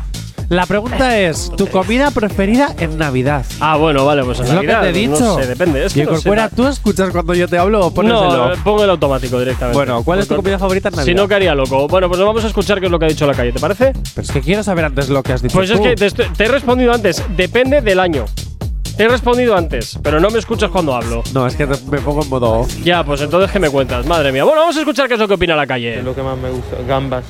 La 0.51 0.65
pregunta 0.65 1.17
es, 1.17 1.49
¿tu 1.55 1.65
comida 1.67 2.11
preferida 2.11 2.75
en 2.77 2.97
Navidad? 2.97 3.45
Ah, 3.61 3.77
bueno, 3.77 4.03
vale, 4.05 4.21
pues 4.25 4.37
en 4.41 4.47
Es 4.47 4.53
lo 4.53 4.59
que 4.59 4.67
Navidad, 4.67 4.81
te 4.81 4.89
he 4.89 4.91
dicho. 5.07 5.19
No 5.21 5.35
sé, 5.39 5.47
depende. 5.47 5.85
Es 5.85 5.93
que 5.93 6.01
Y 6.01 6.03
no 6.03 6.09
Corcuera, 6.09 6.49
¿tú 6.49 6.67
escuchas 6.67 7.09
cuando 7.11 7.33
yo 7.33 7.47
te 7.47 7.57
hablo 7.57 7.79
o 7.87 7.93
póneselo? 7.93 8.49
No, 8.49 8.61
pongo 8.61 8.83
el 8.83 8.89
automático 8.89 9.39
directamente. 9.39 9.77
Bueno, 9.77 10.03
¿cuál 10.03 10.19
es 10.19 10.27
tu 10.27 10.35
comida 10.35 10.59
favorita 10.59 10.89
en 10.89 10.95
Navidad? 10.97 11.05
Si 11.05 11.13
no, 11.15 11.25
que 11.29 11.35
haría 11.35 11.55
loco. 11.55 11.87
Bueno, 11.87 12.09
pues 12.09 12.19
vamos 12.19 12.43
a 12.43 12.47
escuchar 12.47 12.81
qué 12.81 12.87
es 12.87 12.91
lo 12.91 12.99
que 12.99 13.05
ha 13.05 13.07
dicho 13.07 13.25
la 13.25 13.33
calle, 13.33 13.53
¿te 13.53 13.61
parece? 13.61 13.93
Pero 14.13 14.25
es 14.25 14.31
que 14.31 14.41
quiero 14.41 14.61
saber 14.61 14.83
antes 14.83 15.07
lo 15.07 15.23
que 15.23 15.31
has 15.31 15.41
dicho 15.41 15.53
Pues 15.57 15.69
es 15.69 15.77
tú. 15.77 15.83
que 15.83 15.95
te, 15.95 16.07
estoy- 16.07 16.27
te 16.35 16.43
he 16.43 16.47
respondido 16.49 16.91
antes. 16.93 17.23
Depende 17.37 17.79
del 17.79 18.01
año. 18.01 18.25
Te 18.97 19.03
he 19.05 19.07
respondido 19.07 19.55
antes, 19.55 19.97
pero 20.03 20.19
no 20.19 20.29
me 20.31 20.39
escuchas 20.39 20.69
cuando 20.69 20.93
hablo. 20.93 21.23
No, 21.33 21.47
es 21.47 21.55
que 21.55 21.65
te- 21.65 21.79
me 21.89 21.99
pongo 22.01 22.23
en 22.23 22.29
modo 22.29 22.51
off. 22.59 22.75
Ya, 22.83 23.05
pues 23.05 23.21
entonces, 23.21 23.49
¿qué 23.51 23.59
me 23.59 23.69
cuentas? 23.69 24.05
Madre 24.05 24.33
mía. 24.33 24.43
Bueno, 24.43 24.59
vamos 24.59 24.75
a 24.75 24.79
escuchar 24.79 25.07
qué 25.07 25.13
es 25.13 25.19
lo 25.21 25.29
que 25.29 25.35
opina 25.35 25.55
la 25.55 25.65
calle. 25.65 25.99
Es 25.99 26.03
lo 26.03 26.13
que 26.13 26.21
más 26.21 26.37
me 26.37 26.49
gusta. 26.49 26.75
Gambas. 26.85 27.23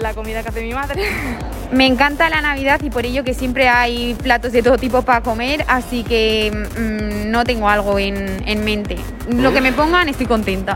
La 0.00 0.14
comida 0.14 0.42
que 0.42 0.48
hace 0.48 0.62
mi 0.62 0.72
madre. 0.74 1.02
Me 1.72 1.86
encanta 1.86 2.28
la 2.28 2.40
Navidad 2.40 2.80
y 2.82 2.90
por 2.90 3.04
ello 3.06 3.24
que 3.24 3.34
siempre 3.34 3.68
hay 3.68 4.14
platos 4.14 4.52
de 4.52 4.62
todo 4.62 4.76
tipo 4.78 5.02
para 5.02 5.22
comer, 5.22 5.64
así 5.66 6.04
que 6.04 6.52
mm, 6.52 7.30
no 7.30 7.44
tengo 7.44 7.68
algo 7.68 7.98
en, 7.98 8.42
en 8.46 8.64
mente. 8.64 8.96
Lo 9.28 9.52
que 9.52 9.60
me 9.60 9.72
pongan 9.72 10.08
estoy 10.08 10.26
contenta. 10.26 10.74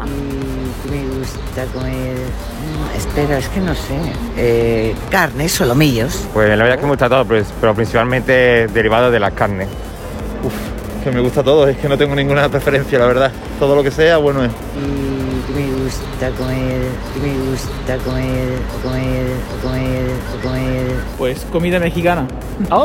Me 0.91 1.19
gusta 1.19 1.65
comer. 1.73 2.17
mm, 2.17 2.97
Espera, 2.97 3.39
es 3.39 3.49
que 3.49 3.61
no 3.61 3.75
sé. 3.75 3.95
Eh, 4.37 4.95
carne, 5.11 5.49
solomillos. 5.49 6.27
Pues 6.33 6.49
la 6.49 6.57
verdad 6.57 6.75
es 6.75 6.79
que 6.81 6.87
me 6.87 6.91
gusta 6.93 7.09
todo, 7.09 7.25
pero, 7.27 7.45
pero 7.61 7.75
principalmente 7.75 8.67
derivado 8.69 9.11
de 9.11 9.21
las 9.21 9.33
carnes. 9.35 9.69
Uf, 10.43 11.05
que 11.05 11.11
me 11.13 11.21
gusta 11.21 11.43
todo, 11.45 11.69
es 11.69 11.77
que 11.77 11.89
no 11.89 11.97
tengo 11.99 12.15
ninguna 12.17 12.49
preferencia, 12.49 12.99
la 12.99 13.07
verdad. 13.07 13.31
Todo 13.61 13.77
lo 13.77 13.83
que 13.85 13.91
sea, 13.91 14.17
bueno 14.17 14.45
es. 14.45 14.51
Y 14.51 15.18
gusta 15.89 16.31
comer. 16.37 16.91
Me 17.23 17.33
gusta 17.51 17.97
comer. 18.05 18.59
Comer. 18.83 19.27
Comer. 19.63 20.11
Comer. 20.43 21.05
Pues 21.17 21.47
comida 21.51 21.79
mexicana. 21.79 22.27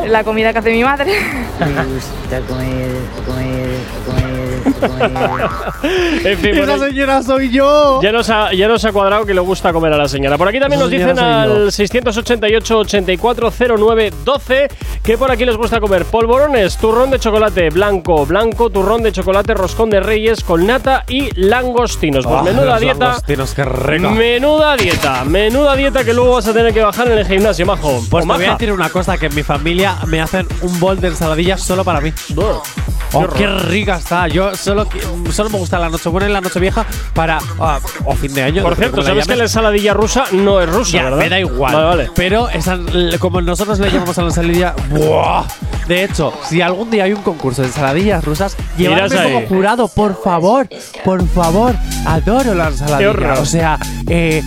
La 0.06 0.24
comida 0.24 0.52
que 0.52 0.58
hace 0.58 0.70
mi 0.72 0.82
madre. 0.82 1.12
Me 1.60 1.84
gusta 1.84 2.40
comer. 2.48 2.90
Comer. 3.26 3.68
Comer. 4.06 4.43
En 6.24 6.38
fin, 6.38 6.58
¡Esa 6.58 6.78
señora 6.78 7.22
soy 7.22 7.50
yo! 7.50 8.00
ya 8.02 8.12
nos, 8.12 8.30
ha, 8.30 8.52
ya 8.52 8.68
nos 8.68 8.84
ha 8.84 8.92
cuadrado 8.92 9.24
que 9.26 9.34
le 9.34 9.40
gusta 9.40 9.72
comer 9.72 9.92
a 9.92 9.96
la 9.98 10.08
señora. 10.08 10.38
Por 10.38 10.48
aquí 10.48 10.58
también 10.60 10.80
Esa 10.80 10.84
nos 10.84 10.90
dicen 10.90 11.18
al 11.18 11.72
688 11.72 12.78
8409 12.78 14.12
12 14.24 14.68
que 15.02 15.18
por 15.18 15.30
aquí 15.30 15.44
les 15.44 15.56
gusta 15.56 15.80
comer 15.80 16.04
polvorones, 16.06 16.76
turrón 16.78 17.10
de 17.10 17.18
chocolate 17.18 17.68
blanco, 17.70 18.24
blanco, 18.26 18.70
turrón 18.70 19.02
de 19.02 19.12
chocolate, 19.12 19.54
roscón 19.54 19.90
de 19.90 20.00
reyes 20.00 20.42
con 20.42 20.66
nata 20.66 21.04
y 21.08 21.28
langostinos. 21.38 22.24
Pues 22.26 22.36
Ah, 22.38 22.42
menuda 22.42 22.78
dieta. 22.78 23.04
langostinos, 23.06 23.54
qué 23.54 23.64
rico. 23.64 24.10
Menuda 24.10 24.76
dieta, 24.76 25.24
menuda 25.24 25.76
dieta 25.76 26.04
que 26.04 26.12
luego 26.14 26.32
vas 26.34 26.46
a 26.48 26.52
tener 26.52 26.72
que 26.72 26.80
bajar 26.82 27.08
en 27.08 27.18
el 27.18 27.26
gimnasio, 27.26 27.66
majo. 27.66 28.02
Pues 28.10 28.26
te 28.26 28.32
voy 28.32 28.44
a 28.44 28.52
decir 28.52 28.72
una 28.72 28.88
cosa, 28.88 29.18
que 29.18 29.26
en 29.26 29.34
mi 29.34 29.42
familia 29.42 29.96
me 30.06 30.20
hacen 30.20 30.46
un 30.62 30.80
bol 30.80 31.00
de 31.00 31.08
ensaladillas 31.08 31.60
solo 31.62 31.84
para 31.84 32.00
mí. 32.00 32.12
Oh, 32.36 33.28
qué 33.36 33.46
rica 33.46 33.96
está. 33.96 34.26
Yo 34.26 34.53
solo, 34.56 34.86
solo 35.32 35.50
me 35.50 35.58
gusta 35.58 35.78
la 35.78 35.88
Nochebuena 35.88 36.28
y 36.28 36.32
la 36.32 36.40
Nochevieja 36.40 36.84
para. 37.14 37.38
ah, 37.60 37.78
o 38.04 38.14
fin 38.14 38.32
de 38.34 38.42
año. 38.42 38.62
Por 38.62 38.76
cierto, 38.76 38.98
la 38.98 39.04
¿sabes 39.08 39.26
que 39.26 39.36
la 39.36 39.44
ensaladilla 39.44 39.94
rusa 39.94 40.24
no 40.32 40.60
es 40.60 40.68
rusa, 40.68 40.92
Ya, 40.92 41.02
verdad? 41.04 41.18
me 41.18 41.28
da 41.28 41.40
igual. 41.40 41.74
Vale, 41.74 41.86
vale. 41.86 42.10
Pero 42.14 42.48
esa- 42.48 42.78
como 43.18 43.40
nosotros 43.40 43.78
le 43.78 43.90
llamamos 43.90 44.16
a 44.18 44.22
la 44.22 44.28
ensaladilla. 44.28 44.74
¡buah! 44.90 45.44
De 45.88 46.04
hecho, 46.04 46.32
si 46.48 46.62
algún 46.62 46.90
día 46.90 47.04
hay 47.04 47.12
un 47.12 47.22
concurso 47.22 47.62
de 47.62 47.68
ensaladillas 47.68 48.24
rusas, 48.24 48.56
llevadme 48.78 49.22
como 49.22 49.46
jurado, 49.46 49.88
por 49.88 50.20
favor. 50.22 50.66
Por 51.04 51.26
favor. 51.28 51.74
Adoro 52.06 52.54
la 52.54 52.68
ensaladilla. 52.68 53.10
horror. 53.10 53.38
O 53.38 53.44
sea, 53.46 53.78
eh, 54.08 54.42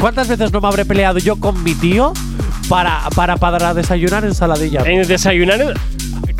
¿cuántas 0.00 0.28
veces 0.28 0.52
no 0.52 0.60
me 0.60 0.68
habré 0.68 0.84
peleado 0.84 1.18
yo 1.18 1.36
con 1.36 1.62
mi 1.62 1.74
tío 1.74 2.12
para, 2.68 3.02
para, 3.14 3.36
para 3.36 3.74
desayunar 3.74 4.24
ensaladilla? 4.24 4.82
En 4.86 5.06
desayunar. 5.06 5.74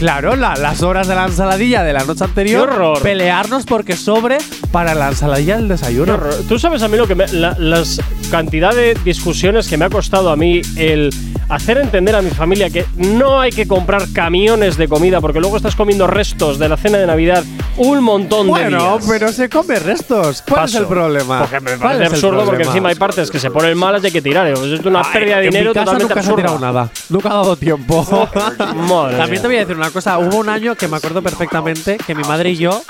Claro, 0.03 0.35
la- 0.35 0.57
las 0.57 0.83
horas 0.83 1.07
de 1.07 1.15
la 1.15 1.27
ensaladilla 1.27 1.85
de 1.85 1.93
la 1.93 2.03
noche 2.05 2.25
anterior. 2.25 2.69
Qué 2.69 2.75
horror. 2.75 3.03
Pelearnos 3.03 3.65
porque 3.65 3.95
sobre 3.95 4.39
para 4.73 4.97
la 4.97 5.11
ensaladilla 5.11 5.55
del 5.59 5.67
Qué 5.67 5.75
desayuno. 5.75 6.15
horror. 6.15 6.35
Tú 6.49 6.59
sabes 6.59 6.83
a 6.83 6.89
mí 6.89 6.97
lo 6.97 7.07
que 7.07 7.15
me, 7.15 7.29
la, 7.29 7.55
las 7.57 8.01
cantidad 8.29 8.75
de 8.75 8.97
discusiones 9.05 9.69
que 9.69 9.77
me 9.77 9.85
ha 9.85 9.91
costado 9.91 10.31
a 10.33 10.37
mí 10.37 10.61
el 10.75 11.11
hacer 11.53 11.79
entender 11.79 12.17
a 12.17 12.23
mi 12.23 12.31
familia 12.31 12.71
que 12.71 12.87
no 12.97 13.39
hay 13.39 13.51
que 13.51 13.67
comprar 13.69 14.11
camiones 14.13 14.77
de 14.77 14.89
comida 14.89 15.21
porque 15.21 15.39
luego 15.39 15.57
estás 15.57 15.77
comiendo 15.77 16.07
restos 16.07 16.59
de 16.59 16.69
la 16.69 16.77
cena 16.77 16.99
de 16.99 17.07
Navidad 17.07 17.45
un 17.77 18.03
montón 18.03 18.47
de 18.47 18.51
Bueno, 18.53 18.99
pero 19.09 19.33
se 19.33 19.49
come 19.49 19.79
restos. 19.79 20.43
¿Cuál 20.47 20.63
Paso. 20.63 20.77
es 20.77 20.83
el 20.83 20.87
problema? 20.89 21.41
Porque 21.41 21.61
me 21.61 21.71
¿Cuál 21.77 21.79
parece 21.81 22.03
es 22.03 22.09
el 22.09 22.15
absurdo 22.15 22.45
porque 22.45 22.63
encima 22.65 22.89
hay 22.91 22.95
partes 22.95 23.31
que 23.31 23.39
se 23.39 23.51
ponen 23.51 23.77
malas 23.79 24.03
y 24.03 24.07
hay 24.07 24.13
que 24.13 24.23
tirar. 24.23 24.47
Es 24.47 24.59
una 24.85 25.01
Ay, 25.01 25.07
pérdida 25.13 25.37
de 25.39 25.43
dinero 25.43 25.73
totalmente 25.73 26.03
nunca 26.05 26.15
se 26.15 26.19
ha 26.19 26.23
absurda. 26.23 26.37
tirado 26.37 26.59
nada. 26.59 26.91
Nunca 27.09 27.31
ha 27.31 27.35
dado 27.35 27.57
tiempo. 27.57 28.03
Madre 28.75 29.17
También 29.17 29.43
te 29.43 29.49
voy 29.49 29.57
a 29.57 29.61
decir 29.61 29.77
una 29.77 29.91
cosa. 29.91 30.19
Hubo 30.19 30.37
un 30.39 30.49
año 30.49 30.75
que 30.75 30.89
me 30.89 30.97
acuerdo 30.97 31.23
perfectamente 31.23 31.97
que 31.99 32.15
mi 32.15 32.23
madre 32.25 32.51
y 32.51 32.57
yo 32.57 32.83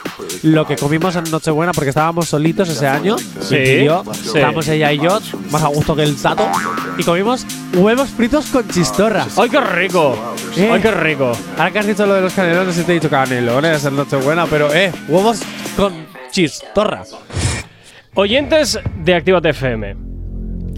lo 0.43 0.67
que 0.67 0.77
comimos 0.77 1.15
en 1.17 1.31
Nochebuena 1.31 1.73
porque 1.73 1.91
estábamos 1.91 2.29
solitos 2.29 2.69
ese 2.69 2.87
año. 2.89 3.17
Sí, 3.41 3.57
tío, 3.65 4.03
sí. 4.13 4.29
estábamos 4.35 4.67
ella 4.69 4.93
y 4.93 4.99
yo 4.99 5.19
más 5.51 5.63
a 5.63 5.69
gusto 5.69 5.95
que 5.95 6.03
el 6.03 6.17
tato 6.17 6.49
y 6.99 7.03
comimos 7.05 7.47
huevos 7.75 8.11
fritos 8.11 8.47
con 8.47 8.69
chistorra. 8.69 9.27
¡Ay, 9.39 9.49
qué 9.49 9.61
rico! 9.61 10.35
Eh. 10.57 10.71
¡Ay, 10.73 10.81
qué 10.81 10.91
rico! 10.91 11.33
Ahora 11.57 11.71
que 11.71 11.79
has 11.79 11.87
dicho 11.87 12.07
lo 12.07 12.15
de 12.15 12.21
los 12.23 12.33
canelones, 12.33 12.85
te 12.85 12.91
he 12.91 12.95
dicho 12.95 13.09
canelones 13.09 13.85
en 13.85 13.97
Nochebuena, 13.97 14.47
pero 14.47 14.73
eh, 14.73 14.93
huevos 15.09 15.43
con 15.77 15.93
chistorra. 16.31 17.03
Oyentes 18.15 18.79
de 19.03 19.15
Actívate 19.15 19.51
FM. 19.51 19.97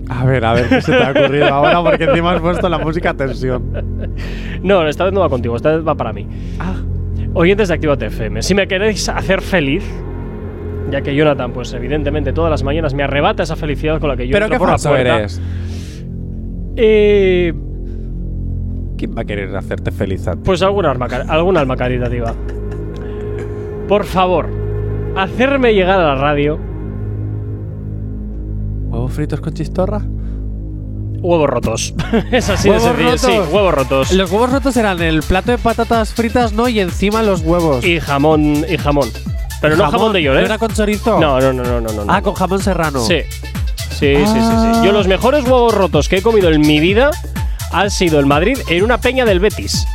A 0.09 0.25
ver, 0.25 0.45
a 0.45 0.53
ver 0.53 0.69
qué 0.69 0.83
se 0.83 0.93
te 0.93 1.03
ha 1.03 1.11
ocurrido 1.11 1.47
ahora 1.49 1.83
porque 1.83 2.05
encima 2.05 2.33
has 2.33 2.41
puesto 2.41 2.69
la 2.69 2.79
música 2.79 3.11
a 3.11 3.15
tensión. 3.15 4.15
No, 4.63 4.87
esta 4.87 5.05
vez 5.05 5.13
no 5.13 5.21
va 5.21 5.29
contigo, 5.29 5.57
esta 5.57 5.75
vez 5.77 5.87
va 5.87 5.95
para 5.95 6.13
mí. 6.13 6.27
Ah. 6.61 6.75
Oyentes 7.33 7.69
de 7.69 7.75
Actívate 7.75 8.07
FM, 8.07 8.43
si 8.43 8.55
me 8.55 8.69
queréis 8.69 9.09
hacer 9.09 9.41
feliz, 9.43 9.83
ya 10.91 11.01
que 11.03 11.15
Jonathan, 11.15 11.53
pues 11.53 11.73
evidentemente 11.73 12.33
todas 12.33 12.51
las 12.51 12.63
mañanas 12.63 12.95
me 12.95 13.03
arrebata 13.03 13.43
esa 13.43 13.57
felicidad 13.57 13.99
con 13.99 14.11
la 14.11 14.17
que 14.17 14.29
yo 14.29 14.33
Pero 14.33 14.45
entro 14.45 14.57
qué 14.57 14.59
por 14.61 14.69
la 14.71 14.77
puerta. 14.77 15.19
eres. 15.19 15.41
Eh, 16.77 17.53
¿Quién 18.97 19.15
va 19.17 19.23
a 19.23 19.25
querer 19.25 19.55
hacerte 19.57 19.91
feliz 19.91 20.27
a 20.29 20.33
ti? 20.33 20.41
pues 20.45 20.63
alguna 20.63 20.91
alma, 20.91 21.09
car- 21.09 21.27
alguna 21.29 21.61
alma 21.61 21.77
caritativa. 21.77 22.35
Por 23.89 24.05
favor, 24.05 24.49
hacerme 25.17 25.75
llegar 25.75 26.01
a 26.01 26.15
la 26.15 26.15
radio 26.15 26.59
¿Huevos 28.89 29.13
fritos 29.13 29.41
con 29.41 29.53
chistorra? 29.55 30.03
huevos 31.21 31.49
rotos. 31.49 31.95
es 32.33 32.51
así 32.51 32.69
de 32.69 32.77
¿Huevos 32.77 32.97
sencillo, 32.97 33.45
sí, 33.47 33.53
huevos 33.55 33.75
rotos. 33.75 34.13
Los 34.13 34.31
huevos 34.31 34.53
rotos 34.53 34.77
eran 34.77 35.01
el 35.01 35.23
plato 35.23 35.53
de 35.53 35.59
patatas 35.59 36.13
fritas, 36.13 36.53
¿no? 36.53 36.69
Y 36.69 36.81
encima 36.81 37.23
los 37.23 37.41
huevos. 37.41 37.83
Y 37.85 37.99
jamón, 37.99 38.65
y 38.69 38.77
jamón. 38.77 39.09
Pero 39.63 39.77
no 39.77 39.91
jamón 39.91 40.13
de 40.13 40.23
york, 40.23 40.37
¿eh? 40.37 40.41
¿No 40.41 40.47
era 40.47 40.59
con 40.59 40.71
chorizo? 40.73 41.19
No, 41.19 41.41
no, 41.41 41.53
no, 41.55 41.63
no, 41.65 41.81
no. 41.81 42.05
no. 42.05 42.13
Ah, 42.13 42.21
con 42.21 42.35
jamón 42.35 42.61
serrano. 42.61 43.01
Sí. 43.01 43.21
Sí, 44.05 44.17
sí, 44.17 44.27
sí, 44.27 44.35
sí. 44.35 44.85
Yo 44.85 44.93
los 44.93 45.09
mejores 45.09 45.45
huevos 45.45 45.73
rotos 45.75 46.11
que 46.11 46.19
he 46.19 46.23
comido 46.23 46.51
en 46.51 46.61
mi 46.61 46.79
vida 46.79 47.11
han 47.73 47.91
sido 47.91 48.21
en 48.21 48.29
Madrid 48.29 48.59
en 48.69 48.85
una 48.85 49.01
peña 49.01 49.25
del 49.25 49.41
Betis. 49.41 49.87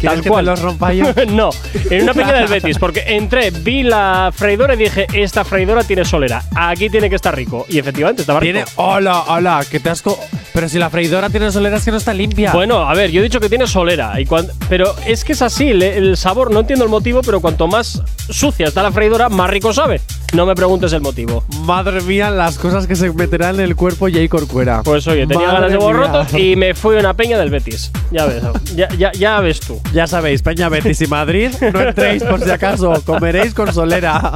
¿Quieres 0.00 0.20
que 0.22 0.30
te 0.30 0.42
los 0.42 0.60
rompa 0.60 0.92
yo? 0.92 1.04
no, 1.28 1.50
en 1.90 2.02
una 2.02 2.14
peña 2.14 2.32
del 2.32 2.46
Betis, 2.48 2.78
porque 2.78 3.04
entré, 3.06 3.50
vi 3.50 3.82
la 3.82 4.30
freidora 4.34 4.74
y 4.74 4.78
dije, 4.78 5.06
esta 5.12 5.44
freidora 5.44 5.84
tiene 5.84 6.04
solera, 6.04 6.42
aquí 6.56 6.88
tiene 6.90 7.08
que 7.10 7.16
estar 7.16 7.34
rico. 7.36 7.66
Y 7.68 7.78
efectivamente 7.78 8.22
estaba 8.22 8.40
rico. 8.40 8.52
Tiene. 8.52 8.64
Hola, 8.76 9.24
hola, 9.28 9.64
que 9.70 9.80
te 9.80 9.90
asco. 9.90 10.18
Pero 10.52 10.68
si 10.68 10.78
la 10.78 10.90
freidora 10.90 11.30
tiene 11.30 11.52
solera 11.52 11.76
es 11.76 11.84
que 11.84 11.90
no 11.92 11.96
está 11.98 12.12
limpia. 12.12 12.52
Bueno, 12.52 12.78
a 12.88 12.94
ver, 12.94 13.10
yo 13.10 13.20
he 13.20 13.22
dicho 13.22 13.38
que 13.40 13.48
tiene 13.48 13.66
solera, 13.66 14.20
y 14.20 14.26
pero 14.68 14.94
es 15.06 15.24
que 15.24 15.32
es 15.32 15.42
así, 15.42 15.72
le- 15.72 15.96
el 15.98 16.16
sabor, 16.16 16.50
no 16.52 16.60
entiendo 16.60 16.84
el 16.84 16.90
motivo, 16.90 17.20
pero 17.22 17.40
cuanto 17.40 17.66
más 17.68 18.02
sucia 18.28 18.66
está 18.68 18.82
la 18.82 18.90
freidora, 18.92 19.28
más 19.28 19.48
rico 19.50 19.72
sabe. 19.72 20.00
No 20.32 20.46
me 20.46 20.54
preguntes 20.54 20.92
el 20.92 21.00
motivo. 21.00 21.44
Madre 21.64 22.00
mía, 22.02 22.30
las 22.30 22.56
cosas 22.56 22.86
que 22.86 22.94
se 22.94 23.10
meterán 23.12 23.56
en 23.56 23.62
el 23.62 23.74
cuerpo 23.74 24.06
Jay 24.10 24.28
Corcuera. 24.28 24.82
Pues 24.84 25.06
oye, 25.08 25.26
tenía 25.26 25.48
Madre 25.48 25.54
ganas 25.60 25.70
de 25.72 25.76
huevos 25.78 25.94
mía. 25.96 26.06
rotos 26.22 26.34
y 26.40 26.54
me 26.54 26.74
fui 26.74 26.96
a 26.96 27.00
una 27.00 27.14
peña 27.14 27.36
del 27.36 27.50
Betis. 27.50 27.90
Ya 28.12 28.26
ves, 28.26 28.40
ya, 28.76 28.88
ya, 28.96 29.10
ya 29.12 29.40
ves 29.40 29.58
tú. 29.58 29.80
Ya 29.92 30.06
sabéis, 30.06 30.42
Peña 30.42 30.68
Betis 30.68 31.00
y 31.00 31.06
Madrid, 31.06 31.50
no 31.72 31.80
entréis 31.80 32.22
por 32.22 32.40
si 32.42 32.50
acaso, 32.50 33.02
comeréis 33.04 33.54
con 33.54 33.72
solera. 33.72 34.32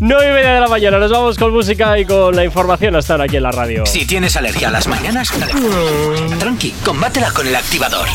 9 0.00 0.28
y 0.28 0.32
media 0.32 0.54
de 0.54 0.60
la 0.60 0.68
mañana, 0.68 0.98
nos 0.98 1.10
vamos 1.10 1.38
con 1.38 1.52
música 1.52 1.98
y 1.98 2.04
con 2.04 2.36
la 2.36 2.44
información 2.44 2.94
a 2.94 2.98
estar 2.98 3.20
aquí 3.20 3.36
en 3.36 3.42
la 3.42 3.52
radio. 3.52 3.86
Si 3.86 4.06
tienes 4.06 4.36
alergia 4.36 4.68
a 4.68 4.70
las 4.70 4.86
mañanas, 4.86 5.32
tranqui, 6.38 6.72
combátela 6.84 7.30
con 7.30 7.46
el 7.46 7.56
activador. 7.56 8.06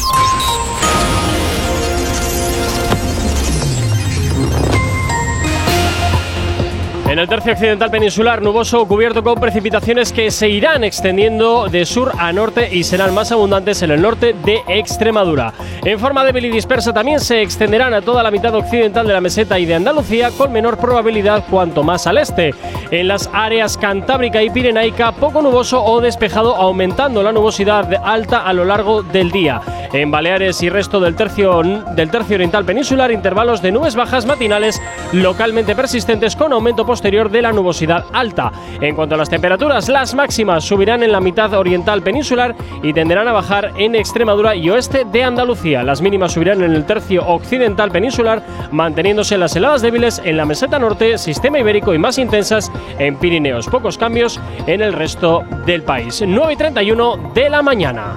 En 7.11 7.19
el 7.19 7.27
tercio 7.27 7.51
occidental 7.51 7.91
peninsular, 7.91 8.41
nuboso 8.41 8.87
cubierto 8.87 9.21
con 9.21 9.35
precipitaciones 9.35 10.13
que 10.13 10.31
se 10.31 10.47
irán 10.47 10.85
extendiendo 10.85 11.67
de 11.67 11.85
sur 11.85 12.13
a 12.17 12.31
norte 12.31 12.73
y 12.73 12.85
serán 12.85 13.13
más 13.13 13.33
abundantes 13.33 13.81
en 13.81 13.91
el 13.91 14.01
norte 14.01 14.33
de 14.45 14.61
Extremadura. 14.69 15.53
En 15.83 15.99
forma 15.99 16.23
débil 16.23 16.45
y 16.45 16.51
dispersa 16.51 16.93
también 16.93 17.19
se 17.19 17.41
extenderán 17.41 17.93
a 17.93 18.01
toda 18.01 18.23
la 18.23 18.31
mitad 18.31 18.55
occidental 18.55 19.05
de 19.05 19.11
la 19.11 19.19
meseta 19.19 19.59
y 19.59 19.65
de 19.65 19.75
Andalucía 19.75 20.31
con 20.31 20.53
menor 20.53 20.77
probabilidad 20.77 21.43
cuanto 21.49 21.83
más 21.83 22.07
al 22.07 22.17
este. 22.17 22.55
En 22.91 23.09
las 23.09 23.29
áreas 23.33 23.77
cantábrica 23.77 24.41
y 24.41 24.49
pirenaica, 24.49 25.11
poco 25.11 25.41
nuboso 25.41 25.83
o 25.83 25.99
despejado, 25.99 26.55
aumentando 26.55 27.23
la 27.23 27.33
nubosidad 27.33 27.93
alta 28.05 28.45
a 28.47 28.53
lo 28.53 28.63
largo 28.63 29.03
del 29.03 29.31
día. 29.31 29.59
En 29.91 30.11
Baleares 30.11 30.63
y 30.63 30.69
resto 30.69 31.01
del 31.01 31.17
tercio, 31.17 31.61
del 31.61 32.09
tercio 32.09 32.35
oriental 32.35 32.63
peninsular, 32.63 33.11
intervalos 33.11 33.61
de 33.61 33.73
nubes 33.73 33.95
bajas 33.95 34.25
matinales 34.25 34.81
localmente 35.11 35.75
persistentes 35.75 36.37
con 36.37 36.53
aumento 36.53 36.85
posterior 36.85 37.00
de 37.01 37.41
la 37.41 37.51
nubosidad 37.51 38.05
alta. 38.13 38.51
En 38.79 38.95
cuanto 38.95 39.15
a 39.15 39.17
las 39.17 39.29
temperaturas, 39.29 39.89
las 39.89 40.13
máximas 40.13 40.63
subirán 40.63 41.03
en 41.03 41.11
la 41.11 41.19
mitad 41.19 41.53
oriental 41.53 42.01
peninsular 42.03 42.55
y 42.83 42.93
tenderán 42.93 43.27
a 43.27 43.31
bajar 43.31 43.73
en 43.77 43.95
Extremadura 43.95 44.55
y 44.55 44.69
oeste 44.69 45.03
de 45.05 45.23
Andalucía. 45.23 45.83
Las 45.83 46.01
mínimas 46.01 46.33
subirán 46.33 46.61
en 46.63 46.73
el 46.73 46.85
tercio 46.85 47.25
occidental 47.27 47.91
peninsular, 47.91 48.43
manteniéndose 48.71 49.37
las 49.37 49.55
heladas 49.55 49.81
débiles 49.81 50.21
en 50.23 50.37
la 50.37 50.45
meseta 50.45 50.77
norte, 50.77 51.17
sistema 51.17 51.59
ibérico 51.59 51.93
y 51.93 51.97
más 51.97 52.17
intensas 52.17 52.71
en 52.99 53.17
Pirineos. 53.17 53.67
Pocos 53.67 53.97
cambios 53.97 54.39
en 54.67 54.81
el 54.81 54.93
resto 54.93 55.43
del 55.65 55.81
país. 55.81 56.23
9 56.25 56.53
y 56.53 56.55
31 56.55 57.31
de 57.33 57.49
la 57.49 57.61
mañana. 57.61 58.13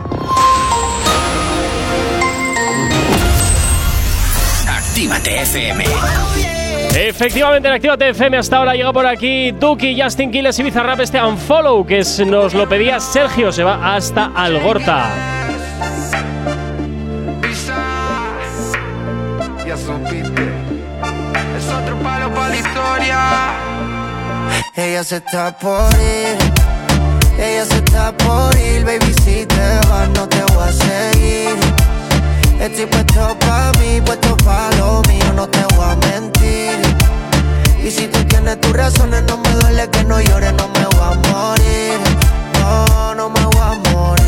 Actívate 4.94 5.42
FM. 5.42 5.84
Efectivamente, 6.94 7.66
en 7.66 7.74
Actívate 7.74 8.10
FM 8.10 8.36
hasta 8.36 8.58
ahora 8.58 8.74
llega 8.76 8.92
por 8.92 9.04
aquí 9.04 9.50
Duki, 9.50 10.00
Justin 10.00 10.30
Quiles 10.30 10.56
y 10.60 10.62
Bizarrap 10.62 11.00
este 11.00 11.20
Unfollow, 11.20 11.84
que 11.84 11.98
es- 11.98 12.20
nos 12.24 12.54
lo 12.54 12.68
pedía 12.68 13.00
Sergio, 13.00 13.50
se 13.50 13.64
va 13.64 13.96
hasta 13.96 14.30
Algorta. 14.36 15.06
Ya 19.66 19.76
supiste. 19.76 20.42
Es 21.58 21.72
otro 21.72 21.96
palo 21.98 22.30
para 22.32 22.48
la 22.50 22.56
historia. 22.56 23.18
Ella 24.76 25.02
se 25.02 25.16
está 25.16 25.58
por 25.58 25.90
ir, 25.94 26.38
ella 27.36 27.64
se 27.64 27.76
está 27.78 28.12
por 28.16 28.56
ir, 28.56 28.84
baby 28.84 29.12
si 29.24 29.44
te 29.44 29.88
vas 29.88 30.08
no 30.10 30.28
te 30.28 30.40
voy 30.54 30.68
a 30.68 30.72
seguir. 30.72 31.63
Estoy 32.64 32.86
puesto 32.86 33.38
pa' 33.40 33.72
mí, 33.78 34.00
puesto 34.00 34.34
pa' 34.38 34.70
lo 34.78 35.02
mío, 35.02 35.34
no 35.36 35.46
te 35.46 35.62
voy 35.76 35.84
a 35.84 35.96
mentir. 35.96 36.80
Y 37.84 37.90
si 37.90 38.06
tú 38.06 38.24
tienes 38.24 38.58
tus 38.58 38.72
razones, 38.72 39.22
no 39.24 39.36
me 39.36 39.50
duele 39.50 39.86
que 39.90 40.02
no 40.04 40.18
llores, 40.18 40.54
no 40.54 40.68
me 40.68 40.86
voy 40.86 41.02
a 41.02 41.14
morir. 41.28 41.98
No, 42.58 43.14
no 43.16 43.28
me 43.28 43.44
voy 43.44 43.60
a 43.60 43.90
morir. 43.90 44.23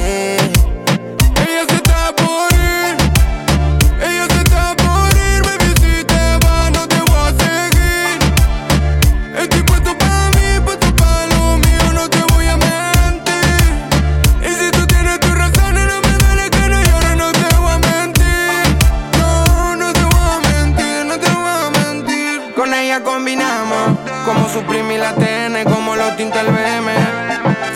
Y 24.58 24.96
la 24.96 25.14
TN, 25.14 25.70
como 25.70 25.96
los 25.96 26.16
tinta 26.16 26.40
el 26.40 26.46
BM. 26.46 26.90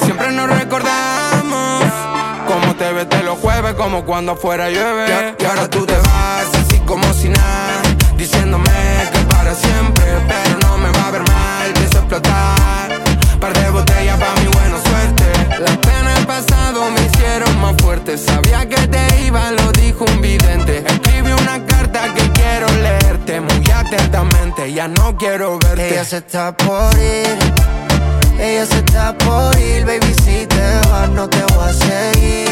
Siempre 0.02 0.32
nos 0.32 0.48
recordamos. 0.48 1.85
Como 2.47 2.74
te 2.74 2.90
ves 2.93 3.09
de 3.09 3.23
los 3.23 3.39
jueves, 3.39 3.74
como 3.74 4.05
cuando 4.05 4.35
fuera 4.35 4.70
llueve. 4.70 5.35
Y, 5.39 5.44
ahora 5.44 5.69
tú 5.69 5.85
te 5.85 5.97
vas, 5.98 6.48
así 6.55 6.78
como 6.86 7.12
si 7.12 7.28
nada. 7.28 7.82
Diciéndome 8.16 8.70
que 9.12 9.19
para 9.35 9.55
siempre, 9.55 10.05
pero 10.27 10.59
no 10.62 10.78
me 10.78 10.90
va 10.90 11.09
a 11.09 11.11
ver 11.11 11.23
mal. 11.23 11.73
Pienso 11.74 11.98
explotar. 11.98 12.89
Par 13.39 13.52
de 13.52 13.70
botellas 13.70 14.19
pa' 14.19 14.40
mi 14.40 14.47
buena 14.47 14.78
suerte. 14.82 15.62
Las 15.62 15.77
penas 15.77 16.15
del 16.15 16.27
pasado 16.27 16.90
me 16.90 17.10
hicieron 17.40 17.60
más 17.60 17.74
fuerte. 17.82 18.18
Sabía 18.18 18.68
que 18.68 18.86
te 18.88 19.24
iba, 19.26 19.50
lo 19.52 19.72
dijo 19.72 20.04
un 20.04 20.20
vidente. 20.20 20.84
Escribí 20.86 21.32
una 21.32 21.64
carta 21.66 22.12
que 22.14 22.22
quiero 22.32 22.66
leerte 22.82 23.40
muy 23.40 23.70
atentamente. 23.70 24.72
Ya 24.72 24.88
no 24.88 25.16
quiero 25.16 25.58
verte. 25.58 25.90
Ella 25.90 26.04
se 26.04 26.18
está 26.18 26.56
por 26.56 26.92
ir, 26.98 27.38
ella 28.38 28.66
se 28.66 28.78
está 28.78 29.16
por 29.18 29.58
ir, 29.58 29.84
baby 29.84 30.14
si 30.24 30.46
te 30.46 30.88
vas 30.90 31.08
no 31.10 31.28
te 31.28 31.42
voy 31.54 31.68
a 31.68 31.72
seguir. 31.72 32.50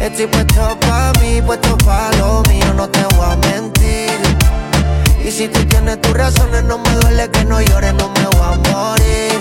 Estoy 0.00 0.26
puesto 0.26 0.78
pa' 0.80 1.12
mí, 1.20 1.42
puesto 1.42 1.76
pa' 1.78 2.10
lo 2.18 2.42
mío, 2.48 2.72
no 2.74 2.88
te 2.88 3.02
voy 3.16 3.26
a 3.32 3.36
mentir. 3.36 4.18
Y 5.24 5.30
si 5.30 5.48
tú 5.48 5.64
tienes 5.66 6.00
tus 6.00 6.14
razones, 6.14 6.64
no 6.64 6.78
me 6.78 6.90
duele 6.96 7.30
que 7.30 7.44
no 7.44 7.60
llores, 7.60 7.94
no 7.94 8.08
me 8.08 8.24
voy 8.24 8.40
a 8.40 8.72
morir. 8.72 9.38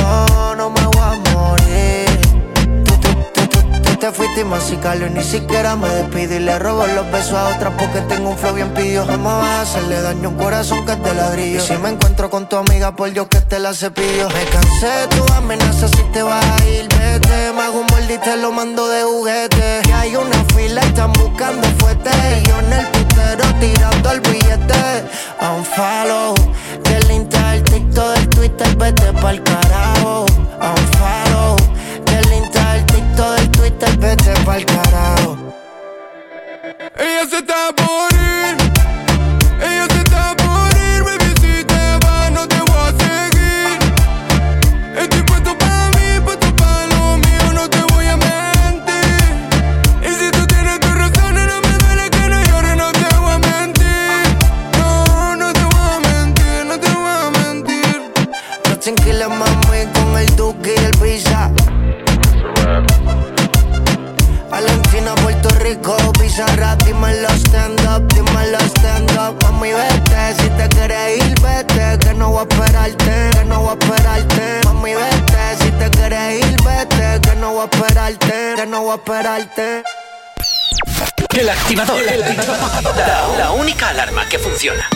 No, 0.00 0.54
no 0.56 0.70
me 0.70 0.86
voy 0.86 1.02
a 1.02 1.30
morir. 1.32 1.59
Te 4.00 4.10
fuiste 4.12 4.40
y 4.40 4.44
masicalo 4.44 5.06
y 5.06 5.10
ni 5.10 5.22
siquiera 5.22 5.76
me 5.76 5.88
despido 5.88 6.34
y 6.34 6.38
le 6.38 6.58
robo 6.58 6.86
los 6.86 7.10
besos 7.12 7.34
a 7.34 7.48
otras 7.48 7.74
porque 7.76 8.00
tengo 8.00 8.30
un 8.30 8.38
flow 8.38 8.54
bien 8.54 8.72
pidió. 8.72 9.04
Jamás 9.06 9.42
vas 9.42 9.50
a 9.50 9.62
hacerle 9.62 10.00
daño 10.00 10.28
a 10.28 10.32
un 10.32 10.38
corazón 10.38 10.86
que 10.86 10.96
de 10.96 11.14
ladrillo. 11.14 11.58
Y 11.58 11.60
si 11.60 11.76
me 11.76 11.90
encuentro 11.90 12.30
con 12.30 12.48
tu 12.48 12.56
amiga, 12.56 12.96
por 12.96 13.12
Dios 13.12 13.26
que 13.28 13.42
te 13.42 13.58
la 13.58 13.74
cepillo. 13.74 14.28
Me 14.28 14.44
cansé 14.46 15.06
tu 15.10 15.32
amenaza 15.34 15.86
si 15.88 16.02
te 16.14 16.22
vas 16.22 16.44
a 16.44 16.66
ir, 16.66 16.88
vete. 16.88 17.52
Me 17.54 17.62
hago 17.62 17.80
un 17.80 17.86
molde 17.90 18.14
y 18.14 18.18
te 18.18 18.36
lo 18.38 18.52
mando 18.52 18.88
de 18.88 19.02
juguete. 19.02 19.82
Y 19.86 19.92
hay 19.92 20.16
una 20.16 20.44
fila 20.54 20.80
y 20.82 20.86
están 20.86 21.12
buscando 21.12 21.68
fuerte. 21.78 22.10
Y 22.10 22.48
yo 22.48 22.58
en 22.58 22.72
el 22.72 22.86
putero 22.86 23.44
tirando 23.60 24.12
el 24.12 24.20
billete. 24.20 25.04
A 25.40 25.52
un 25.52 25.64
follow, 25.64 26.34
del 26.84 27.10
Insta, 27.10 27.54
el 27.54 27.62
TikTok, 27.64 28.14
del 28.14 28.28
Twitter, 28.30 28.76
vete 28.76 29.12
pa'l 29.20 29.42
carajo. 29.42 30.24
A 30.60 30.70
un 30.70 30.86
follow, 30.98 31.20
del 31.24 31.29
Twitter, 33.70 33.96
vete 33.98 34.32
pa'l 34.44 34.64
carajo. 34.64 35.36
Ella 36.98 37.24
se 37.28 37.38
está 37.38 37.72
por 37.76 38.12
ir. 38.12 38.56
Ella 39.62 39.86
Rico, 65.70 65.96
Pizarra, 66.18 66.74
dímelo 66.84 67.28
stand 67.28 67.80
up, 67.86 68.02
dímelo 68.08 68.58
stand 68.74 69.08
up. 69.12 69.40
Mami, 69.44 69.72
vete, 69.72 70.34
si 70.42 70.48
te 70.50 70.68
quieres 70.68 71.24
ir, 71.24 71.40
vete. 71.40 71.96
que 72.00 72.12
no 72.12 72.30
voy 72.30 72.40
a 72.40 72.42
esperarte, 72.42 73.30
que 73.30 73.44
no 73.44 73.60
voy 73.60 73.68
a 73.68 73.72
esperarte. 73.74 74.60
Mami, 74.64 74.94
vete, 74.94 75.56
si 75.60 75.70
te 75.70 75.88
quieres 75.90 76.44
ir, 76.44 76.56
vete, 76.64 77.20
que 77.20 77.36
no 77.36 77.52
voy 77.52 77.60
a 77.60 77.64
esperarte, 77.66 78.54
que 78.56 78.66
no 78.66 78.82
voy 78.82 78.90
a 78.90 78.94
esperarte. 78.96 79.84
El 81.38 81.48
activador. 81.48 82.00
La, 82.96 83.28
la 83.38 83.50
única 83.52 83.90
alarma 83.90 84.28
que 84.28 84.40
funciona. 84.40 84.88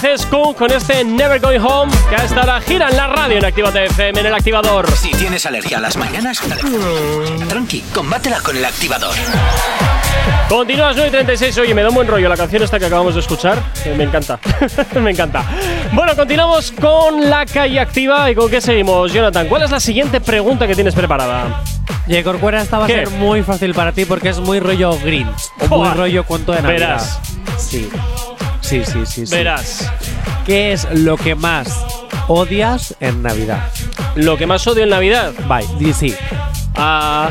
Francés 0.00 0.26
Kun 0.26 0.54
con 0.54 0.70
este 0.70 1.04
Never 1.04 1.38
Going 1.40 1.60
Home 1.60 1.92
que 2.08 2.16
a 2.16 2.24
esta 2.24 2.42
hora 2.42 2.60
gira 2.62 2.88
en 2.88 2.96
la 2.96 3.06
radio 3.06 3.36
en 3.36 3.44
Actívate 3.44 3.84
FM 3.86 4.20
en 4.20 4.26
el 4.26 4.34
activador. 4.34 4.90
Si 4.92 5.10
tienes 5.10 5.44
alergia 5.44 5.76
a 5.76 5.80
las 5.80 5.96
mañanas, 5.96 6.40
tranqui, 7.48 7.80
combátela 7.94 8.40
con 8.40 8.56
el 8.56 8.64
activador. 8.64 9.14
Continúas 10.48 10.96
9 10.96 11.08
y 11.08 11.12
36. 11.12 11.58
Oye, 11.58 11.74
me 11.74 11.82
da 11.82 11.90
un 11.90 11.94
buen 11.94 12.08
rollo 12.08 12.28
la 12.28 12.36
canción 12.36 12.62
esta 12.62 12.78
que 12.78 12.86
acabamos 12.86 13.14
de 13.14 13.20
escuchar. 13.20 13.62
Eh, 13.84 13.94
Me 13.96 14.04
encanta. 14.04 14.38
me 15.00 15.10
encanta. 15.10 15.44
Bueno, 15.92 16.16
continuamos 16.16 16.72
con 16.72 17.28
la 17.28 17.44
calle 17.44 17.78
activa. 17.78 18.30
¿Y 18.30 18.34
con 18.34 18.48
qué 18.50 18.60
seguimos, 18.60 19.12
Jonathan? 19.12 19.48
¿Cuál 19.48 19.62
es 19.62 19.70
la 19.70 19.80
siguiente 19.80 20.20
pregunta 20.20 20.66
que 20.66 20.74
tienes 20.74 20.94
preparada? 20.94 21.62
Y 22.06 22.20
Corcuera, 22.22 22.62
esta 22.62 22.78
va 22.78 22.84
a 22.84 22.88
¿Qué? 22.88 22.94
ser 22.94 23.10
muy 23.10 23.42
fácil 23.42 23.74
para 23.74 23.92
ti 23.92 24.04
porque 24.06 24.30
es 24.30 24.40
muy 24.40 24.60
rollo 24.60 24.90
o 24.92 24.98
Muy 25.68 25.88
rollo 25.90 26.24
cuento 26.24 26.52
de 26.52 26.62
Navidad. 26.62 26.88
Verás. 26.88 27.20
Sí. 27.58 27.88
Sí, 28.70 28.84
sí, 28.84 29.04
sí, 29.04 29.26
sí. 29.26 29.34
Verás. 29.34 29.90
¿Qué 30.46 30.70
es 30.70 30.86
lo 30.92 31.16
que 31.16 31.34
más 31.34 31.84
odias 32.28 32.94
en 33.00 33.20
Navidad? 33.20 33.64
Lo 34.14 34.36
que 34.36 34.46
más 34.46 34.64
odio 34.68 34.84
en 34.84 34.90
Navidad. 34.90 35.32
Bye, 35.48 35.92
sí. 35.92 36.14
Ah, 36.76 37.30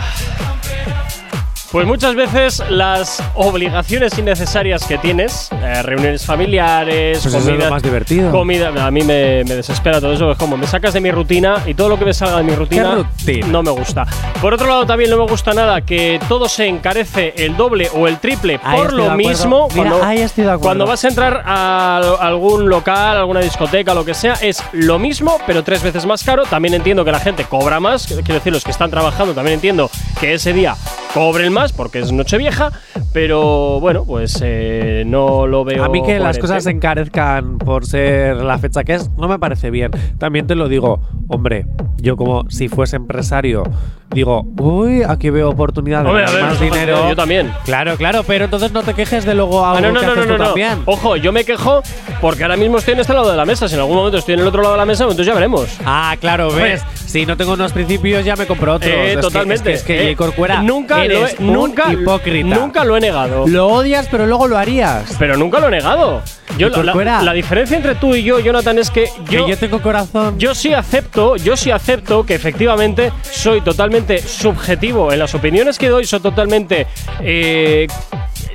pues 1.71 1.87
muchas 1.87 2.15
veces 2.15 2.61
las 2.69 3.23
obligaciones 3.35 4.17
innecesarias 4.17 4.83
que 4.85 4.97
tienes, 4.97 5.48
eh, 5.69 5.81
reuniones 5.83 6.25
familiares, 6.25 7.19
Pues 7.21 7.33
eso 7.33 7.37
es 7.37 7.45
comida, 7.45 7.65
lo 7.65 7.71
más 7.71 7.83
divertido. 7.83 8.31
comida, 8.31 8.67
a 8.85 8.91
mí 8.91 9.01
me, 9.03 9.43
me 9.43 9.55
desespera 9.55 9.99
todo 10.01 10.13
eso, 10.13 10.31
es 10.31 10.37
como 10.37 10.57
me 10.57 10.67
sacas 10.67 10.93
de 10.93 11.01
mi 11.01 11.11
rutina 11.11 11.55
y 11.65 11.73
todo 11.73 11.89
lo 11.89 11.99
que 11.99 12.05
me 12.05 12.13
salga 12.13 12.37
de 12.37 12.43
mi 12.43 12.53
rutina, 12.55 12.95
rutina? 12.95 13.47
no 13.47 13.63
me 13.63 13.71
gusta. 13.71 14.05
Por 14.41 14.53
otro 14.53 14.67
lado 14.67 14.85
también 14.85 15.09
no 15.09 15.17
me 15.17 15.29
gusta 15.29 15.53
nada 15.53 15.81
que 15.81 16.19
todo 16.27 16.49
se 16.49 16.67
encarece 16.67 17.33
el 17.37 17.55
doble 17.57 17.89
o 17.93 18.07
el 18.07 18.17
triple 18.19 18.59
Ahí 18.63 18.79
por 18.79 18.93
lo 18.93 19.11
mismo. 19.11 19.67
Mira, 19.75 19.89
cuando, 19.91 20.05
ahí 20.05 20.19
estoy 20.19 20.43
de 20.45 20.49
acuerdo. 20.51 20.63
cuando 20.63 20.85
vas 20.87 21.03
a 21.03 21.07
entrar 21.07 21.43
a 21.45 21.97
algún 22.19 22.69
local, 22.69 23.17
alguna 23.17 23.41
discoteca, 23.41 23.93
lo 23.93 24.05
que 24.05 24.13
sea, 24.13 24.33
es 24.41 24.63
lo 24.71 24.97
mismo, 24.99 25.37
pero 25.45 25.63
tres 25.63 25.83
veces 25.83 26.05
más 26.05 26.23
caro. 26.23 26.43
También 26.43 26.73
entiendo 26.73 27.05
que 27.05 27.11
la 27.11 27.19
gente 27.19 27.43
cobra 27.45 27.79
más, 27.79 28.07
quiero 28.07 28.33
decir, 28.33 28.51
los 28.53 28.63
que 28.63 28.71
están 28.71 28.89
trabajando 28.89 29.33
también 29.33 29.55
entiendo 29.55 29.89
que 30.19 30.33
ese 30.33 30.53
día 30.53 30.75
cobren 31.13 31.51
más 31.53 31.73
porque 31.73 31.99
es 31.99 32.11
Nochevieja, 32.11 32.71
pero 33.13 33.79
bueno, 33.79 34.05
pues 34.05 34.39
eh, 34.43 35.03
no 35.05 35.47
lo 35.47 35.63
veo. 35.63 35.83
A 35.83 35.89
mí 35.89 36.03
que 36.03 36.19
las 36.19 36.37
cosas 36.37 36.63
se 36.63 36.71
encarezcan 36.71 37.57
por 37.57 37.85
ser 37.85 38.37
la 38.37 38.57
fecha 38.57 38.83
que 38.83 38.95
es, 38.95 39.09
no 39.17 39.27
me 39.27 39.39
parece 39.39 39.69
bien. 39.71 39.91
También 40.17 40.47
te 40.47 40.55
lo 40.55 40.67
digo, 40.67 41.01
hombre, 41.27 41.65
yo 41.97 42.15
como 42.17 42.49
si 42.49 42.67
fuese 42.69 42.95
empresario, 42.95 43.63
digo, 44.11 44.45
uy, 44.57 45.03
aquí 45.03 45.29
veo 45.29 45.49
oportunidad 45.49 46.03
de 46.03 46.09
a 46.09 46.13
ganar 46.13 46.41
más 46.43 46.59
dinero. 46.59 47.09
yo 47.09 47.15
también. 47.15 47.51
Claro, 47.65 47.95
claro, 47.97 48.23
pero 48.25 48.45
entonces 48.45 48.71
no 48.71 48.83
te 48.83 48.93
quejes 48.93 49.25
de 49.25 49.33
luego 49.35 49.65
Ah, 49.65 49.77
algo 49.77 49.87
no, 49.87 49.93
no, 49.93 49.99
que 49.99 50.05
no, 50.05 50.11
haces 50.13 50.25
no, 50.27 50.31
no, 50.33 50.37
no. 50.37 50.45
también. 50.45 50.79
Ojo, 50.85 51.15
yo 51.15 51.31
me 51.31 51.43
quejo 51.43 51.81
porque 52.21 52.43
ahora 52.43 52.57
mismo 52.57 52.77
estoy 52.77 52.93
en 52.93 52.99
este 53.01 53.13
lado 53.13 53.31
de 53.31 53.37
la 53.37 53.45
mesa. 53.45 53.67
Si 53.67 53.73
en 53.75 53.81
algún 53.81 53.95
momento 53.97 54.17
estoy 54.17 54.35
en 54.35 54.41
el 54.41 54.47
otro 54.47 54.61
lado 54.61 54.73
de 54.75 54.79
la 54.79 54.85
mesa, 54.85 55.03
entonces 55.03 55.25
ya 55.25 55.33
veremos. 55.33 55.67
Ah, 55.85 56.15
claro, 56.19 56.51
ves. 56.51 56.83
Si 57.05 57.25
no 57.25 57.35
tengo 57.35 57.53
unos 57.53 57.71
principios, 57.73 58.23
ya 58.23 58.35
me 58.35 58.45
compro 58.45 58.75
otros. 58.75 58.91
Eh, 58.91 59.09
Es 59.11 59.15
que- 59.15 59.21
totalmente. 59.21 59.73
Es 59.73 59.83
que, 59.83 59.95
es 59.95 60.01
que 60.01 60.11
Eh. 60.11 60.15
Corcuera, 60.15 60.61
nunca 60.61 60.98
lo 61.07 61.17
eres 61.19 61.35
he- 61.39 61.43
un 61.43 61.53
nunca- 61.53 61.91
hipócrita. 61.93 62.55
Nunca 62.55 62.83
lo 62.83 62.97
he 62.97 62.99
negado. 62.99 63.47
Lo 63.47 63.67
odias, 63.67 64.07
pero 64.11 64.25
luego 64.27 64.47
lo 64.47 64.57
harías. 64.57 65.15
Pero 65.19 65.37
nunca 65.37 65.59
lo 65.59 65.67
he 65.67 65.71
negado. 65.71 66.21
Yo, 66.57 66.69
la, 66.69 67.31
diferencia 67.33 67.77
entre 67.77 67.95
tú 67.95 68.15
y 68.15 68.23
yo, 68.23 68.39
Jonathan, 68.39 68.79
es 68.79 68.89
que 68.91 69.05
yo, 69.29 69.45
que 69.45 69.51
yo 69.51 69.57
tengo 69.57 69.81
corazón. 69.81 70.37
yo 70.39 70.53
sí 70.53 70.73
acepto, 70.73 71.37
yo 71.37 71.55
sí 71.55 71.71
acepto 71.71 72.25
que 72.25 72.35
efectivamente 72.35 73.13
soy 73.21 73.61
totalmente 73.61 74.19
subjetivo 74.21 75.13
en 75.13 75.19
las 75.19 75.33
opiniones 75.35 75.77
que 75.77 75.87
doy, 75.87 76.05
soy 76.05 76.19
totalmente 76.19 76.87
eh, 77.21 77.87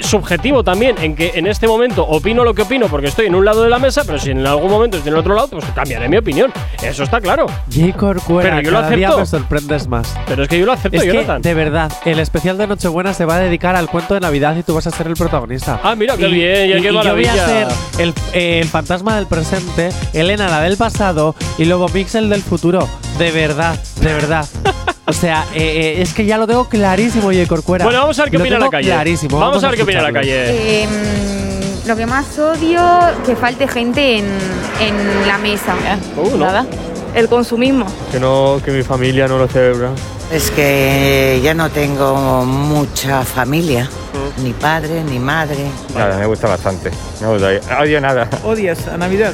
subjetivo 0.00 0.62
también 0.64 0.96
en 1.00 1.14
que 1.14 1.32
en 1.36 1.46
este 1.46 1.66
momento 1.66 2.04
opino 2.04 2.44
lo 2.44 2.52
que 2.52 2.62
opino 2.62 2.88
porque 2.88 3.06
estoy 3.06 3.26
en 3.26 3.34
un 3.34 3.44
lado 3.44 3.62
de 3.62 3.70
la 3.70 3.78
mesa, 3.78 4.02
pero 4.04 4.18
si 4.18 4.30
en 4.32 4.44
algún 4.46 4.70
momento 4.70 4.96
estoy 4.96 5.08
en 5.10 5.14
el 5.14 5.20
otro 5.20 5.34
lado, 5.34 5.48
pues 5.48 5.64
cambiaré 5.74 6.08
mi 6.08 6.16
opinión. 6.16 6.52
Eso 6.82 7.04
está 7.04 7.20
claro. 7.20 7.46
J. 7.72 7.96
Corcuera, 7.96 8.50
Pero 8.56 8.62
yo 8.62 8.70
lo 8.72 8.80
cada 8.80 8.96
día 8.96 9.06
acepto. 9.08 9.20
me 9.20 9.26
sorprendes 9.26 9.86
más. 9.88 10.14
Pero 10.26 10.42
es 10.42 10.48
que 10.48 10.58
yo 10.58 10.66
lo 10.66 10.72
acepto, 10.72 10.96
Es 10.98 11.04
que, 11.04 11.08
Jonathan. 11.12 11.40
de 11.42 11.54
verdad, 11.54 11.92
el 12.04 12.18
especial 12.34 12.58
de 12.58 12.66
Nochebuena 12.66 13.14
se 13.14 13.24
va 13.24 13.36
a 13.36 13.38
dedicar 13.38 13.76
al 13.76 13.88
cuento 13.88 14.14
de 14.14 14.18
Navidad 14.20 14.56
y 14.56 14.64
tú 14.64 14.74
vas 14.74 14.84
a 14.88 14.90
ser 14.90 15.06
el 15.06 15.14
protagonista. 15.14 15.78
Ah, 15.84 15.94
mira, 15.94 16.16
qué 16.16 16.26
bien, 16.26 16.68
ya 16.68 16.78
y- 16.78 16.82
qué 16.82 16.88
y 16.90 16.92
yo 16.92 16.98
voy 16.98 17.04
maravilla. 17.04 17.32
a 17.32 17.46
ser 17.46 17.68
el, 17.98 18.14
eh, 18.32 18.58
el 18.60 18.68
fantasma 18.68 19.14
del 19.14 19.26
presente, 19.28 19.90
Elena 20.12 20.48
la 20.48 20.60
del 20.62 20.76
pasado 20.76 21.36
y 21.58 21.64
luego 21.64 21.86
Pixel 21.86 22.28
del 22.28 22.42
futuro. 22.42 22.88
De 23.18 23.30
verdad, 23.30 23.78
de 24.00 24.12
verdad. 24.12 24.44
o 25.06 25.12
sea, 25.12 25.44
eh, 25.54 25.94
eh, 25.98 26.02
es 26.02 26.12
que 26.12 26.26
ya 26.26 26.36
lo 26.36 26.48
tengo 26.48 26.68
clarísimo, 26.68 27.26
J. 27.32 27.46
Corcuera. 27.46 27.84
Bueno, 27.84 28.00
vamos 28.00 28.18
a 28.18 28.22
ver 28.22 28.32
qué 28.32 28.36
opina 28.38 28.58
la 28.58 28.68
calle. 28.68 28.88
Clarísimo. 28.88 29.38
Vamos 29.38 29.62
a 29.62 29.68
ver 29.68 29.76
qué 29.76 29.82
opina 29.84 30.02
la 30.02 30.12
calle. 30.12 30.82
Em, 30.82 30.90
lo 31.86 31.94
que 31.96 32.04
más 32.06 32.36
odio, 32.36 32.82
que 33.24 33.36
falte 33.36 33.68
gente 33.68 34.18
en, 34.18 34.24
en 34.80 35.28
la 35.28 35.38
mesa. 35.38 35.76
Uh, 36.16 36.36
Nada. 36.36 36.66
El 37.14 37.28
consumismo. 37.28 37.86
Que 38.10 38.18
no, 38.18 38.60
que 38.64 38.72
mi 38.72 38.82
familia 38.82 39.28
no 39.28 39.38
lo 39.38 39.46
celebra. 39.46 39.90
Es 40.34 40.50
que 40.50 41.40
ya 41.44 41.54
no 41.54 41.70
tengo 41.70 42.44
mucha 42.44 43.22
familia, 43.24 43.88
ni 44.42 44.52
padre, 44.52 45.04
ni 45.04 45.20
madre. 45.20 45.64
Nada, 45.94 46.18
me 46.18 46.26
gusta 46.26 46.48
bastante. 46.48 46.90
No 47.20 47.30
odio, 47.30 47.60
odio 47.80 48.00
nada. 48.00 48.28
¿Odias 48.42 48.88
a 48.88 48.96
Navidad? 48.96 49.32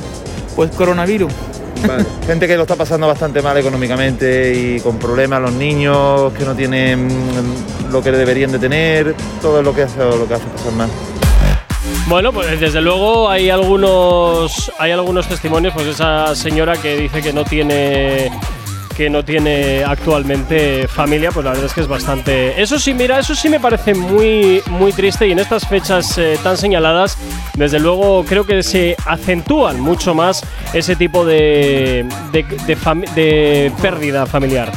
Pues 0.54 0.70
coronavirus. 0.72 1.32
Gente 2.26 2.46
que 2.46 2.54
lo 2.54 2.64
está 2.64 2.76
pasando 2.76 3.06
bastante 3.06 3.40
mal 3.40 3.56
económicamente 3.56 4.52
y 4.52 4.80
con 4.80 4.98
problemas, 4.98 5.40
los 5.40 5.52
niños 5.52 6.34
que 6.34 6.44
no 6.44 6.54
tienen 6.54 7.08
lo 7.90 8.02
que 8.02 8.12
deberían 8.12 8.52
de 8.52 8.58
tener, 8.58 9.14
todo 9.40 9.62
lo 9.62 9.74
que 9.74 9.84
hace, 9.84 9.98
lo 10.00 10.28
que 10.28 10.34
hace 10.34 10.44
pasar 10.48 10.72
mal. 10.74 10.90
Bueno, 12.08 12.30
pues 12.30 12.60
desde 12.60 12.82
luego 12.82 13.30
hay 13.30 13.48
algunos 13.48 14.70
hay 14.78 14.90
algunos 14.92 15.26
testimonios, 15.26 15.72
pues 15.72 15.86
esa 15.86 16.34
señora 16.36 16.76
que 16.76 16.94
dice 16.98 17.22
que 17.22 17.32
no 17.32 17.44
tiene 17.44 18.30
que 19.00 19.08
no 19.08 19.24
tiene 19.24 19.82
actualmente 19.82 20.86
familia, 20.86 21.30
pues 21.32 21.42
la 21.42 21.52
verdad 21.52 21.64
es 21.64 21.72
que 21.72 21.80
es 21.80 21.88
bastante. 21.88 22.60
Eso 22.60 22.78
sí, 22.78 22.92
mira, 22.92 23.18
eso 23.18 23.34
sí 23.34 23.48
me 23.48 23.58
parece 23.58 23.94
muy 23.94 24.60
muy 24.66 24.92
triste 24.92 25.26
y 25.26 25.32
en 25.32 25.38
estas 25.38 25.66
fechas 25.66 26.18
eh, 26.18 26.38
tan 26.42 26.58
señaladas, 26.58 27.16
desde 27.54 27.80
luego 27.80 28.22
creo 28.26 28.44
que 28.44 28.62
se 28.62 28.96
acentúan 29.06 29.80
mucho 29.80 30.14
más 30.14 30.42
ese 30.74 30.96
tipo 30.96 31.24
de 31.24 32.06
de, 32.30 32.42
de 32.42 32.76
de 33.14 33.72
pérdida 33.80 34.26
familiar. 34.26 34.70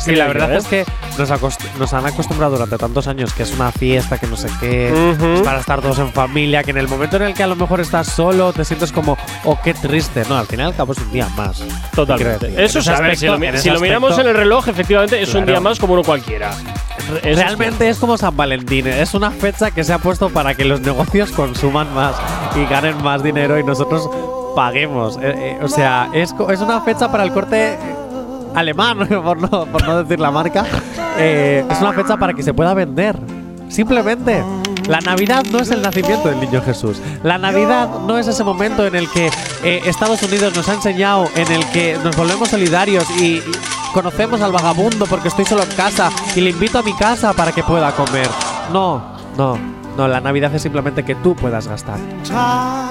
Sí, 0.00 0.14
la 0.14 0.26
verdad 0.26 0.52
¿eh? 0.52 0.56
es 0.58 0.66
que 0.66 0.84
nos, 1.78 1.92
han 1.92 2.06
acostumbrado 2.06 2.54
durante 2.54 2.78
tantos 2.78 3.06
años 3.06 3.34
que 3.34 3.42
es 3.42 3.52
una 3.52 3.70
fiesta, 3.70 4.18
que 4.18 4.26
no 4.26 4.36
sé 4.36 4.48
qué, 4.60 4.88
es 5.34 5.40
para 5.42 5.60
estar 5.60 5.80
todos 5.80 5.98
en 5.98 6.12
familia, 6.12 6.62
que 6.62 6.70
en 6.70 6.78
el 6.78 6.88
momento 6.88 7.16
en 7.16 7.22
el 7.22 7.34
que 7.34 7.42
a 7.42 7.46
lo 7.46 7.56
mejor 7.56 7.80
estás 7.80 8.06
solo 8.08 8.52
te 8.52 8.64
sientes 8.64 8.92
como, 8.92 9.16
oh, 9.44 9.58
qué 9.62 9.74
triste. 9.74 10.22
No, 10.28 10.38
al 10.38 10.46
final 10.46 10.74
cabo 10.74 10.92
es 10.92 10.98
un 10.98 11.12
día 11.12 11.28
más. 11.36 11.62
Totalmente. 11.94 12.64
Eso 12.64 12.80
ver, 13.00 13.16
si 13.16 13.26
lo, 13.26 13.38
mi- 13.38 13.56
si 13.58 13.70
lo 13.70 13.80
miramos 13.80 14.18
en 14.18 14.26
el 14.26 14.34
reloj, 14.34 14.68
efectivamente 14.68 15.20
es 15.20 15.34
un 15.34 15.46
día 15.46 15.60
más 15.60 15.78
como 15.78 15.94
uno 15.94 16.02
cualquiera. 16.02 16.50
Eso 16.50 17.16
es 17.22 17.36
Realmente 17.38 17.88
es 17.88 17.98
como 17.98 18.16
San 18.16 18.36
Valentín, 18.36 18.86
es 18.86 19.14
una 19.14 19.30
fecha 19.30 19.70
que 19.70 19.84
se 19.84 19.92
ha 19.92 19.98
puesto 19.98 20.30
para 20.30 20.54
que 20.54 20.64
los 20.64 20.80
negocios 20.80 21.30
consuman 21.30 21.92
más 21.94 22.14
y 22.56 22.64
ganen 22.70 23.02
más 23.02 23.22
dinero 23.22 23.58
y 23.58 23.64
nosotros 23.64 24.08
paguemos. 24.54 25.16
Eh, 25.16 25.20
eh, 25.22 25.58
o 25.62 25.68
sea, 25.68 26.08
es, 26.12 26.34
es 26.50 26.60
una 26.60 26.80
fecha 26.82 27.10
para 27.10 27.24
el 27.24 27.32
corte 27.32 27.78
alemán, 28.54 29.06
por 29.08 29.86
no, 29.86 30.02
decir 30.02 30.20
la 30.20 30.30
marca. 30.30 30.64
Eh, 31.18 31.64
es 31.68 31.80
una 31.80 31.92
fecha 31.92 32.16
para 32.16 32.32
que 32.32 32.42
se 32.42 32.54
pueda 32.54 32.74
vender. 32.74 33.16
Simplemente. 33.68 34.42
La 34.88 35.00
Navidad 35.00 35.44
no 35.52 35.58
es 35.60 35.70
el 35.70 35.82
nacimiento 35.82 36.28
del 36.28 36.40
niño 36.40 36.60
Jesús. 36.62 37.00
La 37.22 37.38
Navidad 37.38 37.88
no 38.06 38.18
es 38.18 38.26
ese 38.26 38.42
momento 38.42 38.84
en 38.84 38.96
el 38.96 39.08
que 39.08 39.30
eh, 39.62 39.82
Estados 39.84 40.20
Unidos 40.24 40.56
nos 40.56 40.68
ha 40.68 40.74
enseñado, 40.74 41.28
en 41.36 41.52
el 41.52 41.64
que 41.66 41.96
nos 42.02 42.16
volvemos 42.16 42.48
solidarios 42.48 43.08
y 43.20 43.40
conocemos 43.92 44.40
al 44.40 44.50
vagabundo 44.50 45.06
porque 45.06 45.28
estoy 45.28 45.44
solo 45.44 45.62
en 45.62 45.70
casa 45.76 46.10
y 46.34 46.40
le 46.40 46.50
invito 46.50 46.78
a 46.78 46.82
mi 46.82 46.92
casa 46.94 47.32
para 47.32 47.52
que 47.52 47.62
pueda 47.62 47.92
comer. 47.92 48.28
No, 48.72 49.00
no, 49.36 49.79
no. 50.00 50.08
La 50.08 50.20
Navidad 50.20 50.54
es 50.54 50.62
simplemente 50.62 51.04
que 51.04 51.14
tú 51.14 51.34
puedas 51.36 51.68
gastar. 51.68 51.98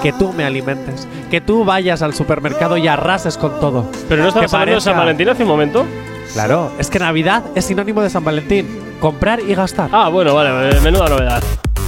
Que 0.01 0.13
tú 0.13 0.33
me 0.33 0.45
alimentes. 0.45 1.07
Que 1.29 1.41
tú 1.41 1.65
vayas 1.65 2.01
al 2.01 2.13
supermercado 2.13 2.77
y 2.77 2.87
arrases 2.87 3.37
con 3.37 3.59
todo. 3.59 3.85
Pero 4.07 4.23
no 4.23 4.29
estabas 4.29 4.49
Que 4.51 4.55
hablando 4.55 4.75
de 4.75 4.81
San 4.81 4.97
Valentín 4.97 5.29
hace 5.29 5.43
un 5.43 5.49
momento. 5.49 5.85
Claro, 6.33 6.71
es 6.77 6.89
que 6.89 6.99
Navidad 6.99 7.43
es 7.55 7.65
sinónimo 7.65 8.01
de 8.01 8.09
San 8.09 8.23
Valentín. 8.23 8.67
Comprar 8.99 9.39
y 9.39 9.55
gastar. 9.55 9.89
Ah, 9.91 10.09
bueno, 10.09 10.35
vale, 10.35 10.79
menuda 10.81 11.09
novedad. 11.09 11.43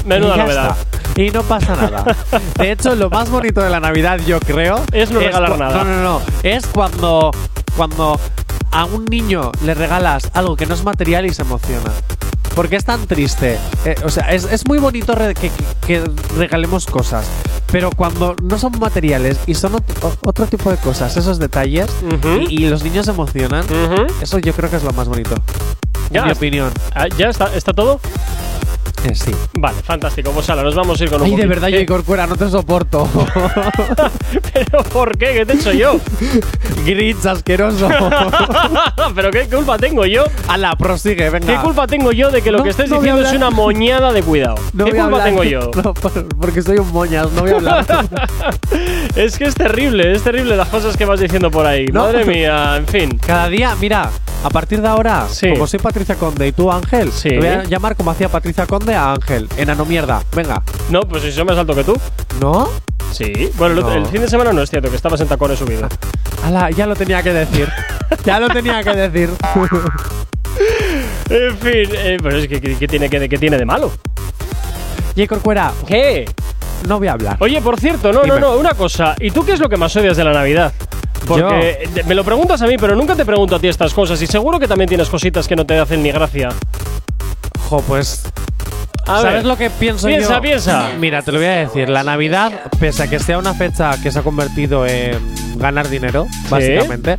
Menuda 0.05 0.35
Y 0.35 0.39
novedad. 0.39 0.75
está. 1.03 1.21
Y 1.21 1.29
no 1.29 1.43
pasa 1.43 1.75
nada. 1.75 2.03
De 2.57 2.71
hecho, 2.71 2.95
lo 2.95 3.09
más 3.09 3.29
bonito 3.29 3.61
de 3.61 3.69
la 3.69 3.79
Navidad, 3.79 4.19
yo 4.25 4.39
creo, 4.39 4.81
Es 4.91 5.11
no 5.11 5.19
regalar 5.19 5.51
cu- 5.51 5.57
nada. 5.57 5.83
No, 5.83 5.95
no, 5.95 6.01
no. 6.01 6.21
Es 6.41 6.65
cuando, 6.67 7.29
cuando 7.77 8.19
a 8.71 8.85
un 8.85 9.05
niño 9.05 9.51
le 9.63 9.73
regalas 9.75 10.31
algo 10.33 10.55
que 10.55 10.65
no 10.65 10.73
es 10.73 10.83
material 10.83 11.25
y 11.25 11.33
se 11.33 11.41
emociona. 11.43 11.91
Porque 12.55 12.75
es 12.75 12.83
tan 12.85 13.07
triste. 13.07 13.57
Eh, 13.85 13.95
o 14.03 14.09
sea, 14.09 14.31
es, 14.31 14.43
es 14.45 14.67
muy 14.67 14.77
bonito 14.79 15.15
re- 15.15 15.33
que, 15.33 15.49
que- 15.87 16.03
regalemos 16.37 16.85
cosas. 16.85 17.25
Pero 17.71 17.89
cuando 17.91 18.35
no 18.43 18.59
son 18.59 18.77
materiales 18.79 19.39
y 19.47 19.53
son 19.55 19.75
otro 20.21 20.45
tipo 20.47 20.69
de 20.69 20.77
cosas, 20.77 21.15
esos 21.15 21.39
detalles, 21.39 21.87
y, 22.49 22.63
y 22.65 22.69
los 22.69 22.83
niños 22.83 23.05
se 23.05 23.11
emocionan, 23.11 23.63
eso 24.21 24.39
yo 24.39 24.53
creo 24.53 24.69
que 24.69 24.75
es 24.75 24.83
lo 24.83 24.91
más 24.91 25.07
bonito. 25.07 25.35
Ya. 26.11 26.21
En 26.21 26.25
mi 26.25 26.31
opinión. 26.33 26.71
Ah, 26.93 27.07
¿Ya 27.17 27.29
está, 27.29 27.55
está 27.55 27.71
todo? 27.71 28.01
Eh, 29.03 29.15
sí. 29.15 29.31
Vale, 29.53 29.81
fantástico. 29.81 30.31
Pues 30.31 30.49
ahora 30.49 30.63
nos 30.63 30.75
vamos 30.75 30.99
a 30.99 31.03
ir 31.03 31.09
con 31.09 31.21
un 31.21 31.25
Ay, 31.25 31.31
de 31.31 31.37
poquito- 31.37 31.49
verdad, 31.49 31.67
yo 31.69 31.85
Corcuera, 31.85 32.27
no 32.27 32.35
te 32.35 32.49
soporto. 32.49 33.07
¿Pero 34.53 34.83
por 34.83 35.17
qué? 35.17 35.33
¿Qué 35.33 35.45
te 35.45 35.53
he 35.53 35.55
hecho 35.55 35.71
yo? 35.71 35.99
Grinch 36.85 37.25
asqueroso. 37.25 37.89
¿Pero 39.15 39.31
qué 39.31 39.47
culpa 39.47 39.77
tengo 39.77 40.05
yo? 40.05 40.23
Ala, 40.47 40.75
prosigue, 40.75 41.29
venga. 41.29 41.47
¿Qué 41.47 41.61
culpa 41.61 41.87
tengo 41.87 42.11
yo 42.11 42.29
de 42.31 42.41
que 42.41 42.51
lo 42.51 42.59
No, 42.59 42.63
que 42.63 42.69
estés 42.71 42.89
no 42.89 42.97
diciendo 42.97 43.21
es 43.23 43.33
una 43.33 43.49
moñada 43.49 44.11
de 44.13 44.21
cuidado? 44.23 44.55
No 44.73 44.85
¿Qué 44.85 44.91
culpa 44.91 45.05
hablar. 45.05 45.23
tengo 45.25 45.43
yo? 45.43 45.71
Porque 46.39 46.61
soy 46.61 46.77
un 46.77 46.91
moñas, 46.91 47.31
no 47.31 47.41
voy 47.41 47.51
a 47.51 47.55
hablar. 47.55 47.85
es 49.15 49.37
que 49.37 49.45
es 49.45 49.55
terrible, 49.55 50.11
es 50.11 50.23
terrible 50.23 50.55
las 50.55 50.67
cosas 50.69 50.95
que 50.97 51.05
vas 51.05 51.19
diciendo 51.19 51.49
por 51.51 51.65
ahí. 51.65 51.87
Madre 51.87 52.25
mía, 52.25 52.77
en 52.77 52.87
fin. 52.87 53.17
Cada 53.25 53.47
día, 53.49 53.75
mira, 53.79 54.09
a 54.43 54.49
partir 54.49 54.81
de 54.81 54.87
ahora, 54.87 55.27
como 55.53 55.67
soy 55.67 55.79
Patricia 55.79 56.15
Conde 56.15 56.47
y 56.47 56.51
tú 56.51 56.71
Ángel, 56.71 57.11
te 57.11 57.37
voy 57.37 57.47
a 57.47 57.63
llamar 57.63 57.95
como 57.95 58.11
hacía 58.11 58.29
Patricia 58.29 58.65
Conde 58.65 58.80
a 58.89 59.13
Ángel. 59.13 59.47
Enano 59.57 59.85
mierda. 59.85 60.21
Venga. 60.35 60.61
No, 60.89 61.01
pues 61.01 61.23
eso 61.23 61.45
me 61.45 61.53
salto 61.55 61.73
que 61.75 61.83
tú. 61.83 61.95
¿No? 62.39 62.69
Sí. 63.11 63.51
Bueno, 63.57 63.75
el- 63.75 63.81
No. 63.81 63.91
el 63.93 64.05
fin 64.07 64.21
de 64.21 64.27
semana 64.29 64.51
no 64.53 64.61
es 64.61 64.69
cierto, 64.69 64.89
que 64.89 64.95
estabas 64.95 65.19
en 65.21 65.27
tacones 65.27 65.59
subido. 65.59 65.87
Ala, 66.45 66.69
ya 66.71 66.87
lo 66.87 66.95
tenía 66.95 67.21
que 67.21 67.31
decir. 67.33 67.69
ya 68.25 68.39
lo 68.39 68.47
tenía 68.49 68.83
que 68.83 68.91
decir. 68.95 69.29
en 71.29 71.57
fin, 71.57 71.89
eh, 71.93 72.17
pero 72.21 72.37
es 72.37 72.47
que 72.47 72.59
¿qué 72.61 72.87
tiene, 72.87 73.09
que, 73.09 73.37
tiene 73.37 73.57
de 73.57 73.65
malo? 73.65 73.91
Y 75.15 75.27
Corcuera. 75.27 75.71
¿Qué? 75.85 76.25
No 76.87 76.97
voy 76.97 77.07
a 77.09 77.13
hablar. 77.13 77.37
Oye, 77.39 77.61
por 77.61 77.79
cierto, 77.79 78.11
no, 78.11 78.21
Dime. 78.23 78.39
no, 78.39 78.53
no, 78.53 78.57
una 78.57 78.73
cosa. 78.73 79.15
¿Y 79.19 79.29
tú 79.31 79.45
qué 79.45 79.53
es 79.53 79.59
lo 79.59 79.69
que 79.69 79.77
más 79.77 79.95
odias 79.95 80.17
de 80.17 80.23
la 80.23 80.33
Navidad? 80.33 80.73
Porque 81.27 81.87
eh, 81.95 82.03
me 82.07 82.15
lo 82.15 82.23
preguntas 82.23 82.61
a 82.63 82.67
mí, 82.67 82.75
pero 82.79 82.95
nunca 82.95 83.15
te 83.15 83.23
pregunto 83.25 83.55
a 83.55 83.59
ti 83.59 83.67
estas 83.67 83.93
cosas. 83.93 84.19
Y 84.21 84.27
seguro 84.27 84.59
que 84.59 84.67
también 84.67 84.87
tienes 84.87 85.07
cositas 85.09 85.47
que 85.47 85.55
no 85.55 85.65
te 85.65 85.77
hacen 85.77 86.01
ni 86.01 86.11
gracia. 86.11 86.49
Jo, 87.69 87.81
pues. 87.81 88.23
A 89.07 89.21
¿Sabes 89.21 89.33
ver. 89.33 89.45
lo 89.45 89.57
que 89.57 89.69
pienso 89.69 90.09
yo? 90.09 90.17
Piensa, 90.17 90.41
piensa. 90.41 90.91
Mira, 90.99 91.21
te 91.21 91.31
lo 91.31 91.39
voy 91.39 91.47
a 91.47 91.55
decir. 91.55 91.89
La 91.89 92.03
Navidad, 92.03 92.51
pese 92.79 93.03
a 93.03 93.09
que 93.09 93.19
sea 93.19 93.37
una 93.37 93.53
fecha 93.53 93.91
que 94.01 94.11
se 94.11 94.19
ha 94.19 94.21
convertido 94.21 94.85
en 94.85 95.17
ganar 95.57 95.89
dinero, 95.89 96.27
básicamente, 96.49 97.17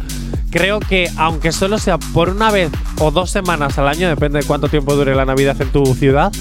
creo 0.51 0.81
que 0.81 1.11
aunque 1.17 1.51
solo 1.53 1.79
sea 1.79 1.99
por 1.99 2.29
una 2.29 2.51
vez 2.51 2.71
o 2.99 3.11
dos 3.11 3.31
semanas 3.31 3.79
al 3.79 3.89
año, 3.89 4.09
depende 4.09 4.41
de 4.41 4.45
cuánto 4.47 4.69
tiempo 4.69 4.95
dure 4.95 5.15
la 5.15 5.25
Navidad 5.25 5.61
en 5.61 5.69
tu 5.71 5.85
ciudad, 5.95 6.33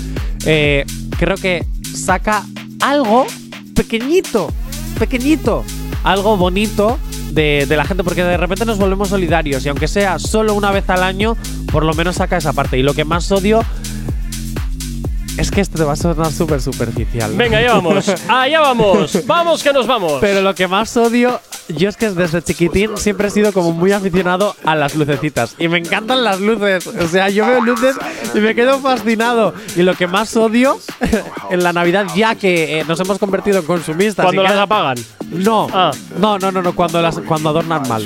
eh, 0.45 0.85
creo 1.17 1.37
que 1.37 1.65
saca 1.95 2.43
algo 2.79 3.25
pequeñito, 3.75 4.51
pequeñito, 4.99 5.63
algo 6.03 6.37
bonito 6.37 6.97
de, 7.31 7.65
de 7.67 7.77
la 7.77 7.85
gente, 7.85 8.03
porque 8.03 8.23
de 8.23 8.37
repente 8.37 8.65
nos 8.65 8.77
volvemos 8.77 9.09
solidarios 9.09 9.65
y 9.65 9.69
aunque 9.69 9.87
sea 9.87 10.19
solo 10.19 10.53
una 10.53 10.71
vez 10.71 10.89
al 10.89 11.03
año, 11.03 11.35
por 11.71 11.83
lo 11.83 11.93
menos 11.93 12.17
saca 12.17 12.37
esa 12.37 12.53
parte. 12.53 12.77
Y 12.77 12.83
lo 12.83 12.93
que 12.93 13.05
más 13.05 13.31
odio 13.31 13.63
es 15.41 15.49
que 15.49 15.59
esto 15.59 15.77
te 15.79 15.83
va 15.83 15.93
a 15.93 15.95
sonar 15.95 16.31
súper 16.31 16.61
superficial. 16.61 17.33
Venga, 17.35 17.57
allá 17.57 17.73
vamos. 17.73 18.07
Allá 18.29 18.59
vamos. 18.61 19.25
Vamos 19.25 19.63
que 19.63 19.73
nos 19.73 19.87
vamos. 19.87 20.19
Pero 20.21 20.41
lo 20.41 20.53
que 20.53 20.67
más 20.67 20.95
odio, 20.95 21.41
yo 21.67 21.89
es 21.89 21.97
que 21.97 22.11
desde 22.11 22.43
chiquitín 22.43 22.95
siempre 22.95 23.27
he 23.27 23.31
sido 23.31 23.51
como 23.51 23.71
muy 23.71 23.91
aficionado 23.91 24.55
a 24.63 24.75
las 24.75 24.95
lucecitas. 24.95 25.55
Y 25.57 25.67
me 25.67 25.79
encantan 25.79 26.23
las 26.23 26.39
luces. 26.39 26.85
O 26.85 27.07
sea, 27.07 27.29
yo 27.29 27.47
veo 27.47 27.61
luces 27.61 27.95
y 28.35 28.39
me 28.39 28.53
quedo 28.53 28.79
fascinado. 28.79 29.55
Y 29.75 29.81
lo 29.81 29.95
que 29.95 30.05
más 30.05 30.35
odio 30.37 30.77
en 31.49 31.63
la 31.63 31.73
Navidad, 31.73 32.05
ya 32.15 32.35
que 32.35 32.79
eh, 32.79 32.85
nos 32.87 32.99
hemos 32.99 33.17
convertido 33.17 33.59
en 33.59 33.65
consumistas. 33.65 34.23
Cuando 34.23 34.43
las 34.43 34.53
apagan. 34.53 34.97
No, 35.31 35.67
no, 36.19 36.37
no, 36.37 36.51
no, 36.51 36.61
no, 36.61 36.75
cuando, 36.75 37.01
las, 37.01 37.17
cuando 37.19 37.49
adornan 37.49 37.87
mal. 37.87 38.05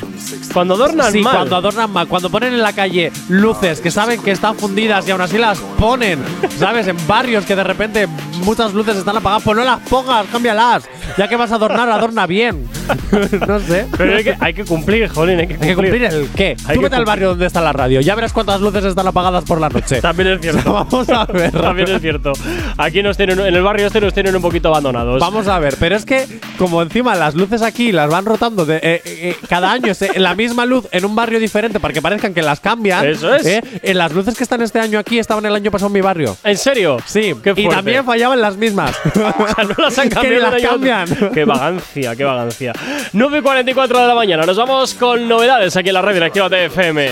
Cuando 0.53 0.75
adornan 0.75 1.11
sí, 1.11 1.21
mal. 1.21 1.35
cuando 1.37 1.55
adornan 1.55 1.91
mal. 1.91 2.07
Cuando 2.07 2.29
ponen 2.29 2.53
en 2.53 2.61
la 2.61 2.73
calle 2.73 3.11
luces 3.29 3.81
que 3.81 3.89
saben 3.89 4.21
que 4.21 4.31
están 4.31 4.55
fundidas 4.55 5.07
y 5.07 5.11
aún 5.11 5.21
así 5.21 5.39
las 5.39 5.57
ponen, 5.79 6.23
¿sabes? 6.59 6.87
En 6.87 6.97
barrios 7.07 7.43
que 7.45 7.55
de 7.55 7.63
repente 7.63 8.07
muchas 8.43 8.73
luces 8.73 8.97
están 8.97 9.17
apagadas, 9.17 9.43
pues 9.43 9.57
no 9.57 9.63
las 9.63 9.79
pongas, 9.81 10.27
cámbialas. 10.31 10.83
Ya 11.17 11.27
que 11.27 11.35
vas 11.35 11.51
a 11.51 11.55
adornar, 11.55 11.89
adorna 11.89 12.25
bien. 12.27 12.67
no 13.47 13.59
sé. 13.59 13.85
Pero 13.97 14.15
hay 14.17 14.23
que, 14.23 14.35
hay 14.39 14.53
que 14.53 14.65
cumplir, 14.65 15.07
jolín, 15.09 15.39
hay 15.39 15.47
que 15.47 15.55
cumplir. 15.55 15.69
Hay 15.69 15.75
que 15.75 15.81
cumplir 15.91 16.03
el 16.05 16.29
qué. 16.35 16.55
Hay 16.67 16.75
Tú 16.75 16.81
vete 16.81 16.95
al 16.95 17.05
barrio 17.05 17.29
donde 17.29 17.45
está 17.45 17.61
la 17.61 17.73
radio. 17.73 18.01
Ya 18.01 18.15
verás 18.15 18.33
cuántas 18.33 18.61
luces 18.61 18.83
están 18.85 19.07
apagadas 19.07 19.43
por 19.45 19.59
la 19.59 19.69
noche. 19.69 20.01
También 20.01 20.29
es 20.29 20.41
cierto. 20.41 20.73
Vamos 20.73 21.09
a 21.09 21.25
ver. 21.25 21.51
También 21.51 21.89
es 21.89 22.01
cierto. 22.01 22.33
Aquí 22.77 23.01
nos 23.03 23.17
tienen, 23.17 23.39
en 23.39 23.55
el 23.55 23.63
barrio 23.63 23.87
este 23.87 24.01
nos 24.01 24.13
tienen 24.13 24.35
un 24.35 24.41
poquito 24.41 24.69
abandonados. 24.69 25.19
Vamos 25.19 25.47
a 25.47 25.59
ver, 25.59 25.75
pero 25.79 25.95
es 25.95 26.05
que 26.05 26.25
como 26.57 26.81
encima 26.81 27.15
las 27.15 27.35
luces 27.35 27.61
aquí 27.61 27.91
las 27.91 28.09
van 28.09 28.25
rotando 28.25 28.65
de, 28.65 28.77
eh, 28.77 28.81
eh, 28.83 29.01
eh, 29.05 29.35
cada 29.49 29.71
año 29.71 29.91
es, 29.91 30.01
eh, 30.01 30.11
la 30.17 30.35
misma 30.35 30.65
luz 30.65 30.87
en 30.91 31.05
un 31.05 31.15
barrio 31.15 31.39
diferente 31.39 31.79
para 31.79 31.93
que 31.93 32.01
parezcan 32.01 32.33
que 32.33 32.41
las 32.41 32.59
cambian. 32.59 33.05
Eso 33.07 33.33
es. 33.35 33.45
eh, 33.45 33.61
en 33.83 33.97
las 33.97 34.11
luces 34.11 34.35
que 34.35 34.43
están 34.43 34.61
este 34.61 34.79
año 34.79 34.99
aquí 34.99 35.19
estaban 35.19 35.45
el 35.45 35.55
año 35.55 35.71
pasado 35.71 35.87
en 35.87 35.93
mi 35.93 36.01
barrio. 36.01 36.35
¿En 36.43 36.57
serio? 36.57 36.97
Sí. 37.05 37.33
Qué 37.43 37.53
y 37.55 37.67
también 37.69 38.03
fallaban 38.05 38.41
las 38.41 38.57
mismas. 38.57 38.95
O 39.15 39.47
sea, 39.47 39.63
no 39.65 39.75
las 39.77 39.97
han 39.99 40.09
Que 40.09 40.15
cambiado. 40.15 40.35
ni 40.35 40.41
las 40.41 40.53
de 40.55 40.61
cambian. 40.95 41.31
Qué 41.33 41.45
vagancia, 41.45 42.15
qué 42.15 42.23
vagancia. 42.23 42.73
9.44 43.13 43.87
de 43.87 44.07
la 44.07 44.15
mañana. 44.15 44.45
Nos 44.45 44.57
vamos 44.57 44.93
con 44.93 45.27
novedades 45.27 45.75
aquí 45.75 45.89
en 45.89 45.93
la 45.93 46.01
red 46.01 46.13
directiva 46.13 46.49
de 46.49 46.65
FM. 46.65 47.09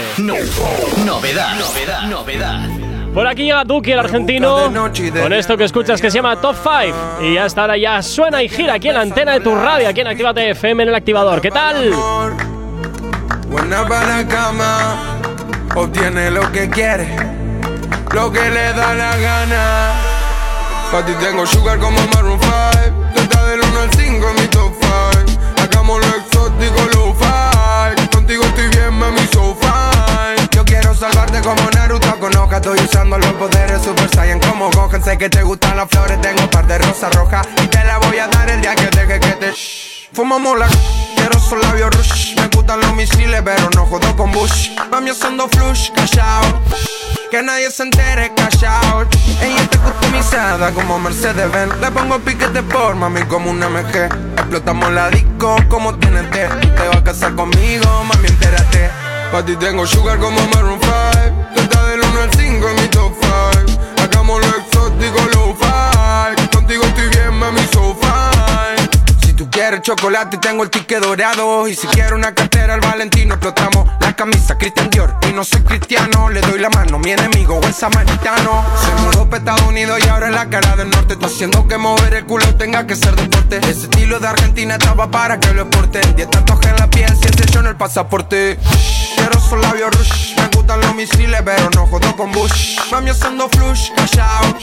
Novedad, 1.05 1.55
novedad, 1.57 2.01
novedad. 2.03 2.69
Por 3.14 3.27
aquí 3.27 3.43
llega 3.43 3.64
Duki, 3.64 3.91
el 3.91 3.99
argentino, 3.99 4.73
con 5.22 5.34
esto 5.34 5.55
que 5.55 5.65
escuchas 5.65 6.01
que 6.01 6.10
se 6.10 6.18
llama 6.18 6.41
Top 6.41 6.55
5. 6.55 7.22
Y 7.22 7.35
ya 7.35 7.45
está, 7.45 7.61
ahora 7.61 7.77
ya 7.77 8.01
suena 8.01 8.41
y 8.41 8.49
gira 8.49 8.73
aquí 8.73 8.88
en 8.88 8.95
la 8.95 9.01
antena 9.01 9.34
de 9.34 9.39
tu 9.39 9.53
radio, 9.53 9.88
aquí 9.88 10.01
en 10.01 10.07
Actívate 10.07 10.49
FM 10.49 10.84
en 10.84 10.89
el 10.89 10.95
activador. 10.95 11.39
¿Qué 11.39 11.51
tal? 11.51 11.93
buena 13.53 13.88
para 13.88 14.18
la 14.18 14.27
cama, 14.27 14.95
obtiene 15.76 16.31
lo 16.31 16.51
que 16.51 16.68
quiere, 16.72 17.07
lo 18.11 18.31
que 18.31 18.49
le 18.49 18.73
da 18.73 18.95
la 18.95 19.15
gana. 19.18 19.91
Pa' 20.91 21.05
ti 21.05 21.11
tengo 21.19 21.45
sugar 21.45 21.77
como 21.77 21.99
Maroon 22.15 22.39
5, 22.39 22.51
Desde 22.53 23.02
del 23.45 23.61
1 23.61 23.80
al 23.80 23.91
5 23.91 24.30
en 24.30 24.36
mi 24.36 24.48
top 24.48 24.74
5. 24.82 25.41
Hagamos 25.61 25.99
lo 26.06 26.15
exótico, 26.15 26.82
low 26.94 27.15
fi 27.15 28.07
Contigo 28.07 28.44
estoy 28.44 28.68
bien, 28.70 28.94
mami, 28.94 29.26
so 29.32 29.56
fine. 29.60 30.48
Yo 30.52 30.64
quiero 30.65 30.94
salvarte 30.95 31.41
como 31.41 31.61
Naruto 31.72 32.20
con 32.20 32.36
hoja. 32.36 32.57
Estoy 32.57 32.80
usando 32.80 33.18
los 33.18 33.34
poderes 33.34 33.82
Super 33.82 34.10
Saiyan 34.10 34.40
como 34.40 34.70
Gohan. 34.72 35.03
Sé 35.03 35.18
que 35.18 35.30
te 35.30 35.44
gustan 35.44 35.78
las 35.78 35.90
flores, 35.90 36.20
tengo 36.22 36.41
un 36.41 36.49
par 36.49 36.68
de 36.68 36.78
rosas 36.78 37.14
rojas. 37.15 37.48
Y 37.64 37.68
te 37.68 37.84
la 37.84 37.98
voy 37.99 38.18
a 38.18 38.28
dar 38.28 38.49
el 38.49 38.61
día 38.61 38.76
que 38.76 38.88
deje 38.88 39.20
que 39.20 39.32
te 39.34 39.52
shh. 39.52 40.10
Fumamos 40.14 40.57
la 40.60 40.68
quiero 41.15 41.38
esos 41.38 41.60
labios 41.60 41.90
rush. 41.95 42.36
Me 42.36 42.48
gustan 42.48 42.80
los 42.82 42.94
misiles, 42.94 43.41
pero 43.44 43.70
no 43.76 43.86
jodo 43.86 44.15
con 44.15 44.32
Bush. 44.32 44.70
Mami, 44.91 45.10
haciendo 45.10 45.48
flush, 45.49 45.91
callao. 45.91 46.61
Que 47.34 47.41
nadie 47.41 47.72
se 47.72 47.81
entere, 47.81 48.31
callao. 48.35 49.07
Ella 49.41 49.64
está 49.64 49.80
customizada 49.80 50.72
como 50.72 50.99
Mercedes 50.99 51.51
Benz. 51.51 51.76
Le 51.81 51.89
pongo 51.89 52.19
piquete 52.19 52.61
por 52.61 52.93
mami 52.93 53.23
como 53.23 53.49
un 53.49 53.57
MG. 53.57 54.07
Explotamos 54.38 54.91
la 54.91 55.10
disco 55.10 55.55
como 55.68 55.97
TNT. 55.97 56.31
Te 56.31 56.88
vas 56.88 56.97
a 56.97 57.03
casar 57.03 57.34
conmigo, 57.34 58.03
mami, 58.03 58.27
entérate. 58.27 58.88
Pa' 59.31 59.43
ti 59.43 59.55
tengo 59.55 59.88
sugar 59.88 60.19
como 60.19 60.39
Maroon 60.49 60.80
5. 60.80 60.91
Desde 61.55 61.89
del 61.89 62.01
1 62.01 62.22
al 62.22 62.31
5 62.34 62.69
en 62.69 62.76
mi 62.76 62.88
top 62.89 63.14
5. 63.65 63.81
Hagamos 64.03 64.39
lo 64.39 64.55
exótico, 64.55 65.19
low 65.34 65.55
fi 65.55 66.55
Contigo 66.55 66.84
estoy 66.84 67.07
bien, 67.07 67.34
mami, 67.34 67.61
so. 67.73 68.02
Tú 69.53 69.59
quieres 69.59 69.81
chocolate, 69.84 70.38
tengo 70.38 70.63
el 70.63 70.71
ticket 70.71 70.99
dorado. 71.03 71.67
Y 71.67 71.75
si 71.75 71.85
quiero 71.88 72.15
una 72.15 72.34
cartera, 72.34 72.73
al 72.73 72.81
Valentino 72.81 73.35
explotamos. 73.35 73.88
La 73.99 74.15
camisa 74.15 74.57
Christian 74.57 74.89
Dior. 74.89 75.15
Y 75.30 75.34
no 75.34 75.43
soy 75.43 75.61
cristiano, 75.61 76.27
le 76.30 76.41
doy 76.41 76.59
la 76.59 76.71
mano. 76.71 76.97
Mi 76.97 77.11
enemigo, 77.11 77.59
buen 77.59 77.73
samaritano. 77.73 78.65
Se 78.84 79.01
mudó 79.03 79.30
para 79.30 79.38
Estados 79.38 79.61
Unidos 79.61 79.99
y 80.03 80.07
ahora 80.07 80.30
es 80.30 80.34
la 80.34 80.49
cara 80.49 80.75
del 80.75 80.89
norte. 80.89 81.13
Está 81.13 81.27
haciendo 81.27 81.67
que 81.67 81.77
mover 81.77 82.15
el 82.15 82.25
culo 82.25 82.55
tenga 82.55 82.88
que 82.88 82.95
ser 82.95 83.15
deporte. 83.15 83.57
Ese 83.57 83.84
estilo 83.84 84.19
de 84.19 84.27
Argentina 84.27 84.73
estaba 84.73 85.11
para 85.11 85.39
que 85.39 85.53
lo 85.53 85.61
exporte. 85.61 86.01
Diez 86.15 86.31
tatuajes 86.31 86.71
en 86.71 86.75
la 86.77 86.89
piel, 86.89 87.15
siete 87.21 87.45
yo 87.51 87.59
en 87.59 87.67
el 87.67 87.75
pasaporte. 87.75 88.57
Quiero 89.15 89.38
esos 89.38 89.59
labios 89.59 89.91
rush. 89.95 90.35
Me 90.35 90.47
gustan 90.47 90.81
los 90.81 90.95
misiles, 90.95 91.41
pero 91.45 91.69
no 91.75 91.85
jodo 91.85 92.15
con 92.15 92.31
Bush. 92.31 92.80
Mami, 92.91 93.11
haciendo 93.11 93.47
flush, 93.49 93.91
callao. 93.95 94.57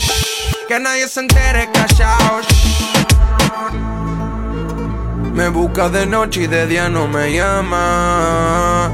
Que 0.67 0.81
nadie 0.81 1.07
se 1.07 1.21
entere, 1.21 1.69
callao. 1.73 2.41
Me 5.35 5.49
busca 5.49 5.89
de 5.89 6.07
noche 6.07 6.43
y 6.43 6.47
de 6.47 6.67
día 6.67 6.89
no 6.89 7.07
me 7.07 7.33
llama. 7.33 8.91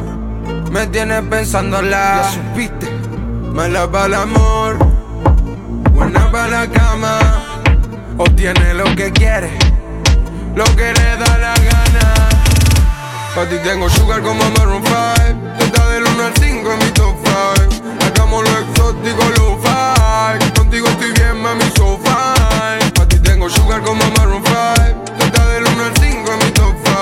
Me 0.71 0.87
tienes 0.87 1.23
pensando 1.23 1.81
la. 1.81 2.23
Ya 2.23 2.31
supiste. 2.31 2.91
Mala 3.53 3.91
para 3.91 4.07
el 4.07 4.15
amor. 4.15 4.77
Buena 5.93 6.31
para 6.31 6.49
la 6.49 6.67
cama. 6.71 7.19
Obtiene 8.19 8.75
lo 8.75 8.85
que 8.95 9.11
quiere. 9.13 9.51
Lo 10.55 10.65
que 10.77 10.93
le 10.93 11.17
da 11.17 11.39
la 11.39 11.55
gana. 11.55 12.29
Pa' 13.35 13.47
ti 13.47 13.57
tengo 13.65 13.89
sugar 13.89 14.23
como 14.23 14.43
Maroon 14.51 14.83
5. 14.85 14.97
Desde 15.59 15.93
del 15.93 16.05
1 16.05 16.23
al 16.23 16.35
5 16.35 16.73
en 16.73 16.79
mi 16.79 16.91
top 16.93 17.17
5. 17.25 18.07
Hagamos 18.07 18.45
lo 18.45 18.59
exótico, 18.59 19.25
low 19.37 19.59
fi 19.63 20.53
Contigo 20.55 20.87
estoy 20.89 21.13
bien, 21.13 21.41
mami, 21.43 21.65
so 21.77 21.99
fine. 21.99 22.91
Pa' 22.93 23.07
ti 23.07 23.19
tengo 23.21 23.49
sugar 23.49 23.83
como 23.83 24.03
Maroon 24.17 24.43
5. 24.45 25.15
Del 25.57 25.65
1 25.65 25.85
al 25.85 25.93
5 25.97 26.33
en 26.33 26.39
mi 26.39 26.53
top 26.53 26.77
5. 26.85 26.97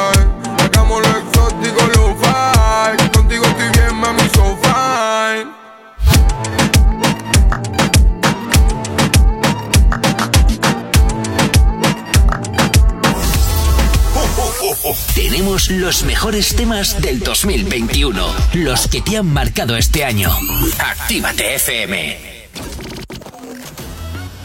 Hagamos 0.64 1.02
lo 1.02 1.18
exótico, 1.18 1.86
low 1.97 2.16
fi 2.16 3.09
Contigo 3.09 3.44
estoy 3.47 3.68
bien, 3.70 3.97
mami, 3.97 4.20
so 4.32 4.56
fine. 4.62 5.51
Tenemos 15.16 15.68
los 15.70 16.05
mejores 16.05 16.55
temas 16.55 17.02
del 17.02 17.18
2021, 17.18 18.24
los 18.52 18.86
que 18.86 19.01
te 19.01 19.16
han 19.16 19.26
marcado 19.26 19.76
este 19.76 20.05
año. 20.05 20.31
Actívate 20.78 21.56
FM. 21.56 22.34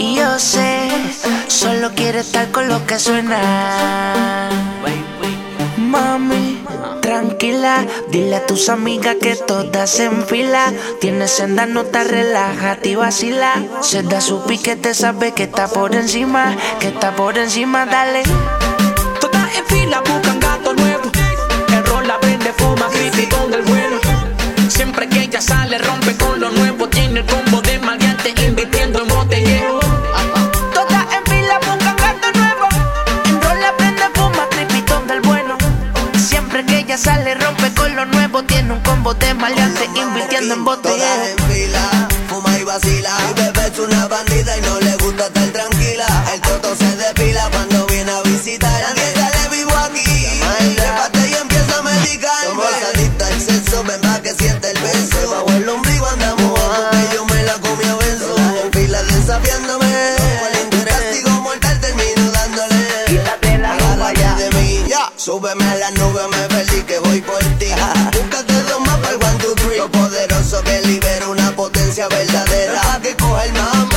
Y 0.00 0.14
yo 0.14 0.38
sé, 0.38 0.88
solo 1.46 1.90
quiere 1.94 2.20
estar 2.20 2.50
con 2.50 2.70
lo 2.70 2.86
que 2.86 2.98
suena. 2.98 4.48
Mami, 5.76 6.64
tranquila, 7.02 7.84
dile 8.10 8.36
a 8.36 8.46
tus 8.46 8.70
amigas 8.70 9.16
que 9.20 9.36
todas 9.36 9.90
se 9.90 10.10
fila. 10.22 10.72
Tienes 11.02 11.32
senda, 11.32 11.66
no 11.66 11.84
te 11.84 12.02
relájate 12.02 12.88
y 12.88 12.94
vacila. 12.94 13.52
Se 13.82 14.02
da 14.02 14.22
su 14.22 14.42
piquete, 14.46 14.94
sabe 14.94 15.32
que 15.32 15.42
está 15.42 15.68
por 15.68 15.94
encima, 15.94 16.56
que 16.78 16.88
está 16.88 17.14
por 17.14 17.36
encima, 17.36 17.84
dale. 17.84 18.22
Todas 19.20 19.54
en 19.54 19.66
fila 19.66 20.00
buscan 20.00 20.40
gato 20.40 20.72
nuevo. 20.72 21.10
El 21.74 21.84
rol 21.84 22.08
la 22.08 22.18
prende, 22.18 22.54
fuma, 22.54 22.88
crítico 22.88 23.48
del 23.48 23.60
bueno. 23.64 23.98
Siempre 24.66 25.10
que 25.10 25.24
ella 25.24 25.42
sale, 25.42 25.76
rompe 25.76 26.14
sale, 37.00 37.34
rompe 37.34 37.72
con 37.74 37.96
lo 37.96 38.04
nuevo. 38.04 38.42
Tiene 38.44 38.72
un 38.72 38.80
combo 38.80 39.14
de 39.14 39.34
maleante, 39.34 39.88
invirtiendo 39.94 40.54
en 40.54 40.64
botellero. 40.64 41.24
en 41.24 41.38
fila, 41.50 42.08
fuma 42.28 42.58
y 42.58 42.64
vacila. 42.64 43.10
Mi 43.26 43.42
bebé 43.42 43.66
es 43.72 43.78
una 43.78 44.06
bandida 44.08 44.56
y 44.56 44.60
no 44.60 44.80
le 44.80 44.96
gusta 44.96 45.26
estar 45.26 45.48
tranquila. 45.48 46.06
El 46.34 46.40
toto 46.42 46.76
se 46.76 46.96
depila 46.96 47.48
cuando 47.50 47.86
viene 47.86 48.10
a 48.10 48.22
visitar. 48.22 48.72
Nadie 48.82 49.12
sale 49.14 49.56
vivo 49.56 49.76
aquí. 49.76 50.76
Trépate 50.76 51.30
y 51.30 51.34
empieza 51.34 51.78
a 51.78 51.82
medicar. 51.82 52.44
Somos 52.44 52.66
adictos 52.94 53.28
al 53.28 53.40
sexo, 53.40 53.84
ven 53.84 54.00
pa' 54.00 54.20
que 54.22 54.34
siente 54.34 54.70
el 54.70 54.78
beso. 54.78 55.30
Bajo 55.30 55.50
el 55.52 55.68
ombligo 55.68 56.06
andamos 56.06 56.60
porque 56.60 57.14
yo 57.14 57.24
me 57.24 57.42
la 57.44 57.54
comí 57.54 57.84
a 57.84 57.94
beso. 57.96 58.36
En 58.64 58.72
fila 58.72 59.02
desafiándome. 59.02 60.16
El 60.70 60.84
castigo 60.84 61.30
mortal 61.40 61.80
termino 61.80 62.30
dándole. 62.30 62.88
Quítate 63.06 63.58
la 63.58 63.76
ropa 63.78 64.12
ya 64.12 64.34
de 64.36 64.50
mí. 64.50 64.84
Súbeme 65.16 65.64
a 65.64 65.74
la 65.74 65.90
nube, 65.92 66.22
que 66.86 66.98
voy 66.98 67.20
por 67.20 67.38
ti. 67.58 67.66
Búscate 68.12 68.62
dos 68.64 68.80
más 68.80 68.98
para 68.98 69.14
el 69.14 69.22
one, 69.22 69.38
two, 69.38 69.54
three. 69.54 69.78
Lo 69.78 69.90
poderoso 69.90 70.62
que 70.62 70.80
libera 70.82 71.28
una 71.28 71.50
potencia 71.52 72.08
verdadera. 72.08 72.80
Pa' 72.82 73.00
que 73.00 73.14
coge 73.16 73.46
el 73.46 73.52
mambo. 73.52 73.96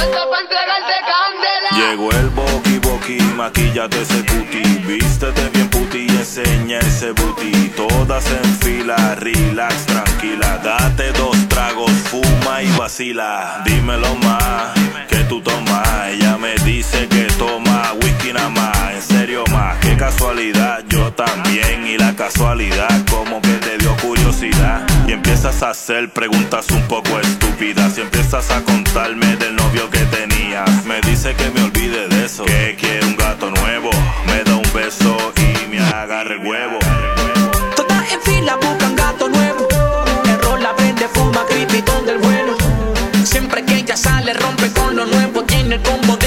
Llegó 1.76 2.12
el 2.12 2.30
boqui 2.30 2.80
boqui, 2.80 3.18
maquillate 3.36 4.02
ese 4.02 4.24
cuti, 4.26 4.62
vístete 4.86 5.50
bien 5.50 5.70
puti 5.70 6.06
y 6.08 6.10
enseña 6.10 6.80
ese 6.80 7.12
booty. 7.12 7.72
Todas 7.76 8.26
en 8.28 8.58
fila, 8.60 9.16
relax, 9.16 9.86
tranquila, 9.86 10.60
date 10.64 11.12
dos 11.14 11.36
tragos, 11.50 11.92
fuma 11.92 12.62
y 12.62 12.72
vacila. 12.78 13.64
Dímelo 13.66 14.16
más, 14.18 14.74
que 15.10 15.18
tú 15.30 15.42
tomas. 15.42 16.10
Ella 16.10 16.38
me 16.38 16.56
dice 16.64 17.08
que 17.08 17.24
toma 17.38 17.94
whisky 18.02 18.34
nada 18.34 18.50
más, 18.50 18.94
en 18.94 19.02
serio 19.02 19.44
más. 19.52 19.53
Casualidad, 19.98 20.84
yo 20.90 21.14
también 21.14 21.88
y 21.88 21.98
la 21.98 22.14
casualidad 22.16 23.06
como 23.10 23.42
que 23.42 23.54
te 23.54 23.78
dio 23.78 23.96
curiosidad 23.98 24.86
y 25.08 25.14
empiezas 25.14 25.64
a 25.64 25.70
hacer 25.70 26.10
preguntas 26.10 26.70
un 26.72 26.82
poco 26.88 27.20
estúpidas 27.20 27.98
y 27.98 28.02
empiezas 28.02 28.52
a 28.52 28.62
contarme 28.64 29.36
del 29.38 29.56
novio 29.56 29.90
que 29.90 30.00
tenía 30.00 30.66
hace 31.24 31.36
que 31.36 31.50
me 31.52 31.64
olvide 31.64 32.08
de 32.10 32.26
eso. 32.26 32.44
Que 32.44 32.76
quiere 32.78 33.06
un 33.06 33.16
gato 33.16 33.50
nuevo, 33.50 33.90
me 34.28 34.44
da 34.44 34.56
un 34.58 34.74
beso 34.74 35.16
y 35.38 35.70
me 35.70 35.80
agarra 35.80 36.34
el 36.34 36.46
huevo. 36.46 36.80
Todas 37.78 38.12
en 38.12 38.22
fila 38.22 38.58
buscan 38.58 38.94
gato 38.96 39.30
nuevo. 39.30 39.68
El 40.26 40.42
rol 40.42 40.62
la 40.62 40.76
prende, 40.76 41.08
fuma 41.08 41.46
cripitón 41.48 42.06
del 42.06 42.18
bueno. 42.18 42.58
Siempre 43.24 43.64
que 43.64 43.78
ella 43.78 43.96
sale, 43.96 44.34
rompe 44.34 44.70
con 44.74 44.98
lo 44.98 45.06
nuevo. 45.06 45.44
Tiene 45.44 45.76
el 45.76 45.82
combo 45.82 46.18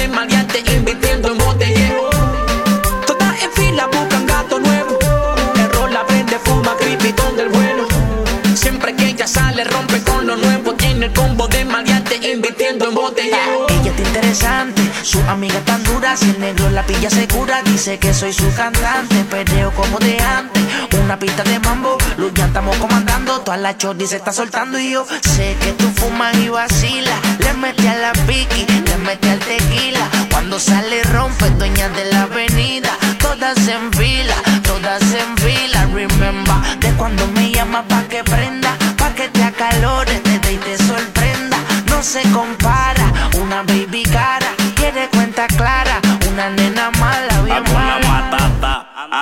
el 16.23 16.39
negro 16.39 16.69
la 16.69 16.83
pilla 16.83 17.09
segura, 17.09 17.61
dice 17.63 17.97
que 17.99 18.13
soy 18.13 18.33
su 18.33 18.53
cantante, 18.55 19.23
perreo 19.29 19.71
como 19.71 19.99
de 19.99 20.19
antes, 20.19 20.63
una 21.07 21.17
pista 21.17 21.43
de 21.43 21.57
mambo, 21.59 21.97
luz 22.17 22.33
ya 22.33 22.47
estamos 22.47 22.75
comandando, 22.77 23.39
toda 23.39 23.55
la 23.55 23.77
chordi 23.77 24.05
se 24.07 24.17
está 24.17 24.33
soltando. 24.33 24.77
Y 24.77 24.91
yo 24.91 25.05
sé 25.21 25.55
que 25.61 25.71
tú 25.73 25.89
fumas 25.95 26.35
y 26.37 26.49
vacilas, 26.49 27.17
le 27.39 27.53
metí 27.53 27.87
a 27.87 27.95
la 27.95 28.11
piqui, 28.27 28.65
le 28.65 28.97
metí 28.97 29.29
al 29.29 29.39
tequila, 29.39 30.05
cuando 30.31 30.59
sale 30.59 31.01
rompe, 31.03 31.49
dueña 31.51 31.87
de 31.89 32.11
la 32.11 32.23
avenida, 32.23 32.89
todas 33.19 33.57
en 33.69 33.93
fila, 33.93 34.35
todas 34.63 35.01
en 35.01 35.37
fila, 35.37 35.87
remember, 35.93 36.79
de 36.81 36.91
cuando 36.97 37.25
me 37.27 37.51
llama 37.51 37.83
pa' 37.87 38.03
que 38.09 38.23
prenda, 38.25 38.75
pa' 38.97 39.13
que 39.15 39.29
te 39.29 39.43
acalores, 39.43 40.21
te 40.23 40.39
dé 40.39 40.53
y 40.53 40.57
te 40.57 40.77
sorprenda, 40.77 41.57
no 41.89 42.03
se 42.03 42.21
compara, 42.31 43.13
una 43.41 43.63
baby 43.63 44.03
cara, 44.03 44.47
quiere 44.75 45.07
cuenta 45.09 45.47
clara, 45.47 45.86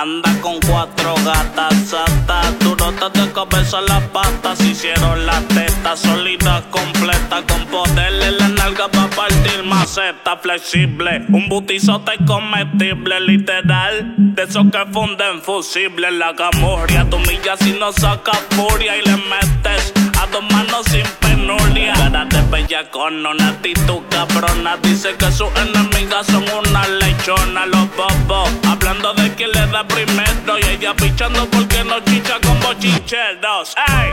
anda 0.06 0.40
con 0.40 0.60
cuatro 0.60 1.14
gatas 1.24 1.74
satas, 1.88 2.58
durotas 2.60 3.12
de 3.12 3.32
cabeza 3.32 3.80
las 3.80 4.02
patas, 4.04 4.60
hicieron 4.60 5.26
las 5.26 5.46
tetas 5.48 5.98
solitas 5.98 6.62
completas 6.70 7.42
con 7.48 7.66
poder 7.66 8.12
en 8.22 8.38
la 8.38 8.48
nalga 8.48 8.86
para 8.88 9.08
partir 9.08 9.64
maceta. 9.64 10.36
Flexible, 10.36 11.24
un 11.30 11.48
butizote 11.48 12.12
comestible 12.24 13.20
literal, 13.20 14.14
de 14.16 14.42
esos 14.44 14.66
que 14.70 14.84
funden 14.92 15.42
fusible 15.42 16.10
la 16.12 16.34
camorria, 16.36 17.04
tu 17.10 17.18
milla 17.18 17.56
si 17.56 17.72
no 17.72 17.92
saca 17.92 18.32
furia 18.50 18.96
y 18.96 19.02
le 19.02 19.16
metes 19.16 19.95
a 20.20 20.26
dos 20.26 20.42
manos 20.52 20.84
sin 20.90 21.06
penuria. 21.20 21.92
Cara 21.94 22.24
de 22.24 22.42
bella 22.50 22.90
con 22.90 23.24
una 23.26 23.48
actitud 23.48 24.02
cabrona. 24.10 24.76
Dice 24.82 25.14
que 25.16 25.30
sus 25.30 25.48
enemigas 25.56 26.26
son 26.26 26.44
una 26.48 26.86
lechona. 26.86 27.66
Los 27.66 27.88
bobos 27.96 28.50
hablando 28.68 29.12
de 29.14 29.34
quién 29.34 29.50
le 29.52 29.66
da 29.66 29.86
primero. 29.86 30.58
Y 30.58 30.66
ella 30.68 30.94
pichando 30.94 31.46
porque 31.50 31.84
no 31.84 32.00
chicha 32.00 32.34
con 32.42 32.58
bochincheros. 32.60 33.74
¡Ey! 33.76 34.10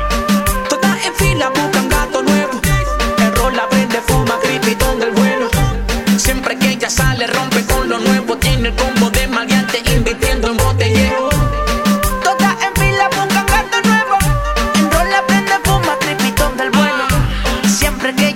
Todas 0.69 1.05
en 1.05 1.15
fila 1.15 1.49
buscan 1.49 1.89
gato 1.89 2.21
nuevo. 2.23 2.61
El 3.19 3.55
la 3.55 3.67
prende, 3.69 4.01
fuma 4.07 4.39
cripitón 4.41 4.99
del 4.99 5.11
bueno. 5.11 5.47
Siempre 6.17 6.57
que 6.57 6.71
ella 6.71 6.89
sale, 6.89 7.27
rompe 7.27 7.65
con 7.65 7.89
lo 7.89 7.99
nuevo. 7.99 8.38
Tiene 8.38 8.69
el 8.69 8.75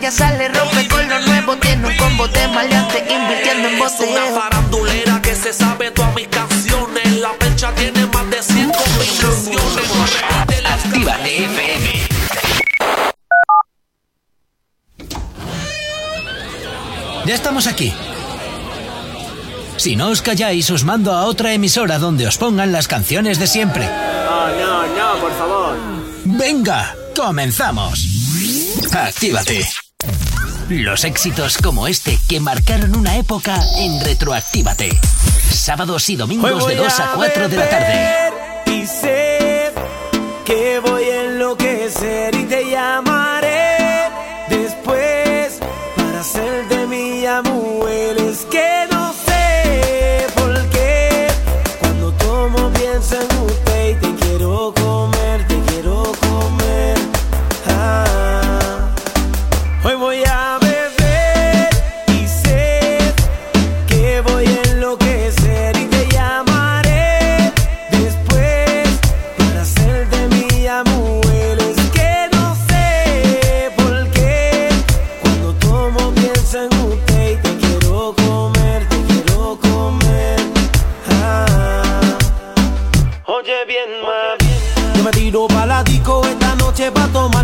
que 0.08 0.12
sale, 0.12 0.48
rompe 0.48 0.88
con 0.88 1.10
lo 1.10 1.20
nuevo. 1.20 1.58
Tiene 1.58 1.88
un 1.88 1.98
combo 1.98 2.28
de 2.30 2.48
maleante, 2.48 3.00
invirtiendo 3.00 3.68
en 3.68 3.76
Es 3.76 4.00
una 4.00 4.26
farandulera 4.40 5.22
que 5.22 5.36
se 5.36 5.52
sabe 5.52 5.92
todas 5.92 6.16
mis 6.16 6.28
canciones. 6.28 7.18
La 7.18 7.34
percha 7.34 7.74
tiene 7.76 8.06
más 8.08 8.30
de 8.30 8.42
100 8.42 8.72
combinaciones. 8.72 10.24
Actívate 10.66 11.44
FM. 11.46 12.08
Ya 17.26 17.36
estamos 17.36 17.68
aquí. 17.68 17.94
Si 19.76 19.98
no 19.98 20.08
os 20.08 20.22
calláis, 20.22 20.70
os 20.72 20.86
mando 20.86 21.12
a 21.12 21.26
otra 21.26 21.52
emisora 21.54 22.00
donde 22.00 22.28
os 22.28 22.38
pongan 22.38 22.72
las 22.72 22.88
canciones 22.88 23.40
de 23.40 23.48
siempre. 23.48 23.86
No, 23.86 24.48
no, 24.56 24.88
no, 24.88 25.20
por 25.20 25.38
favor. 25.38 25.78
Venga, 26.24 26.96
comenzamos. 27.14 28.06
Actívate. 28.94 29.68
Los 30.70 31.06
éxitos 31.06 31.58
como 31.58 31.88
este 31.88 32.20
que 32.28 32.40
marcaron 32.40 32.96
una 32.96 33.18
época 33.18 33.58
en 33.78 34.00
Retroactívate. 34.04 34.90
Sábados 35.50 36.10
y 36.10 36.16
domingos 36.16 36.68
de 36.68 36.76
2 36.76 37.00
a 37.00 37.14
4 37.16 37.50
de 37.50 37.58
la 37.58 37.70
tarde. 37.70 38.74
Y 38.74 38.86
sé 38.86 39.72
que 40.46 40.80
voy 40.80 41.04
a 41.04 41.24
enloquecer 41.24 42.36
y 42.36 42.44
te 42.44 42.70
llamaré 42.70 43.07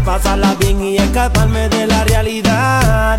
pasarla 0.03 0.55
bien 0.59 0.81
y 0.83 0.97
escaparme 0.97 1.69
de 1.69 1.87
la 1.87 2.03
realidad. 2.03 3.17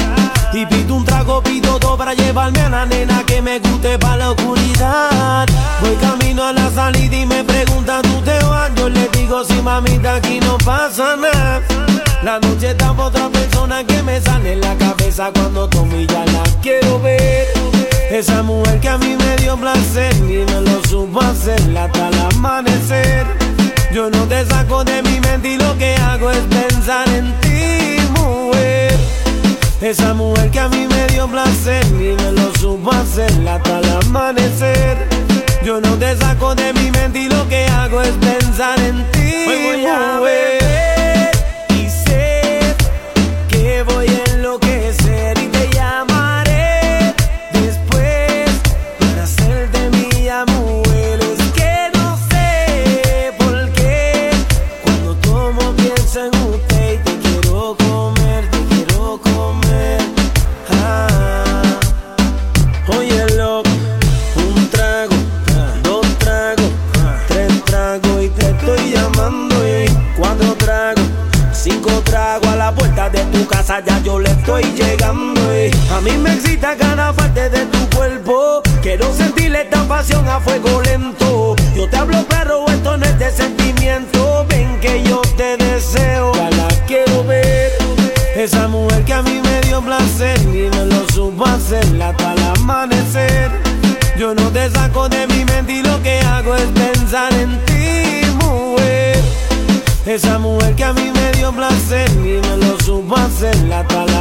Y 0.53 0.67
pido 0.67 0.95
un 0.97 1.05
trago, 1.05 1.43
pido 1.43 1.79
todo 1.79 1.97
para 1.97 2.15
llevarme 2.15 2.61
a 2.61 2.69
la 2.69 2.87
nena 2.87 3.25
que 3.27 3.43
me 3.43 3.59
guste 3.59 3.99
pa' 3.99 4.17
la 4.17 4.31
oscuridad. 4.31 5.47
Voy 5.81 5.97
camino 5.97 6.45
a 6.45 6.53
la 6.53 6.71
salida 6.71 7.17
y 7.17 7.27
me 7.27 7.43
preguntan, 7.43 8.03
¿tú 8.03 8.21
te 8.25 8.39
vas? 8.45 8.71
Yo 8.77 8.89
le 8.89 9.09
digo, 9.09 9.45
sí, 9.45 9.61
mamita, 9.63 10.17
aquí 10.17 10.39
no 10.41 10.57
pasa 10.59 11.17
nada. 11.17 11.61
La 12.23 12.39
noche 12.39 12.71
está 12.71 12.93
pa' 12.93 13.07
otra 13.07 13.29
persona 13.29 13.85
que 13.85 14.03
me 14.03 14.21
sale 14.21 14.57
la 14.57 14.75
cabeza 14.77 15.31
cuando 15.35 15.69
tomo 15.69 15.97
y 15.97 16.07
ya 16.07 16.25
la 16.27 16.43
quiero 16.63 17.01
ver. 17.01 17.47
Esa 18.11 18.43
mujer 18.43 18.79
que 18.81 18.89
a 18.89 18.99
mí 18.99 19.17
me 19.17 19.37
dio 19.37 19.57
placer 19.57 20.15
y 20.17 20.45
me 20.45 20.61
lo 20.61 20.85
supo 20.89 21.21
hacer 21.21 21.61
hasta 21.77 22.09
el 22.09 22.21
amanecer. 22.37 23.27
Yo 23.93 24.11
no 24.11 24.25
te 24.25 24.45
saco 24.47 24.85
de 24.85 25.03
mi 25.03 25.21
mente 25.21 25.49
y 25.51 25.57
lo 25.57 25.77
que 25.79 25.95
hago 25.97 26.31
es 26.31 26.39
pensar 26.39 26.74
en 26.87 27.33
ti, 27.41 27.97
mujer. 28.21 28.95
Esa 29.81 30.13
mujer 30.13 30.51
que 30.51 30.61
a 30.61 30.69
mí 30.69 30.87
me 30.87 31.07
dio 31.07 31.27
placer 31.27 31.83
y 31.87 32.15
me 32.15 32.33
lo 32.33 32.55
supo 32.57 32.93
hacer 32.93 33.33
hasta 33.49 33.79
el 33.79 33.91
amanecer. 34.07 35.09
Yo 35.65 35.81
no 35.81 35.97
te 35.97 36.15
saco 36.17 36.55
de 36.55 36.75
mi 36.75 36.91
mente 36.91 37.21
y 37.21 37.29
lo 37.31 37.49
que 37.49 37.65
hago 37.69 38.03
es 38.03 38.13
pensar 38.17 38.79
en 38.81 39.03
ti, 39.13 39.47
Hoy 39.49 39.63
voy 39.65 39.87
a 39.87 40.19
mujer. 40.19 41.04
Estoy 74.59 74.73
llegando 74.75 75.41
y 75.57 75.71
a 75.93 76.01
mí 76.01 76.13
me 76.19 76.33
excita 76.35 76.77
cada 76.77 77.13
parte 77.13 77.49
de 77.49 77.67
tu 77.67 77.97
cuerpo. 77.97 78.63
Quiero 78.83 79.13
sentirle 79.15 79.63
esta 79.63 79.83
pasión 79.89 80.27
a 80.29 80.41
fuego 80.41 80.83
lento. 80.83 81.57
Yo 81.75 81.89
te 81.89 81.97
hablo 81.97 82.25
claro, 82.27 82.65
esto 82.69 82.97
no 82.97 83.05
es 83.05 83.19
de 83.19 83.31
sentimiento. 83.31 84.47
Ven 84.49 84.79
que 84.81 85.03
yo 85.03 85.23
te 85.37 85.57
deseo, 85.57 86.33
ya 86.35 86.51
la 86.51 86.69
quiero 86.87 87.25
ver. 87.25 87.73
Esa 88.37 88.69
mujer 88.69 89.05
que 89.05 89.15
a 89.15 89.23
mí 89.23 89.41
me 89.43 89.61
dio 89.63 89.81
placer 89.81 90.39
y 90.43 90.69
me 90.77 90.87
lo 90.87 91.09
supo 91.13 91.47
hacerla 91.47 92.11
hasta 92.11 92.35
el 92.35 92.43
amanecer. 92.59 93.51
Yo 94.19 94.35
no 94.35 94.51
te 94.51 94.71
saco 94.71 95.09
de 95.09 95.27
mi 95.29 95.45
mente 95.45 95.73
y 95.73 95.83
lo 95.83 96.01
que 96.03 96.21
hago 96.21 96.55
es 96.55 96.67
pensar 96.67 97.33
en 97.35 97.59
ti, 97.65 98.27
mujer. 98.41 99.21
Esa 100.07 100.39
mujer 100.39 100.75
que 100.77 100.85
a 100.85 100.93
mí 100.93 101.11
me 101.13 101.33
dio 101.33 101.53
placer 101.53 102.09
y 102.11 102.41
me 102.47 102.57
lo 102.59 102.79
supo 102.81 103.17
hacerla 103.17 103.81
hasta 103.81 104.05
el 104.05 104.14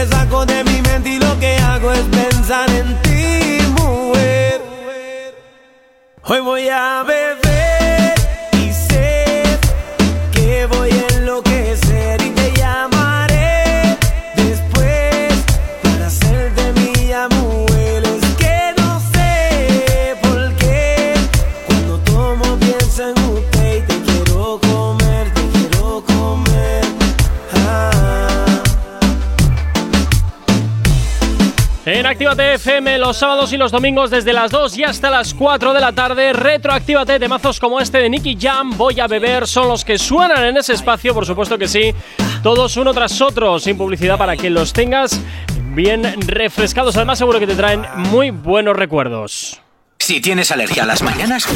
te 0.00 0.06
saco 0.08 0.46
de 0.46 0.64
mi 0.64 0.80
mente 0.80 1.10
y 1.10 1.18
lo 1.18 1.38
que 1.38 1.56
hago 1.58 1.92
es 1.92 2.04
pensar 2.20 2.70
en 2.70 2.96
ti, 3.02 3.58
mujer. 3.78 4.62
Hoy 6.24 6.40
voy 6.40 6.68
a 6.68 7.02
beber 7.02 8.14
y 8.52 8.72
sé 8.72 9.44
que 10.32 10.66
voy 10.66 10.90
a 10.90 10.99
Actívate 32.10 32.54
FM 32.54 32.98
los 32.98 33.18
sábados 33.18 33.52
y 33.52 33.56
los 33.56 33.70
domingos 33.70 34.10
desde 34.10 34.32
las 34.32 34.50
2 34.50 34.78
y 34.78 34.82
hasta 34.84 35.10
las 35.10 35.32
4 35.32 35.72
de 35.72 35.80
la 35.80 35.92
tarde. 35.92 36.32
Retroactívate 36.32 37.20
temazos 37.20 37.60
como 37.60 37.78
este 37.78 37.98
de 37.98 38.10
Nicky 38.10 38.36
Jam, 38.38 38.76
Voy 38.76 38.98
a 38.98 39.06
beber, 39.06 39.46
son 39.46 39.68
los 39.68 39.84
que 39.84 39.96
suenan 39.96 40.44
en 40.44 40.56
ese 40.56 40.72
espacio, 40.72 41.14
por 41.14 41.24
supuesto 41.24 41.56
que 41.56 41.68
sí. 41.68 41.94
Todos 42.42 42.76
uno 42.76 42.92
tras 42.92 43.20
otro, 43.20 43.60
sin 43.60 43.78
publicidad 43.78 44.18
para 44.18 44.36
que 44.36 44.50
los 44.50 44.72
tengas 44.72 45.20
bien 45.72 46.02
refrescados. 46.26 46.96
Además, 46.96 47.16
seguro 47.18 47.38
que 47.38 47.46
te 47.46 47.54
traen 47.54 47.86
muy 47.94 48.30
buenos 48.30 48.74
recuerdos. 48.74 49.60
Si 49.96 50.20
tienes 50.20 50.50
alergia 50.50 50.82
a 50.82 50.86
las 50.86 51.02
mañanas, 51.02 51.46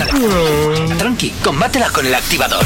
tranqui, 0.99 1.31
combátela 1.43 1.91
con 1.91 2.07
el 2.07 2.15
activador. 2.15 2.65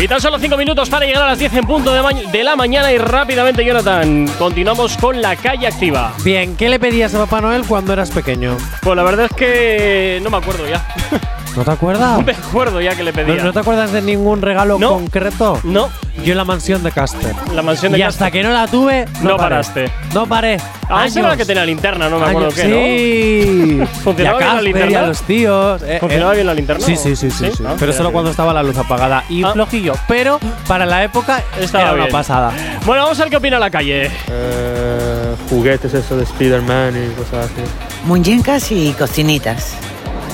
Y 0.00 0.06
tan 0.06 0.20
solo 0.20 0.38
5 0.38 0.56
minutos 0.56 0.88
para 0.88 1.06
llegar 1.06 1.22
a 1.22 1.26
las 1.26 1.38
10 1.38 1.54
en 1.54 1.64
punto 1.64 1.92
de, 1.92 2.28
de 2.30 2.44
la 2.44 2.54
mañana 2.56 2.92
y 2.92 2.98
rápidamente, 2.98 3.64
Jonathan, 3.64 4.28
continuamos 4.38 4.96
con 4.96 5.20
la 5.20 5.34
calle 5.36 5.66
activa. 5.66 6.12
Bien, 6.22 6.56
¿qué 6.56 6.68
le 6.68 6.78
pedías 6.78 7.14
a 7.14 7.18
Papá 7.18 7.40
Noel 7.40 7.64
cuando 7.66 7.92
eras 7.92 8.10
pequeño? 8.10 8.56
Pues 8.82 8.96
la 8.96 9.02
verdad 9.02 9.26
es 9.30 9.36
que 9.36 10.20
no 10.22 10.30
me 10.30 10.36
acuerdo 10.36 10.68
ya. 10.68 10.86
¿No 11.56 11.64
te 11.64 11.70
acuerdas? 11.70 12.18
No 12.18 12.22
me 12.26 12.32
acuerdo 12.32 12.80
ya 12.80 12.94
que 12.94 13.02
le 13.02 13.12
pedía. 13.12 13.36
¿No, 13.36 13.44
no 13.44 13.52
te 13.52 13.58
acuerdas 13.60 13.92
de 13.92 14.02
ningún 14.02 14.42
regalo 14.42 14.78
No. 14.78 14.90
concreto? 14.90 15.58
No. 15.64 15.88
Yo 16.24 16.34
la 16.34 16.44
mansión 16.44 16.82
de 16.82 16.90
Caster. 16.90 17.32
La 17.54 17.62
mansión 17.62 17.92
de 17.92 17.98
Y 17.98 18.02
Caster. 18.02 18.24
hasta 18.26 18.30
que 18.32 18.42
no 18.42 18.50
la 18.50 18.66
tuve, 18.66 19.06
no, 19.22 19.30
No 19.30 19.36
paré. 19.36 19.38
paraste. 19.38 19.90
No 20.14 20.26
paré. 20.26 20.56
Ah, 20.88 21.06
esa 21.06 21.20
era 21.20 21.28
la 21.28 21.36
que 21.36 21.44
tenía 21.44 21.64
linterna, 21.64 22.08
no 22.08 22.18
me 22.18 22.26
acuerdo 22.26 22.48
Años. 22.48 22.54
qué, 22.54 22.62
sí. 22.62 23.74
¿no? 23.78 23.86
¿Funcionaba 24.02 24.40
y 24.40 24.42
a 24.42 24.46
bien 24.46 24.56
la 24.56 24.62
linterna? 24.62 24.90
y 24.90 24.94
a 24.94 25.02
los 25.06 25.22
tíos. 25.22 25.82
eh, 25.82 25.98
¿Funcionaba 26.00 26.32
eh. 26.32 26.34
bien 26.36 26.46
la 26.48 26.54
linterna 26.54 26.84
Sí, 26.84 26.96
sí, 26.96 27.14
sí, 27.14 27.30
sí. 27.30 27.46
sí? 27.46 27.52
sí. 27.58 27.64
Ah, 27.66 27.74
pero 27.78 27.92
solo 27.92 28.10
cuando 28.10 28.30
estaba 28.32 28.52
la 28.52 28.62
luz 28.64 28.76
apagada 28.76 29.24
y 29.28 29.44
Ah. 29.44 29.52
flojillo. 29.52 29.94
Pero 30.08 30.40
para 30.66 30.86
la 30.86 31.04
época 31.04 31.42
Estaba 31.60 31.84
era 31.84 31.92
una 31.94 32.02
bien. 32.04 32.12
pasada. 32.12 32.52
Bueno, 32.84 33.02
vamos 33.04 33.18
a 33.20 33.22
ver 33.22 33.30
qué 33.30 33.36
opina 33.36 33.58
la 33.60 33.70
calle. 33.70 34.10
Eh, 34.28 35.34
juguetes 35.50 35.94
eso 35.94 36.16
de 36.16 36.24
Spider-Man 36.24 36.94
y 36.96 37.14
cosas 37.14 37.46
así. 37.46 37.62
Muñecas 38.06 38.72
y 38.72 38.92
cocinitas. 38.98 39.74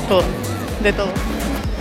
Todo, 0.08 0.22
de 0.82 0.92
todo. 0.92 1.12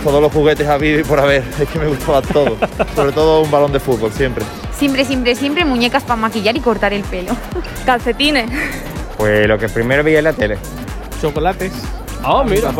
Todos 0.02 0.20
los 0.20 0.32
juguetes 0.32 0.68
habidos 0.68 1.00
y 1.00 1.08
por 1.08 1.18
haber. 1.18 1.42
Es 1.58 1.68
que 1.68 1.78
me 1.78 1.86
gustaba 1.86 2.20
todo. 2.22 2.56
Sobre 2.94 3.12
todo 3.12 3.42
un 3.42 3.50
balón 3.50 3.72
de 3.72 3.80
fútbol, 3.80 4.12
siempre. 4.12 4.44
Siempre, 4.76 5.04
siempre, 5.04 5.34
siempre 5.34 5.64
muñecas 5.64 6.02
para 6.02 6.16
maquillar 6.16 6.56
y 6.56 6.60
cortar 6.60 6.92
el 6.92 7.02
pelo. 7.02 7.34
Calcetines. 7.86 8.50
Pues 9.16 9.46
lo 9.46 9.58
que 9.58 9.68
primero 9.68 10.04
veía 10.04 10.18
en 10.18 10.24
la 10.24 10.32
tele. 10.32 10.58
Chocolates. 11.20 11.72
Ah, 12.26 12.42
mira. 12.44 12.72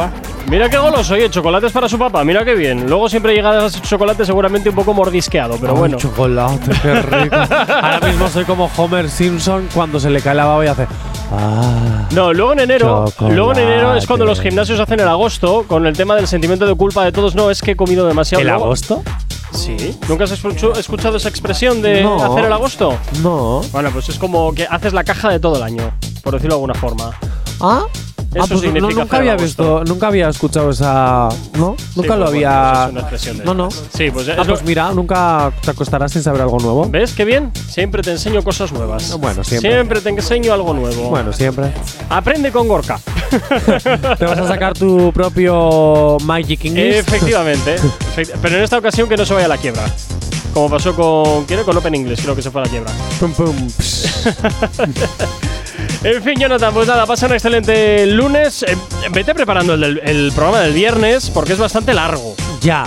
Mira 0.49 0.69
qué 0.69 0.77
goloso, 0.77 1.15
oye, 1.15 1.31
chocolates 1.31 1.73
para 1.73 1.89
su 1.89 1.99
papá, 1.99 2.23
mira 2.25 2.45
qué 2.45 2.55
bien. 2.55 2.87
Luego 2.89 3.09
siempre 3.09 3.35
llega 3.35 3.67
ese 3.67 3.81
chocolate 3.81 4.25
seguramente 4.27 4.69
un 4.69 4.75
poco 4.75 4.93
mordisqueado, 4.93 5.57
pero 5.59 5.73
Ay, 5.73 5.79
bueno. 5.79 5.97
chocolate, 5.99 6.71
qué 6.83 7.03
rico. 7.03 7.37
Ahora 7.37 8.01
mismo 8.07 8.29
soy 8.29 8.45
como 8.45 8.71
Homer 8.77 9.09
Simpson 9.09 9.69
cuando 9.73 9.99
se 10.01 10.11
le 10.11 10.21
cae 10.21 10.35
la 10.35 10.45
baba 10.45 10.65
y 10.65 10.69
hace. 10.69 10.87
Ah. 11.33 12.07
No, 12.13 12.33
luego 12.33 12.53
en 12.53 12.61
enero, 12.61 13.07
Chocolate. 13.09 13.35
luego 13.35 13.53
en 13.53 13.59
enero 13.59 13.97
es 13.97 14.07
cuando 14.07 14.25
los 14.27 14.41
gimnasios 14.41 14.79
hacen 14.81 15.01
el 15.01 15.09
agosto 15.09 15.65
con 15.67 15.87
el 15.87 15.97
tema 15.97 16.15
del 16.17 16.29
sentimiento 16.29 16.67
de 16.67 16.75
culpa 16.75 17.05
de 17.05 17.13
todos. 17.13 17.35
No, 17.35 17.51
es 17.51 17.63
que 17.63 17.73
he 17.73 17.77
comido 17.77 18.07
demasiado. 18.07 18.43
¿El 18.43 18.49
Luego- 18.49 18.65
agosto? 18.67 19.03
Sí. 19.53 19.97
¿Nunca 20.09 20.25
has 20.25 20.33
escuchado 20.33 21.17
esa 21.17 21.29
expresión 21.29 21.81
de 21.81 22.03
No. 22.03 22.23
hacer 22.23 22.45
el 22.47 22.53
agosto? 22.53 22.99
No. 23.23 23.61
Bueno, 23.73 23.91
pues 23.93 24.09
es 24.11 24.19
como 24.19 24.53
que 24.53 24.67
haces 24.69 24.93
la 24.93 25.05
caja 25.05 25.31
de 25.31 25.39
todo 25.41 25.57
el 25.57 25.63
año, 25.63 25.93
por 26.23 26.35
decirlo 26.35 26.55
de 26.57 26.59
alguna 26.59 26.75
forma. 26.75 27.13
¿Ah? 27.61 27.85
Eso 28.35 28.43
ah, 28.43 28.47
pues 28.49 28.51
no, 28.51 28.59
significa 28.59 28.89
nunca 28.89 29.03
hacer 29.05 29.17
había 29.21 29.37
visto, 29.37 29.85
nunca 29.85 30.07
había 30.09 30.29
escuchado 30.29 30.71
esa. 30.71 31.29
¿No? 31.57 31.77
Sí, 31.79 31.85
Nunca 31.97 32.17
lo 32.17 32.25
pues 32.27 32.35
bueno, 32.35 32.49
había. 32.51 32.85
es 32.87 32.91
una 32.91 33.01
expresión 33.01 33.39
de 33.39 33.45
no, 33.45 33.55
no. 33.55 33.69
Sí, 33.71 34.11
pues 34.11 34.29
es 34.29 34.35
Ah, 34.39 34.43
lo- 34.45 34.47
pues 34.55 34.65
mira, 34.65 34.93
nunca 34.93 35.53
te 35.63 35.71
acostarás 35.71 36.13
sin 36.13 36.23
saber 36.23 36.43
algo 36.43 36.59
nuevo. 36.59 36.89
¿Ves 36.91 37.13
qué 37.13 37.25
bien? 37.25 37.53
Siempre 37.69 38.03
te 38.03 38.11
enseño 38.13 38.43
cosas 38.43 38.73
nuevas. 38.73 39.17
Bueno, 39.19 39.45
siempre. 39.45 39.71
Siempre 39.73 40.01
te 40.01 40.09
enseño 40.11 40.53
algo 40.53 40.75
nuevo. 40.75 41.11
Bueno, 41.11 41.33
siempre. 41.33 41.73
Aprende 42.09 42.51
con 42.51 42.67
Gorka. 42.69 42.99
Te 44.19 44.25
vas 44.25 44.39
a 44.39 44.47
sacar 44.49 44.75
tu 44.75 45.13
propio 45.13 46.19
Magic 46.25 46.65
English. 46.65 46.97
Efectivamente. 46.97 47.77
Efecti- 47.77 48.33
Pero 48.43 48.57
en 48.57 48.63
esta 48.65 48.79
ocasión 48.79 49.09
que 49.09 49.17
no 49.17 49.25
se 49.25 49.35
vaya 49.35 49.47
a 49.47 49.49
la 49.49 49.59
quiebra. 49.59 49.83
Como 50.53 50.71
pasó 50.71 50.95
con. 50.95 51.45
¿Quién? 51.47 51.63
Con 51.65 51.77
Open 51.77 51.95
English, 51.97 52.23
creo 52.23 52.37
que 52.37 52.43
se 52.43 52.51
fue 52.51 52.61
a 52.61 52.65
la 52.65 52.71
quiebra. 52.71 52.93
Pum, 53.19 53.33
pum. 53.33 53.55
En 56.05 56.23
fin, 56.23 56.39
Jonathan, 56.39 56.75
pues 56.75 56.87
nada, 56.87 57.07
pasa 57.07 57.27
un 57.27 57.33
excelente 57.33 58.05
lunes. 58.07 58.63
Eh, 58.63 58.77
vete 59.11 59.35
preparando 59.35 59.73
el, 59.73 60.33
programa 60.35 60.61
del 60.61 60.75
viernes 60.75 61.31
porque 61.31 61.55
es 61.55 61.59
bastante 61.59 61.95
largo. 61.95 62.37
Ya. 62.61 62.85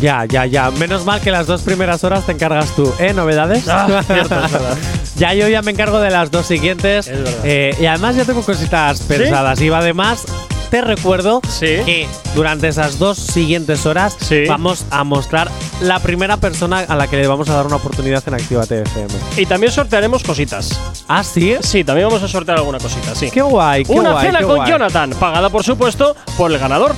Ya, 0.00 0.24
ya, 0.24 0.46
ya. 0.46 0.70
Menos 0.70 1.04
mal 1.04 1.20
que 1.20 1.30
las 1.30 1.46
dos 1.46 1.60
primeras 1.60 2.02
horas 2.02 2.24
te 2.24 2.32
encargas 2.32 2.74
tú, 2.74 2.90
¿eh? 2.98 3.12
¿Novedades? 3.12 3.68
Ah, 3.68 4.02
cierto, 4.06 4.36
ya 5.16 5.34
yo 5.34 5.48
ya 5.48 5.60
me 5.60 5.72
encargo 5.72 6.00
de 6.00 6.10
las 6.10 6.30
dos 6.30 6.46
siguientes. 6.46 7.08
Es 7.08 7.18
verdad. 7.18 7.40
Eh, 7.44 7.76
y 7.78 7.84
además 7.84 8.16
ya 8.16 8.24
tengo 8.24 8.40
cositas 8.40 9.02
pensadas. 9.02 9.60
Y 9.60 9.68
además 9.68 10.24
te 10.70 10.80
recuerdo 10.80 11.40
que 11.60 12.08
durante 12.34 12.68
esas 12.68 12.98
dos 12.98 13.18
siguientes 13.18 13.86
horas 13.86 14.16
vamos 14.48 14.84
a 14.90 15.04
mostrar 15.04 15.50
la 15.80 16.00
primera 16.00 16.36
persona 16.36 16.80
a 16.80 16.96
la 16.96 17.06
que 17.08 17.16
le 17.16 17.26
vamos 17.26 17.48
a 17.48 17.54
dar 17.54 17.66
una 17.66 17.76
oportunidad 17.76 18.22
en 18.26 18.34
Actívate 18.34 18.82
FM. 18.82 19.08
Y 19.36 19.46
también 19.46 19.72
sortearemos 19.72 20.22
cositas. 20.22 20.78
¿Ah, 21.08 21.22
sí? 21.22 21.54
Sí, 21.60 21.84
también 21.84 22.08
vamos 22.08 22.22
a 22.22 22.28
sortear 22.28 22.58
alguna 22.58 22.78
cosita, 22.78 23.14
sí. 23.14 23.30
Qué 23.30 23.42
guay, 23.42 23.84
qué 23.84 23.92
Una 23.92 24.12
guay, 24.12 24.26
cena 24.26 24.38
qué 24.40 24.44
con 24.44 24.56
guay. 24.56 24.70
Jonathan, 24.70 25.10
pagada 25.18 25.50
por 25.50 25.62
supuesto 25.64 26.16
por 26.36 26.50
el 26.52 26.58
ganador. 26.58 26.94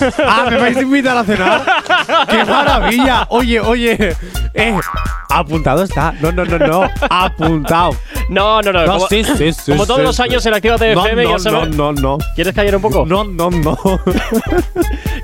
Ah, 0.26 0.46
¿me 0.50 0.56
vais 0.58 0.76
a 0.76 0.80
invitar 0.82 1.16
a 1.16 1.24
cenar? 1.24 1.62
¡Qué 2.28 2.44
maravilla! 2.44 3.26
Oye, 3.30 3.60
oye. 3.60 4.16
Eh, 4.54 4.78
apuntado 5.28 5.82
está. 5.84 6.12
No, 6.20 6.32
no, 6.32 6.44
no, 6.44 6.58
no. 6.58 6.90
Apuntado. 7.08 7.96
No, 8.28 8.60
no, 8.62 8.72
no. 8.72 8.86
No, 8.86 8.92
como, 8.94 9.08
sí, 9.08 9.24
sí, 9.24 9.52
sí, 9.52 9.72
como 9.72 9.86
todos 9.86 10.02
los 10.02 10.18
años 10.20 10.44
en 10.46 10.54
Actívate 10.54 10.94
No, 10.94 11.04
FM, 11.04 11.24
no, 11.24 11.30
ya 11.30 11.38
sabes. 11.38 11.68
no, 11.76 11.92
no, 11.92 12.00
no. 12.00 12.18
¿Quieres 12.34 12.54
callar 12.54 12.76
un 12.76 12.82
poco? 12.82 13.04
No, 13.06 13.24
no, 13.24 13.50
no. 13.50 13.78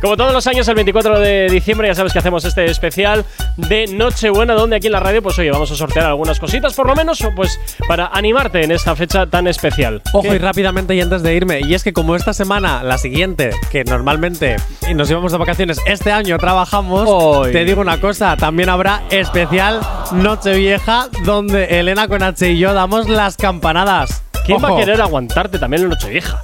Como 0.01 0.17
todos 0.17 0.33
los 0.33 0.47
años, 0.47 0.69
el 0.69 0.75
24 0.75 1.19
de 1.19 1.49
diciembre, 1.49 1.89
ya 1.89 1.95
sabes 1.95 2.13
que 2.13 2.19
hacemos 2.19 2.45
este 2.45 2.65
especial 2.67 3.25
de 3.57 3.87
Nochebuena, 3.87 4.55
donde 4.55 4.77
aquí 4.77 4.87
en 4.87 4.93
la 4.93 5.01
radio, 5.01 5.23
pues 5.23 5.39
oye, 5.39 5.51
vamos 5.51 5.71
a 5.71 5.77
sortear 5.77 6.07
algunas 6.07 6.39
cositas, 6.39 6.75
por 6.75 6.87
lo 6.87 6.95
menos, 6.95 7.19
pues 7.35 7.59
para 7.89 8.07
animarte 8.09 8.63
en 8.63 8.73
esta 8.73 8.95
fecha 8.95 9.27
tan 9.27 9.47
especial. 9.47 10.03
Ojo, 10.13 10.23
¿Qué? 10.23 10.37
y 10.37 10.39
rápidamente 10.39 10.95
y 10.95 11.01
antes 11.01 11.23
de 11.23 11.35
irme, 11.35 11.61
y 11.61 11.75
es 11.75 11.83
que 11.83 11.93
como 11.93 12.15
esta 12.15 12.33
semana, 12.33 12.83
la 12.83 12.99
siguiente, 12.99 13.51
que 13.71 13.85
normalmente 13.85 14.57
nos 14.95 15.11
íbamos 15.11 15.33
de 15.33 15.39
vacaciones, 15.39 15.79
este 15.87 16.13
año 16.13 16.39
trabajamos, 16.39 17.51
te 17.51 17.65
digo 17.65 17.81
una 17.81 18.01
cosa, 18.01 18.37
también 18.37 18.69
habrá 18.69 19.03
especial 19.11 19.81
Nochevieja, 20.13 21.09
donde 21.25 21.81
Elena 21.81 22.09
con 22.09 22.23
H 22.23 22.51
y 22.51 22.59
yo 22.59 22.75
damos 22.75 23.09
las 23.09 23.37
campanadas. 23.37 24.23
¿Quién 24.45 24.63
va 24.63 24.75
a 24.75 24.77
querer 24.77 25.01
aguantarte 25.01 25.59
también 25.59 25.83
en 25.83 25.89
Nochevieja? 25.89 26.43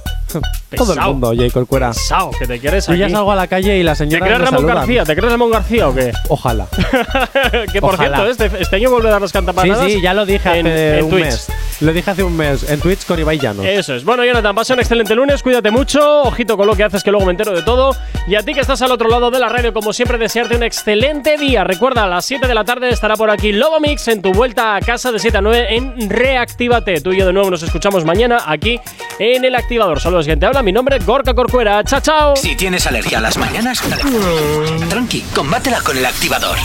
Todo 0.75 0.93
el 0.93 0.99
mundo, 1.01 1.33
Jay 1.35 1.49
Corcuera. 1.51 1.89
Pesao, 1.89 2.31
que 2.31 2.47
te 2.47 2.59
quieres 2.59 2.87
Yo 2.87 2.95
ya 2.95 3.09
salgo 3.09 3.31
a 3.31 3.35
la 3.35 3.47
calle 3.47 3.77
y 3.77 3.83
la 3.83 3.91
¿Te 3.93 3.97
señora 3.99 4.25
crees 4.25 4.39
me 4.39 4.45
Ramón. 4.45 4.65
García? 4.65 5.03
¿Te 5.05 5.15
crees 5.15 5.31
Ramón 5.31 5.51
García 5.51 5.87
o 5.89 5.93
qué? 5.95 6.11
Ojalá. 6.29 6.67
que 7.71 7.79
por 7.81 7.93
Ojalá. 7.95 8.17
cierto, 8.25 8.43
este, 8.45 8.61
este 8.63 8.75
año 8.77 8.89
vuelve 8.91 9.09
a 9.09 9.11
dar 9.11 9.21
las 9.21 9.29
Sí, 9.31 9.33
cantapanadas. 9.33 9.85
sí, 9.91 10.01
ya 10.01 10.13
lo 10.13 10.25
dije 10.25 10.49
hace 10.49 10.59
en, 10.59 10.67
en 10.67 11.03
un 11.05 11.09
Twitch. 11.09 11.25
mes. 11.25 11.47
Lo 11.81 11.91
dije 11.93 12.09
hace 12.11 12.23
un 12.23 12.37
mes 12.37 12.69
en 12.69 12.79
Twitch 12.79 13.05
con 13.05 13.19
Ibai. 13.19 13.39
Eso 13.63 13.95
es. 13.95 14.03
Bueno, 14.05 14.23
Jonathan, 14.23 14.55
pasa 14.55 14.73
un 14.73 14.79
excelente 14.79 15.15
lunes, 15.15 15.43
cuídate 15.43 15.69
mucho, 15.71 16.21
ojito 16.23 16.55
con 16.55 16.65
lo 16.67 16.75
que 16.75 16.83
haces 16.83 17.03
que 17.03 17.11
luego 17.11 17.25
me 17.25 17.31
entero 17.31 17.51
de 17.53 17.61
todo. 17.63 17.95
Y 18.27 18.35
a 18.35 18.41
ti 18.43 18.53
que 18.53 18.61
estás 18.61 18.81
al 18.81 18.91
otro 18.91 19.09
lado 19.09 19.31
de 19.31 19.39
la 19.39 19.49
radio, 19.49 19.73
como 19.73 19.91
siempre, 19.91 20.17
desearte 20.17 20.55
un 20.55 20.63
excelente 20.63 21.37
día. 21.37 21.63
Recuerda, 21.63 22.03
a 22.05 22.07
las 22.07 22.23
7 22.25 22.47
de 22.47 22.53
la 22.55 22.63
tarde 22.63 22.89
estará 22.89 23.15
por 23.17 23.29
aquí 23.29 23.51
Lobo 23.51 23.79
Mix 23.81 24.07
en 24.07 24.21
tu 24.21 24.31
vuelta 24.31 24.75
a 24.75 24.79
casa 24.81 25.11
de 25.11 25.19
7 25.19 25.37
a 25.39 25.41
9 25.41 25.75
en 25.75 26.09
Reactívate. 26.09 27.01
Tú 27.01 27.11
y 27.11 27.19
yo 27.19 27.25
de 27.25 27.33
nuevo 27.33 27.49
nos 27.51 27.63
escuchamos 27.63 28.05
mañana 28.05 28.39
aquí 28.45 28.79
en 29.19 29.43
El 29.43 29.55
Activador. 29.55 29.99
Saludos, 29.99 30.22
gente. 30.23 30.45
Habla 30.45 30.63
mi 30.63 30.71
nombre, 30.71 30.99
Gorka 30.99 31.33
Corcuera. 31.33 31.83
Chao, 31.83 31.99
chao. 32.01 32.35
Si 32.35 32.55
tienes 32.55 32.85
alergia 32.87 33.17
a 33.17 33.21
las 33.21 33.37
mañanas, 33.37 33.81
tranqui, 34.89 35.21
combátela 35.33 35.81
con 35.81 35.97
el 35.97 36.05
activador. 36.05 36.57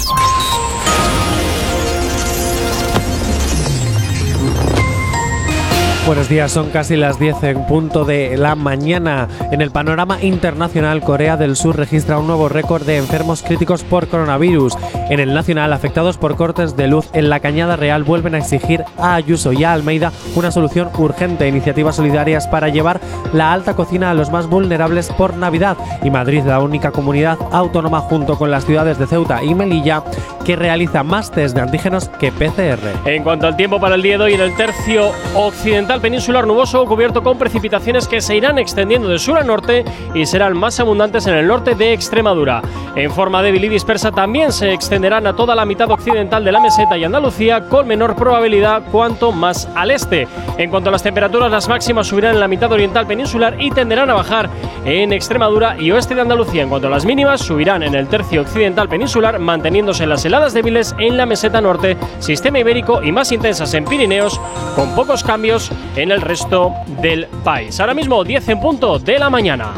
Buenos 6.09 6.31
días, 6.31 6.51
son 6.51 6.71
casi 6.71 6.97
las 6.97 7.19
10 7.19 7.43
en 7.43 7.67
punto 7.67 8.07
de 8.07 8.39
la 8.39 8.55
mañana. 8.55 9.29
En 9.53 9.61
el 9.61 9.71
panorama 9.71 10.23
internacional, 10.23 11.03
Corea 11.03 11.37
del 11.37 11.55
Sur 11.55 11.77
registra 11.77 12.19
un 12.19 12.27
nuevo 12.27 12.49
récord 12.49 12.87
de 12.87 12.97
enfermos 12.97 13.43
críticos 13.43 13.85
por 13.85 14.09
coronavirus. 14.09 14.73
En 15.11 15.21
el 15.21 15.35
nacional, 15.35 15.71
afectados 15.71 16.17
por 16.17 16.37
cortes 16.37 16.77
de 16.79 16.89
luz 16.89 17.11
en 17.13 17.29
la 17.29 17.41
Cañada 17.41 17.77
Real 17.77 18.05
vuelven 18.05 18.35
a 18.35 18.39
exigir 18.39 18.85
a 18.97 19.17
Ayuso 19.17 19.53
y 19.53 19.65
a 19.65 19.75
Almeida 19.75 20.11
una 20.35 20.51
solución 20.51 20.89
urgente, 20.97 21.47
iniciativas 21.47 21.97
solidarias 21.97 22.49
para 22.49 22.71
llevar 22.71 23.03
la 23.35 23.53
alta 23.53 23.77
cocina 23.77 24.11
a 24.11 24.15
los 24.15 24.31
más 24.31 24.47
vulnerables 24.47 25.13
por 25.13 25.37
Navidad. 25.37 25.77
Y 26.03 26.09
Madrid, 26.09 26.43
la 26.47 26.61
única 26.61 26.91
comunidad 26.91 27.37
autónoma 27.53 28.01
junto 28.01 28.39
con 28.39 28.51
las 28.51 28.65
ciudades 28.65 28.99
de 28.99 29.07
Ceuta 29.07 29.45
y 29.45 29.55
Melilla 29.55 30.03
que 30.47 30.57
realiza 30.57 31.03
más 31.03 31.31
test 31.31 31.55
de 31.55 31.61
antígenos 31.61 32.09
que 32.19 32.33
PCR. 32.33 33.07
En 33.07 33.23
cuanto 33.23 33.47
al 33.47 33.55
tiempo 33.55 33.79
para 33.79 33.97
el 33.97 34.01
día 34.01 34.17
de 34.17 34.25
hoy, 34.25 34.33
en 34.33 34.41
el 34.41 34.57
tercio 34.57 35.13
occidental 35.35 35.98
peninsular 36.01 36.47
nuboso 36.47 36.85
cubierto 36.87 37.23
con 37.23 37.39
precipitaciones 37.39 38.09
que 38.09 38.21
se 38.21 38.37
irán 38.37 38.59
extendiendo 38.59 39.09
de 39.09 39.19
sur 39.19 39.39
a 39.39 39.45
norte 39.45 39.85
y 40.15 40.27
serán 40.27 40.57
más 40.57 40.79
abundantes 40.81 41.27
en 41.27 41.35
el 41.35 41.47
norte 41.47 41.75
de 41.75 41.93
Extremadura. 41.93 42.63
En 42.95 43.11
forma 43.11 43.43
débil 43.43 43.65
y 43.65 43.69
dispersa 43.69 44.11
también 44.11 44.53
se 44.53 44.73
extenderán 44.73 45.27
a 45.27 45.37
toda 45.37 45.55
la 45.55 45.65
mitad 45.65 45.91
occidental 45.91 46.45
de 46.45 46.53
la 46.53 46.61
meseta 46.61 46.97
y 46.97 47.05
Andalucía 47.05 47.69
con 47.69 47.87
menor 47.87 48.17
probabilidad 48.17 48.83
cuanto 48.91 49.33
más 49.33 49.69
al 49.75 49.91
este. 49.91 50.27
En 50.57 50.71
cuanto 50.71 50.89
a 50.89 50.93
las 50.93 51.03
temperaturas, 51.03 51.51
las 51.51 51.69
máximas 51.69 52.07
subirán 52.07 52.35
en 52.35 52.41
la 52.41 52.49
mitad 52.49 52.73
oriental 52.73 53.07
peninsular 53.07 53.61
y 53.61 53.71
tenderán 53.71 54.11
a 54.11 54.15
bajar 54.15 54.51
en 54.85 55.13
Extremadura 55.13 55.77
y 55.79 55.91
oeste 55.91 56.15
de 56.15 56.23
Andalucía. 56.23 56.63
En 56.63 56.69
cuanto 56.69 56.89
a 56.89 56.91
las 56.91 57.05
mínimas, 57.05 57.41
subirán 57.41 57.83
en 57.83 57.95
el 57.95 58.09
tercio 58.09 58.41
occidental 58.41 58.89
peninsular, 58.89 59.39
manteniéndose 59.39 60.07
las 60.07 60.25
heladas 60.25 60.53
débiles 60.53 60.95
en 60.99 61.17
la 61.17 61.27
meseta 61.27 61.61
norte, 61.61 61.97
sistema 62.19 62.59
ibérico 62.59 63.03
y 63.03 63.13
más 63.13 63.31
intensas 63.33 63.75
en 63.75 63.85
Pirineos, 63.85 64.41
con 64.75 64.95
pocos 64.95 65.23
cambios 65.23 65.71
en 65.97 66.11
el 66.11 66.21
resto 66.21 66.73
del 67.01 67.27
país. 67.45 67.79
Ahora 67.81 67.95
mismo 67.95 68.25
10 68.25 68.49
en 68.49 68.61
punto 68.61 68.99
de 68.99 69.19
la 69.19 69.31
mañana. 69.31 69.73